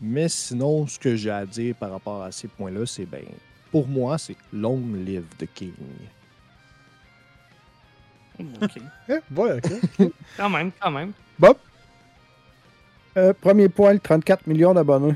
Mais 0.00 0.28
sinon, 0.28 0.86
ce 0.86 0.98
que 0.98 1.14
j'ai 1.16 1.30
à 1.30 1.44
dire 1.44 1.74
par 1.76 1.90
rapport 1.90 2.22
à 2.22 2.32
ces 2.32 2.48
points-là, 2.48 2.86
c'est 2.86 3.04
ben, 3.06 3.24
pour 3.70 3.86
moi, 3.86 4.16
c'est 4.18 4.36
long 4.52 4.82
live 4.94 5.24
the 5.38 5.46
king. 5.54 5.72
OK. 8.62 8.78
Eh, 9.08 9.12
ouais, 9.36 9.52
ok. 9.52 10.10
quand 10.36 10.50
même, 10.50 10.70
quand 10.80 10.90
même. 10.90 11.12
Bob? 11.38 11.56
Euh, 13.16 13.32
premier 13.40 13.68
point, 13.68 13.92
le 13.92 13.98
34 13.98 14.46
millions 14.46 14.74
d'abonnés. 14.74 15.14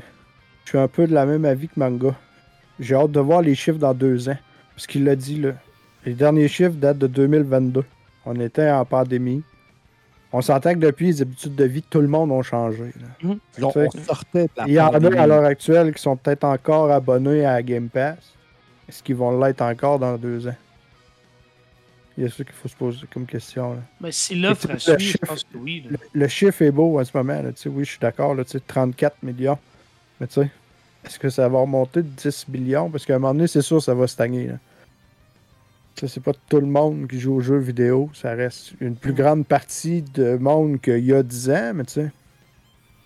Je 0.65 0.69
suis 0.69 0.77
un 0.77 0.87
peu 0.87 1.07
de 1.07 1.13
la 1.13 1.25
même 1.25 1.45
avis 1.45 1.67
que 1.67 1.79
Manga. 1.79 2.13
J'ai 2.79 2.95
hâte 2.95 3.11
de 3.11 3.19
voir 3.19 3.41
les 3.41 3.55
chiffres 3.55 3.77
dans 3.77 3.93
deux 3.93 4.29
ans. 4.29 4.37
Parce 4.75 4.87
qu'il 4.87 5.05
l'a 5.05 5.15
dit, 5.15 5.39
là. 5.39 5.51
Les 6.05 6.13
derniers 6.13 6.47
chiffres 6.47 6.75
datent 6.75 6.97
de 6.97 7.07
2022. 7.07 7.83
On 8.25 8.39
était 8.39 8.69
en 8.69 8.85
pandémie. 8.85 9.43
On 10.33 10.41
s'entend 10.41 10.73
que 10.73 10.79
depuis, 10.79 11.07
les 11.07 11.21
habitudes 11.21 11.55
de 11.55 11.63
vie 11.63 11.81
de 11.81 11.85
tout 11.85 12.01
le 12.01 12.07
monde 12.07 12.31
ont 12.31 12.43
changé. 12.43 12.91
là. 12.99 13.35
Donc, 13.57 13.73
sais, 13.73 13.87
on 13.87 14.03
sortait 14.03 14.43
de 14.43 14.49
la 14.57 14.67
Il 14.67 14.73
y 14.73 14.79
en 14.79 14.89
a 14.89 15.21
à 15.21 15.27
l'heure 15.27 15.45
actuelle 15.45 15.93
qui 15.93 16.01
sont 16.01 16.17
peut-être 16.17 16.43
encore 16.43 16.91
abonnés 16.91 17.45
à 17.45 17.61
Game 17.63 17.87
Pass. 17.87 18.17
Est-ce 18.89 19.01
qu'ils 19.01 19.15
vont 19.15 19.39
l'être 19.39 19.61
encore 19.61 19.97
dans 19.97 20.17
deux 20.17 20.47
ans? 20.47 20.55
Il 22.17 22.23
y 22.23 22.27
a 22.27 22.29
ça 22.29 22.43
qu'il 22.43 22.53
faut 22.53 22.67
se 22.69 22.75
poser 22.75 23.05
comme 23.13 23.25
question. 23.25 23.73
Là. 23.73 23.81
Mais 23.99 24.11
si 24.11 24.35
l'offre 24.35 24.71
le 24.71 24.79
suivi, 24.79 25.03
je 25.05 25.11
chiffre- 25.11 25.25
pense 25.27 25.43
que 25.43 25.57
oui. 25.57 25.85
Le, 25.89 25.97
le 26.13 26.27
chiffre 26.29 26.61
est 26.61 26.71
beau 26.71 26.99
en 26.99 27.03
ce 27.03 27.15
moment. 27.15 27.41
Là, 27.41 27.51
tu 27.51 27.61
sais, 27.63 27.69
oui, 27.69 27.83
je 27.83 27.89
suis 27.91 27.99
d'accord. 27.99 28.33
là, 28.35 28.45
tu 28.45 28.51
sais, 28.51 28.61
34 28.65 29.21
millions. 29.23 29.57
Mais 30.21 30.27
tu 30.27 30.35
sais, 30.35 30.49
est-ce 31.05 31.19
que 31.19 31.29
ça 31.29 31.49
va 31.49 31.59
remonter 31.59 32.01
de 32.03 32.07
10 32.07 32.47
millions? 32.47 32.89
Parce 32.89 33.05
qu'à 33.05 33.15
un 33.15 33.19
moment 33.19 33.33
donné, 33.33 33.47
c'est 33.47 33.61
sûr 33.61 33.81
ça 33.83 33.93
va 33.93 34.07
stagner. 34.07 34.47
Là. 34.47 34.57
C'est 35.95 36.21
pas 36.23 36.33
tout 36.49 36.59
le 36.59 36.65
monde 36.67 37.07
qui 37.07 37.19
joue 37.19 37.35
aux 37.35 37.41
jeux 37.41 37.57
vidéo. 37.57 38.09
Ça 38.13 38.33
reste 38.33 38.73
une 38.81 38.95
plus 38.95 39.13
grande 39.13 39.45
partie 39.45 40.01
de 40.01 40.35
monde 40.37 40.79
qu'il 40.81 41.05
y 41.05 41.13
a 41.13 41.23
10 41.23 41.49
ans. 41.51 41.71
Mais 41.75 41.83
tu 41.85 41.93
sais, 41.93 42.01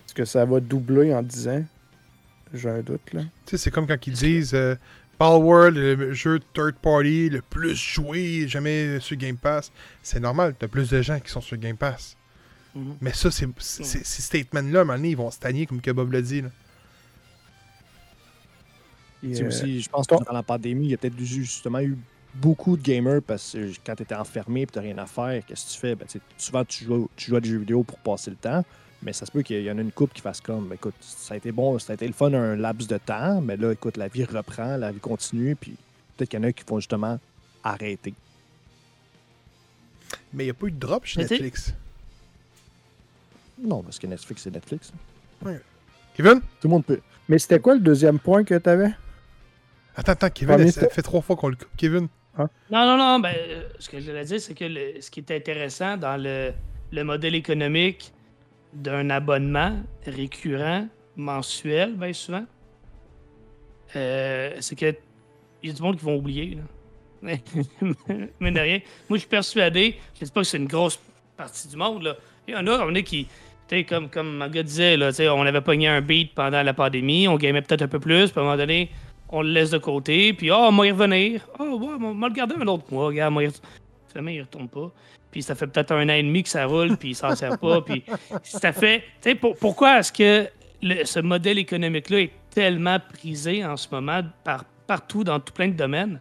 est-ce 0.05 0.14
que 0.14 0.26
ça 0.26 0.43
va 0.45 0.60
doubler 0.60 1.14
en 1.14 1.22
10 1.24 1.47
ans? 1.49 1.64
J'ai 2.53 2.70
un 2.70 2.82
doute. 2.82 3.14
là. 3.14 3.22
Tu 3.45 3.51
sais, 3.51 3.57
c'est 3.57 3.72
comme 3.72 3.86
quand 3.86 4.07
ils 4.07 4.14
disent 4.14 4.53
euh, 4.55 4.76
Palworld, 5.20 5.76
le 5.78 6.14
jeu 6.14 6.40
third 6.54 6.76
party 6.82 7.30
le 7.30 7.42
plus 7.42 7.76
joué 7.76 8.48
jamais 8.48 9.00
sur 9.00 9.16
Game 9.18 9.38
Pass. 9.38 9.72
C'est 10.02 10.20
normal, 10.20 10.56
t'as 10.58 10.68
plus 10.68 10.90
de 10.90 11.02
gens 11.02 11.20
qui 11.20 11.30
sont 11.30 11.42
sur 11.42 11.58
Game 11.58 11.78
Pass. 11.78 12.16
Mhm. 12.74 12.96
Mais 13.02 13.14
ça, 13.14 13.30
c'est, 13.30 13.48
ces 13.60 14.04
statements-là, 14.22 14.80
à 14.80 14.82
un 14.82 14.86
moment 14.86 14.98
donné, 14.98 15.10
ils 15.10 15.18
vont 15.18 15.30
stagner 15.30 15.66
comme 15.66 15.82
que 15.82 15.92
Bob 15.92 16.12
l'a 16.14 16.22
dit. 16.22 16.42
là. 16.42 16.50
Et, 19.24 19.42
euh, 19.42 19.48
aussi, 19.48 19.82
je 19.82 19.90
pense 19.90 20.08
que 20.08 20.16
durant 20.16 20.34
la 20.34 20.44
pandémie, 20.44 20.86
il 20.88 20.92
y 20.92 20.94
a 20.94 20.98
peut-être 20.98 21.18
ju- 21.20 21.44
justement 21.44 21.82
eu 21.82 21.98
beaucoup 22.34 22.78
de 22.78 22.82
gamers 22.82 23.22
parce 23.22 23.52
que 23.54 23.72
quand 23.86 23.96
tu 23.96 24.04
étais 24.04 24.16
enfermé 24.16 24.62
et 24.62 24.68
tu 24.68 24.80
rien 24.80 24.98
à 24.98 25.06
faire, 25.06 25.44
qu'est-ce 25.46 25.66
que 25.68 25.72
tu 25.74 25.80
fais? 25.80 25.96
Ben, 25.96 26.08
souvent, 26.38 26.64
tu 26.64 26.86
joues, 26.86 27.10
tu 27.18 27.32
joues 27.32 27.36
à 27.36 27.42
des 27.42 27.50
jeux 27.50 27.58
vidéo 27.58 27.84
pour 27.84 28.00
passer 28.00 28.30
le 28.30 28.38
temps, 28.38 28.64
mais 29.02 29.14
ça 29.14 29.26
se 29.26 29.32
peut 29.32 29.41
qu'il 29.41 29.62
y 29.64 29.72
en 29.72 29.78
a 29.78 29.82
une 29.82 29.91
couple 29.91 30.14
qui 30.14 30.22
fasse 30.22 30.41
comme, 30.41 30.68
ben, 30.68 30.76
écoute, 30.76 30.95
ça 31.00 31.34
a 31.34 31.38
été 31.38 31.52
bon, 31.52 31.80
ça 31.80 31.93
a 31.93 31.95
été 31.95 32.06
le 32.08 32.14
fun 32.14 32.34
un 32.34 32.56
laps 32.56 32.88
de 32.88 32.97
temps, 32.97 33.41
mais 33.41 33.56
là, 33.58 33.72
écoute, 33.72 33.97
la 33.97 34.08
vie 34.08 34.26
reprend, 34.26 34.78
la 34.78 34.91
vie 34.91 35.00
continue, 35.00 35.56
puis 35.56 35.76
peut-être 36.18 36.30
qu'il 36.30 36.39
y 36.39 36.43
en 36.43 36.47
a 36.47 36.52
qui 36.52 36.64
vont 36.68 36.80
justement 36.80 37.20
arrêter. 37.64 38.14
Mais 40.34 40.43
il 40.43 40.47
n'y 40.47 40.52
a 40.52 40.54
pas 40.54 40.68
eu 40.68 40.72
de 40.72 40.80
drop 40.80 41.06
chez 41.06 41.22
Mais 41.22 41.28
Netflix? 41.30 41.74
Non, 43.62 43.82
parce 43.84 44.00
que 44.00 44.08
Netflix, 44.08 44.43
c'est 44.43 44.52
Netflix. 44.54 44.91
Kevin? 46.16 46.39
Tout 46.39 46.68
le 46.68 46.70
monde 46.70 46.86
peut. 46.86 47.00
Mais 47.28 47.39
c'était 47.39 47.60
quoi 47.60 47.74
le 47.76 47.80
deuxième 47.80 48.20
point 48.20 48.43
que 48.43 48.56
tu 48.56 48.70
avais? 48.70 48.91
Attends, 49.95 50.14
attends, 50.14 50.30
Kevin, 50.30 50.72
ça 50.72 50.89
fait 50.89 51.02
trois 51.02 51.22
fois 51.22 51.36
qu'on 51.36 51.50
le 51.50 51.56
coupe. 51.56 51.68
Kevin? 51.78 52.08
Non, 52.38 52.47
non, 52.72 52.97
non. 52.97 53.20
Ben, 53.20 53.36
euh, 53.36 53.68
ce 53.80 53.89
que 53.89 54.00
je 54.00 54.06
voulais 54.10 54.24
dire, 54.24 54.39
c'est 54.39 54.54
que 54.54 54.64
le- 54.64 55.02
ce 55.02 55.12
qui 55.12 55.20
est 55.20 55.32
intéressant 55.32 55.97
dans 55.97 56.16
le, 56.22 56.54
le 56.91 57.04
modèle 57.04 57.36
économique 57.36 58.14
d'un 58.74 59.10
abonnement 59.10 59.78
récurrent, 60.06 60.88
mensuel, 61.16 61.96
bien 61.96 62.14
souvent, 62.14 62.46
euh, 63.96 64.56
c'est 64.60 64.76
que 64.76 64.96
il 65.62 65.70
y 65.70 65.72
a 65.72 65.76
du 65.76 65.82
monde 65.82 65.98
qui 65.98 66.06
vont 66.06 66.16
oublier. 66.16 66.56
Là. 66.56 66.64
Mais 68.40 68.52
de 68.52 68.60
rien. 68.60 68.80
Moi, 69.10 69.18
je 69.18 69.20
suis 69.20 69.28
persuadé, 69.28 69.98
je 70.16 70.22
ne 70.22 70.26
dis 70.26 70.32
pas 70.32 70.42
que 70.42 70.48
c'est 70.48 70.58
une 70.58 70.68
grosse 70.68 71.00
partie 71.36 71.68
du 71.68 71.76
monde. 71.76 72.04
Là. 72.04 72.16
Il 72.48 72.54
y 72.54 72.58
en 72.58 72.66
a, 72.68 72.86
on 72.86 72.96
est 72.96 73.04
qui, 73.04 73.28
comme, 73.88 74.10
comme 74.10 74.38
mon 74.38 74.48
gars 74.48 74.64
disait, 74.64 74.98
là, 74.98 75.12
on 75.36 75.42
avait 75.42 75.62
pogné 75.62 75.88
un 75.88 76.02
beat 76.02 76.34
pendant 76.34 76.64
la 76.64 76.74
pandémie, 76.74 77.28
on 77.28 77.36
gamait 77.36 77.62
peut-être 77.62 77.84
un 77.84 77.88
peu 77.88 78.00
plus, 78.00 78.32
puis 78.32 78.40
à 78.40 78.42
un 78.42 78.46
moment 78.46 78.58
donné, 78.58 78.90
on 79.30 79.42
le 79.42 79.50
laisse 79.50 79.70
de 79.70 79.78
côté, 79.78 80.34
puis 80.34 80.50
oh, 80.52 80.68
on 80.70 80.72
va 80.72 80.88
y 80.88 80.92
revenir. 80.92 81.48
Oh, 81.60 81.78
ouais, 81.78 81.96
on 82.02 82.14
va 82.16 82.28
le 82.28 82.34
garder 82.34 82.56
un 82.60 82.68
autre 82.68 82.86
mois, 82.92 83.08
regarde, 83.08 83.34
moi, 83.34 83.44
finalement, 84.08 84.32
il 84.32 84.42
retourne 84.42 84.70
pas. 84.70 84.92
Puis 85.32 85.44
ça 85.44 85.54
fait 85.56 85.68
peut-être 85.68 85.92
un 85.92 86.08
an 86.10 86.14
et 86.14 86.24
demi 86.24 86.44
que 86.44 86.50
ça 86.50 86.66
roule, 86.66 86.98
puis 86.98 87.10
il 87.10 87.16
s'en 87.16 87.36
sert 87.36 87.58
pas. 87.60 87.82
Puis 87.82 88.04
ça 88.44 88.72
fait. 88.74 89.00
Tu 89.22 89.30
sais, 89.30 89.36
pour- 89.36 89.56
pourquoi 89.56 90.00
est-ce 90.00 90.12
que 90.12 90.50
le- 90.82 91.06
ce 91.06 91.20
modèle 91.20 91.58
économique-là 91.60 92.22
est 92.22 92.32
tellement 92.50 92.98
prisé 93.00 93.64
en 93.66 93.78
ce 93.78 93.88
moment 93.92 94.22
par, 94.44 94.64
partout 94.88 95.24
dans 95.24 95.40
tout 95.40 95.54
plein 95.54 95.68
de 95.68 95.74
domaines? 95.74 96.20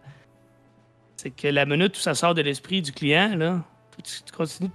C'est 1.17 1.31
que 1.31 1.47
la 1.47 1.65
minute 1.65 1.97
où 1.97 1.99
ça 1.99 2.13
sort 2.13 2.33
de 2.33 2.41
l'esprit 2.41 2.81
du 2.81 2.91
client, 2.91 3.35
là, 3.35 3.61
tu, 4.03 4.21
tu 4.25 4.31
continues 4.31 4.69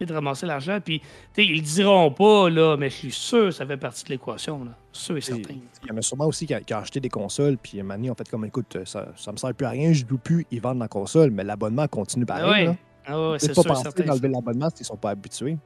de 0.00 0.12
ramasser 0.12 0.44
l'argent. 0.44 0.78
Puis, 0.84 1.00
ils 1.38 1.54
le 1.56 1.60
diront 1.62 2.10
pas, 2.10 2.50
là, 2.50 2.76
mais 2.76 2.90
je 2.90 2.94
suis 2.96 3.10
sûr 3.12 3.44
que 3.46 3.50
ça 3.52 3.64
fait 3.64 3.76
partie 3.78 4.04
de 4.04 4.10
l'équation, 4.10 4.64
là. 4.64 4.72
Sûr 4.92 5.16
et 5.16 5.20
certain. 5.22 5.54
Il 5.82 5.88
y 5.88 5.92
en 5.92 5.96
a 5.96 6.02
sûrement 6.02 6.26
aussi 6.26 6.46
qui, 6.46 6.54
ont 6.54 6.76
acheté 6.78 7.00
des 7.00 7.08
consoles, 7.08 7.56
puis 7.56 7.80
un 7.80 7.84
moment 7.84 7.94
donné, 7.94 8.10
ont 8.10 8.14
fait 8.14 8.28
comme 8.28 8.44
écoute, 8.44 8.76
ça, 8.84 9.08
ça 9.16 9.32
me 9.32 9.36
sert 9.38 9.54
plus 9.54 9.64
à 9.66 9.70
rien, 9.70 9.92
je 9.94 10.04
joue 10.06 10.18
plus, 10.18 10.46
ils 10.50 10.60
vendent 10.60 10.80
la 10.80 10.88
console, 10.88 11.30
mais 11.30 11.42
l'abonnement 11.44 11.86
continue 11.88 12.26
Ah 12.28 12.38
pareil. 12.40 12.68
ouais. 12.68 12.76
Ah 13.06 13.30
ouais, 13.32 13.38
C'est 13.38 13.54
c'est 13.54 13.66
pas 13.68 13.74
sûr 13.74 13.92
d'enlever 13.92 14.28
l'abonnement 14.28 14.68
s'ils 14.74 14.86
sont 14.86 14.96
pas 14.96 15.10
habitués. 15.10 15.56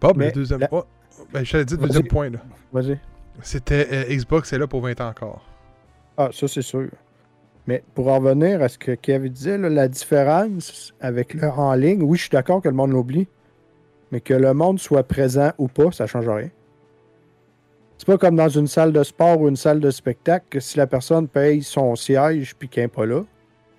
Bob, 0.00 0.16
Mais 0.16 0.26
le 0.26 0.32
deuxième 0.32 0.60
la- 0.60 0.68
point. 0.68 0.84
Ben, 1.32 1.44
je 1.44 1.52
t'avais 1.52 1.64
dit 1.64 1.74
le 1.76 1.86
deuxième 1.86 2.06
point, 2.08 2.30
là. 2.30 2.38
Vas-y. 2.72 2.98
C'était 3.42 3.88
euh, 3.92 4.04
Xbox 4.14 4.52
est 4.52 4.58
là 4.58 4.66
pour 4.66 4.80
20 4.82 5.00
ans 5.00 5.08
encore. 5.08 5.44
Ah, 6.16 6.28
ça, 6.32 6.48
c'est 6.48 6.62
sûr. 6.62 6.88
Mais 7.66 7.82
pour 7.94 8.08
en 8.08 8.18
revenir 8.18 8.62
à 8.62 8.68
ce 8.68 8.78
que 8.78 8.92
Kevin 8.92 9.32
disait, 9.32 9.58
là, 9.58 9.68
la 9.68 9.88
différence 9.88 10.94
avec 11.00 11.34
le 11.34 11.48
en 11.48 11.74
ligne, 11.74 12.02
oui, 12.02 12.16
je 12.16 12.22
suis 12.22 12.30
d'accord 12.30 12.62
que 12.62 12.68
le 12.68 12.74
monde 12.74 12.92
l'oublie, 12.92 13.26
mais 14.12 14.20
que 14.20 14.34
le 14.34 14.54
monde 14.54 14.78
soit 14.78 15.02
présent 15.02 15.52
ou 15.58 15.68
pas, 15.68 15.90
ça 15.90 16.06
change 16.06 16.28
rien. 16.28 16.50
C'est 17.98 18.06
pas 18.06 18.18
comme 18.18 18.36
dans 18.36 18.48
une 18.48 18.66
salle 18.66 18.92
de 18.92 19.02
sport 19.02 19.40
ou 19.40 19.48
une 19.48 19.56
salle 19.56 19.80
de 19.80 19.90
spectacle 19.90 20.46
que 20.50 20.60
si 20.60 20.76
la 20.76 20.86
personne 20.86 21.28
paye 21.28 21.62
son 21.62 21.96
siège 21.96 22.54
puis 22.56 22.68
qu'elle 22.68 22.84
n'est 22.84 22.88
pas 22.88 23.06
là, 23.06 23.22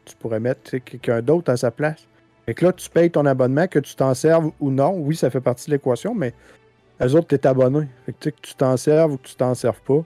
tu 0.07 0.15
pourrais 0.15 0.39
mettre 0.39 0.77
quelqu'un 0.77 1.21
d'autre 1.21 1.51
à 1.51 1.57
sa 1.57 1.71
place. 1.71 2.07
Fait 2.45 2.53
que 2.53 2.65
là, 2.65 2.73
tu 2.73 2.89
payes 2.89 3.11
ton 3.11 3.25
abonnement, 3.25 3.67
que 3.67 3.79
tu 3.79 3.93
t'en 3.95 4.13
serves 4.13 4.51
ou 4.59 4.71
non, 4.71 4.93
oui, 4.97 5.15
ça 5.15 5.29
fait 5.29 5.41
partie 5.41 5.65
de 5.69 5.75
l'équation, 5.75 6.15
mais 6.15 6.33
les 6.99 7.13
autres, 7.13 7.27
t'es 7.27 7.45
abonné. 7.45 7.87
Fait 8.05 8.13
que, 8.13 8.17
tu 8.19 8.23
sais, 8.23 8.31
que 8.31 8.41
tu 8.41 8.55
t'en 8.55 8.77
serves 8.77 9.13
ou 9.13 9.17
que 9.17 9.27
tu 9.27 9.35
t'en 9.35 9.53
serves 9.53 9.81
pas. 9.81 10.03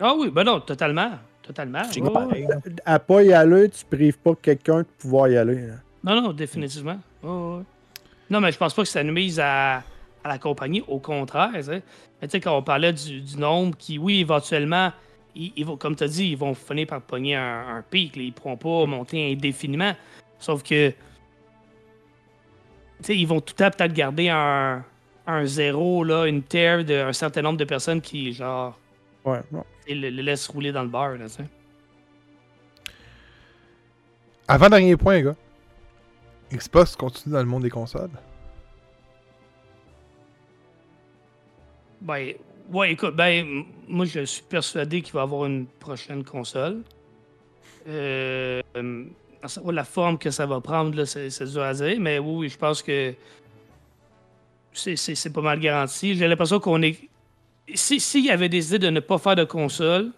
Ah 0.00 0.14
oui, 0.16 0.30
ben 0.30 0.44
non, 0.44 0.60
totalement. 0.60 1.10
Totalement. 1.42 1.82
C'est 1.90 2.00
Ouais, 2.02 2.46
à 2.84 2.98
pas 2.98 3.22
y 3.22 3.32
aller, 3.32 3.70
tu 3.70 3.84
prives 3.84 4.18
pas 4.18 4.34
quelqu'un 4.40 4.80
de 4.80 4.86
pouvoir 4.98 5.28
y 5.28 5.36
aller. 5.36 5.66
là. 5.66 5.74
Non, 6.04 6.20
non, 6.20 6.32
définitivement. 6.32 6.98
Ouais, 7.22 7.30
ouais. 7.30 7.62
Non, 8.30 8.40
mais 8.40 8.52
je 8.52 8.58
pense 8.58 8.74
pas 8.74 8.82
que 8.82 8.88
ça 8.88 9.02
nuise 9.02 9.40
à, 9.40 9.76
à 10.22 10.28
la 10.28 10.38
compagnie. 10.38 10.84
Au 10.86 10.98
contraire, 10.98 11.50
tu 11.54 11.62
sais. 11.62 11.82
Mais 12.20 12.28
tu 12.28 12.32
sais, 12.32 12.40
quand 12.40 12.56
on 12.56 12.62
parlait 12.62 12.92
du, 12.92 13.20
du 13.22 13.36
nombre 13.38 13.74
qui, 13.78 13.98
oui, 13.98 14.20
éventuellement, 14.20 14.92
ils, 15.38 15.52
ils 15.56 15.64
vont, 15.64 15.76
comme 15.76 15.96
tu 15.96 16.04
as 16.04 16.08
dit, 16.08 16.26
ils 16.26 16.36
vont 16.36 16.54
finir 16.54 16.86
par 16.86 17.00
pogner 17.00 17.36
un, 17.36 17.76
un 17.76 17.82
pic. 17.82 18.16
là. 18.16 18.22
Ils 18.22 18.32
pourront 18.32 18.56
pas 18.56 18.86
monter 18.86 19.32
indéfiniment. 19.32 19.94
Sauf 20.38 20.62
que, 20.62 20.92
ils 23.08 23.26
vont 23.26 23.40
tout 23.40 23.54
à 23.62 23.70
peut-être 23.70 23.92
garder 23.92 24.28
un, 24.28 24.84
un 25.26 25.44
zéro, 25.46 26.04
là, 26.04 26.26
une 26.26 26.42
terre 26.42 26.84
d'un 26.84 27.12
certain 27.12 27.42
nombre 27.42 27.58
de 27.58 27.64
personnes 27.64 28.00
qui, 28.00 28.32
genre, 28.32 28.78
Ouais, 29.24 29.40
sais, 29.86 29.94
le, 29.94 30.10
le 30.10 30.22
laissent 30.22 30.48
rouler 30.48 30.72
dans 30.72 30.82
le 30.82 30.88
bar, 30.88 31.10
là, 31.16 31.26
tu 31.26 31.34
sais. 31.34 31.44
Avant-dernier 34.46 34.96
point, 34.96 35.20
gars. 35.20 35.36
Xbox 36.50 36.96
continue 36.96 37.34
dans 37.34 37.40
le 37.40 37.44
monde 37.44 37.62
des 37.62 37.70
consoles. 37.70 38.10
Ben, 42.00 42.34
ouais, 42.72 42.92
écoute, 42.92 43.14
ben, 43.16 43.64
moi, 43.88 44.04
je 44.06 44.24
suis 44.24 44.42
persuadé 44.42 45.02
qu'il 45.02 45.12
va 45.14 45.20
y 45.20 45.22
avoir 45.22 45.46
une 45.46 45.66
prochaine 45.66 46.24
console. 46.24 46.82
Euh, 47.88 48.60
la 49.72 49.84
forme 49.84 50.18
que 50.18 50.30
ça 50.30 50.46
va 50.46 50.60
prendre, 50.60 51.04
c'est 51.04 51.30
c'est 51.30 51.46
dur 51.46 51.62
mais 51.98 52.18
oui, 52.18 52.48
je 52.48 52.58
pense 52.58 52.82
que 52.82 53.14
c'est- 54.72 54.96
pas 55.32 55.40
mal 55.40 55.58
garanti. 55.60 56.14
J'ai 56.14 56.28
l'impression 56.28 56.60
qu'on 56.60 56.82
est. 56.82 56.98
Si- 57.74 58.00
S'il 58.00 58.24
y 58.24 58.30
avait 58.30 58.48
décidé 58.48 58.78
de 58.78 58.90
ne 58.90 59.00
pas 59.00 59.18
faire 59.18 59.36
de 59.36 59.44
console, 59.44 60.10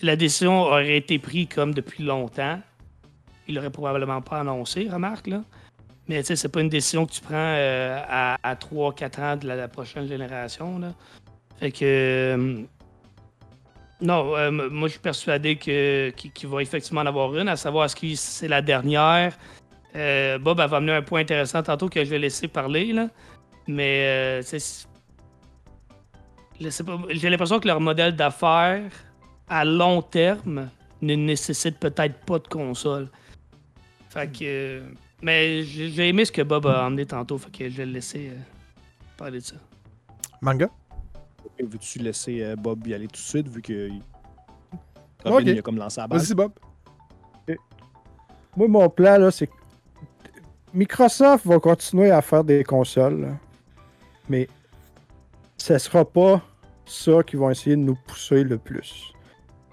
la 0.00 0.16
décision 0.16 0.62
aurait 0.62 0.96
été 0.96 1.18
prise 1.18 1.48
comme 1.54 1.74
depuis 1.74 2.04
longtemps. 2.04 2.60
Il 3.48 3.56
l'aurait 3.56 3.70
probablement 3.70 4.22
pas 4.22 4.40
annoncé, 4.40 4.88
remarque, 4.88 5.26
là. 5.26 5.42
Mais 6.08 6.20
tu 6.20 6.28
sais, 6.28 6.36
c'est 6.36 6.48
pas 6.48 6.60
une 6.60 6.68
décision 6.68 7.06
que 7.06 7.12
tu 7.12 7.20
prends 7.20 7.34
euh, 7.34 8.00
à, 8.08 8.36
à 8.42 8.54
3-4 8.54 9.20
ans 9.20 9.36
de 9.36 9.46
la, 9.46 9.68
prochaine 9.68 10.06
génération. 10.06 10.78
Là. 10.78 10.92
Fait 11.60 11.70
que. 11.70 11.84
euh, 11.84 12.62
non, 14.00 14.36
euh, 14.36 14.50
moi 14.50 14.88
je 14.88 14.92
suis 14.92 15.00
persuadé 15.00 15.56
qu'il, 15.56 16.12
qu'il 16.32 16.48
va 16.48 16.60
effectivement 16.60 17.02
en 17.02 17.06
avoir 17.06 17.36
une, 17.36 17.46
à 17.46 17.54
savoir 17.54 17.84
est-ce 17.84 17.94
que 17.94 18.12
c'est 18.16 18.48
la 18.48 18.60
dernière. 18.60 19.38
Bob 20.40 20.56
va 20.56 20.76
amener 20.76 20.92
un 20.92 21.02
point 21.02 21.20
intéressant 21.20 21.62
tantôt 21.62 21.88
que 21.88 22.04
je 22.04 22.10
vais 22.10 22.18
laisser 22.18 22.48
parler. 22.48 22.92
Là. 22.92 23.08
Mais 23.68 24.40
j'ai 26.60 27.30
l'impression 27.30 27.60
que 27.60 27.68
leur 27.68 27.80
modèle 27.80 28.16
d'affaires 28.16 28.90
à 29.48 29.64
long 29.64 30.02
terme 30.02 30.68
ne 31.00 31.14
nécessite 31.14 31.78
peut-être 31.78 32.18
pas 32.24 32.38
de 32.40 32.48
console. 32.48 33.08
Fait 34.10 34.26
que. 34.32 34.82
Mais 35.22 35.62
j'ai 35.62 36.08
aimé 36.08 36.24
ce 36.24 36.32
que 36.32 36.42
Bob 36.42 36.66
a 36.66 36.84
emmené 36.86 37.06
tantôt, 37.06 37.38
fait 37.38 37.50
que 37.50 37.68
je 37.70 37.76
vais 37.76 37.86
le 37.86 37.92
laisser 37.92 38.30
euh, 38.30 38.38
parler 39.16 39.38
de 39.38 39.44
ça. 39.44 39.56
Manga? 40.40 40.68
Veux-tu 41.60 41.98
laisser 42.00 42.42
euh, 42.42 42.56
Bob 42.56 42.86
y 42.86 42.94
aller 42.94 43.06
tout 43.06 43.12
de 43.12 43.16
suite, 43.18 43.48
vu 43.48 43.62
que. 43.62 43.88
il- 43.88 44.02
Robin, 45.24 45.52
il 45.52 45.58
a 45.58 45.62
comme 45.62 45.76
lancé 45.76 46.00
la 46.00 46.08
balle? 46.08 46.18
Vas-y, 46.18 46.34
Bob. 46.34 46.52
Moi, 48.56 48.68
mon 48.68 48.90
plan, 48.90 49.16
là, 49.16 49.30
c'est 49.30 49.46
que 49.46 49.52
Microsoft 50.74 51.46
va 51.46 51.58
continuer 51.58 52.10
à 52.10 52.20
faire 52.20 52.44
des 52.44 52.64
consoles, 52.64 53.20
là. 53.22 53.28
mais 54.28 54.46
ce 55.56 55.78
sera 55.78 56.04
pas 56.04 56.42
ça 56.84 57.22
qu'ils 57.22 57.38
vont 57.38 57.48
essayer 57.50 57.76
de 57.76 57.80
nous 57.80 57.94
pousser 58.06 58.44
le 58.44 58.58
plus. 58.58 59.14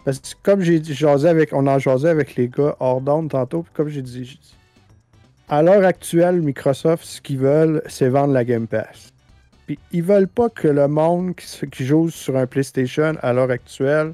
Parce 0.05 0.19
que 0.19 0.27
comme 0.43 0.61
j'ai 0.61 0.79
dit, 0.79 0.93
jasé 0.93 1.27
avec, 1.27 1.51
on 1.51 1.67
en 1.67 1.77
jasait 1.79 2.07
avec 2.09 2.35
les 2.35 2.47
gars 2.47 2.75
hors 2.79 3.01
d'onde 3.01 3.29
tantôt, 3.31 3.63
puis 3.63 3.73
comme 3.73 3.89
j'ai 3.89 4.01
dit, 4.01 4.23
j'ai 4.23 4.35
dit, 4.37 4.55
à 5.49 5.63
l'heure 5.63 5.83
actuelle, 5.83 6.41
Microsoft, 6.41 7.03
ce 7.03 7.21
qu'ils 7.21 7.39
veulent, 7.39 7.81
c'est 7.87 8.09
vendre 8.09 8.33
la 8.33 8.45
Game 8.45 8.67
Pass. 8.67 9.11
Puis 9.65 9.79
ils 9.91 10.03
veulent 10.03 10.27
pas 10.27 10.49
que 10.49 10.67
le 10.67 10.87
monde 10.87 11.35
qui, 11.35 11.85
joue 11.85 12.09
sur 12.09 12.37
un 12.37 12.45
PlayStation 12.45 13.15
à 13.21 13.33
l'heure 13.33 13.51
actuelle 13.51 14.13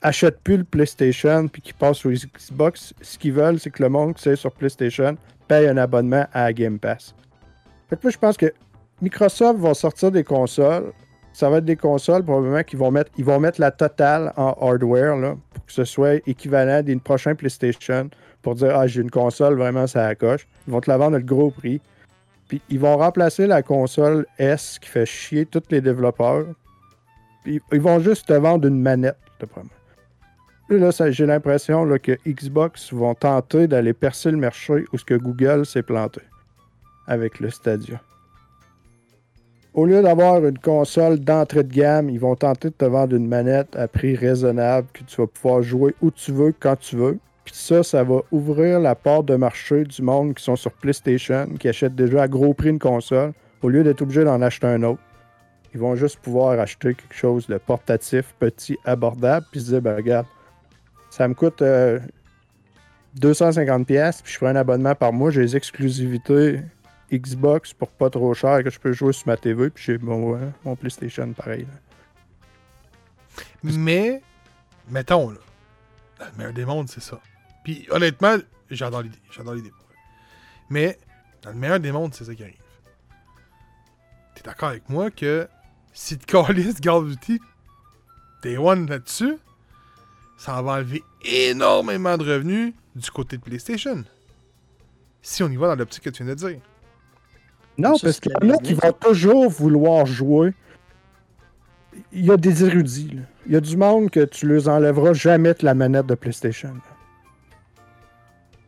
achète 0.00 0.40
plus 0.40 0.58
le 0.58 0.64
PlayStation 0.64 1.48
puis 1.48 1.60
qui 1.60 1.72
passe 1.72 2.06
au 2.06 2.10
Xbox. 2.10 2.94
Ce 3.00 3.18
qu'ils 3.18 3.32
veulent, 3.32 3.58
c'est 3.58 3.70
que 3.70 3.82
le 3.82 3.88
monde 3.88 4.14
qui 4.14 4.28
est 4.28 4.36
sur 4.36 4.52
PlayStation 4.52 5.16
paye 5.48 5.66
un 5.66 5.76
abonnement 5.76 6.26
à 6.32 6.52
Game 6.52 6.78
Pass. 6.78 7.14
Fait 7.88 7.96
que 7.96 8.02
moi, 8.04 8.10
je 8.10 8.18
pense 8.18 8.36
que 8.36 8.52
Microsoft 9.00 9.58
va 9.58 9.74
sortir 9.74 10.10
des 10.10 10.24
consoles. 10.24 10.92
Ça 11.38 11.48
va 11.48 11.58
être 11.58 11.64
des 11.64 11.76
consoles 11.76 12.24
probablement 12.24 12.64
qu'ils 12.64 12.80
vont 12.80 12.90
mettre, 12.90 13.12
ils 13.16 13.24
vont 13.24 13.38
mettre 13.38 13.60
la 13.60 13.70
totale 13.70 14.32
en 14.36 14.56
hardware 14.60 15.14
là, 15.16 15.36
pour 15.54 15.64
que 15.66 15.72
ce 15.72 15.84
soit 15.84 16.14
équivalent 16.26 16.82
d'une 16.82 16.98
prochaine 16.98 17.36
PlayStation 17.36 18.10
pour 18.42 18.56
dire 18.56 18.74
ah 18.76 18.88
j'ai 18.88 19.02
une 19.02 19.10
console 19.12 19.54
vraiment 19.56 19.86
ça 19.86 20.08
la 20.08 20.16
coche. 20.16 20.48
Ils 20.66 20.72
vont 20.72 20.80
te 20.80 20.90
la 20.90 20.96
vendre 20.96 21.14
à 21.14 21.20
le 21.20 21.24
gros 21.24 21.52
prix. 21.52 21.80
Puis 22.48 22.60
ils 22.70 22.80
vont 22.80 22.96
remplacer 22.96 23.46
la 23.46 23.62
console 23.62 24.26
S 24.38 24.80
qui 24.80 24.88
fait 24.88 25.06
chier 25.06 25.46
tous 25.46 25.62
les 25.70 25.80
développeurs. 25.80 26.46
Puis 27.44 27.60
ils 27.70 27.80
vont 27.80 28.00
juste 28.00 28.26
te 28.26 28.32
vendre 28.32 28.66
une 28.66 28.82
manette, 28.82 29.16
là, 30.68 30.90
ça- 30.90 31.12
j'ai 31.12 31.24
l'impression 31.24 31.86
que 32.02 32.18
Xbox 32.26 32.92
vont 32.92 33.14
tenter 33.14 33.68
d'aller 33.68 33.92
percer 33.92 34.32
le 34.32 34.38
marché 34.38 34.86
où 34.92 34.98
ce 34.98 35.04
que 35.04 35.14
Google 35.14 35.64
s'est 35.66 35.84
planté 35.84 36.20
avec 37.06 37.38
le 37.38 37.48
Stadia. 37.50 38.00
Au 39.74 39.84
lieu 39.84 40.02
d'avoir 40.02 40.44
une 40.44 40.58
console 40.58 41.20
d'entrée 41.20 41.62
de 41.62 41.72
gamme, 41.72 42.08
ils 42.08 42.18
vont 42.18 42.34
tenter 42.34 42.68
de 42.70 42.74
te 42.74 42.84
vendre 42.84 43.14
une 43.14 43.28
manette 43.28 43.76
à 43.76 43.86
prix 43.86 44.16
raisonnable 44.16 44.88
que 44.92 45.04
tu 45.04 45.20
vas 45.20 45.26
pouvoir 45.26 45.62
jouer 45.62 45.94
où 46.00 46.10
tu 46.10 46.32
veux, 46.32 46.54
quand 46.58 46.76
tu 46.76 46.96
veux. 46.96 47.18
Puis 47.44 47.54
ça, 47.54 47.82
ça 47.82 48.02
va 48.02 48.20
ouvrir 48.32 48.80
la 48.80 48.94
porte 48.94 49.26
de 49.26 49.36
marché 49.36 49.84
du 49.84 50.02
monde 50.02 50.34
qui 50.34 50.42
sont 50.42 50.56
sur 50.56 50.72
PlayStation, 50.72 51.46
qui 51.58 51.68
achètent 51.68 51.94
déjà 51.94 52.22
à 52.22 52.28
gros 52.28 52.54
prix 52.54 52.70
une 52.70 52.78
console, 52.78 53.32
au 53.62 53.68
lieu 53.68 53.84
d'être 53.84 54.02
obligé 54.02 54.24
d'en 54.24 54.40
acheter 54.42 54.66
un 54.66 54.82
autre. 54.82 55.00
Ils 55.74 55.80
vont 55.80 55.94
juste 55.94 56.18
pouvoir 56.20 56.58
acheter 56.58 56.94
quelque 56.94 57.14
chose 57.14 57.46
de 57.46 57.58
portatif, 57.58 58.34
petit, 58.38 58.78
abordable, 58.84 59.46
puis 59.50 59.60
se 59.60 59.70
dire, 59.70 59.82
ben 59.82 59.96
regarde, 59.96 60.26
ça 61.10 61.28
me 61.28 61.34
coûte 61.34 61.62
euh, 61.62 61.98
250$, 63.20 63.84
pièces 63.84 64.22
puis 64.22 64.32
je 64.32 64.38
ferai 64.38 64.50
un 64.50 64.56
abonnement 64.56 64.94
par 64.94 65.12
mois, 65.12 65.30
j'ai 65.30 65.42
les 65.42 65.56
exclusivités 65.56 66.60
Xbox 67.12 67.72
pour 67.72 67.88
pas 67.90 68.10
trop 68.10 68.34
cher 68.34 68.62
que 68.62 68.70
je 68.70 68.78
peux 68.78 68.92
jouer 68.92 69.12
sur 69.12 69.26
ma 69.28 69.36
TV, 69.36 69.70
puis 69.70 69.84
j'ai 69.84 69.98
mon, 69.98 70.36
euh, 70.36 70.50
mon 70.64 70.76
PlayStation 70.76 71.32
pareil. 71.32 71.66
Mais, 73.62 74.22
mettons, 74.88 75.30
là, 75.30 75.38
le 76.20 76.36
meilleur 76.36 76.52
des 76.52 76.64
mondes, 76.64 76.88
c'est 76.88 77.02
ça. 77.02 77.20
Puis, 77.64 77.86
honnêtement, 77.90 78.36
j'adore 78.70 79.02
l'idée. 79.02 79.18
J'adore 79.30 79.54
l'idée. 79.54 79.72
Mais, 80.70 80.98
dans 81.42 81.50
le 81.50 81.56
meilleur 81.56 81.80
des 81.80 81.92
mondes, 81.92 82.14
c'est 82.14 82.24
ça 82.24 82.34
qui 82.34 82.42
arrive. 82.42 82.56
t'es 84.34 84.42
d'accord 84.42 84.70
avec 84.70 84.88
moi 84.88 85.10
que 85.10 85.48
si 85.92 86.18
tu 86.18 86.26
calisses 86.26 86.80
Call 86.80 86.94
of 86.94 87.08
Duty 87.08 87.40
Day 88.42 88.56
One 88.56 88.86
là-dessus, 88.88 89.38
ça 90.36 90.62
va 90.62 90.72
enlever 90.74 91.02
énormément 91.24 92.16
de 92.16 92.32
revenus 92.32 92.72
du 92.94 93.10
côté 93.10 93.36
de 93.36 93.42
PlayStation. 93.42 94.04
Si 95.20 95.42
on 95.42 95.48
y 95.48 95.56
va 95.56 95.68
dans 95.68 95.74
l'optique 95.74 96.04
que 96.04 96.10
tu 96.10 96.22
viens 96.22 96.34
de 96.34 96.38
dire. 96.38 96.60
Non, 97.78 97.94
Ça, 97.96 98.08
parce 98.08 98.20
qu'il 98.20 98.32
y 98.32 98.44
en 98.44 98.50
a 98.54 98.58
qui 98.58 98.74
vont 98.74 98.92
toujours 98.92 99.48
vouloir 99.48 100.04
jouer. 100.04 100.52
Il 102.12 102.26
y 102.26 102.30
a 102.30 102.36
des 102.36 102.64
érudits. 102.64 103.10
là. 103.14 103.22
Il 103.46 103.52
y 103.52 103.56
a 103.56 103.60
du 103.60 103.76
monde 103.76 104.10
que 104.10 104.24
tu 104.24 104.46
leur 104.46 104.68
enlèveras 104.68 105.12
jamais 105.14 105.54
de 105.54 105.64
la 105.64 105.74
manette 105.74 106.06
de 106.06 106.14
PlayStation. 106.14 106.68
là. 106.70 106.80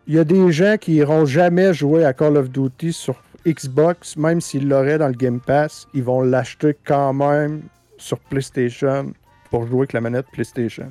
Il 0.06 0.14
y 0.14 0.18
a 0.18 0.24
des 0.24 0.50
gens 0.52 0.76
qui 0.80 0.94
iront 0.94 1.24
jamais 1.24 1.72
jouer 1.74 2.04
à 2.04 2.12
Call 2.12 2.36
of 2.36 2.50
Duty 2.50 2.92
sur 2.92 3.22
Xbox, 3.46 4.16
même 4.16 4.40
s'ils 4.40 4.68
l'auraient 4.68 4.98
dans 4.98 5.08
le 5.08 5.14
Game 5.14 5.40
Pass, 5.40 5.86
ils 5.94 6.02
vont 6.02 6.20
l'acheter 6.22 6.76
quand 6.84 7.12
même 7.12 7.62
sur 7.96 8.18
PlayStation 8.18 9.12
pour 9.50 9.66
jouer 9.66 9.80
avec 9.80 9.92
la 9.92 10.00
manette 10.00 10.26
PlayStation. 10.32 10.90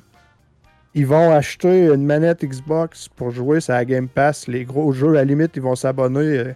Ils 0.96 1.06
vont 1.06 1.32
acheter 1.32 1.86
une 1.88 2.06
manette 2.06 2.44
Xbox 2.44 3.08
pour 3.10 3.32
jouer 3.32 3.60
sur 3.62 3.74
la 3.74 3.86
Game 3.86 4.08
Pass. 4.08 4.48
Les 4.48 4.66
gros 4.66 4.92
jeux, 4.94 5.10
à 5.10 5.14
la 5.16 5.26
limite, 5.26 5.52
ils 5.56 5.62
vont 5.62 5.76
s'abonner 5.76 6.56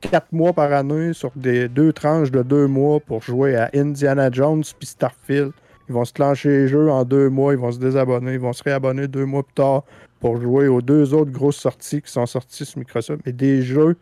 4 0.00 0.32
mois 0.32 0.52
par 0.52 0.72
année 0.72 1.12
sur 1.12 1.30
des 1.34 1.68
deux 1.68 1.92
tranches 1.92 2.30
de 2.30 2.42
2 2.42 2.66
mois 2.66 3.00
pour 3.00 3.22
jouer 3.22 3.56
à 3.56 3.70
Indiana 3.74 4.30
Jones 4.30 4.64
puis 4.78 4.86
Starfield. 4.86 5.52
Ils 5.88 5.94
vont 5.94 6.04
se 6.04 6.12
clencher 6.12 6.50
les 6.50 6.68
jeux 6.68 6.90
en 6.90 7.04
deux 7.04 7.30
mois, 7.30 7.54
ils 7.54 7.58
vont 7.58 7.72
se 7.72 7.78
désabonner, 7.78 8.34
ils 8.34 8.40
vont 8.40 8.52
se 8.52 8.62
réabonner 8.62 9.08
deux 9.08 9.24
mois 9.24 9.42
plus 9.42 9.54
tard 9.54 9.84
pour 10.20 10.40
jouer 10.40 10.68
aux 10.68 10.82
deux 10.82 11.14
autres 11.14 11.30
grosses 11.30 11.56
sorties 11.56 12.02
qui 12.02 12.12
sont 12.12 12.26
sorties 12.26 12.66
sur 12.66 12.78
Microsoft. 12.78 13.22
Mais 13.24 13.32
des 13.32 13.62
jeux 13.62 13.96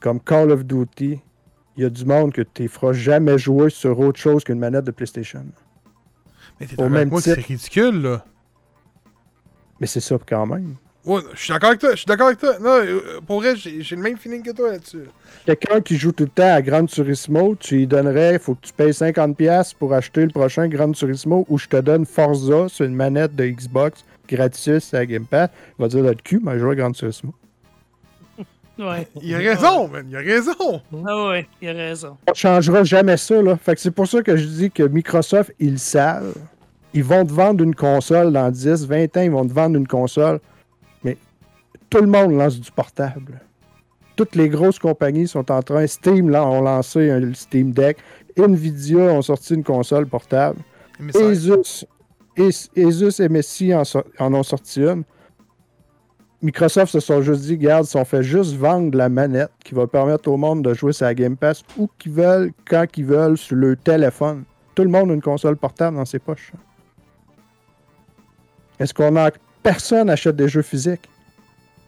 comme 0.00 0.20
Call 0.20 0.50
of 0.50 0.64
Duty, 0.64 1.20
il 1.76 1.82
y 1.82 1.86
a 1.86 1.90
du 1.90 2.04
monde 2.04 2.32
que 2.32 2.42
tu 2.42 2.62
ne 2.62 2.68
feras 2.68 2.92
jamais 2.92 3.38
jouer 3.38 3.70
sur 3.70 3.98
autre 3.98 4.20
chose 4.20 4.44
qu'une 4.44 4.58
manette 4.58 4.84
de 4.84 4.90
PlayStation. 4.90 5.44
Mais 6.60 6.66
t'es 6.66 6.80
avec 6.80 6.92
même 6.92 7.08
moi 7.08 7.20
c'est 7.20 7.34
ridicule, 7.34 8.02
là. 8.02 8.24
Mais 9.80 9.86
c'est 9.86 10.00
ça 10.00 10.16
quand 10.24 10.46
même. 10.46 10.76
Ouais, 11.04 11.20
je 11.34 11.38
suis 11.38 11.52
d'accord 11.52 11.70
avec 11.70 11.80
toi, 11.80 11.90
je 11.92 11.96
suis 11.96 12.06
d'accord 12.06 12.28
avec 12.28 12.38
toi. 12.38 12.58
Non, 12.60 12.76
euh, 12.78 13.20
pour 13.26 13.40
vrai, 13.40 13.56
j'ai 13.56 13.82
j'ai 13.82 13.96
le 13.96 14.02
même 14.02 14.16
feeling 14.16 14.42
que 14.42 14.52
toi 14.52 14.70
là-dessus. 14.70 15.08
Quelqu'un 15.44 15.80
qui 15.80 15.96
joue 15.96 16.12
tout 16.12 16.24
le 16.24 16.30
temps 16.30 16.54
à 16.54 16.62
Gran 16.62 16.86
Turismo, 16.86 17.56
tu 17.56 17.76
lui 17.76 17.86
donnerais, 17.88 18.34
il 18.34 18.38
faut 18.38 18.54
que 18.54 18.66
tu 18.66 18.72
payes 18.72 18.92
50$ 18.92 19.74
pour 19.74 19.92
acheter 19.94 20.22
le 20.22 20.30
prochain 20.30 20.68
Gran 20.68 20.92
Turismo 20.92 21.44
ou 21.48 21.58
je 21.58 21.66
te 21.66 21.76
donne 21.78 22.06
Forza 22.06 22.68
sur 22.68 22.84
une 22.84 22.94
manette 22.94 23.34
de 23.34 23.46
Xbox 23.46 24.04
gratis 24.28 24.94
à 24.94 25.04
Game 25.04 25.26
Pass. 25.26 25.50
Il 25.78 25.82
va 25.82 25.88
dire 25.88 26.04
le 26.04 26.14
cul, 26.14 26.40
mais 26.40 26.52
je 26.54 26.58
joue 26.60 26.70
à 26.70 26.74
Gran 26.76 26.92
Turismo. 26.92 27.34
Ouais. 28.78 29.06
Il 29.20 29.34
a 29.34 29.38
raison, 29.38 29.86
man, 29.86 30.06
il 30.08 30.16
a 30.16 30.20
raison. 30.20 30.80
Ah 31.06 31.28
ouais, 31.28 31.46
il 31.60 31.68
a 31.68 31.72
raison. 31.74 32.16
On 32.26 32.30
ne 32.30 32.34
changera 32.34 32.82
jamais 32.84 33.18
ça. 33.18 33.40
Là. 33.42 33.56
Fait 33.56 33.74
que 33.74 33.80
c'est 33.80 33.90
pour 33.90 34.08
ça 34.08 34.22
que 34.22 34.34
je 34.34 34.46
dis 34.46 34.70
que 34.70 34.82
Microsoft, 34.82 35.52
ils 35.60 35.72
le 35.72 35.76
savent. 35.76 36.34
Ils 36.94 37.04
vont 37.04 37.24
te 37.24 37.32
vendre 37.32 37.62
une 37.62 37.74
console 37.74 38.32
dans 38.32 38.50
10, 38.50 38.86
20 38.86 39.16
ans, 39.18 39.20
ils 39.20 39.30
vont 39.30 39.46
te 39.46 39.52
vendre 39.52 39.76
une 39.76 39.86
console. 39.86 40.40
Tout 41.92 42.00
le 42.00 42.06
monde 42.08 42.32
lance 42.36 42.58
du 42.58 42.70
portable. 42.70 43.40
Toutes 44.16 44.34
les 44.34 44.48
grosses 44.48 44.78
compagnies 44.78 45.28
sont 45.28 45.50
en 45.50 45.62
train. 45.62 45.86
Steam 45.86 46.28
là, 46.30 46.44
ont 46.46 46.60
lancé 46.62 47.10
un 47.10 47.32
Steam 47.34 47.72
Deck. 47.72 47.98
Nvidia 48.36 48.98
ont 48.98 49.22
sorti 49.22 49.54
une 49.54 49.64
console 49.64 50.06
portable. 50.06 50.58
Asus, 51.14 51.84
As- 52.38 52.70
Asus 52.76 53.20
et 53.22 53.28
Messi 53.28 53.74
en, 53.74 53.84
so- 53.84 54.04
en 54.18 54.32
ont 54.34 54.42
sorti 54.42 54.80
une. 54.82 55.04
Microsoft 56.42 56.92
se 56.92 57.00
sont 57.00 57.22
juste 57.22 57.42
dit, 57.42 57.52
regarde, 57.52 57.84
si 57.84 57.96
on 57.96 58.04
fait 58.04 58.22
juste 58.22 58.54
vendre 58.56 58.96
la 58.98 59.08
manette 59.08 59.52
qui 59.64 59.74
va 59.74 59.86
permettre 59.86 60.28
au 60.28 60.36
monde 60.36 60.62
de 60.64 60.74
jouer 60.74 60.92
la 61.00 61.14
Game 61.14 61.36
Pass 61.36 61.62
où 61.78 61.88
qu'ils 61.98 62.12
veulent, 62.12 62.50
quand 62.68 62.86
qu'ils 62.90 63.04
veulent, 63.06 63.38
sur 63.38 63.54
leur 63.56 63.76
téléphone. 63.76 64.44
Tout 64.74 64.82
le 64.82 64.88
monde 64.90 65.10
a 65.10 65.14
une 65.14 65.22
console 65.22 65.56
portable 65.56 65.96
dans 65.96 66.04
ses 66.04 66.18
poches. 66.18 66.52
Est-ce 68.78 68.92
qu'on 68.94 69.14
a. 69.16 69.30
Personne 69.62 70.08
n'achète 70.08 70.34
des 70.36 70.48
jeux 70.48 70.62
physiques? 70.62 71.08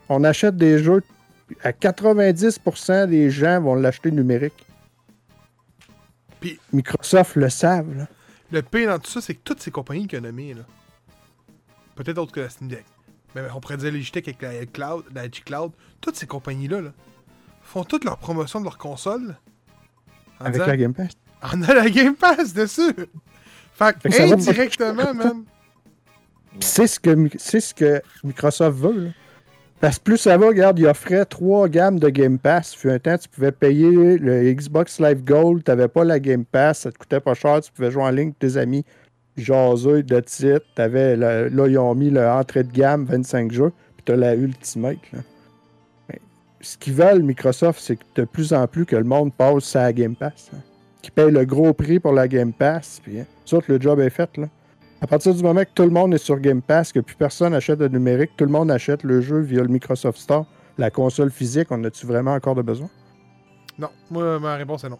On 0.08 0.24
achète 0.24 0.56
des 0.56 0.78
jeux. 0.82 1.02
À 1.62 1.72
90% 1.72 3.06
des 3.08 3.30
gens 3.30 3.60
vont 3.60 3.74
l'acheter 3.74 4.10
numérique. 4.10 4.66
Puis- 6.40 6.58
Microsoft 6.72 7.36
le 7.36 7.48
savent. 7.48 7.96
là. 7.96 8.06
le 8.50 8.62
pire 8.62 8.88
dans 8.90 8.98
tout 8.98 9.10
ça, 9.10 9.20
c'est 9.20 9.34
que 9.34 9.40
toutes 9.42 9.60
ces 9.60 9.70
compagnies 9.70 10.06
qu'il 10.06 10.18
a 10.24 10.30
là, 10.30 10.64
peut-être 11.96 12.18
autres 12.18 12.32
que 12.32 12.40
la 12.40 12.48
Steam 12.48 12.68
Deck, 12.68 12.84
mais 13.34 13.42
on 13.54 13.60
pourrait 13.60 13.76
dire 13.76 13.90
Logitech 13.92 14.28
avec 14.28 14.42
la 14.42 14.66
Cloud, 14.66 15.04
la 15.14 15.24
G-Cloud, 15.24 15.72
toutes 16.00 16.16
ces 16.16 16.26
compagnies-là, 16.26 16.80
là, 16.82 16.92
font 17.62 17.84
toute 17.84 18.04
leur 18.04 18.18
promotion 18.18 18.60
de 18.60 18.64
leur 18.64 18.78
console 18.78 19.36
Avec 20.40 20.52
disant, 20.54 20.66
la 20.66 20.76
Game 20.76 20.94
Pass. 20.94 21.12
on 21.42 21.62
a 21.62 21.74
la 21.74 21.90
Game 21.90 22.14
Pass 22.14 22.52
dessus. 22.54 22.92
Fait 23.74 23.96
Fait 24.00 24.08
que 24.10 24.32
indirectement, 24.32 25.14
même. 25.14 25.44
C'est 26.60 26.86
ce, 26.86 27.00
que, 27.00 27.28
ce 27.38 27.74
que 27.74 28.00
Microsoft 28.22 28.78
veut. 28.78 29.04
là. 29.06 29.10
Parce 29.84 29.98
que 29.98 30.04
plus 30.04 30.16
ça 30.16 30.38
va, 30.38 30.46
regarde, 30.46 30.78
il 30.78 30.86
offrait 30.86 31.26
trois 31.26 31.68
gammes 31.68 31.98
de 31.98 32.08
Game 32.08 32.38
Pass. 32.38 32.74
Fut 32.74 32.88
un 32.88 32.98
temps, 32.98 33.18
tu 33.18 33.28
pouvais 33.28 33.52
payer 33.52 34.16
le 34.16 34.50
Xbox 34.54 34.98
Live 34.98 35.22
Gold, 35.22 35.62
tu 35.62 35.70
n'avais 35.70 35.88
pas 35.88 36.04
la 36.04 36.18
Game 36.18 36.46
Pass, 36.46 36.78
ça 36.78 36.90
te 36.90 36.96
coûtait 36.96 37.20
pas 37.20 37.34
cher, 37.34 37.60
tu 37.60 37.70
pouvais 37.70 37.90
jouer 37.90 38.04
en 38.04 38.08
ligne 38.08 38.28
avec 38.28 38.38
tes 38.38 38.56
amis, 38.56 38.82
jaser 39.36 40.02
de 40.02 40.20
titre. 40.20 40.64
T'avais 40.74 41.18
là, 41.18 41.48
ils 41.50 41.76
ont 41.76 41.94
mis 41.94 42.08
le 42.08 42.26
entrée 42.26 42.64
de 42.64 42.72
gamme, 42.72 43.04
25 43.04 43.52
jeux, 43.52 43.72
puis 43.98 44.04
tu 44.06 44.12
as 44.12 44.16
la 44.16 44.34
Ultimate. 44.34 44.96
ce 46.62 46.78
qu'ils 46.78 46.94
veulent, 46.94 47.22
Microsoft, 47.22 47.78
c'est 47.82 47.96
que 47.96 48.04
de 48.14 48.24
plus 48.24 48.54
en 48.54 48.66
plus 48.66 48.86
que 48.86 48.96
le 48.96 49.04
monde 49.04 49.34
passe 49.34 49.64
sa 49.64 49.92
Game 49.92 50.16
Pass. 50.16 50.50
hein. 50.54 50.60
Qu'ils 51.02 51.12
payent 51.12 51.30
le 51.30 51.44
gros 51.44 51.74
prix 51.74 52.00
pour 52.00 52.14
la 52.14 52.26
Game 52.26 52.54
Pass, 52.54 53.02
puis 53.02 53.20
hein, 53.20 53.26
le 53.68 53.78
job 53.78 54.00
est 54.00 54.08
fait. 54.08 54.34
Là. 54.38 54.48
À 55.00 55.06
partir 55.06 55.34
du 55.34 55.42
moment 55.42 55.62
que 55.62 55.70
tout 55.74 55.82
le 55.82 55.90
monde 55.90 56.14
est 56.14 56.18
sur 56.18 56.38
Game 56.38 56.62
Pass, 56.62 56.92
que 56.92 57.00
plus 57.00 57.16
personne 57.16 57.52
achète 57.54 57.78
de 57.78 57.88
numérique, 57.88 58.30
tout 58.36 58.44
le 58.44 58.50
monde 58.50 58.70
achète 58.70 59.02
le 59.02 59.20
jeu 59.20 59.40
via 59.40 59.60
le 59.62 59.68
Microsoft 59.68 60.18
Store, 60.18 60.46
la 60.78 60.90
console 60.90 61.30
physique, 61.30 61.68
on 61.70 61.82
a-tu 61.84 62.06
vraiment 62.06 62.34
encore 62.34 62.54
de 62.54 62.62
besoin? 62.62 62.88
Non, 63.78 63.88
moi, 64.10 64.38
ma 64.38 64.56
réponse 64.56 64.84
est 64.84 64.88
non. 64.88 64.98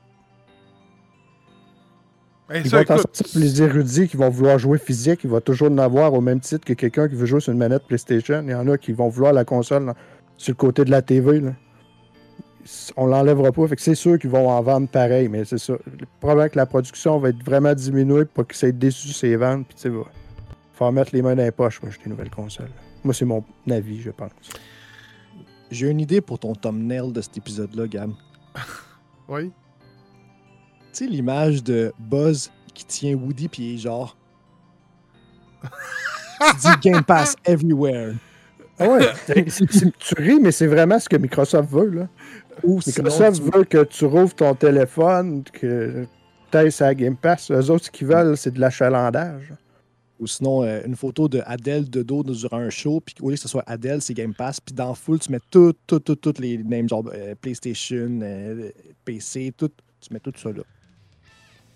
Ils 2.54 2.68
ça, 2.68 2.76
vont 2.76 2.82
écoute, 2.82 3.22
les 3.36 3.62
érudits 3.62 4.06
qui 4.06 4.18
vont 4.18 4.28
vouloir 4.28 4.58
jouer 4.58 4.78
physique, 4.78 5.20
il 5.24 5.30
va 5.30 5.40
toujours 5.40 5.70
en 5.70 5.78
avoir 5.78 6.12
au 6.12 6.20
même 6.20 6.40
titre 6.40 6.64
que 6.64 6.74
quelqu'un 6.74 7.08
qui 7.08 7.14
veut 7.14 7.24
jouer 7.24 7.40
sur 7.40 7.52
une 7.52 7.58
manette 7.58 7.84
PlayStation. 7.86 8.42
Il 8.44 8.50
y 8.50 8.54
en 8.54 8.68
a 8.68 8.76
qui 8.76 8.92
vont 8.92 9.08
vouloir 9.08 9.32
la 9.32 9.44
console 9.44 9.94
sur 10.36 10.52
le 10.52 10.56
côté 10.56 10.84
de 10.84 10.90
la 10.90 11.00
TV. 11.00 11.40
Là. 11.40 11.52
On 12.96 13.06
l'enlèvera 13.06 13.52
pas, 13.52 13.68
fait 13.68 13.76
que 13.76 13.82
c'est 13.82 13.94
sûr 13.94 14.18
qu'ils 14.18 14.30
vont 14.30 14.48
en 14.48 14.62
vendre 14.62 14.88
pareil, 14.88 15.28
mais 15.28 15.44
c'est 15.44 15.58
ça. 15.58 15.74
Le 15.86 16.06
problème 16.20 16.40
avec 16.40 16.54
la 16.54 16.66
production 16.66 17.18
va 17.18 17.28
être 17.28 17.44
vraiment 17.44 17.74
diminué 17.74 18.24
pour 18.24 18.46
qu'ils 18.46 18.56
soient 18.56 18.72
déçus 18.72 19.26
les 19.26 19.36
ventes, 19.36 19.66
puis 19.66 19.76
tu 19.76 19.82
sais, 19.82 19.88
va 19.90 20.04
faut 20.74 20.90
mettre 20.90 21.14
les 21.14 21.22
mains 21.22 21.36
dans 21.36 21.44
les 21.44 21.52
poches 21.52 21.78
pour 21.78 21.88
acheter 21.88 22.04
une 22.06 22.12
nouvelle 22.12 22.30
console. 22.30 22.70
Moi, 23.04 23.14
c'est 23.14 23.24
mon 23.24 23.44
avis, 23.70 24.00
je 24.00 24.10
pense. 24.10 24.32
J'ai 25.70 25.88
une 25.88 26.00
idée 26.00 26.20
pour 26.20 26.38
ton 26.38 26.54
thumbnail 26.54 27.12
de 27.12 27.20
cet 27.20 27.36
épisode-là, 27.36 27.86
Gab. 27.86 28.12
oui. 29.28 29.52
Tu 30.92 31.04
sais, 31.04 31.06
l'image 31.06 31.62
de 31.62 31.92
Buzz 31.98 32.50
qui 32.72 32.84
tient 32.84 33.14
Woody 33.14 33.48
puis 33.48 33.62
il 33.62 33.74
est 33.74 33.78
genre. 33.78 34.16
tu 35.62 36.56
dis 36.56 36.90
Game 36.90 37.04
Pass 37.04 37.36
everywhere. 37.44 38.14
Ah 38.78 38.88
ouais, 38.88 39.06
tu 39.26 40.14
ris, 40.16 40.40
mais 40.40 40.50
c'est 40.50 40.66
vraiment 40.66 40.98
ce 40.98 41.08
que 41.08 41.16
Microsoft 41.16 41.70
veut, 41.70 41.90
là. 41.90 42.08
Ou 42.62 42.80
sinon, 42.80 43.04
Microsoft 43.04 43.42
tu- 43.44 43.50
veut 43.58 43.64
que 43.64 43.84
tu 43.84 44.04
rouvres 44.04 44.34
ton 44.34 44.54
téléphone, 44.54 45.42
que 45.44 46.06
tu 46.50 46.56
ailles 46.56 46.72
sur 46.72 46.86
la 46.86 46.94
Game 46.94 47.16
Pass? 47.16 47.50
Eux 47.50 47.70
autres, 47.70 47.86
ce 47.86 47.90
qu'ils 47.90 48.06
veulent, 48.06 48.36
c'est 48.36 48.52
de 48.52 48.60
l'achalandage. 48.60 49.52
ou 50.20 50.26
sinon 50.28 50.62
euh, 50.62 50.80
une 50.86 50.94
photo 50.96 51.28
de 51.28 51.42
Adele 51.44 51.90
de 51.90 52.02
dos 52.02 52.22
durant 52.22 52.58
un 52.58 52.70
show, 52.70 53.00
puis 53.00 53.14
au 53.20 53.28
lieu 53.30 53.34
que 53.34 53.40
ce 53.42 53.48
soit 53.48 53.64
Adele, 53.66 54.00
c'est 54.00 54.14
Game 54.14 54.32
Pass, 54.32 54.60
puis 54.60 54.72
dans 54.74 54.94
full, 54.94 55.18
tu 55.18 55.32
mets 55.32 55.40
toutes, 55.50 55.76
toutes, 55.86 56.04
toutes, 56.04 56.20
toutes 56.20 56.38
les 56.38 56.56
names, 56.58 56.88
genre 56.88 57.04
euh, 57.12 57.34
PlayStation, 57.40 58.20
euh, 58.22 58.70
PC, 59.04 59.52
tout, 59.56 59.70
tu 60.00 60.12
mets 60.14 60.20
tout 60.20 60.32
ça 60.36 60.50
là. 60.50 60.62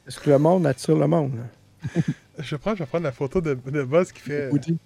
Est-ce 0.07 0.21
que 0.21 0.31
le 0.31 0.39
monde 0.39 0.67
attire 0.67 0.97
le 0.97 1.07
monde? 1.09 1.33
Je 2.39 2.55
prends, 2.57 2.75
je 2.75 2.79
vais 2.81 2.87
prendre 2.87 3.05
la 3.05 3.13
photo 3.13 3.41
de, 3.41 3.55
de 3.55 3.83
Buzz 3.83 4.13
qui 4.13 4.21
fait. 4.21 4.49
Woody. 4.51 4.79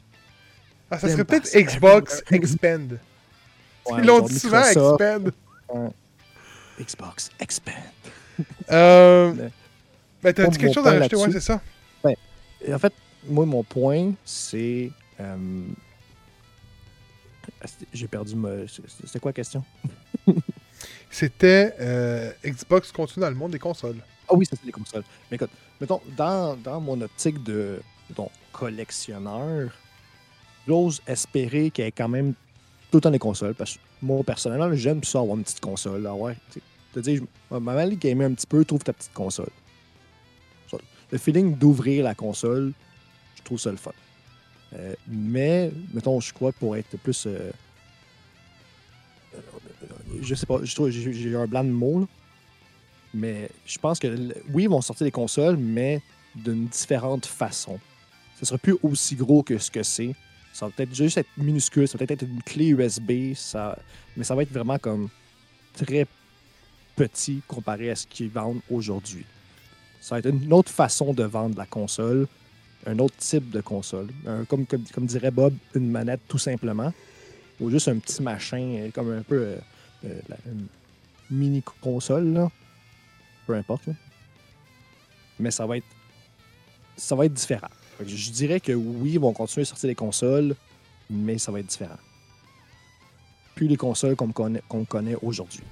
Ah, 0.91 0.99
ça 0.99 1.09
serait 1.11 1.25
peut-être 1.25 1.51
Xbox. 1.55 2.23
Expand. 2.31 2.93
Ouais, 2.93 3.99
Ils 3.99 4.07
l'ont 4.07 4.21
dit 4.23 4.39
souvent, 4.39 4.61
Microsoft, 4.67 5.03
Xbox, 6.81 7.31
Expand. 7.41 7.75
Euh. 8.71 9.33
Mais- 9.37 9.51
Ben, 10.23 10.33
t'as 10.33 10.47
dit 10.47 10.59
quelque 10.59 10.67
mon 10.69 10.73
chose 10.75 10.87
à 10.87 10.91
rajouter, 10.93 11.17
ouais, 11.17 11.23
là-dessus- 11.23 11.41
c'est 11.41 11.47
ça. 11.53 11.61
En 12.75 12.79
fait, 12.79 12.93
moi, 13.27 13.45
mon 13.45 13.65
point, 13.65 14.13
c'est. 14.25 14.91
euh, 15.21 15.37
J'ai 17.93 18.07
perdu 18.09 18.37
ma. 18.37 18.51
c'est- 18.69 18.83
C'était 19.07 19.19
quoi 19.19 19.31
la 19.31 19.35
question? 19.35 19.65
C'était 21.11 21.75
euh, 21.81 22.33
Xbox 22.45 22.91
continue 22.93 23.23
dans 23.23 23.29
le 23.31 23.37
monde 23.37 23.51
des 23.53 23.59
consoles. 23.59 23.97
Ah 24.29 24.35
oui, 24.35 24.47
ça 24.47 24.57
c'est 24.59 24.65
les 24.67 24.73
consoles. 24.73 25.05
Mais 25.31 25.35
écoute, 25.37 25.51
mettons, 25.81 26.01
dans, 26.17 26.57
dans 26.57 26.81
mon 26.81 27.01
optique 27.03 27.43
de 27.43 27.81
mettons, 28.09 28.31
collectionneur, 28.53 29.71
j'ose 30.67 31.03
espérer 31.07 31.71
qu'il 31.71 31.85
y 31.85 31.89
ait 31.89 31.93
quand 31.93 32.09
même 32.09 32.33
tout 32.91 32.97
le 32.99 33.01
temps 33.03 33.11
des 33.11 33.19
consoles. 33.19 33.55
Parce 33.55 33.75
que 33.75 33.79
moi, 34.03 34.23
personnellement, 34.25 34.75
j'aime 34.75 35.03
ça 35.05 35.21
avoir 35.21 35.37
une 35.37 35.45
petite 35.45 35.61
console. 35.61 36.03
Là, 36.03 36.15
ouais, 36.15 36.37
te 36.93 37.01
dire, 37.01 37.23
vais 37.51 37.71
aller 37.81 37.97
gamer 37.97 38.27
un 38.27 38.35
petit 38.35 38.47
peu, 38.47 38.65
trouve 38.65 38.83
ta 38.83 38.93
petite 38.93 39.13
console. 39.13 39.51
Le 41.11 41.19
feeling 41.19 41.57
d'ouvrir 41.59 42.05
la 42.05 42.15
console, 42.15 42.73
je 43.37 43.43
trouve 43.43 43.59
ça 43.59 43.71
le 43.71 43.77
fun. 43.77 43.93
Euh, 44.75 44.95
mais, 45.07 45.71
mettons, 45.93 46.19
je 46.21 46.33
crois 46.33 46.53
pour 46.53 46.75
être 46.75 46.97
plus. 46.97 47.27
euh, 47.27 47.53
euh, 49.35 49.41
je 50.23 50.35
sais 50.35 50.47
pas, 50.47 50.61
j'ai 50.65 51.37
un 51.37 51.47
blanc 51.47 51.65
de 51.65 51.69
mots. 51.69 52.09
Mais 53.13 53.51
je 53.67 53.79
pense 53.79 53.99
que, 53.99 54.09
oui, 54.55 54.63
ils 54.63 54.71
vont 54.71 54.81
sortir 54.81 55.05
des 55.05 55.11
consoles, 55.11 55.59
mais 55.59 56.01
d'une 56.35 56.67
différente 56.67 57.27
façon. 57.27 57.79
Ce 58.39 58.47
sera 58.47 58.57
plus 58.57 58.77
aussi 58.83 59.15
gros 59.15 59.43
que 59.43 59.59
ce 59.59 59.71
que 59.71 59.83
c'est. 59.83 60.15
Ça 60.53 60.67
va 60.67 60.73
peut-être 60.73 60.95
juste 60.95 61.19
être 61.19 61.31
minuscule, 61.37 61.89
ça 61.89 61.97
va 61.97 62.05
peut-être 62.05 62.23
être 62.23 62.29
une 62.29 62.43
clé 62.43 62.69
USB, 62.69 63.35
ça, 63.35 63.79
mais 64.17 64.25
ça 64.25 64.35
va 64.35 64.43
être 64.43 64.53
vraiment 64.53 64.79
comme 64.79 65.09
très 65.75 66.07
petit 66.95 67.43
comparé 67.49 67.91
à 67.91 67.97
ce 67.97 68.07
qu'ils 68.07 68.29
vendent 68.29 68.61
aujourd'hui. 68.71 69.25
Ça 70.01 70.15
va 70.15 70.19
être 70.19 70.27
une 70.29 70.53
autre 70.53 70.71
façon 70.71 71.15
de 71.15 71.23
vendre 71.23 71.57
la 71.57 71.67
console, 71.67 72.27
un 72.87 72.99
autre 72.99 73.17
type 73.17 73.51
de 73.51 73.61
console. 73.61 74.09
Comme, 74.49 74.67
dirait 75.07 75.31
Bob, 75.31 75.55
une 75.75 75.91
manette 75.91 76.21
tout 76.29 76.39
simplement, 76.39 76.93
ou 77.61 77.71
juste 77.71 77.89
un 77.89 77.99
petit 77.99 78.23
machin, 78.23 78.91
comme 78.93 79.11
un 79.11 79.23
peu 79.23 79.37
euh, 79.37 79.59
euh, 80.05 80.21
une 80.47 80.67
mini 81.31 81.63
console, 81.81 82.33
là. 82.33 82.51
peu 83.47 83.55
importe. 83.55 83.85
Mais 85.39 85.51
ça 85.51 85.67
va 85.67 85.79
être 85.79 85.87
ça 86.97 87.17
va 87.17 87.25
être 87.27 87.33
différent. 87.33 87.69
Fait 88.05 88.11
que 88.11 88.17
Je 88.17 88.31
dirais 88.31 88.61
que 88.61 88.73
oui, 88.73 89.13
ils 89.13 89.21
vont 89.21 89.33
continuer 89.33 89.63
à 89.63 89.67
sortir 89.67 89.89
des 89.89 89.95
consoles, 89.95 90.55
mais 91.11 91.39
ça 91.39 91.53
va 91.53 91.61
être 91.61 91.67
différent. 91.67 91.99
Plus 93.55 93.69
les 93.69 93.77
consoles 93.77 94.17
qu'on 94.17 94.33
connaît, 94.33 94.63
connaît 94.89 95.17
aujourd'hui. 95.23 95.63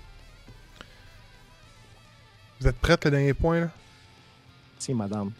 Vous 2.60 2.66
êtes 2.68 2.76
prêts, 2.76 2.98
le 3.04 3.10
dernier 3.10 3.34
point, 3.34 3.60
là? 3.60 3.70
Tiens, 4.78 4.94
madame. 4.94 5.32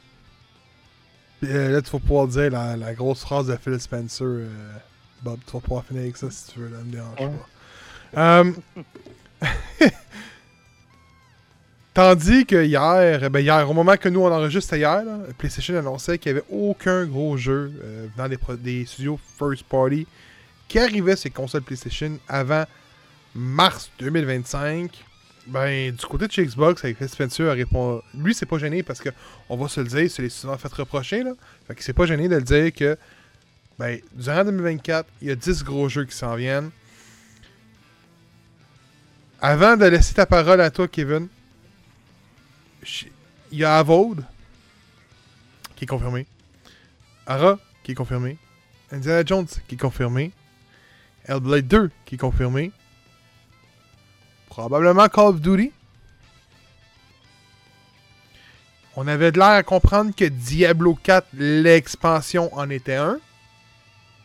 Puis, 1.40 1.50
euh, 1.50 1.70
là, 1.70 1.82
tu 1.82 1.90
vas 1.90 1.98
pouvoir 1.98 2.26
dire 2.28 2.50
la, 2.50 2.76
la 2.76 2.94
grosse 2.94 3.20
phrase 3.20 3.46
de 3.46 3.56
Phil 3.56 3.78
Spencer. 3.80 4.26
euh, 4.26 4.72
Bob, 5.22 5.38
tu 5.46 5.52
vas 5.52 5.60
pouvoir 5.60 5.84
finir 5.84 6.02
avec 6.02 6.16
ça 6.16 6.30
si 6.30 6.52
tu 6.52 6.60
veux, 6.60 6.68
là, 6.68 6.78
me 6.78 6.92
dérange 6.92 7.18
Ouais. 7.20 7.30
pas. 8.14 8.40
Euh, 8.42 8.52
Tandis 11.92 12.46
que 12.46 12.64
hier, 12.64 13.28
ben 13.30 13.40
hier, 13.40 13.68
au 13.68 13.74
moment 13.74 13.96
que 13.96 14.08
nous 14.08 14.20
on 14.20 14.30
enregistre 14.30 14.74
hier, 14.74 15.02
PlayStation 15.38 15.76
annonçait 15.76 16.18
qu'il 16.18 16.32
n'y 16.32 16.38
avait 16.38 16.46
aucun 16.48 17.04
gros 17.04 17.36
jeu 17.36 17.72
euh, 17.82 18.06
venant 18.16 18.28
des, 18.56 18.86
studios 18.86 19.18
first 19.38 19.64
party 19.64 20.06
qui 20.68 20.78
arrivait 20.78 21.16
sur 21.16 21.26
les 21.26 21.32
consoles 21.32 21.62
PlayStation 21.62 22.16
avant 22.28 22.64
mars 23.34 23.90
2025. 23.98 25.04
Ben, 25.48 25.92
du 25.92 26.06
côté 26.06 26.28
de 26.28 26.32
chez 26.32 26.46
Xbox, 26.46 26.84
avec 26.84 26.96
Spencer, 27.08 27.50
a 27.50 27.54
répondu. 27.54 28.02
Lui, 28.14 28.34
c'est 28.34 28.46
pas 28.46 28.58
gêné 28.58 28.84
parce 28.84 29.00
que, 29.00 29.08
on 29.48 29.56
va 29.56 29.66
se 29.66 29.80
le 29.80 29.86
dire, 29.88 30.08
c'est 30.08 30.22
les 30.22 30.28
souvent 30.28 30.56
fait 30.56 30.72
reprocher, 30.72 31.24
là. 31.24 31.32
Fait 31.66 31.74
que 31.74 31.82
c'est 31.82 31.92
pas 31.92 32.06
gêné 32.06 32.28
de 32.28 32.36
le 32.36 32.42
dire 32.42 32.72
que, 32.72 32.96
ben, 33.80 33.98
durant 34.14 34.44
2024, 34.44 35.08
il 35.22 35.28
y 35.28 35.30
a 35.32 35.34
10 35.34 35.64
gros 35.64 35.88
jeux 35.88 36.04
qui 36.04 36.14
s'en 36.14 36.36
viennent. 36.36 36.70
Avant 39.40 39.76
de 39.76 39.86
laisser 39.86 40.14
ta 40.14 40.26
parole 40.26 40.60
à 40.60 40.70
toi, 40.70 40.86
Kevin, 40.86 41.26
il 43.52 43.58
y 43.58 43.64
a 43.64 43.84
qui 45.76 45.84
est 45.84 45.86
confirmé. 45.86 46.26
Ara 47.26 47.58
qui 47.82 47.92
est 47.92 47.94
confirmé. 47.94 48.36
Indiana 48.92 49.22
Jones 49.24 49.46
qui 49.68 49.74
est 49.74 49.78
confirmé. 49.78 50.32
Hellblade 51.24 51.66
2 51.66 51.90
qui 52.04 52.14
est 52.16 52.18
confirmé. 52.18 52.72
Probablement 54.48 55.08
Call 55.08 55.26
of 55.26 55.40
Duty. 55.40 55.72
On 58.96 59.06
avait 59.06 59.30
de 59.32 59.38
l'air 59.38 59.48
à 59.48 59.62
comprendre 59.62 60.14
que 60.14 60.24
Diablo 60.24 60.98
4, 61.02 61.28
l'expansion, 61.34 62.52
en 62.54 62.68
était 62.68 62.96
un. 62.96 63.18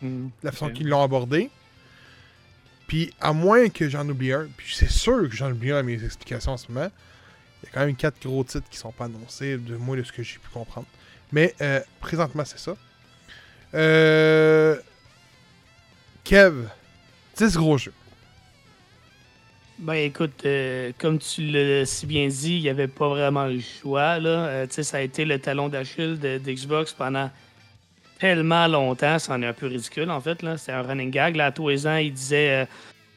Hmm. 0.01 0.29
La 0.43 0.51
façon 0.51 0.71
qu'ils 0.71 0.89
l'ont 0.89 1.03
abordé. 1.03 1.49
Puis, 2.87 3.13
à 3.21 3.31
moins 3.33 3.69
que 3.69 3.87
j'en 3.87 4.07
oublie 4.09 4.33
un, 4.33 4.47
puis 4.57 4.73
c'est 4.75 4.89
sûr 4.89 5.29
que 5.29 5.35
j'en 5.35 5.51
oublie 5.51 5.71
un 5.71 5.77
à 5.77 5.83
mes 5.83 6.03
explications 6.03 6.53
en 6.53 6.57
ce 6.57 6.71
moment, 6.71 6.89
il 7.63 7.67
y 7.67 7.69
a 7.69 7.73
quand 7.73 7.85
même 7.85 7.95
quatre 7.95 8.21
gros 8.21 8.43
titres 8.43 8.69
qui 8.69 8.77
sont 8.77 8.91
pas 8.91 9.05
annoncés, 9.05 9.57
de 9.57 9.75
moi, 9.75 9.95
de 9.95 10.03
ce 10.03 10.11
que 10.11 10.23
j'ai 10.23 10.37
pu 10.37 10.49
comprendre. 10.53 10.87
Mais, 11.31 11.53
euh, 11.61 11.79
présentement, 11.99 12.43
c'est 12.45 12.59
ça. 12.59 12.75
Euh... 13.73 14.77
Kev, 16.23 16.67
10 17.37 17.57
gros 17.57 17.77
jeux. 17.77 17.93
Ben 19.77 19.93
écoute, 19.95 20.45
euh, 20.45 20.91
comme 20.97 21.19
tu 21.19 21.41
l'as 21.47 21.85
si 21.85 22.05
bien 22.05 22.27
dit, 22.27 22.55
il 22.55 22.61
n'y 22.61 22.69
avait 22.69 22.87
pas 22.87 23.09
vraiment 23.09 23.45
le 23.45 23.59
choix. 23.59 24.19
Là. 24.19 24.47
Euh, 24.47 24.67
ça 24.69 24.97
a 24.97 25.01
été 25.01 25.25
le 25.25 25.37
talon 25.37 25.67
d'Achille 25.67 26.17
d'Xbox 26.17 26.93
pendant 26.93 27.29
tellement 28.19 28.67
longtemps. 28.67 29.19
C'en 29.19 29.41
est 29.41 29.45
un 29.45 29.53
peu 29.53 29.67
ridicule 29.67 30.09
en 30.09 30.21
fait. 30.21 30.39
C'était 30.57 30.71
un 30.71 30.81
running 30.81 31.11
gag. 31.11 31.35
Là, 31.35 31.47
à 31.47 31.51
tous 31.51 31.67
les 31.67 31.85
ans, 31.85 31.97
ils 31.97 32.13
disaient 32.13 32.67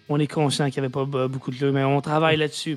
on 0.09 0.19
est 0.19 0.27
conscient 0.27 0.69
qu'il 0.69 0.83
n'y 0.83 0.87
avait 0.87 0.93
pas 0.93 1.29
beaucoup 1.29 1.51
de 1.51 1.57
jeux, 1.57 1.71
mais 1.71 1.85
on 1.85 2.01
travaille 2.01 2.37
là-dessus. 2.37 2.77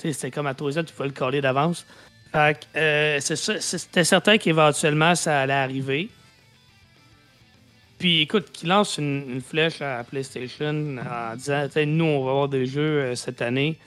C'était 0.00 0.30
comme 0.30 0.46
à 0.46 0.52
ans, 0.52 0.54
tu 0.54 0.94
pouvais 0.94 1.08
le 1.08 1.14
coller 1.14 1.40
d'avance. 1.40 1.86
Euh, 2.34 3.20
c'était 3.20 4.04
certain 4.04 4.38
qu'éventuellement, 4.38 5.14
ça 5.14 5.40
allait 5.40 5.52
arriver. 5.52 6.08
Puis 7.98 8.22
écoute, 8.22 8.50
qui 8.52 8.66
lance 8.66 8.98
une, 8.98 9.42
flèche 9.42 9.82
à 9.82 10.02
PlayStation 10.04 10.96
en 10.98 11.36
disant 11.36 11.68
nous, 11.86 12.04
on 12.04 12.24
va 12.24 12.30
avoir 12.30 12.48
des 12.48 12.66
jeux 12.66 13.00
euh, 13.00 13.14
cette 13.14 13.42
année. 13.42 13.78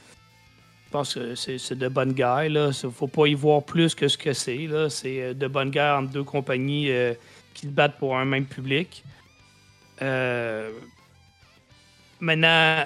Je 0.88 0.91
pense 0.91 1.15
que 1.15 1.34
c'est 1.34 1.76
de 1.76 1.88
bonnes 1.88 2.14
guerres. 2.14 2.45
Il 2.45 2.53
ne 2.53 2.72
faut 2.72 3.07
pas 3.07 3.26
y 3.26 3.34
voir 3.34 3.64
plus 3.64 3.95
que 3.95 4.07
ce 4.07 4.18
que 4.18 4.34
c'est. 4.34 4.68
là. 4.68 4.90
C'est 4.90 5.22
euh, 5.22 5.34
de 5.34 5.48
bonnes 5.48 5.72
guerres 5.72 5.98
entre 5.98 6.11
deux 6.11 6.23
compagnies 6.23 6.91
qui 7.56 7.68
se 7.68 7.72
battent 7.72 7.98
pour 7.98 8.15
un 8.18 8.26
même 8.26 8.45
public. 8.45 9.03
Maintenant, 12.19 12.85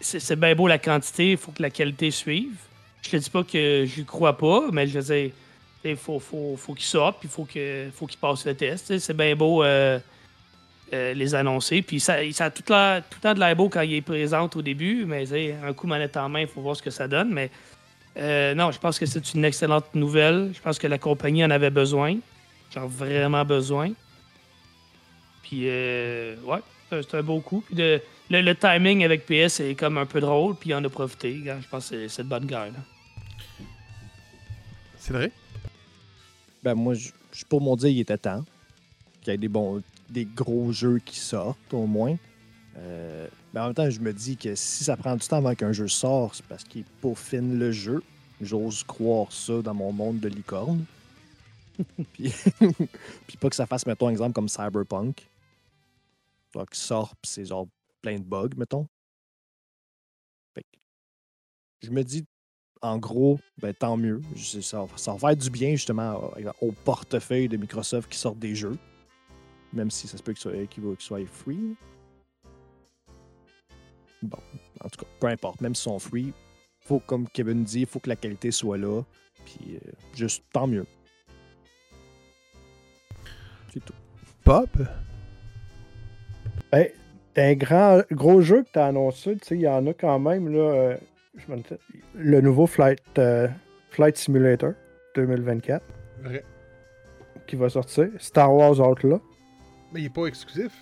c'est 0.00 0.36
bien 0.38 0.54
beau 0.54 0.66
la 0.66 0.78
quantité, 0.78 1.32
il 1.32 1.36
faut 1.36 1.52
que 1.52 1.62
la 1.62 1.70
qualité 1.70 2.10
suive. 2.10 2.56
Je 3.02 3.10
te 3.10 3.16
dis 3.16 3.30
pas 3.30 3.42
que 3.44 3.84
je 3.86 4.02
crois 4.02 4.36
pas, 4.36 4.62
mais 4.72 4.86
je 4.86 4.98
veux 4.98 5.14
dire, 5.14 5.30
il 5.84 5.96
faut, 5.96 6.18
faut, 6.18 6.56
faut 6.56 6.74
qu'ils 6.74 6.84
sortent, 6.86 7.18
puis 7.20 7.28
faut 7.28 7.46
faut 7.94 8.06
qu'ils 8.06 8.18
passent 8.18 8.44
le 8.46 8.54
test. 8.54 8.98
C'est 8.98 9.16
bien 9.16 9.34
beau 9.34 9.62
euh, 9.62 9.98
euh, 10.92 11.14
les 11.14 11.34
annoncer. 11.34 11.80
Puis 11.82 12.00
ça, 12.00 12.16
ça 12.32 12.46
a 12.46 12.50
tout, 12.50 12.62
l'air- 12.68 13.02
tout 13.08 13.16
le 13.18 13.22
temps 13.22 13.34
de 13.34 13.40
l'air 13.40 13.56
beau 13.56 13.68
quand 13.68 13.80
il 13.82 13.94
est 13.94 14.00
présent 14.02 14.48
au 14.54 14.62
début, 14.62 15.04
mais 15.06 15.24
un 15.64 15.72
coup 15.72 15.86
manette 15.86 16.16
en 16.16 16.28
main, 16.28 16.40
il 16.40 16.46
faut 16.48 16.60
voir 16.60 16.76
ce 16.76 16.82
que 16.82 16.90
ça 16.90 17.08
donne. 17.08 17.32
Mais 17.32 17.50
euh, 18.18 18.54
non, 18.54 18.70
je 18.72 18.78
pense 18.78 18.98
que 18.98 19.06
c'est 19.06 19.32
une 19.34 19.44
excellente 19.44 19.94
nouvelle. 19.94 20.50
Je 20.54 20.60
pense 20.60 20.78
que 20.78 20.86
la 20.86 20.98
compagnie 20.98 21.44
en 21.44 21.50
avait 21.50 21.70
besoin. 21.70 22.16
Genre 22.74 22.88
vraiment 22.88 23.44
besoin. 23.44 23.90
Puis 25.42 25.66
ouais, 26.44 26.58
c'est 26.90 27.14
un 27.14 27.22
beau 27.22 27.40
coup. 27.40 27.62
Puis 27.66 27.74
de- 27.74 28.00
le, 28.30 28.40
le 28.42 28.54
timing 28.54 29.04
avec 29.04 29.26
PS 29.26 29.60
est 29.60 29.74
comme 29.74 29.98
un 29.98 30.06
peu 30.06 30.20
drôle, 30.20 30.54
puis 30.56 30.70
il 30.70 30.74
en 30.74 30.84
a 30.84 30.88
profité. 30.88 31.42
Je 31.44 31.68
pense 31.68 31.90
que 31.90 32.08
c'est- 32.08 32.22
de 32.22 32.28
bonne 32.28 32.46
guerre. 32.46 32.66
là. 32.72 32.78
C'est 34.98 35.12
vrai? 35.12 35.32
Ben 36.62 36.74
moi, 36.74 36.94
je 36.94 37.10
je 37.32 37.36
suis 37.38 37.44
pour 37.44 37.60
mon 37.60 37.76
dire, 37.76 37.88
il 37.90 38.00
était 38.00 38.18
temps 38.18 38.44
qu'il 39.22 39.30
y 39.32 39.34
ait 39.34 39.38
des 39.38 39.48
bons, 39.48 39.82
des 40.08 40.24
gros 40.24 40.72
jeux 40.72 40.98
qui 40.98 41.16
sortent, 41.18 41.72
au 41.72 41.86
moins. 41.86 42.16
Euh, 42.76 43.28
mais 43.54 43.60
en 43.60 43.66
même 43.66 43.74
temps, 43.74 43.88
je 43.88 44.00
me 44.00 44.12
dis 44.12 44.36
que 44.36 44.56
si 44.56 44.82
ça 44.82 44.96
prend 44.96 45.14
du 45.14 45.24
temps 45.26 45.36
avant 45.36 45.54
qu'un 45.54 45.72
jeu 45.72 45.86
sorte, 45.86 46.34
c'est 46.36 46.46
parce 46.46 46.64
qu'il 46.64 46.82
peaufine 47.00 47.56
le 47.56 47.70
jeu. 47.70 48.02
J'ose 48.40 48.82
croire 48.82 49.30
ça 49.30 49.62
dans 49.62 49.74
mon 49.74 49.92
monde 49.92 50.18
de 50.18 50.28
licorne. 50.28 50.84
puis, 52.12 52.32
puis 53.28 53.36
pas 53.38 53.48
que 53.48 53.54
ça 53.56 53.66
fasse, 53.66 53.86
mettons, 53.86 54.08
un 54.08 54.10
exemple 54.10 54.32
comme 54.32 54.48
Cyberpunk. 54.48 55.24
Qui 56.52 56.80
sort, 56.80 57.14
puis 57.22 57.30
c'est 57.30 57.44
genre 57.44 57.68
plein 58.02 58.18
de 58.18 58.24
bugs, 58.24 58.50
mettons. 58.56 58.86
Fait 60.54 60.62
que 60.62 60.78
je 61.82 61.90
me 61.90 62.02
dis, 62.02 62.24
en 62.82 62.98
gros, 62.98 63.38
ben, 63.58 63.74
tant 63.74 63.96
mieux. 63.96 64.20
Ça, 64.36 64.84
va- 64.84 64.96
ça 64.96 65.12
va 65.12 65.18
faire 65.18 65.36
du 65.36 65.50
bien 65.50 65.70
justement 65.72 66.32
au- 66.60 66.72
portefeuille 66.72 67.48
de 67.48 67.56
Microsoft 67.56 68.10
qui 68.10 68.18
sortent 68.18 68.38
des 68.38 68.54
jeux. 68.54 68.78
Même 69.72 69.90
si 69.90 70.08
ça 70.08 70.16
se 70.18 70.22
peut 70.22 70.32
qu'ils 70.32 70.40
soient, 70.42 70.66
qu'ils 70.66 70.96
soient 71.00 71.26
free. 71.26 71.76
Bon, 74.22 74.38
en 74.82 74.88
tout 74.88 75.04
cas, 75.04 75.10
peu 75.20 75.26
importe. 75.28 75.60
Même 75.60 75.74
s'ils 75.74 75.84
sont 75.84 75.98
free, 75.98 76.32
faut, 76.80 77.00
comme 77.00 77.28
Kevin 77.28 77.64
dit, 77.64 77.80
il 77.80 77.86
faut 77.86 78.00
que 78.00 78.08
la 78.08 78.16
qualité 78.16 78.50
soit 78.50 78.78
là. 78.78 79.02
Puis 79.44 79.76
euh, 79.76 79.90
juste 80.14 80.42
tant 80.52 80.66
mieux. 80.66 80.86
C'est 83.72 83.84
tout. 83.84 83.94
Pop? 84.44 84.68
Ben, 86.72 86.88
un 87.36 87.54
grand, 87.54 88.02
gros 88.10 88.40
jeu 88.40 88.62
que 88.62 88.68
tu 88.72 88.78
as 88.78 88.86
annoncé, 88.86 89.36
tu 89.36 89.46
sais, 89.48 89.54
il 89.54 89.60
y 89.62 89.68
en 89.68 89.86
a 89.86 89.92
quand 89.94 90.18
même, 90.18 90.48
là. 90.48 90.58
euh, 90.58 90.96
je 91.36 91.50
me 91.52 91.56
disais, 91.58 91.78
le 92.14 92.40
nouveau 92.40 92.66
Flight, 92.66 93.00
euh, 93.18 93.46
Flight 93.90 94.16
Simulator 94.16 94.72
2024 95.14 95.82
Vrai. 96.22 96.44
qui 97.46 97.56
va 97.56 97.68
sortir. 97.68 98.08
Star 98.18 98.52
Wars 98.54 98.78
Outlaw. 98.80 99.20
Mais 99.92 100.00
il 100.00 100.06
est 100.06 100.14
pas 100.14 100.26
exclusif. 100.26 100.72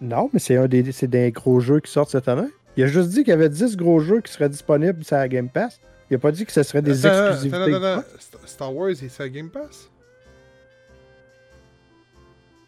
Non, 0.00 0.28
mais 0.32 0.38
c'est 0.38 0.56
un 0.56 0.66
des, 0.66 0.90
c'est 0.92 1.06
des 1.08 1.30
gros 1.32 1.60
jeux 1.60 1.80
qui 1.80 1.90
sortent 1.90 2.10
cette 2.10 2.28
année. 2.28 2.48
Il 2.76 2.82
a 2.84 2.86
juste 2.88 3.10
dit 3.10 3.18
qu'il 3.22 3.28
y 3.28 3.32
avait 3.32 3.48
10 3.48 3.76
gros 3.76 4.00
jeux 4.00 4.20
qui 4.20 4.32
seraient 4.32 4.48
disponibles 4.48 5.04
sur 5.04 5.16
la 5.16 5.28
Game 5.28 5.48
Pass. 5.48 5.80
Il 6.10 6.16
a 6.16 6.18
pas 6.18 6.32
dit 6.32 6.44
que 6.44 6.52
ce 6.52 6.62
serait 6.62 6.82
des 6.82 7.06
exclusivités. 7.06 7.56
attends, 7.56 7.74
attends, 7.74 7.98
attends. 8.00 8.38
Star- 8.46 8.74
Wars, 8.74 8.90
est 8.90 9.08
sur 9.08 9.28
Game 9.28 9.48
Pass? 9.50 9.90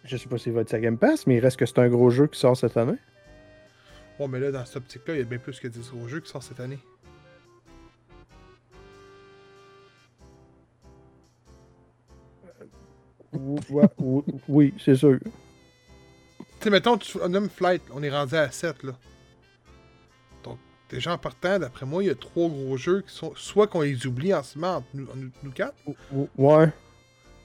Je 0.07 0.17
sais 0.17 0.29
pas 0.29 0.39
s'il 0.39 0.53
va 0.53 0.61
être 0.63 0.73
la 0.73 0.81
Game 0.81 0.99
Pass, 0.99 1.27
mais 1.27 1.37
il 1.37 1.41
reste 1.41 1.59
que 1.59 1.67
c'est 1.67 1.79
un 1.79 1.89
gros 1.89 2.11
jeu 2.11 2.27
qui 2.29 2.39
sort 2.39 2.57
cette 2.57 2.77
année. 2.77 2.99
Ouais, 4.19 4.29
mais 4.29 4.39
là, 4.41 4.51
dans 4.53 4.65
cette 4.65 4.77
optique-là, 4.77 5.15
il 5.15 5.19
y 5.19 5.23
a 5.23 5.25
bien 5.25 5.39
plus 5.39 5.59
que 5.61 5.69
10 5.69 5.91
gros 5.91 6.09
jeux 6.09 6.21
qui 6.21 6.31
sortent 6.31 6.45
cette 6.45 6.61
année. 6.61 6.79
Ouais, 13.71 13.85
ou- 13.99 14.25
oui, 14.49 14.75
c'est 14.83 14.95
sûr. 14.95 15.19
Tu 15.21 16.45
sais, 16.61 16.71
mettons, 16.71 16.97
tu 16.97 17.19
nommes 17.29 17.51
Flight, 17.51 17.83
on 17.93 18.03
est 18.03 18.11
rendu 18.11 18.35
à 18.35 18.51
7, 18.51 18.83
là. 18.83 18.93
Donc, 20.43 20.59
déjà 20.89 21.13
en 21.13 21.19
partant, 21.19 21.59
d'après 21.59 21.85
moi, 21.85 22.03
il 22.03 22.07
y 22.07 22.11
a 22.11 22.15
trois 22.15 22.49
gros 22.49 22.77
jeux 22.77 23.03
qui 23.03 23.15
sont. 23.15 23.33
Soit 23.37 23.67
qu'on 23.67 23.83
les 23.83 24.07
oublie 24.07 24.33
en 24.33 24.43
ce 24.43 24.59
moment 24.59 24.77
entre 24.79 24.87
nous, 24.95 25.05
entre 25.05 25.17
nous- 25.17 25.31
nous 25.43 25.51
quatre, 25.51 25.75
Ou- 25.87 25.97
ou- 26.15 26.29
Ouais. 26.39 26.69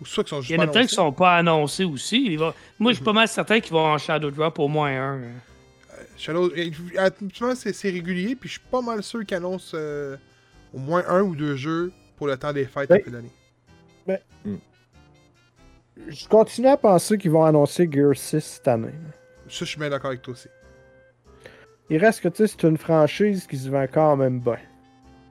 Ou 0.01 0.05
soit 0.05 0.23
qu'ils 0.23 0.29
sont 0.37 0.41
Il 0.41 0.51
y 0.55 0.57
en 0.57 0.63
a 0.63 0.67
peut-être 0.67 0.89
qui 0.89 0.95
sont 0.95 1.11
pas 1.13 1.37
annoncés 1.37 1.83
aussi. 1.85 2.25
Il 2.25 2.39
va- 2.39 2.53
Moi, 2.79 2.91
je 2.91 2.95
suis 2.97 3.05
pas 3.05 3.13
mal 3.13 3.27
certain 3.27 3.59
qu'ils 3.59 3.71
vont 3.73 3.85
en 3.85 3.97
Shadow 3.97 4.31
Drop 4.31 4.57
au 4.59 4.67
moins 4.67 4.91
un. 5.13 5.21
Shadow... 6.17 6.51
eh, 6.55 6.71
Habituellement, 6.97 7.55
c'est 7.55 7.89
régulier, 7.89 8.35
puis 8.35 8.49
je 8.49 8.53
suis 8.53 8.67
pas 8.71 8.81
mal 8.81 9.01
sûr 9.03 9.25
qu'ils 9.25 9.37
annoncent 9.37 9.71
euh, 9.75 10.17
au 10.73 10.79
moins 10.79 11.03
un 11.07 11.21
ou 11.21 11.35
deux 11.35 11.55
jeux 11.55 11.91
pour 12.17 12.27
le 12.27 12.35
temps 12.37 12.51
des 12.53 12.65
fêtes 12.65 12.89
Ben, 12.89 12.99
à 12.99 13.03
fin 13.03 13.11
d'année. 13.11 13.31
Je 16.07 16.27
continue 16.27 16.67
à 16.67 16.77
penser 16.77 17.17
qu'ils 17.17 17.31
vont 17.31 17.43
annoncer 17.43 17.87
Gear 17.91 18.15
6 18.15 18.39
cette 18.41 18.67
année. 18.67 18.93
Ça, 19.47 19.59
je 19.59 19.65
suis 19.65 19.77
bien 19.79 19.89
d'accord 19.89 20.09
avec 20.09 20.21
toi 20.21 20.33
aussi. 20.33 20.47
Il 21.89 21.97
reste 21.97 22.21
que, 22.21 22.29
tu 22.29 22.37
sais, 22.37 22.47
c'est 22.47 22.63
une 22.67 22.77
franchise 22.77 23.45
qui 23.45 23.57
se 23.57 23.69
vend 23.69 23.85
quand 23.91 24.15
même 24.15 24.39
bien 24.39 24.57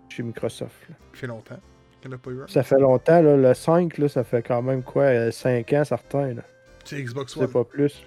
chez 0.09 0.22
Microsoft. 0.22 0.74
là. 0.88 0.94
Ça 1.12 1.18
fait 1.20 1.26
longtemps 1.26 1.59
qu'il 2.01 2.10
n'y 2.10 2.14
en 2.14 2.18
a 2.18 2.20
pas 2.20 2.31
eu 2.31 2.43
un? 2.43 2.47
Ça 2.48 2.62
fait 2.62 2.78
longtemps, 2.78 3.20
là, 3.22 3.36
le 3.36 3.55
5, 3.55 3.98
là, 3.98 4.09
ça 4.09 4.24
fait 4.24 4.43
quand 4.43 4.62
même 4.62 4.82
quoi, 4.82 5.31
5 5.31 5.72
ans 5.74 5.85
certains. 5.85 6.35
là. 6.35 6.43
C'est 6.85 7.01
Xbox 7.02 7.35
C'est 7.35 7.40
One. 7.40 7.48
pas 7.52 7.64
plus. 7.64 8.02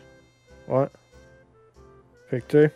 Ouais. 0.67 0.87
Fait 2.29 2.41
que, 2.41 2.45
tu 2.47 2.57
sais, 2.57 2.71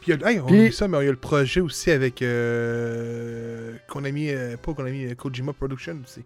Puis, 0.00 0.12
il 0.12 0.20
y 0.20 0.24
a- 0.24 0.30
hey, 0.30 0.40
on 0.40 0.46
Puis- 0.46 0.58
oublie 0.60 0.72
ça, 0.72 0.88
mais 0.88 0.98
il 1.00 1.04
y 1.04 1.08
a 1.08 1.12
le 1.12 1.16
projet 1.16 1.60
aussi 1.60 1.90
avec 1.92 2.22
euh, 2.22 3.74
Konami, 3.88 4.30
euh, 4.30 4.56
pas 4.56 4.74
Konami, 4.74 5.06
euh, 5.06 5.14
Kojima 5.14 5.52
Production 5.52 6.00
aussi. 6.04 6.24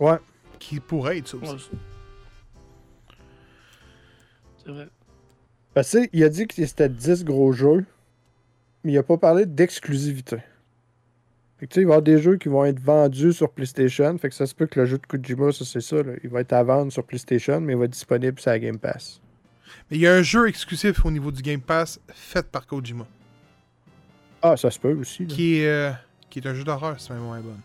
Ouais. 0.00 0.16
Qui 0.58 0.80
pourrait 0.80 1.18
être 1.18 1.28
ça 1.28 1.36
aussi. 1.36 1.52
Ouais, 1.52 1.58
c'est- 1.58 1.76
C'est 4.64 4.72
vrai. 4.72 4.88
Parce 5.74 5.92
que, 5.92 5.98
tu 5.98 6.02
sais, 6.04 6.10
il 6.14 6.24
a 6.24 6.28
dit 6.30 6.46
que 6.46 6.54
c'était 6.66 6.88
10 6.88 7.22
gros 7.24 7.52
jeux, 7.52 7.84
mais 8.82 8.92
il 8.92 8.98
a 8.98 9.02
pas 9.02 9.18
parlé 9.18 9.44
d'exclusivité. 9.46 10.38
Fait 11.58 11.66
que, 11.66 11.72
tu 11.72 11.74
sais, 11.76 11.80
il 11.82 11.86
va 11.86 11.92
y 11.92 11.94
avoir 11.94 12.02
des 12.02 12.18
jeux 12.20 12.36
qui 12.36 12.48
vont 12.48 12.64
être 12.66 12.80
vendus 12.80 13.32
sur 13.32 13.50
PlayStation. 13.50 14.16
Fait 14.18 14.28
que 14.28 14.34
ça 14.34 14.46
se 14.46 14.54
peut 14.54 14.66
que 14.66 14.78
le 14.80 14.86
jeu 14.86 14.98
de 14.98 15.06
Kojima, 15.06 15.52
ça 15.52 15.64
c'est 15.64 15.80
ça, 15.80 16.02
là, 16.02 16.12
il 16.22 16.28
va 16.28 16.40
être 16.42 16.52
à 16.52 16.62
vendre 16.62 16.92
sur 16.92 17.02
PlayStation, 17.04 17.60
mais 17.60 17.72
il 17.72 17.78
va 17.78 17.86
être 17.86 17.92
disponible 17.92 18.38
sur 18.38 18.50
la 18.50 18.58
Game 18.58 18.78
Pass. 18.78 19.20
Mais 19.90 19.96
il 19.96 20.00
y 20.00 20.06
a 20.06 20.14
un 20.14 20.22
jeu 20.22 20.48
exclusif 20.48 21.04
au 21.06 21.10
niveau 21.10 21.30
du 21.32 21.40
Game 21.42 21.60
Pass 21.62 21.98
fait 22.08 22.46
par 22.46 22.66
Kojima. 22.66 23.06
Ah, 24.42 24.56
ça 24.56 24.70
se 24.70 24.78
peut 24.78 24.92
aussi. 24.94 25.24
là. 25.24 25.34
Qui 25.34 25.60
est, 25.60 25.66
euh, 25.68 25.90
qui 26.28 26.40
est 26.40 26.46
un 26.46 26.54
jeu 26.54 26.62
d'horreur, 26.62 27.00
si 27.00 27.10
ma 27.10 27.18
mémoire 27.18 27.38
est 27.38 27.42
bonne. 27.42 27.60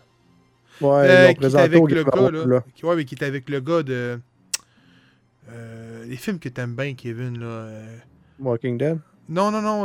Ouais, 0.80 1.08
Euh, 1.08 1.24
ils 1.24 1.26
qui 1.26 1.30
est 1.32 1.34
présenté 1.36 1.64
avec 1.64 1.90
le 1.90 2.04
gars, 2.04 2.30
là. 2.30 2.46
là. 2.46 2.64
Qui, 2.74 2.86
ouais, 2.86 2.96
mais 2.96 3.04
qui 3.04 3.14
est 3.14 3.22
avec 3.24 3.48
le 3.50 3.60
gars 3.60 3.82
de. 3.82 4.18
Euh, 5.50 6.04
les 6.06 6.16
films 6.16 6.38
que 6.38 6.48
t'aimes 6.48 6.74
bien, 6.74 6.94
Kevin, 6.94 7.38
là. 7.38 7.46
euh, 7.46 7.96
Walking 8.40 8.78
Dead. 8.78 8.98
Non, 9.28 9.50
non, 9.50 9.60
non. 9.60 9.84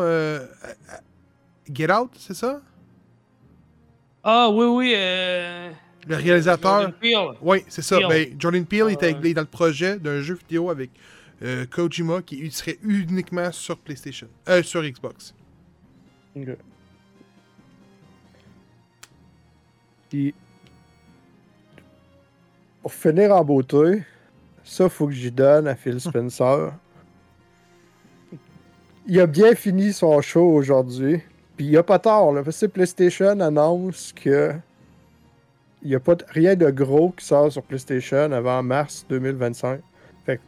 Get 1.71 1.91
Out, 1.91 2.11
c'est 2.17 2.33
ça? 2.33 2.61
Ah, 4.29 4.49
oui, 4.49 4.65
oui. 4.65 4.93
Euh... 4.93 5.71
Le 6.05 6.15
réalisateur. 6.17 6.81
Jordan 6.81 6.93
Peele. 6.99 7.37
Oui, 7.41 7.63
c'est 7.69 7.81
ça. 7.81 7.97
Peele. 7.97 8.07
Ben, 8.09 8.35
Jordan 8.37 8.65
Peele 8.65 8.81
Ah, 8.81 8.85
ouais. 8.85 9.15
il 9.23 9.27
est 9.27 9.33
dans 9.33 9.41
le 9.41 9.47
projet 9.47 9.97
d'un 9.97 10.19
jeu 10.19 10.33
vidéo 10.35 10.69
avec 10.69 10.89
euh, 11.43 11.65
Kojima 11.65 12.21
qui 12.21 12.51
serait 12.51 12.77
uniquement 12.83 13.49
sur 13.53 13.77
PlayStation. 13.77 14.27
Euh, 14.49 14.61
sur 14.63 14.83
Xbox. 14.83 15.33
Ok. 16.35 16.57
Puis, 20.09 20.33
pour 22.81 22.93
finir 22.93 23.31
en 23.33 23.45
beauté, 23.45 24.03
ça, 24.61 24.89
faut 24.89 25.07
que 25.07 25.13
j'y 25.13 25.31
donne 25.31 25.69
à 25.69 25.75
Phil 25.75 26.01
Spencer. 26.01 26.73
il 29.07 29.21
a 29.21 29.25
bien 29.25 29.55
fini 29.55 29.93
son 29.93 30.21
show 30.21 30.53
aujourd'hui. 30.53 31.21
Puis 31.57 31.65
il 31.65 31.75
a 31.77 31.81
pas 31.81 31.99
là, 32.05 32.43
parce 32.43 32.59
que 32.59 32.67
PlayStation 32.67 33.39
annonce 33.39 34.13
que 34.13 34.53
il 35.81 35.89
n'y 35.89 35.95
a 35.95 35.99
pas 35.99 36.15
rien 36.29 36.55
de 36.55 36.69
gros 36.69 37.11
qui 37.11 37.25
sort 37.25 37.51
sur 37.51 37.63
PlayStation 37.63 38.31
avant 38.31 38.61
mars 38.61 39.05
2025. 39.09 39.79
Fait 40.25 40.37
que 40.37 40.41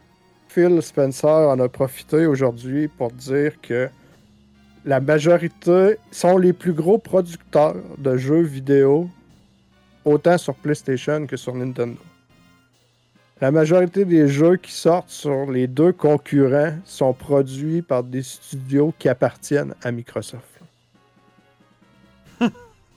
Phil 0.47 0.81
Spencer 0.81 1.49
en 1.49 1.59
a 1.59 1.67
profité 1.67 2.25
aujourd'hui 2.25 2.87
pour 2.87 3.11
dire 3.11 3.59
que 3.61 3.89
la 4.85 4.99
majorité 4.99 5.97
sont 6.11 6.37
les 6.37 6.53
plus 6.53 6.73
gros 6.73 6.97
producteurs 6.97 7.75
de 7.97 8.17
jeux 8.17 8.41
vidéo, 8.41 9.09
autant 10.05 10.37
sur 10.37 10.55
PlayStation 10.55 11.25
que 11.25 11.37
sur 11.37 11.55
Nintendo. 11.55 11.99
La 13.41 13.51
majorité 13.51 14.05
des 14.05 14.27
jeux 14.27 14.57
qui 14.57 14.71
sortent 14.71 15.09
sur 15.09 15.49
les 15.49 15.67
deux 15.67 15.93
concurrents 15.93 16.75
sont 16.85 17.13
produits 17.13 17.81
par 17.81 18.03
des 18.03 18.23
studios 18.23 18.93
qui 18.99 19.09
appartiennent 19.09 19.73
à 19.81 19.91
Microsoft. 19.91 20.58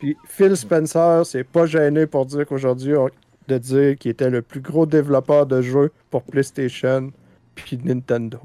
Puis 0.03 0.16
Phil 0.24 0.57
Spencer 0.57 1.24
s'est 1.24 1.45
pas 1.45 1.65
gêné 1.65 2.09
pour 2.09 2.27
dire 2.27 2.45
qu'aujourd'hui, 2.45 2.97
on- 2.97 3.09
de 3.47 3.57
dire 3.59 3.97
qu'il 3.97 4.11
était 4.11 4.31
le 4.31 4.43
plus 4.43 4.61
gros 4.61 4.85
développeur 4.85 5.47
de 5.47 5.62
jeux 5.62 5.93
pour 6.11 6.24
PlayStation 6.24 7.12
puis 7.55 7.79
Nintendo. 7.85 8.41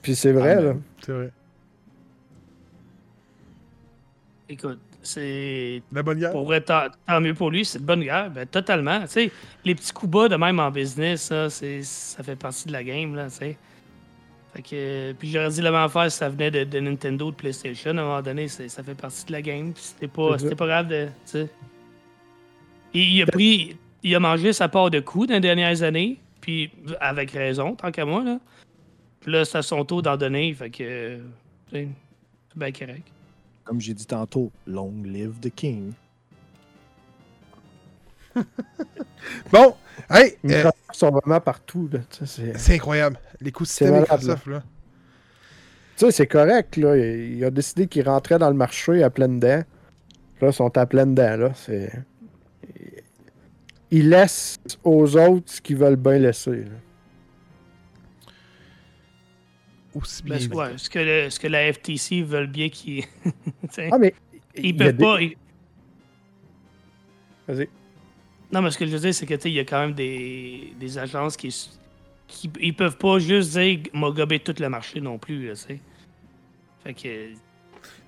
Puis 0.00 0.14
c'est 0.16 0.32
vrai, 0.32 0.56
Ah, 0.56 0.60
là. 0.62 0.74
C'est 1.04 1.12
vrai. 1.12 1.30
Écoute, 4.48 4.78
c'est. 5.02 5.82
La 5.92 6.02
bonne 6.02 6.18
guerre. 6.18 6.32
Pour 6.32 6.44
vrai, 6.44 6.62
tant, 6.62 6.86
tant 7.06 7.20
mieux 7.20 7.34
pour 7.34 7.50
lui, 7.50 7.66
c'est 7.66 7.78
de 7.78 7.84
bonne 7.84 8.02
guerre. 8.02 8.30
Ben, 8.30 8.46
totalement. 8.46 9.02
Tu 9.02 9.08
sais, 9.08 9.32
les 9.64 9.74
petits 9.74 9.92
coups 9.92 10.10
bas 10.10 10.28
de 10.28 10.36
même 10.36 10.58
en 10.58 10.70
business, 10.70 11.22
ça, 11.24 11.50
c'est, 11.50 11.82
ça 11.82 12.22
fait 12.22 12.36
partie 12.36 12.66
de 12.66 12.72
la 12.72 12.82
game, 12.82 13.14
là, 13.14 13.26
tu 13.26 13.36
sais. 13.36 13.58
Fait 14.52 14.62
que, 14.62 15.12
puis 15.12 15.30
j'aurais 15.30 15.50
dit 15.50 15.62
la 15.62 15.70
même 15.70 15.82
affaire 15.82 16.10
si 16.10 16.18
ça 16.18 16.28
venait 16.28 16.50
de, 16.50 16.64
de 16.64 16.80
Nintendo, 16.80 17.30
de 17.30 17.36
PlayStation. 17.36 17.90
À 17.90 18.00
un 18.00 18.04
moment 18.04 18.22
donné, 18.22 18.48
ça 18.48 18.82
fait 18.82 18.94
partie 18.94 19.24
de 19.26 19.32
la 19.32 19.42
game. 19.42 19.72
Puis 19.72 19.82
c'était 19.84 20.08
pas, 20.08 20.36
pas 20.36 20.66
grave 20.66 20.88
de. 20.88 21.06
Tu 21.06 21.12
sais. 21.24 21.48
Il, 22.92 23.22
a 23.22 23.26
pris. 23.26 23.76
Il 24.02 24.14
a 24.14 24.20
mangé 24.20 24.52
sa 24.52 24.68
part 24.68 24.90
de 24.90 24.98
coups 24.98 25.28
dans 25.28 25.34
les 25.34 25.40
dernières 25.40 25.82
années. 25.82 26.18
Puis 26.40 26.70
avec 27.00 27.30
raison, 27.30 27.76
tant 27.76 27.92
qu'à 27.92 28.04
moi, 28.04 28.24
là. 28.24 28.40
Puis 29.20 29.30
là, 29.30 29.44
c'est 29.44 29.58
à 29.58 29.62
son 29.62 29.84
tour 29.84 30.02
d'en 30.02 30.16
donner. 30.16 30.52
Fait 30.54 30.70
que. 30.70 31.18
tu 31.18 31.22
sais, 31.72 31.88
C'est 32.48 32.58
bien 32.58 32.72
correct. 32.72 33.06
Comme 33.64 33.80
j'ai 33.80 33.94
dit 33.94 34.06
tantôt, 34.06 34.50
long 34.66 34.92
live 35.04 35.38
the 35.40 35.54
king. 35.54 35.92
Bon, 39.52 39.74
hey, 40.10 40.30
euh, 40.32 40.34
Microsoft 40.44 40.76
sont 40.92 41.10
vraiment 41.10 41.40
partout. 41.40 41.88
Là. 41.92 41.98
Tu 42.10 42.26
sais, 42.26 42.52
C'est 42.52 42.58
c'est 42.58 42.74
incroyable. 42.76 43.18
L'écosystème 43.40 44.00
Microsoft, 44.00 44.46
là. 44.46 44.62
tu 45.96 46.06
sais, 46.06 46.10
c'est 46.12 46.26
correct. 46.26 46.76
Là. 46.76 46.96
Il 46.96 47.36
il 47.38 47.44
a 47.44 47.50
décidé 47.50 47.86
qu'il 47.86 48.08
rentrait 48.08 48.38
dans 48.38 48.48
le 48.48 48.56
marché 48.56 49.02
à 49.02 49.10
pleines 49.10 49.38
dents. 49.38 49.62
Là, 50.40 50.48
ils 50.48 50.52
sont 50.52 50.76
à 50.78 50.86
pleines 50.86 51.14
dents. 51.14 51.36
Là. 51.36 51.52
C'est... 51.54 51.92
Ils 53.90 54.08
laissent 54.08 54.58
aux 54.84 55.16
autres 55.16 55.52
ce 55.52 55.60
qu'ils 55.60 55.76
veulent 55.76 55.96
bien 55.96 56.18
laisser. 56.18 56.64
là. 56.64 56.70
Aussi 59.94 60.22
bien. 60.22 60.38
Ben, 60.48 60.56
ouais, 60.56 60.72
ce, 60.76 60.88
que 60.88 60.98
le- 61.00 61.30
ce 61.30 61.40
que 61.40 61.48
la 61.48 61.72
FTC 61.72 62.22
veulent 62.22 62.46
bien 62.46 62.68
qu'ils. 62.68 63.04
Ah, 63.90 63.98
mais. 63.98 64.14
Ils 64.56 64.76
peuvent 64.76 64.96
des- 64.96 65.04
pas. 65.04 65.20
ils- 65.20 65.36
Vas-y. 67.48 67.68
Non, 68.52 68.62
mais 68.62 68.70
ce 68.70 68.78
que 68.78 68.86
je 68.86 68.92
veux 68.92 68.98
dire, 68.98 69.14
c'est 69.14 69.26
que 69.26 69.34
tu 69.34 69.42
sais, 69.42 69.50
il 69.50 69.54
y 69.54 69.60
a 69.60 69.64
quand 69.64 69.80
même 69.80 69.94
des, 69.94 70.74
des 70.78 70.98
agences 70.98 71.36
qui, 71.36 71.54
qui. 72.26 72.50
Ils 72.60 72.74
peuvent 72.74 72.96
pas 72.96 73.18
juste 73.18 73.52
dire 73.52 73.80
m'a 73.94 74.10
gobé 74.10 74.40
tout 74.40 74.54
le 74.58 74.68
marché 74.68 75.00
non 75.00 75.18
plus, 75.18 75.46
là, 75.46 75.54
tu 75.54 75.60
sais. 75.60 75.80
Fait 76.82 76.94
que. 76.94 77.32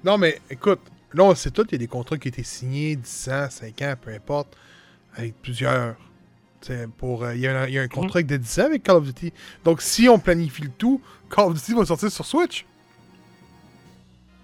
Non, 0.04 0.18
mais 0.18 0.40
écoute, 0.50 0.80
là, 1.12 1.24
on 1.24 1.34
sait 1.34 1.50
tout, 1.50 1.64
il 1.68 1.72
y 1.72 1.74
a 1.76 1.78
des 1.78 1.86
contrats 1.86 2.18
qui 2.18 2.28
ont 2.28 2.30
été 2.30 2.42
signés 2.42 2.96
10 2.96 3.28
ans, 3.28 3.46
5 3.48 3.82
ans, 3.82 3.94
peu 4.00 4.10
importe, 4.12 4.56
avec 5.14 5.34
plusieurs. 5.40 5.96
Euh, 6.70 6.86
il, 7.34 7.40
y 7.40 7.46
a 7.48 7.62
un, 7.62 7.66
il 7.66 7.74
y 7.74 7.78
a 7.78 7.82
un 7.82 7.88
contrat 7.88 8.18
avec 8.18 8.28
de 8.28 8.36
10 8.36 8.60
ans 8.60 8.66
avec 8.66 8.84
Call 8.84 8.96
of 8.96 9.04
Duty. 9.04 9.32
Donc, 9.64 9.82
si 9.82 10.08
on 10.08 10.18
planifie 10.18 10.62
le 10.62 10.70
tout, 10.70 11.00
Call 11.28 11.46
of 11.46 11.54
Duty 11.54 11.74
va 11.74 11.84
sortir 11.84 12.10
sur 12.10 12.24
Switch. 12.24 12.64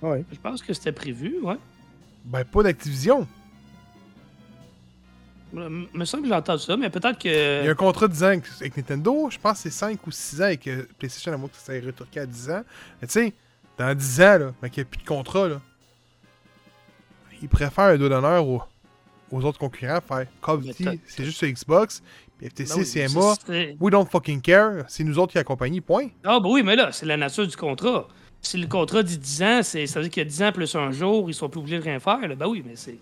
Ouais. 0.02 0.24
Je 0.32 0.38
pense 0.38 0.62
que 0.62 0.72
c'était 0.72 0.92
prévu, 0.92 1.40
ouais. 1.42 1.56
Ben, 2.24 2.44
pas 2.44 2.62
d'Activision. 2.62 3.26
Il 5.52 5.88
me 5.94 6.04
semble 6.04 6.24
que 6.24 6.28
j'ai 6.28 6.34
entendu 6.34 6.62
ça, 6.62 6.76
mais 6.76 6.90
peut-être 6.90 7.24
Il 7.24 7.30
y 7.30 7.34
a 7.34 7.62
que. 7.64 7.70
un 7.70 7.74
contrat 7.74 8.06
de 8.08 8.12
10 8.12 8.22
ans 8.24 8.26
avec- 8.60 8.76
Nintendo. 8.76 9.28
Je 9.30 9.38
pense 9.38 9.54
que 9.54 9.58
c'est 9.62 9.70
5 9.70 10.06
ou 10.06 10.10
6 10.10 10.40
ans 10.42 10.44
avec 10.44 10.66
euh, 10.68 10.84
PlayStation, 10.98 11.32
à 11.32 11.36
moins 11.36 11.48
que 11.48 11.56
ça 11.56 11.74
ait 11.74 11.80
retourné 11.80 12.18
à 12.20 12.26
10 12.26 12.50
ans. 12.50 12.62
Mais 13.00 13.08
tu 13.08 13.12
sais, 13.14 13.32
dans 13.78 13.94
10 13.94 14.20
ans, 14.20 14.38
là, 14.38 14.52
mais 14.62 14.68
qu'il 14.70 14.82
n'y 14.82 14.88
a 14.88 14.90
plus 14.90 15.00
de 15.00 15.06
contrat, 15.06 15.48
là, 15.48 15.60
ils 17.42 17.48
préfèrent 17.48 17.84
un 17.84 17.96
dos 17.96 18.08
d'honneur 18.08 18.46
aux, 18.46 18.62
aux 19.30 19.44
autres 19.44 19.58
concurrents, 19.58 20.00
faire 20.06 20.26
Call 20.44 20.60
c'est 21.06 21.24
juste 21.24 21.38
sur 21.38 21.48
Xbox, 21.48 22.02
puis 22.36 22.48
FTC, 22.48 22.74
Ben 22.76 22.84
c'est 22.84 23.06
CMA, 23.08 23.76
we 23.80 23.90
don't 23.92 24.06
fucking 24.06 24.40
care, 24.40 24.84
c'est 24.88 25.04
nous 25.04 25.18
autres 25.18 25.32
qui 25.32 25.38
accompagnent, 25.38 25.80
point. 25.80 26.08
Ah, 26.24 26.40
bah 26.40 26.48
oui, 26.50 26.62
mais 26.62 26.76
là, 26.76 26.90
c'est 26.92 27.06
la 27.06 27.16
nature 27.16 27.46
du 27.46 27.56
contrat. 27.56 28.08
Si 28.40 28.56
le 28.58 28.66
contrat 28.68 29.02
dit 29.02 29.18
10 29.18 29.42
ans, 29.42 29.60
c'est- 29.62 29.86
ça 29.86 29.98
veut 30.00 30.04
dire 30.04 30.12
qu'il 30.12 30.22
y 30.22 30.26
a 30.26 30.28
10 30.28 30.42
ans 30.42 30.52
plus 30.52 30.74
un 30.76 30.90
jour, 30.92 31.28
ils 31.30 31.34
sont 31.34 31.48
plus 31.48 31.58
obligés 31.60 31.78
de 31.78 31.82
rien 31.84 31.98
faire. 32.00 32.20
Là. 32.26 32.34
Ben 32.34 32.46
oui, 32.46 32.62
mais 32.64 32.76
c'est 32.76 32.98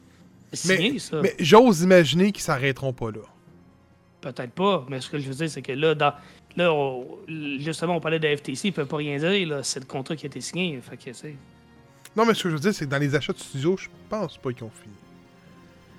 c'est 0.53 0.77
signé, 0.77 0.99
ça. 0.99 1.21
Mais 1.23 1.35
j'ose 1.39 1.83
imaginer 1.83 2.33
qu'ils 2.33 2.43
s'arrêteront 2.43 2.93
pas 2.93 3.11
là. 3.11 3.21
Peut-être 4.21 4.53
pas, 4.53 4.85
mais 4.89 5.01
ce 5.01 5.09
que 5.11 5.19
je 5.19 5.29
veux 5.29 5.35
dire, 5.35 5.51
c'est 5.51 5.63
que 5.63 5.73
là, 5.73 5.95
dans, 5.95 6.13
là 6.57 6.73
on- 6.73 7.07
justement, 7.59 7.97
on 7.97 8.01
parlait 8.01 8.19
de 8.19 8.27
FTC, 8.37 8.69
ils 8.69 8.73
peuvent 8.73 8.87
pas 8.89 8.97
rien 8.97 9.19
dire. 9.19 9.49
là. 9.49 9.63
C'est 9.63 9.81
le 9.81 9.87
contrat 9.87 10.17
qui 10.17 10.27
a 10.27 10.29
été 10.29 10.41
signé. 10.41 10.81
Fait 10.81 10.97
que, 10.97 11.13
c'est- 11.13 11.37
Non, 12.17 12.25
mais 12.27 12.35
ce 12.35 12.43
que 12.45 12.49
je 12.51 12.55
veux 12.55 12.61
dire, 12.61 12.75
c'est 12.75 12.87
que 12.87 12.91
dans 12.91 12.99
les 12.99 13.15
achats 13.15 13.33
de 13.33 13.39
studio, 13.39 13.77
je 13.77 13.89
pense 14.09 14.39
pas 14.39 14.53
qu'ils 14.53 14.65
ont 14.65 14.71
fini. 14.71 14.95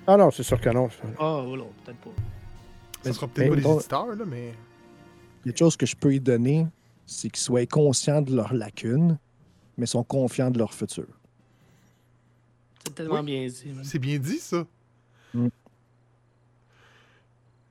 Ah 0.06 0.16
non, 0.16 0.30
c'est 0.30 0.42
sûr 0.42 0.60
que 0.60 0.68
non. 0.70 0.88
Ah, 1.18 1.42
voilà, 1.46 1.64
peut-être 1.84 1.98
pas. 1.98 2.10
Ça 2.10 3.00
Mais- 3.04 3.12
sera 3.12 3.28
peut-être 3.28 3.50
mais 3.50 3.62
pas 3.62 3.68
des 3.68 3.74
éditeurs, 3.76 4.06
là, 4.06 4.24
mais. 4.26 4.54
Quelque 5.44 5.58
chose 5.58 5.76
que 5.76 5.86
je 5.86 5.94
peux 5.94 6.12
y 6.12 6.20
donner, 6.20 6.66
c'est 7.06 7.28
qu'ils 7.30 7.38
soient 7.42 7.64
conscients 7.66 8.20
de 8.20 8.34
leurs 8.34 8.52
lacunes, 8.52 9.16
mais 9.76 9.86
sont 9.86 10.02
confiants 10.02 10.50
de 10.50 10.58
leur 10.58 10.74
futur. 10.74 11.06
C'est 12.86 12.94
tellement 12.94 13.20
Oui. 13.20 13.26
bien 13.26 13.46
dit. 13.46 13.74
C'est 13.84 13.98
bien 13.98 14.18
dit, 14.18 14.38
ça. 14.38 14.64
Mm. 15.34 15.48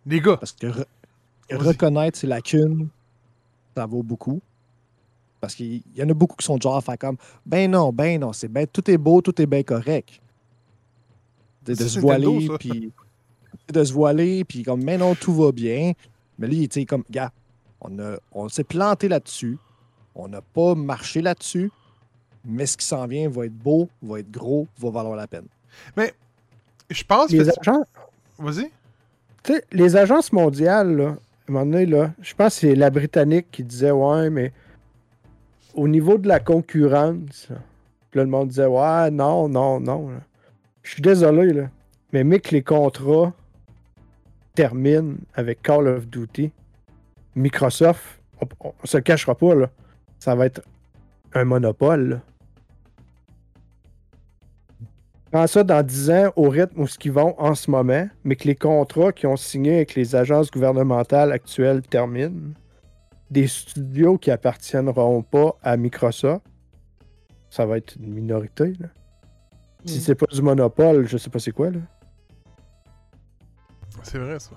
Les 0.06 0.22
gars, 0.22 0.38
Parce 0.38 0.54
que 0.54 0.68
re- 0.68 0.86
reconnaître 1.52 2.18
ses 2.18 2.28
lacunes, 2.28 2.88
ça 3.76 3.86
vaut 3.86 4.04
beaucoup. 4.04 4.42
Parce 5.42 5.54
qu'il 5.54 5.82
y 5.96 6.02
en 6.04 6.10
a 6.10 6.14
beaucoup 6.14 6.36
qui 6.36 6.46
sont 6.46 6.60
genre 6.60 6.78
à 6.78 6.82
faire 6.82 6.98
comme 6.98 7.18
Ben 7.46 7.70
non, 7.70 7.92
ben 7.94 8.20
non, 8.20 8.34
c'est 8.34 8.48
ben, 8.48 8.66
tout 8.68 8.90
est 8.90 8.98
beau, 8.98 9.22
tout 9.22 9.40
est 9.42 9.46
bien 9.46 9.64
correct. 9.64 10.20
De, 11.64 11.76
se 11.76 12.00
voiler, 12.00 12.48
puis 12.58 12.92
de 13.74 13.84
se 13.84 13.92
voiler, 13.92 14.46
puis 14.46 14.64
comme 14.64 14.82
Mais 14.84 14.98
non, 14.98 15.14
tout 15.16 15.34
va 15.34 15.52
bien. 15.52 15.92
Mais 16.40 16.48
lui, 16.48 16.68
tu 16.70 16.80
sais, 16.80 16.86
comme, 16.86 17.04
gars, 17.10 17.32
on, 17.82 18.00
a- 18.00 18.18
on 18.32 18.48
s'est 18.48 18.64
planté 18.64 19.10
là-dessus. 19.10 19.58
On 20.16 20.28
n'a 20.30 20.42
pas 20.42 20.74
marché 20.76 21.22
là-dessus. 21.22 21.70
Mais 22.46 22.66
ce 22.66 22.78
qui 22.78 22.86
s'en 22.86 23.06
vient 23.08 23.30
va 23.30 23.46
être 23.46 23.58
beau, 23.58 23.90
va 24.02 24.20
être 24.20 24.32
gros, 24.32 24.68
va 24.80 24.90
valoir 24.90 25.16
la 25.16 25.28
peine. 25.28 25.46
je 26.90 27.04
pense 27.04 27.32
Les 27.32 27.40
que. 27.46 27.60
agents, 27.60 27.84
Vas-y. 28.40 28.70
tu 29.44 29.54
sais, 29.54 29.64
les 29.72 29.96
agences 29.96 30.32
mondiales, 30.32 30.96
là, 30.96 31.08
à 31.08 31.12
un 31.12 31.16
moment 31.54 31.66
donné, 31.66 31.86
là, 31.86 32.12
je 32.22 32.34
pense 32.34 32.56
que 32.56 32.60
c'est 32.62 32.76
la 32.76 32.90
Britannique 32.90 33.48
qui 33.52 33.64
disait 33.64 33.92
Ouais, 33.92 34.30
mais 34.30 34.52
au 35.74 35.88
niveau 35.88 36.18
de 36.18 36.28
la 36.28 36.40
concurrence, 36.40 37.48
là, 37.50 38.24
le 38.24 38.26
monde 38.26 38.50
disait 38.50 38.66
Ouais, 38.66 39.12
non, 39.12 39.48
non, 39.50 39.80
non. 39.80 40.10
là. 40.10 40.20
Je 40.84 40.92
suis 40.94 41.02
désolé, 41.02 41.52
là, 41.54 41.70
mais 42.14 42.24
mec, 42.24 42.52
les 42.52 42.64
contrats 42.64 43.34
terminent 44.56 45.16
avec 45.36 45.62
Call 45.62 45.88
of 45.88 46.08
Duty. 46.08 46.52
Microsoft, 47.36 48.02
on, 48.42 48.48
on, 48.70 48.74
on 48.84 48.88
se 48.88 48.98
le 48.98 49.04
cachera 49.04 49.36
pas, 49.36 49.54
là, 49.54 49.70
ça 50.20 50.34
va 50.34 50.46
être 50.48 50.62
un 51.34 51.46
monopole. 51.46 52.22
Prends 55.32 55.48
ça 55.48 55.64
dans 55.64 55.86
10 55.86 56.10
ans 56.10 56.32
au 56.36 56.50
rythme 56.50 56.82
où 56.82 56.88
ce 56.88 56.98
qu'ils 56.98 57.12
vont 57.12 57.36
en 57.40 57.54
ce 57.54 57.70
moment, 57.70 58.08
mais 58.24 58.36
que 58.38 58.48
les 58.48 58.56
contrats 58.56 59.12
qu'ils 59.12 59.28
ont 59.28 59.36
signés 59.36 59.76
avec 59.76 59.94
les 59.96 60.16
agences 60.16 60.50
gouvernementales 60.50 61.32
actuelles 61.34 61.82
terminent, 61.82 62.54
des 63.30 63.48
studios 63.48 64.18
qui 64.18 64.32
appartiendront 64.32 65.22
pas 65.22 65.58
à 65.62 65.76
Microsoft, 65.76 66.46
ça 67.50 67.66
va 67.66 67.78
être 67.78 67.96
une 67.98 68.14
minorité. 68.14 68.74
là. 68.80 68.88
Si 69.86 69.98
Mm. 69.98 70.02
c'est 70.02 70.16
pas 70.16 70.26
du 70.28 70.42
monopole, 70.42 71.08
je 71.08 71.18
sais 71.18 71.30
pas 71.30 71.40
c'est 71.40 71.52
quoi. 71.52 71.72
Là. 71.72 71.80
C'est 74.04 74.18
vrai, 74.18 74.40
ça. 74.40 74.52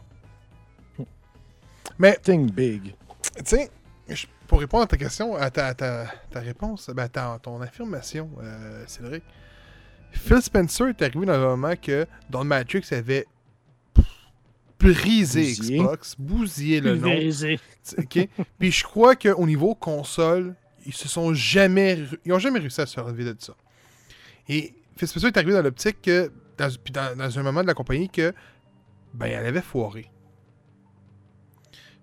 Mais, 1.99 2.17
Think 2.23 2.53
big. 2.53 2.95
tu 3.37 3.43
sais, 3.45 3.71
je- 4.09 4.27
pour 4.51 4.59
répondre 4.59 4.83
à 4.83 4.87
ta 4.89 4.97
question, 4.97 5.37
à 5.37 5.49
ta, 5.49 5.67
à 5.69 5.75
ta, 5.75 6.07
ta 6.29 6.41
réponse, 6.41 6.91
ben, 6.91 7.09
ta- 7.09 7.39
ton 7.41 7.61
affirmation, 7.63 8.29
euh, 8.43 8.83
Cédric, 8.89 9.23
Phil 10.11 10.43
Spencer 10.43 10.89
est 10.89 11.01
arrivé 11.03 11.25
dans 11.25 11.35
un 11.35 11.39
moment 11.57 11.77
que 11.81 12.05
Don 12.29 12.43
Matrix 12.43 12.83
avait 12.91 13.29
brisé 14.81 15.43
Bousillé. 15.55 15.79
Xbox, 15.79 16.17
bousillé 16.19 16.81
le 16.81 16.97
nom. 16.97 17.03
Pulvérisé. 17.03 17.61
OK? 17.97 18.29
Puis 18.59 18.73
je 18.73 18.83
crois 18.83 19.15
qu'au 19.15 19.47
niveau 19.47 19.77
console, 19.77 20.57
ils 20.85 20.95
se 20.95 21.07
sont 21.07 21.33
jamais. 21.33 22.01
Ils 22.25 22.33
ont 22.33 22.41
jamais 22.41 22.59
réussi 22.59 22.81
à 22.81 22.87
se 22.87 22.99
relever 22.99 23.23
de 23.23 23.37
ça. 23.39 23.55
Et 24.49 24.75
Phil 24.97 25.07
Spencer 25.07 25.29
est 25.29 25.37
arrivé 25.37 25.53
dans 25.53 25.63
l'optique 25.63 26.03
que. 26.03 26.33
Dans, 26.59 26.69
puis 26.83 26.93
dans, 26.93 27.17
dans 27.17 27.39
un 27.39 27.43
moment 27.45 27.63
de 27.63 27.69
la 27.69 27.75
compagnie 27.75 28.09
que. 28.11 28.35
Ben, 29.15 29.27
elle 29.27 29.47
avait 29.47 29.63
foiré. 29.63 30.11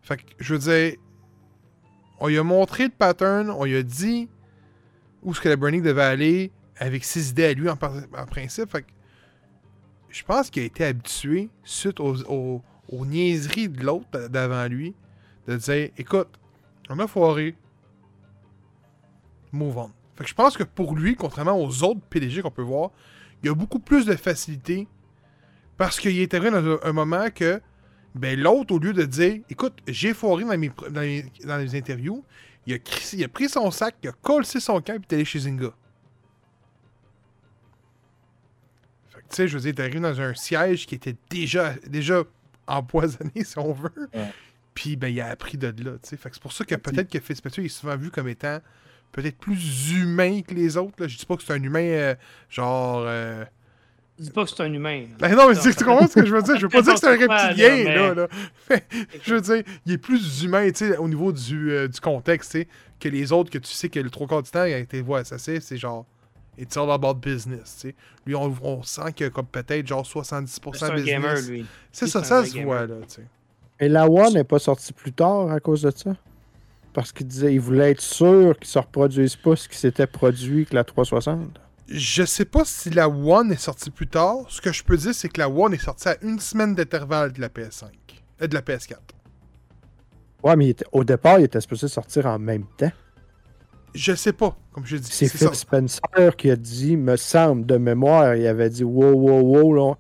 Fait 0.02 0.16
que, 0.16 0.24
je 0.40 0.54
veux 0.54 0.60
dire. 0.60 0.98
On 2.20 2.28
lui 2.28 2.38
a 2.38 2.44
montré 2.44 2.86
le 2.86 2.90
pattern, 2.90 3.50
on 3.50 3.66
lui 3.66 3.76
a 3.76 3.84
dit 3.84 4.28
où 5.24 5.34
ce 5.34 5.42
que 5.42 5.50
la 5.50 5.56
Burning 5.56 5.82
devait 5.82 6.04
aller 6.04 6.52
avec 6.78 7.04
ses 7.04 7.30
idées 7.30 7.46
à 7.46 7.54
lui 7.54 7.70
en, 7.70 7.76
principe. 7.76 8.72
Fait 8.72 8.82
que 8.84 8.88
je 10.10 10.24
pense 10.24 10.50
qu'il 10.50 10.64
a 10.64 10.66
été 10.66 10.86
habitué 10.86 11.50
suite 11.64 12.00
aux, 12.00 12.62
niaiseries 12.92 13.70
de 13.70 13.84
l'autre 13.84 14.28
d'avant 14.30 14.66
lui 14.68 14.96
de 15.48 15.56
dire 15.58 15.90
écoute, 15.98 16.30
on 16.90 17.00
a 17.00 17.08
foiré. 17.08 17.56
Move 19.52 19.78
on. 19.78 19.92
Fait 20.16 20.24
que 20.24 20.30
je 20.30 20.36
pense 20.36 20.58
que 20.58 20.64
pour 20.64 20.96
lui, 20.96 21.16
contrairement 21.16 21.60
aux 21.60 21.84
autres 21.84 22.02
PDG 22.10 22.42
qu'on 22.42 22.52
peut 22.52 22.62
voir, 22.62 22.92
il 23.42 23.48
y 23.48 23.50
a 23.50 23.56
beaucoup 23.56 23.80
plus 23.80 24.06
de 24.06 24.16
facilité 24.16 24.88
parce 25.78 26.00
qu'il 26.00 26.18
est 26.20 26.34
arrivé 26.34 26.50
dans 26.52 26.80
un 26.84 26.92
moment 26.92 27.28
que 27.34 27.62
ben, 28.18 28.40
l'autre, 28.40 28.74
au 28.74 28.80
lieu 28.80 28.94
de 28.94 29.04
dire 29.04 29.42
écoute, 29.50 29.74
j'ai 29.88 30.14
foiré 30.14 30.44
dans, 30.44 30.58
mes, 30.58 30.72
dans, 30.90 31.02
les, 31.02 31.26
dans 31.46 31.58
les 31.58 31.76
interviews, 31.76 32.24
il 32.66 32.74
a, 32.74 32.78
crissé- 32.78 33.18
il 33.18 33.24
a 33.24 33.28
pris 33.28 33.50
son 33.50 33.72
sac, 33.72 33.96
il 34.04 34.10
a 34.10 34.12
collé 34.12 34.46
son 34.46 34.82
camp 34.82 34.94
et 34.94 34.98
il 34.98 35.02
est 35.02 35.14
allé 35.14 35.26
chez 35.26 35.40
Zynga. 35.40 35.72
Fait 39.10 39.20
que 39.22 39.28
tu 39.30 39.36
sais, 39.36 39.48
je 39.48 39.58
veux 39.58 39.72
dire, 39.72 39.84
arrivé 39.84 40.00
dans 40.00 40.20
un 40.22 40.34
siège 40.34 40.86
qui 40.86 40.96
était 40.96 41.16
déjà, 41.30 41.74
déjà 41.88 42.24
empoisonné, 42.68 43.32
si 43.44 43.58
on 43.58 43.74
veut. 43.74 44.10
Ouais. 44.14 44.32
Puis 44.74 44.96
ben, 44.96 45.08
il 45.08 45.20
a 45.22 45.28
appris 45.30 45.58
de 45.58 45.68
là. 45.68 45.94
tu 45.94 46.10
sais. 46.10 46.18
Fait 46.18 46.30
que 46.30 46.36
c'est 46.36 46.42
pour 46.42 46.54
ça 46.54 46.64
que 46.66 46.76
peut-être 46.76 47.10
que 47.10 47.20
Fitzpatrick 47.20 47.66
est 47.66 47.70
souvent 47.70 47.98
vu 47.98 48.12
comme 48.12 48.28
étant 48.28 48.60
peut-être 49.12 49.38
plus 49.38 49.92
humain 49.94 50.42
que 50.42 50.54
les 50.54 50.78
autres. 50.78 50.96
Là. 51.00 51.08
Je 51.08 51.18
dis 51.18 51.26
pas 51.26 51.36
que 51.38 51.44
c'est 51.44 51.54
un 51.54 51.64
humain 51.64 51.80
euh, 51.84 52.16
genre. 52.50 53.04
euh, 53.08 53.44
Dis 54.20 54.32
pas 54.32 54.44
que 54.46 54.50
c'est 54.50 54.62
un 54.64 54.74
humain. 54.74 55.02
là. 55.20 55.30
Ben 55.30 55.36
non, 55.36 55.50
mais 55.50 55.56
tu 55.56 55.74
tu 55.76 55.84
comprends 55.84 56.08
ce 56.08 56.16
que 56.16 56.26
je 56.26 56.34
veux 56.36 56.42
dire? 56.42 56.58
Je 56.58 56.62
veux 56.64 56.70
pas 56.70 56.82
dire 56.82 56.94
que 56.96 57.00
c'est 57.00 57.08
un 57.08 57.12
reptilien, 57.28 57.84
là, 57.84 58.14
là. 58.16 58.28
mais- 58.70 58.84
je 59.24 59.36
veux 59.36 59.42
dire, 59.42 59.64
il 59.86 59.92
est 59.94 59.98
plus 60.00 60.44
humain, 60.44 60.68
tu 60.72 60.88
sais, 60.90 60.98
au 60.98 61.08
niveau 61.08 61.32
du, 61.32 61.72
euh, 61.72 61.88
du 61.88 62.00
contexte, 62.00 62.52
tu 62.52 62.60
sais, 62.62 62.68
que 63.00 63.10
les 63.10 63.32
autres 63.32 63.52
que 63.52 63.60
tu 63.60 63.72
sais 63.72 63.90
que 63.90 64.00
le 64.00 64.10
trois 64.10 64.26
quarts 64.28 64.42
du 64.42 64.50
temps, 64.50 64.62
avec 64.62 64.88
tes 64.90 65.02
voix 65.02 65.20
assassines, 65.20 65.62
c'est 65.62 65.78
genre. 65.78 66.06
It's 66.60 66.76
all 66.76 66.90
about 66.90 67.14
business, 67.14 67.78
tu 67.80 67.90
sais. 67.90 67.96
Lui, 68.26 68.34
on, 68.34 68.52
on 68.64 68.82
sent 68.82 69.14
qu'il 69.16 69.26
y 69.26 69.28
a 69.28 69.30
comme 69.30 69.46
peut-être 69.46 69.86
genre 69.86 70.02
70% 70.04 70.48
C'est 70.74 70.86
un 70.86 70.96
business. 70.96 71.06
gamer, 71.06 71.36
lui. 71.48 71.66
C'est 71.92 72.08
ça, 72.08 72.24
c'est 72.24 72.30
ça 72.30 72.44
se 72.46 72.52
gamer. 72.56 72.66
voit, 72.66 72.88
là, 72.88 72.96
tu 73.08 73.16
sais. 73.16 73.22
Et 73.80 73.88
la 73.88 74.10
One 74.10 74.34
n'est 74.34 74.44
pas 74.44 74.58
sortie 74.58 74.92
plus 74.92 75.14
tard 75.14 75.52
à 75.52 75.60
cause 75.60 75.84
de 75.84 75.92
ça? 75.96 76.16
Parce 76.94 77.12
qu'il 77.12 77.28
disait 77.28 77.54
il 77.54 77.60
voulait 77.60 77.92
être 77.92 78.02
sûr 78.02 78.58
qu'il 78.58 78.66
se 78.68 78.80
reproduise 78.80 79.36
pas 79.36 79.56
ce 79.56 79.70
qui 79.70 79.78
s'était 79.78 80.08
produit 80.08 80.66
que 80.66 80.74
la 80.74 80.84
360. 80.84 81.60
Je 81.90 82.24
sais 82.26 82.46
pas 82.46 82.66
si 82.66 82.90
la 82.90 83.08
One 83.08 83.52
est 83.52 83.60
sortie 83.62 83.90
plus 83.92 84.08
tard. 84.08 84.40
Ce 84.50 84.60
que 84.62 84.74
je 84.74 84.84
peux 84.84 84.98
dire, 84.98 85.14
c'est 85.16 85.30
que 85.30 85.40
la 85.40 85.50
One 85.50 85.74
est 85.74 85.82
sortie 85.84 86.10
à 86.10 86.18
une 86.22 86.40
semaine 86.40 86.76
d'intervalle 86.76 87.32
de 87.32 87.40
la 87.42 87.48
PS5. 87.50 87.86
Euh, 88.42 88.48
de 88.48 88.54
la 88.54 88.62
PS4. 88.62 88.98
Ouais, 90.44 90.56
mais 90.56 90.70
était- 90.70 90.86
au 90.92 91.04
départ, 91.04 91.40
il 91.40 91.46
était 91.46 91.62
supposé 91.62 91.88
sortir 91.88 92.26
en 92.26 92.38
même 92.40 92.66
temps. 92.78 92.92
Je 93.96 94.14
sais 94.14 94.34
pas, 94.34 94.56
comme 94.74 94.86
je 94.86 94.98
dis. 94.98 95.10
C'est 95.12 95.28
c'est 95.28 95.38
Phil. 95.48 95.56
Spencer 95.56 96.36
qui 96.38 96.52
a 96.52 96.56
dit, 96.56 96.98
me 96.98 97.16
semble, 97.16 97.66
de 97.66 97.78
mémoire, 97.78 98.36
il 98.36 98.46
avait 98.46 98.70
dit 98.70 98.84
wow, 98.84 99.14
wow, 99.14 99.40
wow, 99.42 99.74
là, 99.74 99.94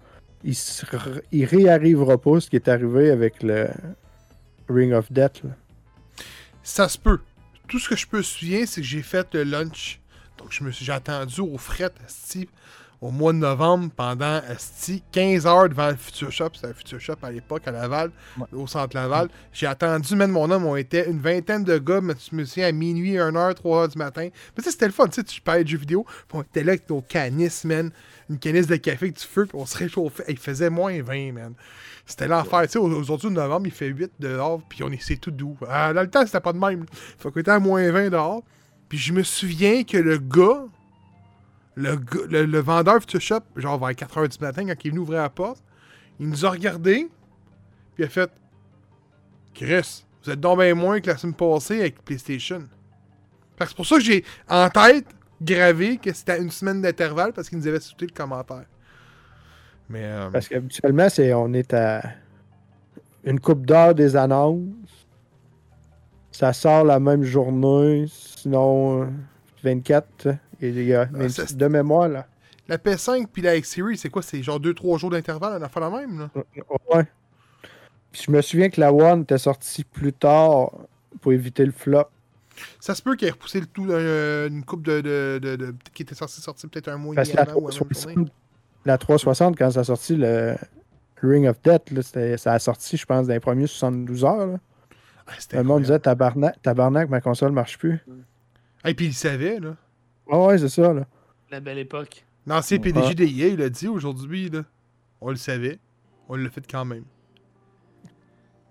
il, 0.44 0.54
se 0.56 0.86
r- 0.86 1.22
il 1.32 1.46
réarrivera 1.46 2.18
pas 2.20 2.40
ce 2.40 2.50
qui 2.50 2.58
est 2.58 2.68
arrivé 2.68 3.10
avec 3.10 3.42
le 3.42 3.70
Ring 4.70 4.94
of 4.94 5.12
Death. 5.12 5.42
là. 5.44 5.52
Ça 6.62 6.88
se 6.90 6.98
peut. 7.00 7.20
Tout 7.68 7.80
ce 7.80 7.90
que 7.90 7.96
je 7.96 8.06
peux 8.06 8.18
me 8.18 8.24
souvenir, 8.24 8.68
c'est 8.68 8.82
que 8.82 8.88
j'ai 8.88 9.02
fait 9.02 9.34
le 9.34 9.44
lunch. 9.46 10.00
Je 10.49 10.64
me 10.64 10.72
suis, 10.72 10.86
j'ai 10.86 10.91
attendu 10.94 11.41
au 11.41 11.57
fret, 11.57 11.91
au 12.99 13.11
mois 13.11 13.32
de 13.32 13.38
novembre, 13.38 13.91
pendant 13.95 14.41
asti, 14.49 15.03
15 15.11 15.45
heures 15.45 15.69
devant 15.69 15.90
le 15.90 15.95
Future 15.95 16.32
Shop. 16.32 16.49
C'était 16.56 16.68
un 16.68 16.74
Future 16.74 16.99
Shop 16.99 17.15
à 17.22 17.30
l'époque, 17.32 17.61
à 17.68 17.72
Laval, 17.72 18.10
Ouais. 18.40 18.45
au 18.53 18.65
centre 18.65 18.95
Laval. 18.95 19.30
J'ai 19.53 19.68
attendu, 19.68 20.15
même 20.15 20.32
mon 20.32 20.49
homme, 20.49 20.65
on 20.65 20.76
était 20.76 21.07
une 21.07 21.19
vingtaine 21.19 21.64
de 21.64 21.78
gars, 21.78 22.02
mais 22.02 22.14
je 22.30 22.36
me 22.36 22.44
souviens, 22.44 22.68
à 22.68 22.72
minuit, 22.72 23.14
1h, 23.18 23.53
3h 23.53 23.90
du 23.91 23.98
matin. 23.99 24.24
Mais 24.24 24.32
tu 24.57 24.64
sais, 24.64 24.72
c'était 24.72 24.88
le 24.88 24.94
fun, 24.94 25.06
tu 25.07 25.15
sais, 25.15 25.24
tu 25.24 25.41
parlais 25.41 25.64
de 25.64 25.69
jeux 25.69 25.78
vidéo, 25.78 26.06
on 26.34 26.41
était 26.41 26.64
là 26.64 26.72
avec 26.72 26.90
nos 26.90 27.02
canisses, 27.02 27.65
man. 27.65 27.91
Une 28.32 28.40
canisse 28.40 28.65
de 28.68 28.76
café 28.78 29.06
avec 29.06 29.18
du 29.18 29.24
feu, 29.24 29.45
puis 29.45 29.57
on 29.61 29.65
se 29.68 29.78
réchauffait. 29.78 30.26
Il 30.28 30.38
faisait 30.40 30.72
moins 30.72 30.99
20, 31.03 31.34
man. 31.34 31.53
C'était 32.06 32.28
l'enfer. 32.28 32.61
Tu 32.64 32.69
sais, 32.69 32.80
au- 32.80 32.91
aujourd'hui, 32.91 33.30
novembre, 33.30 33.68
il 33.68 33.72
fait 33.74 33.88
8 33.90 34.11
dehors, 34.19 34.60
puis 34.68 34.82
on 34.82 34.91
est, 34.91 35.02
c'est 35.02 35.18
tout 35.18 35.30
doux. 35.32 35.56
Ah, 35.69 35.94
dans 35.94 36.02
le 36.02 36.10
temps, 36.10 36.26
c'était 36.26 36.40
pas 36.40 36.52
de 36.53 36.57
même. 36.57 36.86
Fait 37.19 37.30
qu'on 37.32 37.40
était 37.40 37.52
à 37.52 37.60
moins 37.60 37.91
20 37.91 38.10
dehors. 38.10 38.41
Puis 38.90 38.98
je 38.98 39.14
me 39.14 39.24
souviens 39.24 39.84
que 39.84 39.98
le 39.98 40.18
gars, 40.18 40.66
le, 41.76 42.00
le, 42.30 42.46
le 42.46 42.60
vendeur 42.60 43.00
Future 43.02 43.22
Shop, 43.22 43.42
genre 43.56 43.78
vers 43.80 43.96
4h 43.96 44.28
du 44.30 44.38
matin, 44.44 44.66
quand 44.66 44.76
il 44.84 44.88
est 44.88 44.90
venu 44.92 45.00
ouvrir 45.02 45.22
la 45.22 45.30
porte, 45.30 45.64
il 46.20 46.30
nous 46.30 46.46
a 46.46 46.50
regardé, 46.52 47.10
puis 47.96 48.04
il 48.04 48.06
a 48.06 48.10
fait 48.10 48.32
Chris, 49.54 50.06
vous 50.24 50.32
êtes 50.32 50.40
donc 50.40 50.60
bien 50.60 50.76
moins 50.76 51.00
que 51.02 51.08
la 51.10 51.18
semaine 51.18 51.36
passée 51.36 51.80
avec 51.82 52.04
PlayStation. 52.04 52.68
C'est 53.60 53.76
pour 53.76 53.86
ça 53.86 53.96
que 53.98 54.04
j'ai 54.04 54.24
en 54.48 54.70
tête 54.70 55.08
gravé 55.42 55.98
que 55.98 56.14
c'était 56.14 56.40
une 56.42 56.52
semaine 56.52 56.82
d'intervalle 56.82 57.34
parce 57.34 57.50
qu'il 57.50 57.58
nous 57.58 57.68
avait 57.68 57.80
sauté 57.80 58.06
le 58.06 58.14
commentaire. 58.14 58.66
Mais. 59.90 60.04
euh, 60.04 60.30
Parce 60.32 60.48
qu'habituellement, 60.48 61.10
c'est, 61.10 61.34
on 61.34 61.54
est 61.54 61.74
à 61.74 62.02
une 63.24 63.40
coupe 63.40 63.66
d'heure 63.66 63.96
des 63.96 64.16
annonces. 64.16 65.08
Ça 66.32 66.54
sort 66.54 66.84
la 66.86 67.00
même 67.00 67.24
journée, 67.24 68.06
sinon 68.48 69.03
euh, 69.03 69.07
24. 69.64 70.28
Et 70.61 70.69
il 70.69 70.84
y 70.86 70.94
a, 70.95 71.07
ça, 71.30 71.44
de 71.53 71.68
mémoire, 71.68 72.07
là. 72.10 72.26
la 72.68 72.78
PS5 72.78 73.28
puis 73.32 73.41
la 73.41 73.56
X-Series, 73.57 73.98
c'est 73.98 74.10
quoi? 74.10 74.22
C'est 74.22 74.41
genre 74.41 74.60
2-3 74.60 74.98
jours 74.99 75.10
d'intervalle, 75.11 75.61
on 75.61 75.65
a 75.65 75.69
fait 75.69 75.80
la 75.80 75.90
même, 75.90 76.19
là? 76.19 76.30
Ouais. 76.94 77.06
Puis 78.11 78.24
je 78.26 78.32
me 78.32 78.41
souviens 78.41 78.69
que 78.69 78.80
la 78.80 78.91
One 78.91 79.22
était 79.22 79.38
sortie 79.38 79.84
plus 79.84 80.14
tard 80.14 80.72
pour 81.22 81.34
éviter 81.34 81.65
le 81.65 81.72
flop. 81.72 82.06
Ça 82.80 82.95
se 82.95 83.03
peut 83.03 83.15
qu'il 83.15 83.28
ait 83.28 83.32
repoussé 83.32 83.60
le 83.60 83.68
tout 83.68 83.86
d'une 83.86 84.64
coupe 84.64 84.82
de, 84.82 85.02
de, 85.02 85.40
de, 85.40 85.56
de- 85.57 85.76
qui 85.94 86.02
était 86.02 86.15
censé 86.15 86.41
sortir 86.41 86.68
peut-être 86.69 86.88
un 86.88 86.98
mois 86.98 87.14
et 87.14 87.18
Parce 87.18 87.32
la 87.34 87.41
avant 87.44 87.60
ou 87.60 87.68
à 87.68 87.72
la 87.72 87.78
même 87.78 87.94
journée. 87.94 88.15
360, 88.15 88.32
la 88.86 88.98
360, 88.98 89.57
quand 89.57 89.72
ça 89.72 89.80
a 89.82 89.84
sorti 89.84 90.15
le 90.15 90.56
Ring 91.22 91.48
of 91.48 91.61
Death, 91.61 91.91
là, 91.91 92.02
c'était- 92.02 92.38
ça 92.38 92.53
a 92.53 92.60
sorti, 92.60 92.98
je 92.98 93.06
pense, 93.06 93.28
dans 93.28 93.34
les 93.34 93.40
premiers 93.40 93.68
72 93.68 94.24
heures. 94.26 94.48
là. 94.48 94.57
Ah, 95.28 95.34
Le 95.53 95.64
monde 95.64 95.82
disait 95.84 95.99
tabarnak, 95.99 96.60
tabarnak, 96.64 97.10
ma 97.10 97.22
console 97.22 97.52
marche 97.52 97.78
plus. 97.78 97.99
Et 98.88 98.94
puis 98.94 99.08
il 99.08 99.14
savait, 99.14 99.60
là. 99.60 99.76
Ah 100.30 100.40
ouais, 100.40 100.58
c'est 100.58 100.70
ça. 100.70 100.94
Là. 100.94 101.06
La 101.52 101.60
belle 101.60 101.78
époque. 101.78 102.26
L'ancien. 102.46 102.80
PDG 102.80 103.16
de 103.16 103.24
EA, 103.24 103.48
il 103.50 103.58
l'a 103.58 103.70
dit 103.70 103.88
aujourd'hui, 103.88 104.50
là. 104.50 104.64
On 105.20 105.30
le 105.30 105.36
savait. 105.36 105.80
On 106.30 106.36
l'a 106.36 106.50
fait 106.50 106.66
quand 106.70 106.86
même. 106.86 107.06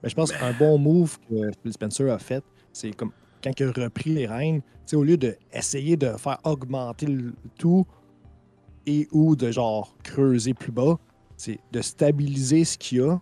Mais 0.02 0.08
je 0.08 0.14
pense 0.14 0.32
qu'un 0.32 0.52
bon 0.52 0.78
move 0.78 1.18
que 1.28 1.50
Phil 1.62 1.72
Spencer 1.72 2.10
a 2.10 2.18
fait, 2.18 2.44
c'est 2.72 2.92
comme 2.92 3.12
quand 3.42 3.52
il 3.58 3.66
a 3.66 3.72
repris 3.72 4.10
les 4.10 4.26
rênes, 4.26 4.60
tu 4.60 4.68
sais, 4.86 4.96
au 4.96 5.04
lieu 5.04 5.16
d'essayer 5.16 5.96
de 5.96 6.12
faire 6.16 6.38
augmenter 6.44 7.06
le 7.06 7.34
tout 7.58 7.86
et 8.86 9.08
ou 9.12 9.36
de 9.36 9.50
genre 9.50 9.96
creuser 10.02 10.54
plus 10.54 10.72
bas, 10.72 10.98
c'est 11.36 11.58
de 11.72 11.80
stabiliser 11.80 12.64
ce 12.64 12.78
qu'il 12.78 12.98
y 12.98 13.00
a 13.02 13.20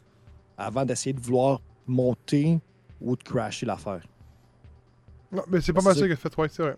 avant 0.56 0.84
d'essayer 0.84 1.12
de 1.12 1.20
vouloir 1.20 1.60
monter 1.86 2.60
ou 3.00 3.16
de 3.16 3.22
crasher 3.22 3.66
l'affaire. 3.66 4.06
Non, 5.34 5.42
mais 5.48 5.60
c'est 5.60 5.72
pas 5.72 5.82
mal 5.82 5.94
ça. 5.94 6.04
a 6.04 6.16
fait, 6.16 6.38
ouais, 6.38 6.48
c'est 6.48 6.62
vrai. 6.62 6.76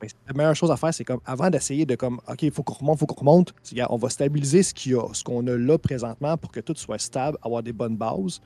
Mais 0.00 0.08
La 0.26 0.32
meilleure 0.32 0.56
chose 0.56 0.70
à 0.70 0.76
faire, 0.76 0.94
c'est 0.94 1.04
comme 1.04 1.20
avant 1.26 1.50
d'essayer 1.50 1.84
de 1.84 1.94
comme 1.94 2.20
OK, 2.28 2.42
il 2.42 2.52
faut 2.52 2.62
qu'on 2.62 2.74
remonte, 2.74 2.96
il 2.96 3.00
faut 3.00 3.06
qu'on 3.06 3.20
remonte, 3.20 3.54
on 3.90 3.96
va 3.96 4.08
stabiliser 4.08 4.62
ce 4.62 4.72
qu'il 4.72 4.92
y 4.92 4.94
a, 4.94 5.12
ce 5.12 5.22
qu'on 5.22 5.46
a 5.46 5.56
là 5.56 5.76
présentement 5.78 6.36
pour 6.36 6.50
que 6.52 6.60
tout 6.60 6.74
soit 6.76 6.98
stable, 6.98 7.36
avoir 7.42 7.62
des 7.62 7.72
bonnes 7.72 7.96
bases, 7.96 8.40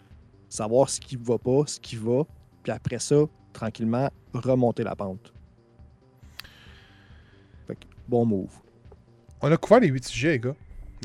savoir 0.48 0.88
ce 0.88 1.00
qui 1.00 1.16
va 1.16 1.38
pas, 1.38 1.62
ce 1.66 1.78
qui 1.78 1.96
va, 1.96 2.24
puis 2.62 2.72
après 2.72 2.98
ça, 2.98 3.16
tranquillement, 3.52 4.10
remonter 4.32 4.82
la 4.82 4.96
pente. 4.96 5.32
Fait 7.66 7.76
que, 7.76 7.86
bon 8.08 8.26
move. 8.26 8.50
On 9.40 9.52
a 9.52 9.56
couvert 9.56 9.80
les 9.80 9.88
8 9.88 10.04
sujets, 10.04 10.30
les 10.32 10.38
gars. 10.40 10.56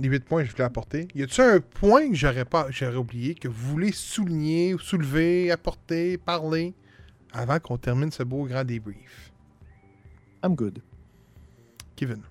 Les 0.02 0.08
8 0.08 0.26
points 0.26 0.42
que 0.44 0.48
je 0.48 0.54
voulais 0.54 0.64
apporter. 0.64 1.08
Y 1.14 1.24
a-tu 1.24 1.42
un 1.42 1.60
point 1.60 2.10
que 2.10 2.16
j'aurais 2.16 2.46
pas 2.46 2.68
j'aurais 2.70 2.96
oublié, 2.96 3.36
que 3.36 3.48
vous 3.48 3.70
voulez 3.72 3.92
souligner, 3.92 4.76
soulever, 4.80 5.52
apporter, 5.52 6.18
parler, 6.18 6.74
avant 7.34 7.60
qu'on 7.60 7.78
termine 7.78 8.12
ce 8.12 8.24
beau 8.24 8.46
grand 8.46 8.64
débrief? 8.64 9.32
I'm 10.44 10.56
good. 10.56 10.82
Kevin. 11.96 12.22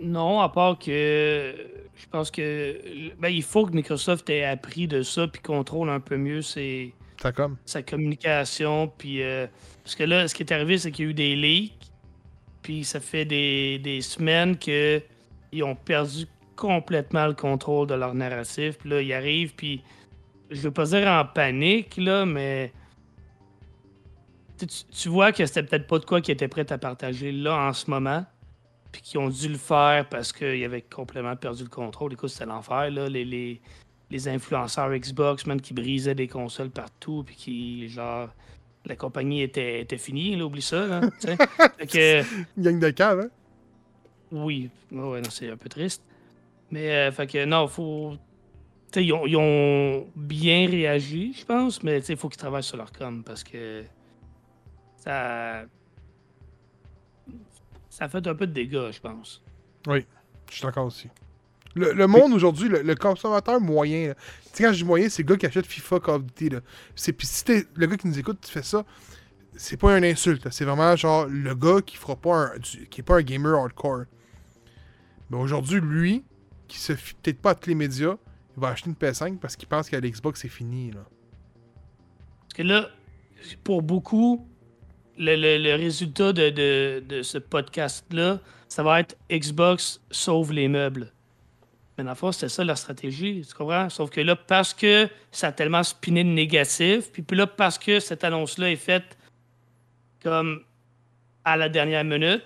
Non, 0.00 0.40
à 0.40 0.48
part 0.48 0.78
que 0.78 1.54
je 1.96 2.06
pense 2.10 2.30
que 2.30 2.78
ben, 3.18 3.28
il 3.28 3.42
faut 3.42 3.66
que 3.66 3.72
Microsoft 3.72 4.30
ait 4.30 4.44
appris 4.44 4.86
de 4.86 5.02
ça 5.02 5.26
puis 5.26 5.42
contrôle 5.42 5.90
un 5.90 5.98
peu 5.98 6.16
mieux 6.16 6.42
ses, 6.42 6.94
Ça 7.20 7.32
comme. 7.32 7.56
sa 7.64 7.82
communication. 7.82 8.92
Puis, 8.96 9.22
euh, 9.22 9.48
parce 9.82 9.96
que 9.96 10.04
là, 10.04 10.28
ce 10.28 10.34
qui 10.34 10.44
est 10.44 10.52
arrivé, 10.52 10.78
c'est 10.78 10.92
qu'il 10.92 11.06
y 11.06 11.08
a 11.08 11.10
eu 11.10 11.14
des 11.14 11.34
leaks. 11.34 11.90
Puis 12.62 12.84
ça 12.84 13.00
fait 13.00 13.24
des, 13.24 13.80
des 13.80 14.00
semaines 14.00 14.56
qu'ils 14.56 15.02
ont 15.62 15.74
perdu 15.74 16.26
complètement 16.54 17.26
le 17.26 17.34
contrôle 17.34 17.88
de 17.88 17.94
leur 17.94 18.14
narratif. 18.14 18.78
Puis 18.78 18.90
là, 18.90 19.02
ils 19.02 19.12
arrivent, 19.12 19.54
puis 19.54 19.82
je 20.50 20.60
veux 20.60 20.70
pas 20.70 20.84
dire 20.84 21.08
en 21.08 21.24
panique, 21.24 21.96
là, 21.96 22.24
mais 22.24 22.72
tu, 24.66 24.84
tu 24.90 25.08
vois 25.08 25.32
que 25.32 25.44
c'était 25.46 25.62
peut-être 25.62 25.86
pas 25.86 25.98
de 25.98 26.04
quoi 26.04 26.20
qu'ils 26.20 26.32
étaient 26.32 26.48
prêts 26.48 26.70
à 26.72 26.78
partager 26.78 27.32
là 27.32 27.68
en 27.68 27.72
ce 27.72 27.90
moment. 27.90 28.24
Puis 28.92 29.02
qu'ils 29.02 29.20
ont 29.20 29.28
dû 29.28 29.48
le 29.48 29.58
faire 29.58 30.08
parce 30.08 30.32
qu'ils 30.32 30.64
avaient 30.64 30.82
complètement 30.82 31.36
perdu 31.36 31.64
le 31.64 31.68
contrôle. 31.68 32.14
Écoute, 32.14 32.30
c'était 32.30 32.46
l'enfer, 32.46 32.90
là. 32.90 33.08
Les, 33.08 33.24
les, 33.24 33.60
les 34.10 34.28
influenceurs 34.28 34.90
Xbox, 34.90 35.46
man, 35.46 35.60
qui 35.60 35.74
brisaient 35.74 36.14
des 36.14 36.28
consoles 36.28 36.70
partout, 36.70 37.22
puis 37.26 37.36
qui, 37.36 37.88
genre, 37.88 38.28
la 38.86 38.96
compagnie 38.96 39.42
était, 39.42 39.80
était 39.80 39.98
finie, 39.98 40.36
là, 40.36 40.46
oublie 40.46 40.62
ça, 40.62 40.86
là, 40.86 41.00
que, 41.78 42.22
gang 42.58 42.78
de 42.78 42.90
cave, 42.90 43.20
hein? 43.20 43.30
oui, 44.32 44.70
ouais, 44.90 45.22
c'est 45.30 45.50
un 45.50 45.56
peu 45.56 45.68
triste. 45.68 46.02
Mais, 46.70 46.90
euh, 46.90 47.12
fait 47.12 47.26
que, 47.26 47.44
non, 47.44 47.66
faut... 47.68 48.14
Ils 48.96 49.12
ont, 49.12 49.26
ils 49.26 49.36
ont 49.36 50.06
bien 50.16 50.66
réagi, 50.66 51.34
je 51.38 51.44
pense, 51.44 51.82
mais, 51.82 52.00
tu 52.00 52.06
sais, 52.06 52.12
il 52.14 52.18
faut 52.18 52.30
qu'ils 52.30 52.38
travaillent 52.38 52.62
sur 52.62 52.78
leur 52.78 52.90
com, 52.90 53.22
parce 53.22 53.44
que 53.44 53.84
ça... 54.98 55.64
Ça 57.90 58.08
fait 58.08 58.26
un 58.26 58.34
peu 58.34 58.46
de 58.46 58.52
dégâts, 58.52 58.90
je 58.92 59.00
pense. 59.00 59.42
Je 60.50 60.54
suis 60.54 60.62
d'accord 60.62 60.86
aussi. 60.86 61.08
Le, 61.74 61.92
le 61.92 62.06
monde 62.06 62.32
aujourd'hui, 62.32 62.68
le, 62.68 62.82
le 62.82 62.94
consommateur 62.94 63.60
moyen, 63.60 64.14
tu 64.14 64.50
sais, 64.52 64.64
quand 64.64 64.72
je 64.72 64.78
dis 64.78 64.84
moyen, 64.84 65.08
c'est 65.08 65.22
le 65.22 65.28
gars 65.28 65.36
qui 65.36 65.46
achète 65.46 65.66
FIFA 65.66 66.00
Call 66.00 66.14
of 66.16 66.24
Duty. 66.24 66.48
Là. 66.50 66.60
C'est, 66.94 67.12
puis 67.12 67.26
si 67.26 67.44
t'es 67.44 67.66
le 67.74 67.86
gars 67.86 67.96
qui 67.96 68.06
nous 68.06 68.18
écoute, 68.18 68.38
tu 68.40 68.50
fais 68.52 68.62
ça, 68.62 68.84
c'est 69.56 69.76
pas 69.76 69.96
une 69.98 70.04
insulte. 70.04 70.48
C'est 70.50 70.64
vraiment 70.64 70.94
genre 70.96 71.26
le 71.26 71.54
gars 71.54 71.80
qui 71.84 71.96
fera 71.96 72.16
pas 72.16 72.34
un, 72.36 72.58
du- 72.58 72.86
qui 72.88 73.00
est 73.00 73.04
pas 73.04 73.16
un 73.18 73.22
gamer 73.22 73.54
hardcore. 73.58 74.04
Mais 75.30 75.36
aujourd'hui, 75.36 75.80
lui, 75.80 76.24
qui 76.68 76.78
se 76.78 76.94
fie 76.94 77.14
peut-être 77.22 77.40
pas 77.40 77.50
à 77.50 77.54
tous 77.54 77.68
les 77.68 77.74
médias, 77.74 78.16
il 78.56 78.60
va 78.60 78.68
acheter 78.68 78.90
une 78.90 78.96
PS5 78.96 79.38
parce 79.38 79.56
qu'il 79.56 79.68
pense 79.68 79.90
qu'à 79.90 80.00
l'Xbox 80.00 80.40
c'est 80.40 80.48
fini. 80.48 80.90
Là. 80.92 81.04
Parce 82.42 82.54
que 82.54 82.62
là, 82.62 82.88
pour 83.64 83.82
beaucoup, 83.82 84.48
le, 85.18 85.58
le- 85.58 85.74
résultat 85.74 86.32
de, 86.32 87.00
de- 87.00 87.22
ce 87.22 87.38
podcast-là, 87.38 88.38
ça 88.68 88.82
va 88.82 89.00
être 89.00 89.16
Xbox 89.30 90.00
sauve 90.10 90.52
les 90.52 90.68
meubles. 90.68 91.12
Mais 91.96 92.04
dans 92.04 92.10
le 92.10 92.16
fond, 92.16 92.30
c'était 92.30 92.48
ça 92.48 92.62
leur 92.62 92.78
stratégie, 92.78 93.44
tu 93.48 93.54
comprends? 93.54 93.88
Sauf 93.90 94.10
que 94.10 94.20
là, 94.20 94.36
parce 94.36 94.72
que 94.72 95.08
ça 95.32 95.48
a 95.48 95.52
tellement 95.52 95.82
spiné 95.82 96.22
de 96.22 96.28
négatif, 96.28 97.10
puis, 97.12 97.22
puis 97.22 97.36
là, 97.36 97.46
parce 97.46 97.78
que 97.78 97.98
cette 97.98 98.22
annonce-là 98.22 98.70
est 98.70 98.76
faite 98.76 99.16
comme 100.22 100.62
à 101.44 101.56
la 101.56 101.68
dernière 101.68 102.04
minute, 102.04 102.42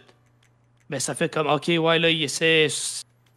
ben 0.88 1.00
ça 1.00 1.14
fait 1.14 1.32
comme, 1.32 1.48
OK, 1.48 1.68
ouais, 1.68 1.98
là, 1.98 2.10
il 2.10 2.22
essaie 2.22 2.68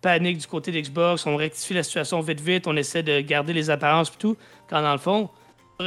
panique 0.02 0.38
du 0.38 0.48
côté 0.48 0.72
d'Xbox, 0.72 1.26
on 1.26 1.36
rectifie 1.36 1.74
la 1.74 1.84
situation 1.84 2.22
vite, 2.22 2.40
vite, 2.40 2.68
on 2.68 2.76
essaie 2.76 3.02
de 3.04 3.22
garder 3.22 3.54
les 3.54 3.70
apparences 3.70 4.10
et 4.10 4.18
tout, 4.20 4.38
quand 4.70 4.82
dans 4.82 4.92
le 4.92 5.00
fond, 5.00 5.30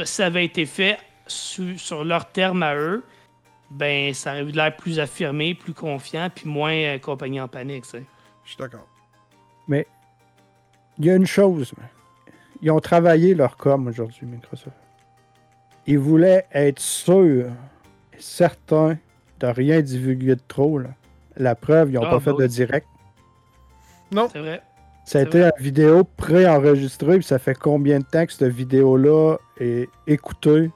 ça 0.03 0.25
avait 0.25 0.45
été 0.45 0.65
fait 0.65 0.97
su- 1.25 1.77
sur 1.77 2.03
leurs 2.03 2.29
termes 2.31 2.61
à 2.63 2.75
eux, 2.75 3.03
ben 3.71 4.13
ça 4.13 4.31
aurait 4.31 4.41
eu 4.43 4.51
l'air 4.51 4.75
plus 4.75 4.99
affirmé, 4.99 5.53
plus 5.55 5.73
confiant, 5.73 6.29
puis 6.33 6.49
moins 6.49 6.73
euh, 6.73 6.97
compagnie 6.99 7.39
en 7.39 7.47
panique, 7.47 7.83
tu 7.83 7.89
sais. 7.91 8.03
Je 8.43 8.49
suis 8.49 8.57
d'accord. 8.57 8.87
Il 10.97 11.05
y 11.05 11.09
a 11.11 11.15
une 11.15 11.27
chose. 11.27 11.71
Ils 12.61 12.71
ont 12.71 12.79
travaillé 12.81 13.33
leur 13.33 13.55
com 13.55 13.87
aujourd'hui, 13.87 14.25
Microsoft. 14.25 14.75
Ils 15.87 15.97
voulaient 15.99 16.45
être 16.51 16.79
sûrs, 16.79 17.45
et 18.13 18.17
certains, 18.19 18.97
de 19.39 19.47
rien 19.47 19.79
divulguer 19.81 20.35
de 20.35 20.41
trop. 20.45 20.77
là. 20.79 20.89
La 21.37 21.55
preuve, 21.55 21.91
ils 21.91 21.93
n'ont 21.93 22.01
Ah, 22.03 22.09
pas 22.09 22.15
bah 22.17 22.21
fait 22.21 22.31
de 22.31 22.43
oui. 22.43 22.47
direct. 22.49 22.87
C'est 24.11 24.39
vrai. 24.39 24.61
Ça 25.05 25.19
a 25.19 25.21
été 25.21 25.39
vrai. 25.39 25.51
une 25.57 25.63
vidéo 25.63 26.03
préenregistrée, 26.03 27.15
puis 27.19 27.23
ça 27.23 27.39
fait 27.39 27.55
combien 27.55 27.99
de 27.99 28.03
temps 28.05 28.25
que 28.25 28.33
cette 28.33 28.51
vidéo-là 28.53 29.37
est 29.59 29.87
écoutée, 30.05 30.69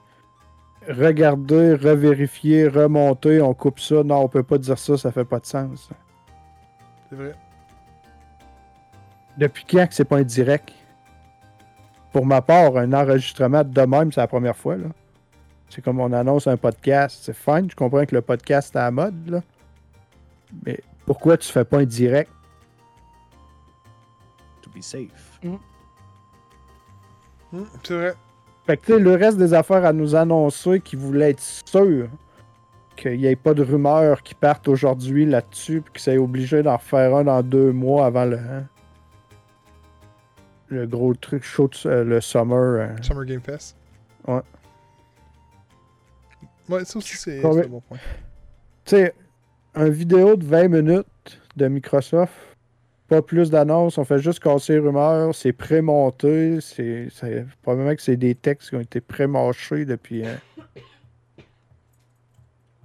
regardée, 0.89 1.75
revérifiée, 1.75 2.67
remontée, 2.67 3.41
on 3.41 3.53
coupe 3.53 3.79
ça, 3.79 4.03
non, 4.03 4.23
on 4.23 4.27
peut 4.27 4.43
pas 4.43 4.57
dire 4.57 4.77
ça, 4.77 4.97
ça 4.97 5.11
fait 5.11 5.25
pas 5.25 5.39
de 5.39 5.45
sens. 5.45 5.89
C'est 7.09 7.15
vrai. 7.15 7.35
Depuis 9.37 9.65
quand 9.65 9.87
que 9.87 9.93
c'est 9.93 10.05
pas 10.05 10.17
un 10.17 10.23
direct? 10.23 10.71
Pour 12.11 12.25
ma 12.25 12.41
part, 12.41 12.77
un 12.77 12.93
enregistrement 12.93 13.63
de 13.63 13.81
même, 13.81 14.11
c'est 14.11 14.21
la 14.21 14.27
première 14.27 14.55
fois. 14.55 14.77
là. 14.77 14.87
C'est 15.69 15.83
comme 15.83 15.99
on 15.99 16.11
annonce 16.13 16.45
un 16.45 16.57
podcast. 16.57 17.19
C'est 17.23 17.35
fine, 17.35 17.67
je 17.69 17.75
comprends 17.75 18.05
que 18.05 18.13
le 18.13 18.21
podcast 18.21 18.75
est 18.75 18.79
à 18.79 18.83
la 18.83 18.91
mode, 18.91 19.27
là. 19.27 19.41
Mais 20.63 20.79
pourquoi 21.05 21.37
tu 21.37 21.51
fais 21.51 21.65
pas 21.65 21.79
un 21.79 21.85
direct? 21.85 22.29
To 24.61 24.69
be 24.69 24.81
safe. 24.81 25.39
Hum, 25.43 25.57
c'est 27.83 27.95
vrai. 27.95 28.13
Fait 28.65 28.77
que 28.77 28.93
le 28.93 29.15
reste 29.15 29.37
des 29.37 29.53
affaires 29.53 29.83
à 29.85 29.91
nous 29.93 30.15
annoncer 30.15 30.79
qui 30.79 30.95
voulaient 30.95 31.31
être 31.31 31.41
sûrs 31.65 32.07
qu'il 32.95 33.17
n'y 33.17 33.25
ait 33.25 33.35
pas 33.35 33.53
de 33.53 33.63
rumeurs 33.63 34.21
qui 34.21 34.35
partent 34.35 34.67
aujourd'hui 34.67 35.25
là-dessus, 35.25 35.81
puis 35.81 35.93
que 35.93 35.99
c'est 35.99 36.17
obligé 36.17 36.61
d'en 36.63 36.77
refaire 36.77 37.15
un 37.15 37.23
dans 37.23 37.41
deux 37.41 37.71
mois 37.71 38.05
avant 38.05 38.25
le, 38.25 38.37
hein, 38.37 38.65
le 40.69 40.85
gros 40.87 41.13
truc 41.15 41.43
chaud, 41.43 41.69
euh, 41.85 42.03
le 42.03 42.21
summer. 42.21 42.57
euh. 42.57 42.87
Summer 43.01 43.25
Game 43.25 43.41
Fest. 43.41 43.75
Ouais. 44.27 44.41
Ouais, 46.69 46.85
ça 46.85 46.97
aussi, 46.97 47.17
c'est 47.17 47.43
un 47.43 47.67
bon 47.67 47.81
point. 47.81 47.97
Tu 48.85 48.95
sais, 48.95 49.13
un 49.75 49.89
vidéo 49.89 50.35
de 50.35 50.45
20 50.45 50.67
minutes 50.69 51.41
de 51.57 51.67
Microsoft, 51.67 52.31
pas 53.13 53.21
plus 53.21 53.51
d'annonces, 53.51 53.99
on 53.99 54.05
fait 54.05 54.17
juste 54.17 54.39
casser 54.39 54.73
les 54.73 54.79
rumeurs, 54.79 55.35
c'est 55.35 55.53
pré-monté, 55.53 56.59
c'est 56.61 57.09
probablement 57.61 57.95
que 57.95 58.01
c'est 58.01 58.17
des 58.17 58.33
textes 58.33 58.69
qui 58.69 58.75
ont 58.75 58.81
été 58.81 59.01
pré-mâchés 59.01 59.85
depuis 59.85 60.25
euh, 60.25 60.33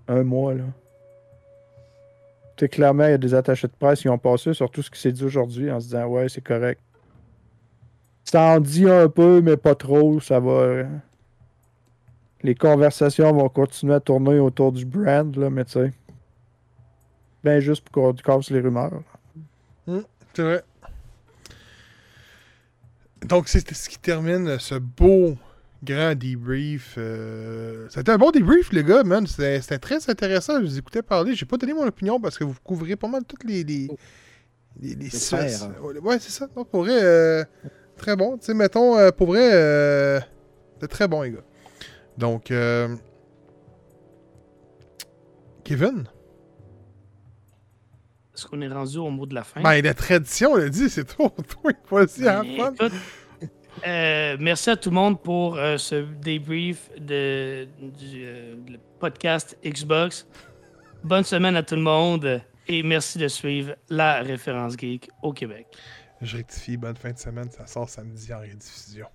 un 0.07 0.23
mois, 0.25 0.53
là. 0.53 0.65
Clairement, 2.71 3.05
il 3.07 3.11
y 3.13 3.15
a 3.15 3.19
des 3.19 3.35
attachés 3.35 3.69
de 3.69 3.73
presse 3.73 4.01
qui 4.01 4.09
ont 4.11 4.19
passé 4.19 4.53
sur 4.53 4.69
tout 4.69 4.83
ce 4.83 4.91
qui 4.91 5.01
s'est 5.01 5.13
dit 5.13 5.25
aujourd'hui 5.25 5.71
en 5.71 5.81
se 5.81 5.87
disant 5.87 6.07
«Ouais, 6.09 6.29
c'est 6.29 6.45
correct». 6.45 6.81
Ça 8.25 8.57
en 8.57 8.61
dit 8.61 8.87
un 8.87 9.09
peu, 9.09 9.41
mais 9.41 9.57
pas 9.57 9.77
trop, 9.77 10.21
ça 10.21 10.41
va... 10.41 10.51
euh, 10.51 10.85
les 12.43 12.55
conversations 12.55 13.33
vont 13.33 13.49
continuer 13.49 13.95
à 13.95 14.01
tourner 14.01 14.41
autour 14.41 14.73
du 14.73 14.85
brand, 14.85 15.35
là, 15.37 15.49
mais 15.49 15.65
tu 15.65 15.73
sais. 15.73 15.93
Ben 17.45 17.61
juste 17.61 17.89
pour 17.89 17.93
qu'on 17.93 18.13
casse 18.13 18.51
les 18.51 18.61
rumeurs. 18.61 19.03
C'est 20.39 20.45
vrai. 20.45 20.63
Donc, 23.27 23.49
c'est 23.49 23.75
ce 23.75 23.89
qui 23.89 23.99
termine 23.99 24.57
ce 24.61 24.77
beau 24.77 25.37
grand 25.83 26.15
debrief. 26.15 26.95
euh, 26.97 27.89
C'était 27.91 28.13
un 28.13 28.19
bon 28.19 28.31
debrief, 28.31 28.71
les 28.71 28.85
gars, 28.85 29.03
man. 29.03 29.27
C'était 29.27 29.79
très 29.81 30.09
intéressant. 30.09 30.61
Je 30.61 30.67
vous 30.67 30.79
écoutais 30.79 31.03
parler. 31.03 31.35
J'ai 31.35 31.45
pas 31.45 31.57
donné 31.57 31.73
mon 31.75 31.85
opinion 31.89 32.21
parce 32.21 32.39
que 32.39 32.45
vous 32.45 32.55
couvrez 32.63 32.95
pas 32.95 33.09
mal 33.09 33.25
toutes 33.27 33.43
les. 33.43 33.65
les, 33.65 33.89
les, 34.81 34.95
les 34.95 35.11
sphères. 35.11 35.51
sauces. 35.51 35.69
Ouais, 36.05 36.21
c'est 36.21 36.31
ça. 36.31 36.47
Non, 36.57 36.65
pour 36.65 36.85
vrai, 36.85 37.01
euh, 37.03 37.43
très 37.97 38.15
bon. 38.15 38.39
Tu 38.39 38.47
sais, 38.47 38.55
mettons, 38.55 38.97
euh, 38.97 39.11
pour 39.11 39.27
vrai, 39.27 40.21
c'était 40.75 40.87
très 40.87 41.09
bon, 41.09 41.23
les 41.23 41.33
gars. 41.33 41.45
Donc, 42.17 42.53
Kevin? 45.65 46.05
Est-ce 48.39 48.47
qu'on 48.47 48.61
est 48.61 48.69
rendu 48.69 48.99
au 48.99 49.11
mot 49.11 49.27
de 49.27 49.35
la 49.35 49.43
fin? 49.43 49.61
Ben, 49.63 49.83
la 49.83 49.95
tradition, 49.95 50.53
on 50.53 50.57
l'a 50.59 50.69
dit, 50.69 50.89
c'est 50.89 51.05
toi. 51.17 51.35
Toi, 51.49 51.73
vas-y, 51.91 52.23
Ben, 52.23 52.39
Antoine. 52.39 52.75
écoute, 52.75 52.93
euh, 53.85 54.37
merci 54.39 54.71
à 54.71 54.77
tout 54.77 54.91
le 54.91 54.95
monde 54.95 55.21
pour 55.21 55.57
euh, 55.57 55.77
ce 55.77 56.05
débrief 56.23 56.89
de, 56.97 57.67
du 57.81 58.23
euh, 58.25 58.55
podcast 59.01 59.59
Xbox. 59.65 60.25
Bonne 61.03 61.25
semaine 61.25 61.57
à 61.57 61.65
tout 61.65 61.75
le 61.75 61.81
monde 61.83 62.41
et 62.69 62.85
merci 62.85 63.19
de 63.19 63.27
suivre 63.27 63.75
la 63.89 64.21
référence 64.23 64.77
geek 64.79 65.11
au 65.21 65.33
Québec. 65.33 65.67
Je 66.21 66.37
rectifie, 66.37 66.77
bonne 66.77 66.97
fin 66.97 67.11
de 67.11 67.19
semaine, 67.19 67.51
ça 67.51 67.67
sort 67.67 67.89
samedi 67.89 68.33
en 68.33 68.39
rediffusion. 68.39 69.07